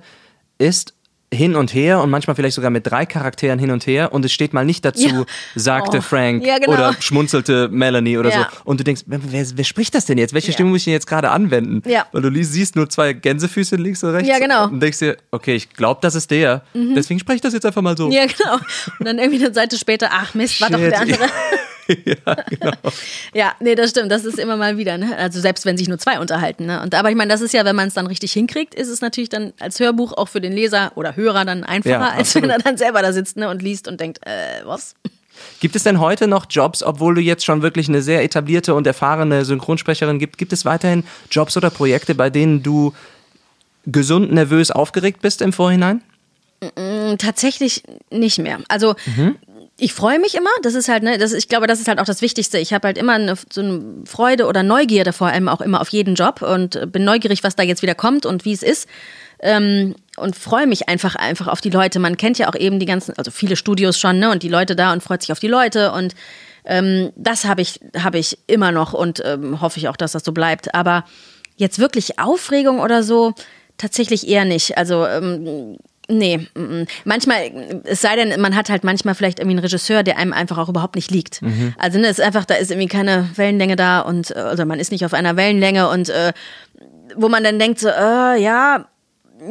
ist 0.56 0.94
hin 1.32 1.56
und 1.56 1.74
her 1.74 2.00
und 2.00 2.10
manchmal 2.10 2.36
vielleicht 2.36 2.54
sogar 2.54 2.70
mit 2.70 2.86
drei 2.86 3.06
Charakteren 3.06 3.58
hin 3.58 3.70
und 3.70 3.86
her 3.86 4.12
und 4.12 4.24
es 4.24 4.32
steht 4.32 4.52
mal 4.52 4.64
nicht 4.64 4.84
dazu, 4.84 5.08
Ja. 5.08 5.24
sagte 5.56 5.98
Oh. 5.98 6.00
Frank 6.00 6.44
Ja, 6.46 6.58
genau. 6.58 6.72
oder 6.72 6.94
schmunzelte 7.00 7.68
Melanie 7.68 8.18
oder 8.18 8.30
Ja. 8.30 8.48
so. 8.52 8.60
Und 8.64 8.80
du 8.80 8.84
denkst, 8.84 9.02
wer, 9.06 9.20
wer, 9.56 9.64
spricht 9.64 9.94
das 9.94 10.06
denn 10.06 10.18
jetzt? 10.18 10.32
Welche. 10.34 10.52
Stimme 10.52 10.70
muss 10.70 10.78
ich 10.78 10.84
denn 10.84 10.92
jetzt 10.92 11.06
gerade 11.06 11.30
anwenden? 11.30 11.82
Ja. 11.88 12.06
Weil 12.12 12.22
du 12.22 12.44
siehst 12.44 12.76
nur 12.76 12.88
zwei 12.88 13.12
Gänsefüße 13.14 13.76
links 13.76 14.04
und 14.04 14.10
rechts. 14.10 14.28
Ja, 14.28 14.38
genau. 14.38 14.68
Mhm. 14.68 14.74
Und 14.74 14.80
denkst 14.80 14.98
dir, 15.00 15.16
okay, 15.32 15.54
ich 15.56 15.70
glaube, 15.70 15.98
das 16.02 16.14
ist 16.14 16.30
der. 16.30 16.62
Deswegen 16.74 17.18
spreche 17.18 17.36
ich 17.36 17.42
das 17.42 17.52
jetzt 17.52 17.66
einfach 17.66 17.82
mal 17.82 17.96
so. 17.96 18.10
Ja, 18.10 18.26
genau. 18.26 18.54
Und 18.98 19.06
dann 19.06 19.18
irgendwie 19.18 19.44
eine 19.44 19.52
Seite 19.54 19.76
später, 19.78 20.10
ach 20.12 20.34
Mist, 20.34 20.60
war 20.60 20.70
doch 20.70 20.78
Shit. 20.78 20.92
der 20.92 21.00
andere. 21.00 21.24
ja, 22.06 22.34
genau. 22.48 22.72
Ja, 23.34 23.52
nee, 23.60 23.74
das 23.74 23.90
stimmt. 23.90 24.10
Das 24.10 24.24
ist 24.24 24.38
immer 24.38 24.56
mal 24.56 24.78
wieder. 24.78 24.96
Ne? 24.96 25.16
Also 25.18 25.40
selbst 25.40 25.66
wenn 25.66 25.76
sich 25.76 25.88
nur 25.88 25.98
zwei 25.98 26.18
unterhalten. 26.18 26.66
Ne? 26.66 26.80
Und 26.82 26.94
aber 26.94 27.10
ich 27.10 27.16
meine, 27.16 27.30
das 27.32 27.40
ist 27.40 27.52
ja, 27.52 27.64
wenn 27.64 27.76
man 27.76 27.88
es 27.88 27.94
dann 27.94 28.06
richtig 28.06 28.32
hinkriegt, 28.32 28.74
ist 28.74 28.88
es 28.88 29.00
natürlich 29.00 29.28
dann 29.28 29.52
als 29.60 29.80
Hörbuch 29.80 30.12
auch 30.12 30.28
für 30.28 30.40
den 30.40 30.52
Leser 30.52 30.92
oder 30.94 31.16
Hörer 31.16 31.23
dann 31.32 31.64
einfacher, 31.64 31.94
Ja, 31.94 32.08
als 32.10 32.34
wenn 32.34 32.50
er 32.50 32.58
dann 32.58 32.76
selber 32.76 33.02
da 33.02 33.12
sitzt 33.12 33.36
ne? 33.36 33.48
und 33.48 33.62
liest 33.62 33.88
und 33.88 34.00
denkt, 34.00 34.18
äh, 34.26 34.64
was? 34.64 34.94
Gibt 35.60 35.74
es 35.76 35.82
denn 35.82 35.98
heute 35.98 36.28
noch 36.28 36.46
Jobs, 36.48 36.82
obwohl 36.82 37.14
du 37.14 37.20
jetzt 37.20 37.44
schon 37.44 37.62
wirklich 37.62 37.88
eine 37.88 38.02
sehr 38.02 38.22
etablierte 38.22 38.74
und 38.74 38.86
erfahrene 38.86 39.44
Synchronsprecherin 39.44 40.18
gibt, 40.18 40.38
gibt 40.38 40.52
es 40.52 40.64
weiterhin 40.64 41.04
Jobs 41.30 41.56
oder 41.56 41.70
Projekte, 41.70 42.14
bei 42.14 42.30
denen 42.30 42.62
du 42.62 42.92
gesund 43.86 44.32
nervös 44.32 44.70
aufgeregt 44.70 45.22
bist 45.22 45.42
im 45.42 45.52
Vorhinein? 45.52 46.02
Tatsächlich 47.18 47.82
nicht 48.10 48.38
mehr. 48.38 48.58
Also 48.68 48.94
ich 49.76 49.92
freue 49.92 50.18
mich 50.18 50.34
immer. 50.34 50.50
Das 50.62 50.74
ist 50.74 50.88
halt, 50.88 51.02
ne, 51.02 51.18
das, 51.18 51.32
ich 51.32 51.48
glaube, 51.48 51.66
das 51.66 51.80
ist 51.80 51.88
halt 51.88 51.98
auch 51.98 52.04
das 52.04 52.22
Wichtigste. 52.22 52.58
Ich 52.58 52.72
habe 52.72 52.86
halt 52.86 52.98
immer 52.98 53.14
eine, 53.14 53.34
so 53.52 53.60
eine 53.60 53.82
Freude 54.06 54.46
oder 54.46 54.62
Neugierde 54.62 55.12
vor 55.12 55.26
allem 55.28 55.48
auch 55.48 55.60
immer 55.60 55.80
auf 55.80 55.88
jeden 55.88 56.14
Job 56.14 56.42
und 56.42 56.76
äh, 56.76 56.86
bin 56.86 57.04
neugierig, 57.04 57.42
was 57.42 57.56
da 57.56 57.62
jetzt 57.62 57.82
wieder 57.82 57.94
kommt 57.94 58.24
und 58.24 58.44
wie 58.44 58.52
es 58.52 58.62
ist. 58.62 58.88
Ähm, 59.44 59.94
und 60.16 60.36
freue 60.36 60.66
mich 60.66 60.88
einfach 60.88 61.16
einfach 61.16 61.48
auf 61.48 61.60
die 61.60 61.70
Leute. 61.70 61.98
Man 61.98 62.16
kennt 62.16 62.38
ja 62.38 62.48
auch 62.48 62.54
eben 62.54 62.78
die 62.78 62.86
ganzen, 62.86 63.16
also 63.18 63.30
viele 63.30 63.56
Studios 63.56 63.98
schon, 63.98 64.18
ne, 64.18 64.30
und 64.30 64.42
die 64.42 64.48
Leute 64.48 64.74
da 64.74 64.92
und 64.92 65.02
freut 65.02 65.20
sich 65.20 65.32
auf 65.32 65.38
die 65.38 65.48
Leute 65.48 65.92
und 65.92 66.14
ähm, 66.64 67.12
das 67.14 67.44
habe 67.44 67.60
ich 67.60 67.80
habe 67.98 68.18
ich 68.18 68.38
immer 68.46 68.72
noch 68.72 68.94
und 68.94 69.22
ähm, 69.24 69.60
hoffe 69.60 69.78
ich 69.78 69.88
auch, 69.88 69.96
dass 69.96 70.12
das 70.12 70.24
so 70.24 70.32
bleibt. 70.32 70.74
Aber 70.74 71.04
jetzt 71.56 71.78
wirklich 71.78 72.18
Aufregung 72.18 72.80
oder 72.80 73.02
so 73.02 73.34
tatsächlich 73.76 74.26
eher 74.26 74.44
nicht. 74.44 74.78
Also 74.78 75.06
ähm, 75.06 75.76
Nee, 76.06 76.46
mm, 76.54 76.60
mm. 76.60 76.86
manchmal, 77.04 77.82
es 77.84 78.02
sei 78.02 78.14
denn, 78.14 78.38
man 78.38 78.54
hat 78.54 78.68
halt 78.68 78.84
manchmal 78.84 79.14
vielleicht 79.14 79.38
irgendwie 79.38 79.56
einen 79.56 79.64
Regisseur, 79.64 80.02
der 80.02 80.18
einem 80.18 80.34
einfach 80.34 80.58
auch 80.58 80.68
überhaupt 80.68 80.96
nicht 80.96 81.10
liegt. 81.10 81.40
Also 81.78 81.98
ne, 81.98 82.08
es 82.08 82.18
ist 82.18 82.24
einfach, 82.24 82.44
da 82.44 82.56
ist 82.56 82.70
irgendwie 82.70 82.88
keine 82.88 83.30
Wellenlänge 83.36 83.74
da 83.76 84.00
und 84.00 84.30
äh, 84.30 84.34
also 84.34 84.66
man 84.66 84.78
ist 84.80 84.92
nicht 84.92 85.06
auf 85.06 85.14
einer 85.14 85.36
Wellenlänge 85.36 85.88
und 85.88 86.10
äh, 86.10 86.34
wo 87.16 87.28
man 87.28 87.42
dann 87.42 87.58
denkt 87.58 87.78
so, 87.78 87.88
äh, 87.88 88.38
ja, 88.38 88.86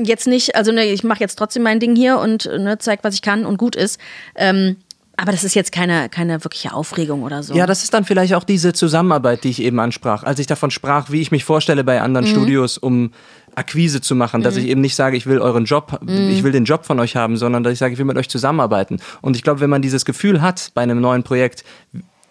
jetzt 0.03 0.27
nicht, 0.27 0.55
also 0.55 0.71
ne, 0.71 0.85
ich 0.85 1.03
mache 1.03 1.19
jetzt 1.19 1.35
trotzdem 1.35 1.63
mein 1.63 1.79
Ding 1.79 1.95
hier 1.95 2.19
und 2.19 2.45
ne, 2.45 2.77
zeig, 2.79 3.03
was 3.03 3.15
ich 3.15 3.21
kann 3.21 3.45
und 3.45 3.57
gut 3.57 3.75
ist. 3.75 3.99
Ähm, 4.35 4.77
aber 5.15 5.31
das 5.31 5.43
ist 5.43 5.53
jetzt 5.53 5.71
keine, 5.71 6.09
keine 6.09 6.43
wirkliche 6.43 6.73
Aufregung 6.73 7.21
oder 7.21 7.43
so. 7.43 7.53
Ja, 7.53 7.67
das 7.67 7.83
ist 7.83 7.93
dann 7.93 8.03
vielleicht 8.03 8.33
auch 8.33 8.43
diese 8.43 8.73
Zusammenarbeit, 8.73 9.43
die 9.43 9.49
ich 9.49 9.61
eben 9.61 9.79
ansprach. 9.79 10.23
Als 10.23 10.39
ich 10.39 10.47
davon 10.47 10.71
sprach, 10.71 11.11
wie 11.11 11.21
ich 11.21 11.29
mich 11.29 11.43
vorstelle 11.43 11.83
bei 11.83 12.01
anderen 12.01 12.25
Studios, 12.25 12.79
um 12.79 13.11
Akquise 13.53 14.01
zu 14.01 14.15
machen, 14.15 14.41
dass 14.41 14.55
ich 14.55 14.65
eben 14.65 14.81
nicht 14.81 14.95
sage, 14.95 15.15
ich 15.15 15.27
will 15.27 15.39
euren 15.39 15.65
Job, 15.65 15.99
ich 16.07 16.43
will 16.43 16.51
den 16.51 16.65
Job 16.65 16.85
von 16.85 16.99
euch 16.99 17.15
haben, 17.15 17.37
sondern 17.37 17.63
dass 17.63 17.73
ich 17.73 17.79
sage, 17.79 17.93
ich 17.93 17.99
will 17.99 18.05
mit 18.05 18.17
euch 18.17 18.27
zusammenarbeiten. 18.27 18.99
Und 19.21 19.35
ich 19.35 19.43
glaube, 19.43 19.59
wenn 19.59 19.69
man 19.69 19.83
dieses 19.83 20.03
Gefühl 20.03 20.41
hat 20.41 20.71
bei 20.73 20.81
einem 20.81 20.99
neuen 20.99 21.21
Projekt, 21.21 21.63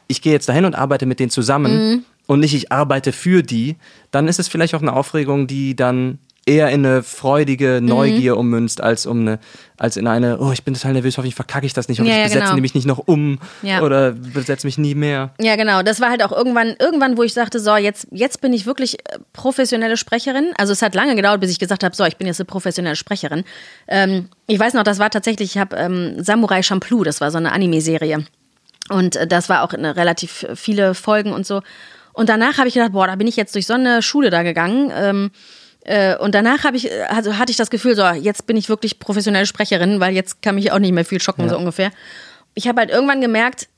ich 0.09 0.21
gehe 0.21 0.33
jetzt 0.33 0.49
dahin 0.49 0.65
und 0.65 0.75
arbeite 0.75 1.07
mit 1.07 1.21
denen 1.21 1.31
zusammen 1.31 2.05
und 2.27 2.41
nicht 2.41 2.55
ich 2.55 2.73
arbeite 2.73 3.13
für 3.13 3.45
die, 3.45 3.77
dann 4.11 4.27
ist 4.27 4.41
es 4.41 4.49
vielleicht 4.49 4.75
auch 4.75 4.83
eine 4.83 4.93
Aufregung, 4.93 5.47
die 5.47 5.77
dann 5.77 6.19
eher 6.45 6.71
in 6.71 6.85
eine 6.85 7.03
freudige 7.05 7.81
Neugier 7.81 8.37
ummünzt, 8.37 8.81
als 8.81 9.07
um 9.07 9.21
eine, 9.21 9.39
als 9.79 9.97
in 9.97 10.09
eine, 10.09 10.39
oh, 10.41 10.51
ich 10.53 10.65
bin 10.65 10.75
total 10.75 10.95
nervös, 10.95 11.17
hoffentlich 11.17 11.37
verkacke 11.37 11.67
ich 11.67 11.73
das 11.73 11.89
nicht, 11.89 12.01
hoffentlich 12.01 12.15
Ja, 12.17 12.23
ja, 12.23 12.25
besetzen 12.27 12.43
genau. 12.47 12.55
die 12.57 12.61
mich 12.63 12.75
nicht 12.75 12.87
noch 12.87 12.99
um 13.07 13.39
Ja. 13.63 13.81
oder 13.83 14.11
besetze 14.13 14.67
mich 14.67 14.77
nie 14.77 14.97
mehr. 14.97 15.31
Ja, 15.41 15.55
genau. 15.55 15.83
Das 15.83 16.01
war 16.01 16.11
halt 16.11 16.23
auch 16.25 16.33
irgendwann, 16.33 16.75
irgendwann, 16.81 17.17
wo 17.17 17.23
ich 17.23 17.33
sagte, 17.33 17.61
so, 17.61 17.77
jetzt, 17.77 18.09
jetzt 18.11 18.41
bin 18.41 18.53
ich 18.53 18.67
wirklich 18.67 18.99
äh, 19.01 19.19
professionelle 19.33 19.97
Sprecherin. 19.97 20.53
Also 20.59 20.73
es 20.73 20.83
hat 20.83 20.97
lange 20.97 21.15
gedauert, 21.15 21.41
bis 21.41 21.51
ich 21.51 21.61
gesagt 21.61 21.85
habe, 21.85 21.95
so, 21.95 22.05
ich 22.05 22.17
bin 22.17 22.27
jetzt 22.27 22.41
eine 22.41 22.47
professionelle 22.47 22.97
Sprecherin. 22.97 23.45
Ähm, 23.87 24.29
ich 24.49 24.59
weiß 24.59 24.75
noch, 24.75 24.83
das 24.83 24.99
war 24.99 25.11
tatsächlich, 25.11 25.55
ich 25.55 25.59
habe 25.59 25.77
ähm, 25.77 26.25
Samurai 26.25 26.63
Champloo, 26.65 27.05
das 27.05 27.21
war 27.21 27.31
so 27.31 27.39
eine 27.39 27.53
Anime-Serie. 27.53 28.25
Und 28.89 29.15
äh, 29.15 29.29
das 29.29 29.49
war 29.49 29.63
auch 29.63 29.73
eine 29.73 29.95
relativ 29.95 30.45
viele 30.57 30.95
Folgen 30.95 31.33
und 31.33 31.47
so. 31.47 31.63
Und 32.13 32.29
danach 32.29 32.59
habe 32.59 32.67
ich 32.67 32.75
gedacht, 32.75 32.93
boah, 32.93 33.07
da 33.07 33.15
bin 33.15 33.29
ich 33.29 33.37
jetzt 33.37 33.55
durch 33.55 33.67
so 33.69 33.75
eine 33.75 34.03
Schule 34.03 34.31
da 34.31 34.43
gegangen. 34.43 34.91
Ähm, 34.95 35.31
äh, 35.85 36.17
und 36.17 36.35
danach 36.35 36.65
habe 36.65 36.77
ich, 36.77 36.91
äh, 36.91 37.03
also 37.09 37.39
hatte 37.39 37.51
ich 37.51 37.57
das 37.57 37.71
Gefühl, 37.71 37.97
so, 37.97 38.07
jetzt 38.07 38.47
bin 38.47 38.57
ich 38.57 38.69
wirklich 38.69 38.99
professionelle 38.99 39.47
Sprecherin, 39.47 40.01
weil 40.01 40.15
jetzt 40.15 40.43
kann 40.43 40.55
mich 40.55 40.73
auch 40.73 40.79
nicht 40.79 40.93
mehr 40.93 41.05
viel 41.05 41.21
schocken, 41.21 41.49
so 41.49 41.57
ungefähr. 41.57 41.91
Ich 42.55 42.69
habe 42.69 42.81
halt 42.81 42.91
irgendwann 42.91 43.21
gemerkt, 43.21 43.69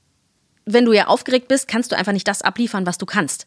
wenn 0.66 0.84
du 0.84 0.92
ja 0.92 1.06
aufgeregt 1.06 1.48
bist, 1.48 1.68
kannst 1.68 1.92
du 1.92 1.96
einfach 1.96 2.12
nicht 2.12 2.28
das 2.28 2.42
abliefern, 2.42 2.86
was 2.86 2.98
du 2.98 3.06
kannst. 3.06 3.46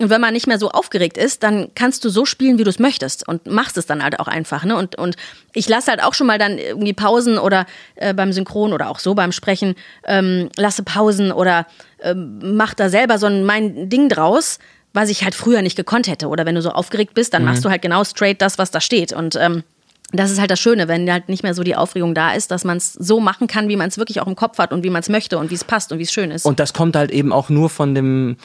Und 0.00 0.10
wenn 0.10 0.20
man 0.20 0.32
nicht 0.32 0.48
mehr 0.48 0.58
so 0.58 0.70
aufgeregt 0.70 1.16
ist, 1.16 1.44
dann 1.44 1.70
kannst 1.76 2.04
du 2.04 2.08
so 2.08 2.24
spielen, 2.24 2.58
wie 2.58 2.64
du 2.64 2.70
es 2.70 2.80
möchtest 2.80 3.28
und 3.28 3.46
machst 3.46 3.76
es 3.76 3.86
dann 3.86 4.02
halt 4.02 4.18
auch 4.18 4.26
einfach. 4.26 4.64
Ne? 4.64 4.76
Und, 4.76 4.96
und 4.96 5.14
ich 5.52 5.68
lasse 5.68 5.90
halt 5.92 6.02
auch 6.02 6.14
schon 6.14 6.26
mal 6.26 6.38
dann 6.38 6.58
irgendwie 6.58 6.92
Pausen 6.92 7.38
oder 7.38 7.64
äh, 7.94 8.12
beim 8.12 8.32
Synchron 8.32 8.72
oder 8.72 8.90
auch 8.90 8.98
so 8.98 9.14
beim 9.14 9.30
Sprechen, 9.30 9.76
ähm, 10.04 10.48
lasse 10.56 10.82
Pausen 10.82 11.30
oder 11.30 11.66
ähm, 12.02 12.56
mach 12.56 12.74
da 12.74 12.88
selber 12.88 13.18
so 13.18 13.26
ein 13.26 13.44
mein 13.44 13.88
Ding 13.88 14.08
draus, 14.08 14.58
was 14.94 15.10
ich 15.10 15.24
halt 15.24 15.34
früher 15.34 15.60
nicht 15.60 15.76
gekonnt 15.76 16.06
hätte. 16.06 16.28
Oder 16.28 16.46
wenn 16.46 16.54
du 16.54 16.62
so 16.62 16.70
aufgeregt 16.70 17.12
bist, 17.14 17.34
dann 17.34 17.44
machst 17.44 17.64
du 17.64 17.68
halt 17.68 17.82
genau 17.82 18.04
straight 18.04 18.40
das, 18.40 18.58
was 18.58 18.70
da 18.70 18.80
steht. 18.80 19.12
Und 19.12 19.36
ähm, 19.36 19.64
das 20.12 20.30
ist 20.30 20.38
halt 20.38 20.50
das 20.52 20.60
Schöne, 20.60 20.86
wenn 20.86 21.10
halt 21.10 21.28
nicht 21.28 21.42
mehr 21.42 21.52
so 21.52 21.64
die 21.64 21.74
Aufregung 21.74 22.14
da 22.14 22.32
ist, 22.32 22.52
dass 22.52 22.64
man 22.64 22.76
es 22.76 22.92
so 22.92 23.18
machen 23.18 23.48
kann, 23.48 23.68
wie 23.68 23.76
man 23.76 23.88
es 23.88 23.98
wirklich 23.98 24.20
auch 24.20 24.28
im 24.28 24.36
Kopf 24.36 24.58
hat 24.58 24.72
und 24.72 24.84
wie 24.84 24.90
man 24.90 25.00
es 25.00 25.08
möchte 25.08 25.36
und 25.36 25.50
wie 25.50 25.56
es 25.56 25.64
passt 25.64 25.90
und 25.90 25.98
wie 25.98 26.04
es 26.04 26.12
schön 26.12 26.30
ist. 26.30 26.46
Und 26.46 26.60
das 26.60 26.72
kommt 26.72 26.94
halt 26.94 27.10
eben 27.10 27.32
auch 27.32 27.50
nur 27.50 27.68
von 27.68 27.94
dem 27.94 28.36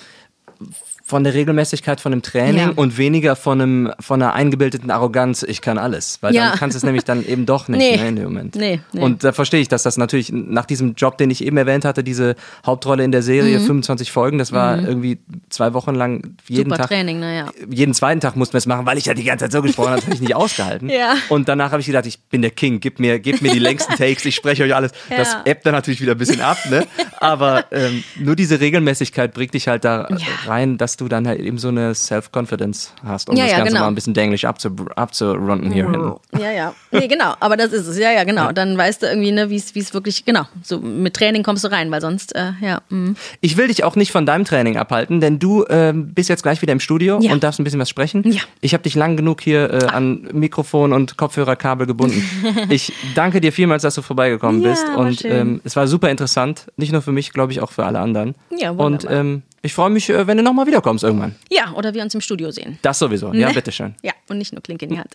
von 1.09 1.23
der 1.23 1.33
Regelmäßigkeit 1.33 1.99
von 1.99 2.11
dem 2.11 2.21
Training 2.21 2.55
Ja. 2.67 2.71
und 2.75 2.99
weniger 2.99 3.35
von 3.35 3.59
einem 3.59 3.91
von 3.99 4.21
einer 4.21 4.33
eingebildeten 4.33 4.91
Arroganz, 4.91 5.41
ich 5.41 5.61
kann 5.61 5.79
alles. 5.79 6.19
Weil 6.21 6.35
Ja. 6.35 6.49
dann 6.49 6.59
kannst 6.59 6.75
du 6.75 6.77
es 6.77 6.83
nämlich 6.83 7.03
dann 7.03 7.25
eben 7.25 7.47
doch 7.47 7.67
nicht 7.67 7.79
Nee. 7.79 7.97
ne, 7.97 8.07
in 8.09 8.15
dem 8.15 8.25
Moment. 8.25 8.55
Nee, 8.55 8.79
nee. 8.93 9.01
Und 9.01 9.23
da 9.23 9.31
verstehe 9.31 9.59
ich, 9.59 9.67
dass 9.67 9.81
das 9.81 9.97
natürlich 9.97 10.31
nach 10.31 10.65
diesem 10.67 10.93
Job, 10.93 11.17
den 11.17 11.31
ich 11.31 11.43
eben 11.43 11.57
erwähnt 11.57 11.83
hatte, 11.83 12.03
diese 12.03 12.35
Hauptrolle 12.63 13.03
in 13.03 13.11
der 13.11 13.23
Serie, 13.23 13.59
25 13.59 14.11
Folgen, 14.11 14.37
das 14.37 14.51
war 14.51 14.77
irgendwie 14.77 15.17
zwei 15.49 15.73
Wochen 15.73 15.95
lang 15.95 16.35
jeden 16.47 16.67
Mhm. 16.67 16.73
Super 16.73 16.77
Tag 16.83 16.87
Training, 16.89 17.19
naja. 17.19 17.47
jeden 17.71 17.95
zweiten 17.95 18.19
Tag 18.19 18.35
mussten 18.35 18.53
wir 18.53 18.59
es 18.59 18.67
machen, 18.67 18.85
weil 18.85 18.99
ich 18.99 19.05
ja 19.05 19.15
die 19.15 19.23
ganze 19.23 19.45
Zeit 19.45 19.51
so 19.51 19.63
gesprochen 19.63 19.87
habe, 19.89 19.95
das 19.97 20.05
habe 20.05 20.13
ich 20.13 20.21
nicht 20.21 20.35
ausgehalten. 20.35 20.89
Ja. 20.89 21.15
Und 21.29 21.49
danach 21.49 21.71
habe 21.71 21.81
ich 21.81 21.87
gedacht, 21.87 22.05
ich 22.05 22.19
bin 22.19 22.43
der 22.43 22.51
King, 22.51 22.79
gib 22.79 22.99
mir, 22.99 23.17
gib 23.19 23.41
mir 23.41 23.51
die 23.51 23.57
längsten 23.59 23.95
Takes, 23.95 24.25
ich 24.25 24.35
spreche 24.35 24.63
euch 24.63 24.75
alles. 24.75 24.91
Das 25.09 25.33
Ja. 25.33 25.41
ebbt 25.45 25.65
dann 25.65 25.73
natürlich 25.73 26.01
wieder 26.01 26.11
ein 26.11 26.17
bisschen 26.19 26.41
ab, 26.41 26.57
ne? 26.69 26.85
Aber 27.19 27.65
ähm, 27.71 28.03
nur 28.19 28.35
diese 28.35 28.59
Regelmäßigkeit 28.59 29.33
bringt 29.33 29.53
dich 29.55 29.67
halt 29.67 29.83
da 29.85 30.07
rein, 30.45 30.77
dass 30.77 30.98
du 30.99 31.07
dann 31.07 31.27
halt 31.27 31.39
eben 31.39 31.57
so 31.57 31.69
eine 31.69 31.93
Self-Confidence 31.95 32.93
hast, 33.03 33.29
um 33.29 33.35
Ja, 33.35 33.43
das 33.43 33.51
ja, 33.51 33.57
Ganze 33.57 33.71
genau. 33.73 33.85
mal 33.85 33.87
ein 33.89 33.95
bisschen 33.95 34.13
denglisch 34.13 34.45
abzu 34.45 34.69
abzurunden 34.95 35.71
hier 35.71 35.89
hinten. 35.89 36.13
Ja, 36.39 36.51
ja. 36.51 36.73
Nee, 36.91 37.07
genau. 37.07 37.33
Aber 37.39 37.57
das 37.57 37.73
ist 37.73 37.87
es. 37.87 37.97
Ja, 37.97 38.11
ja, 38.11 38.23
genau. 38.23 38.51
Dann 38.51 38.77
weißt 38.77 39.03
du 39.03 39.07
irgendwie, 39.07 39.31
ne, 39.31 39.49
wie 39.49 39.55
es 39.55 39.75
wie 39.75 39.79
es 39.79 39.93
wirklich, 39.93 40.25
genau. 40.25 40.43
So 40.63 40.79
mit 40.79 41.15
Training 41.15 41.43
kommst 41.43 41.63
du 41.63 41.71
rein, 41.71 41.91
weil 41.91 42.01
sonst, 42.01 42.35
äh, 42.35 42.51
ja. 42.61 42.81
mm. 42.89 43.15
Ich 43.41 43.57
will 43.57 43.67
dich 43.67 43.83
auch 43.83 43.95
nicht 43.95 44.11
von 44.11 44.25
deinem 44.25 44.45
Training 44.45 44.77
abhalten, 44.77 45.21
denn 45.21 45.39
du 45.39 45.65
ähm, 45.69 46.13
bist 46.13 46.29
jetzt 46.29 46.43
gleich 46.43 46.61
wieder 46.61 46.73
im 46.73 46.79
Studio 46.79 47.17
und 47.17 47.43
darfst 47.43 47.59
ein 47.59 47.63
bisschen 47.63 47.79
was 47.79 47.89
sprechen. 47.89 48.23
Ja. 48.31 48.41
Ich 48.61 48.73
habe 48.73 48.83
dich 48.83 48.95
lang 48.95 49.17
genug 49.17 49.41
hier 49.41 49.73
äh, 49.73 49.85
an 49.87 50.27
Mikrofon 50.33 50.93
und 50.93 51.17
Kopfhörerkabel 51.17 51.87
gebunden. 51.87 52.23
ich 52.69 52.93
danke 53.15 53.41
dir 53.41 53.51
vielmals, 53.51 53.83
dass 53.83 53.95
du 53.95 54.01
vorbeigekommen 54.01 54.61
bist 54.61 54.85
und 54.95 55.23
ähm, 55.25 55.61
es 55.63 55.75
war 55.75 55.87
super 55.87 56.09
interessant, 56.09 56.67
nicht 56.77 56.91
nur 56.91 57.01
für 57.01 57.11
mich, 57.11 57.31
glaube 57.31 57.51
ich, 57.51 57.61
auch 57.61 57.71
für 57.71 57.85
alle 57.85 57.99
anderen. 57.99 58.35
Ja, 58.57 58.71
und 58.71 58.77
wunderbar. 58.79 59.11
ähm, 59.19 59.43
ich 59.61 59.73
freue 59.73 59.89
mich, 59.89 60.09
äh, 60.09 60.27
wenn 60.27 60.37
du 60.37 60.43
nochmal 60.43 60.67
wiederkommst 60.67 61.03
irgendwann. 61.03 61.35
Ja, 61.49 61.73
oder 61.73 61.93
wir 61.93 62.01
uns 62.01 62.13
im 62.13 62.21
Studio 62.21 62.51
sehen. 62.51 62.79
Das 62.81 62.99
sowieso. 62.99 63.33
Ja, 63.33 63.51
bitteschön. 63.51 63.95
Ja, 64.01 64.13
und 64.29 64.37
nicht 64.37 64.53
nur 64.53 64.61
Klinke 64.61 64.85
in 64.85 64.91
die 64.91 64.99
Hand. 64.99 65.13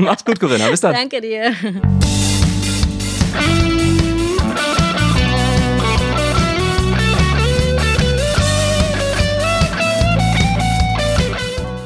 Mach's 0.00 0.24
gut, 0.24 0.40
Corinna. 0.40 0.68
Bis 0.68 0.80
dann. 0.80 0.94
Danke 0.94 1.20
dir. 1.20 1.52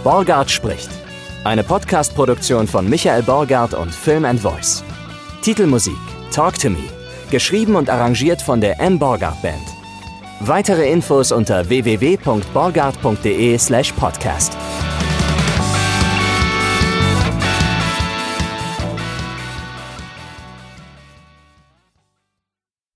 Borgard 0.03 0.51
spricht. 0.51 0.88
Eine 1.44 1.62
Podcast-Produktion 1.62 2.66
von 2.66 2.88
Michael 2.88 3.22
Borgard 3.22 3.74
und 3.74 3.94
Film 3.94 4.24
and 4.24 4.40
Voice. 4.40 4.82
Titelmusik 5.42 5.96
Talk 6.32 6.59
to 6.59 6.70
Me. 6.70 6.88
Geschrieben 7.30 7.76
und 7.76 7.90
arrangiert 7.90 8.40
von 8.40 8.61
der 8.61 8.80
M. 8.80 8.98
Borgard 8.98 9.40
Band. 9.42 9.80
Weitere 10.43 10.91
Infos 10.91 11.32
unter 11.32 11.64
www.borgard.de 11.68 13.59
slash 13.59 13.93
podcast. 13.93 14.57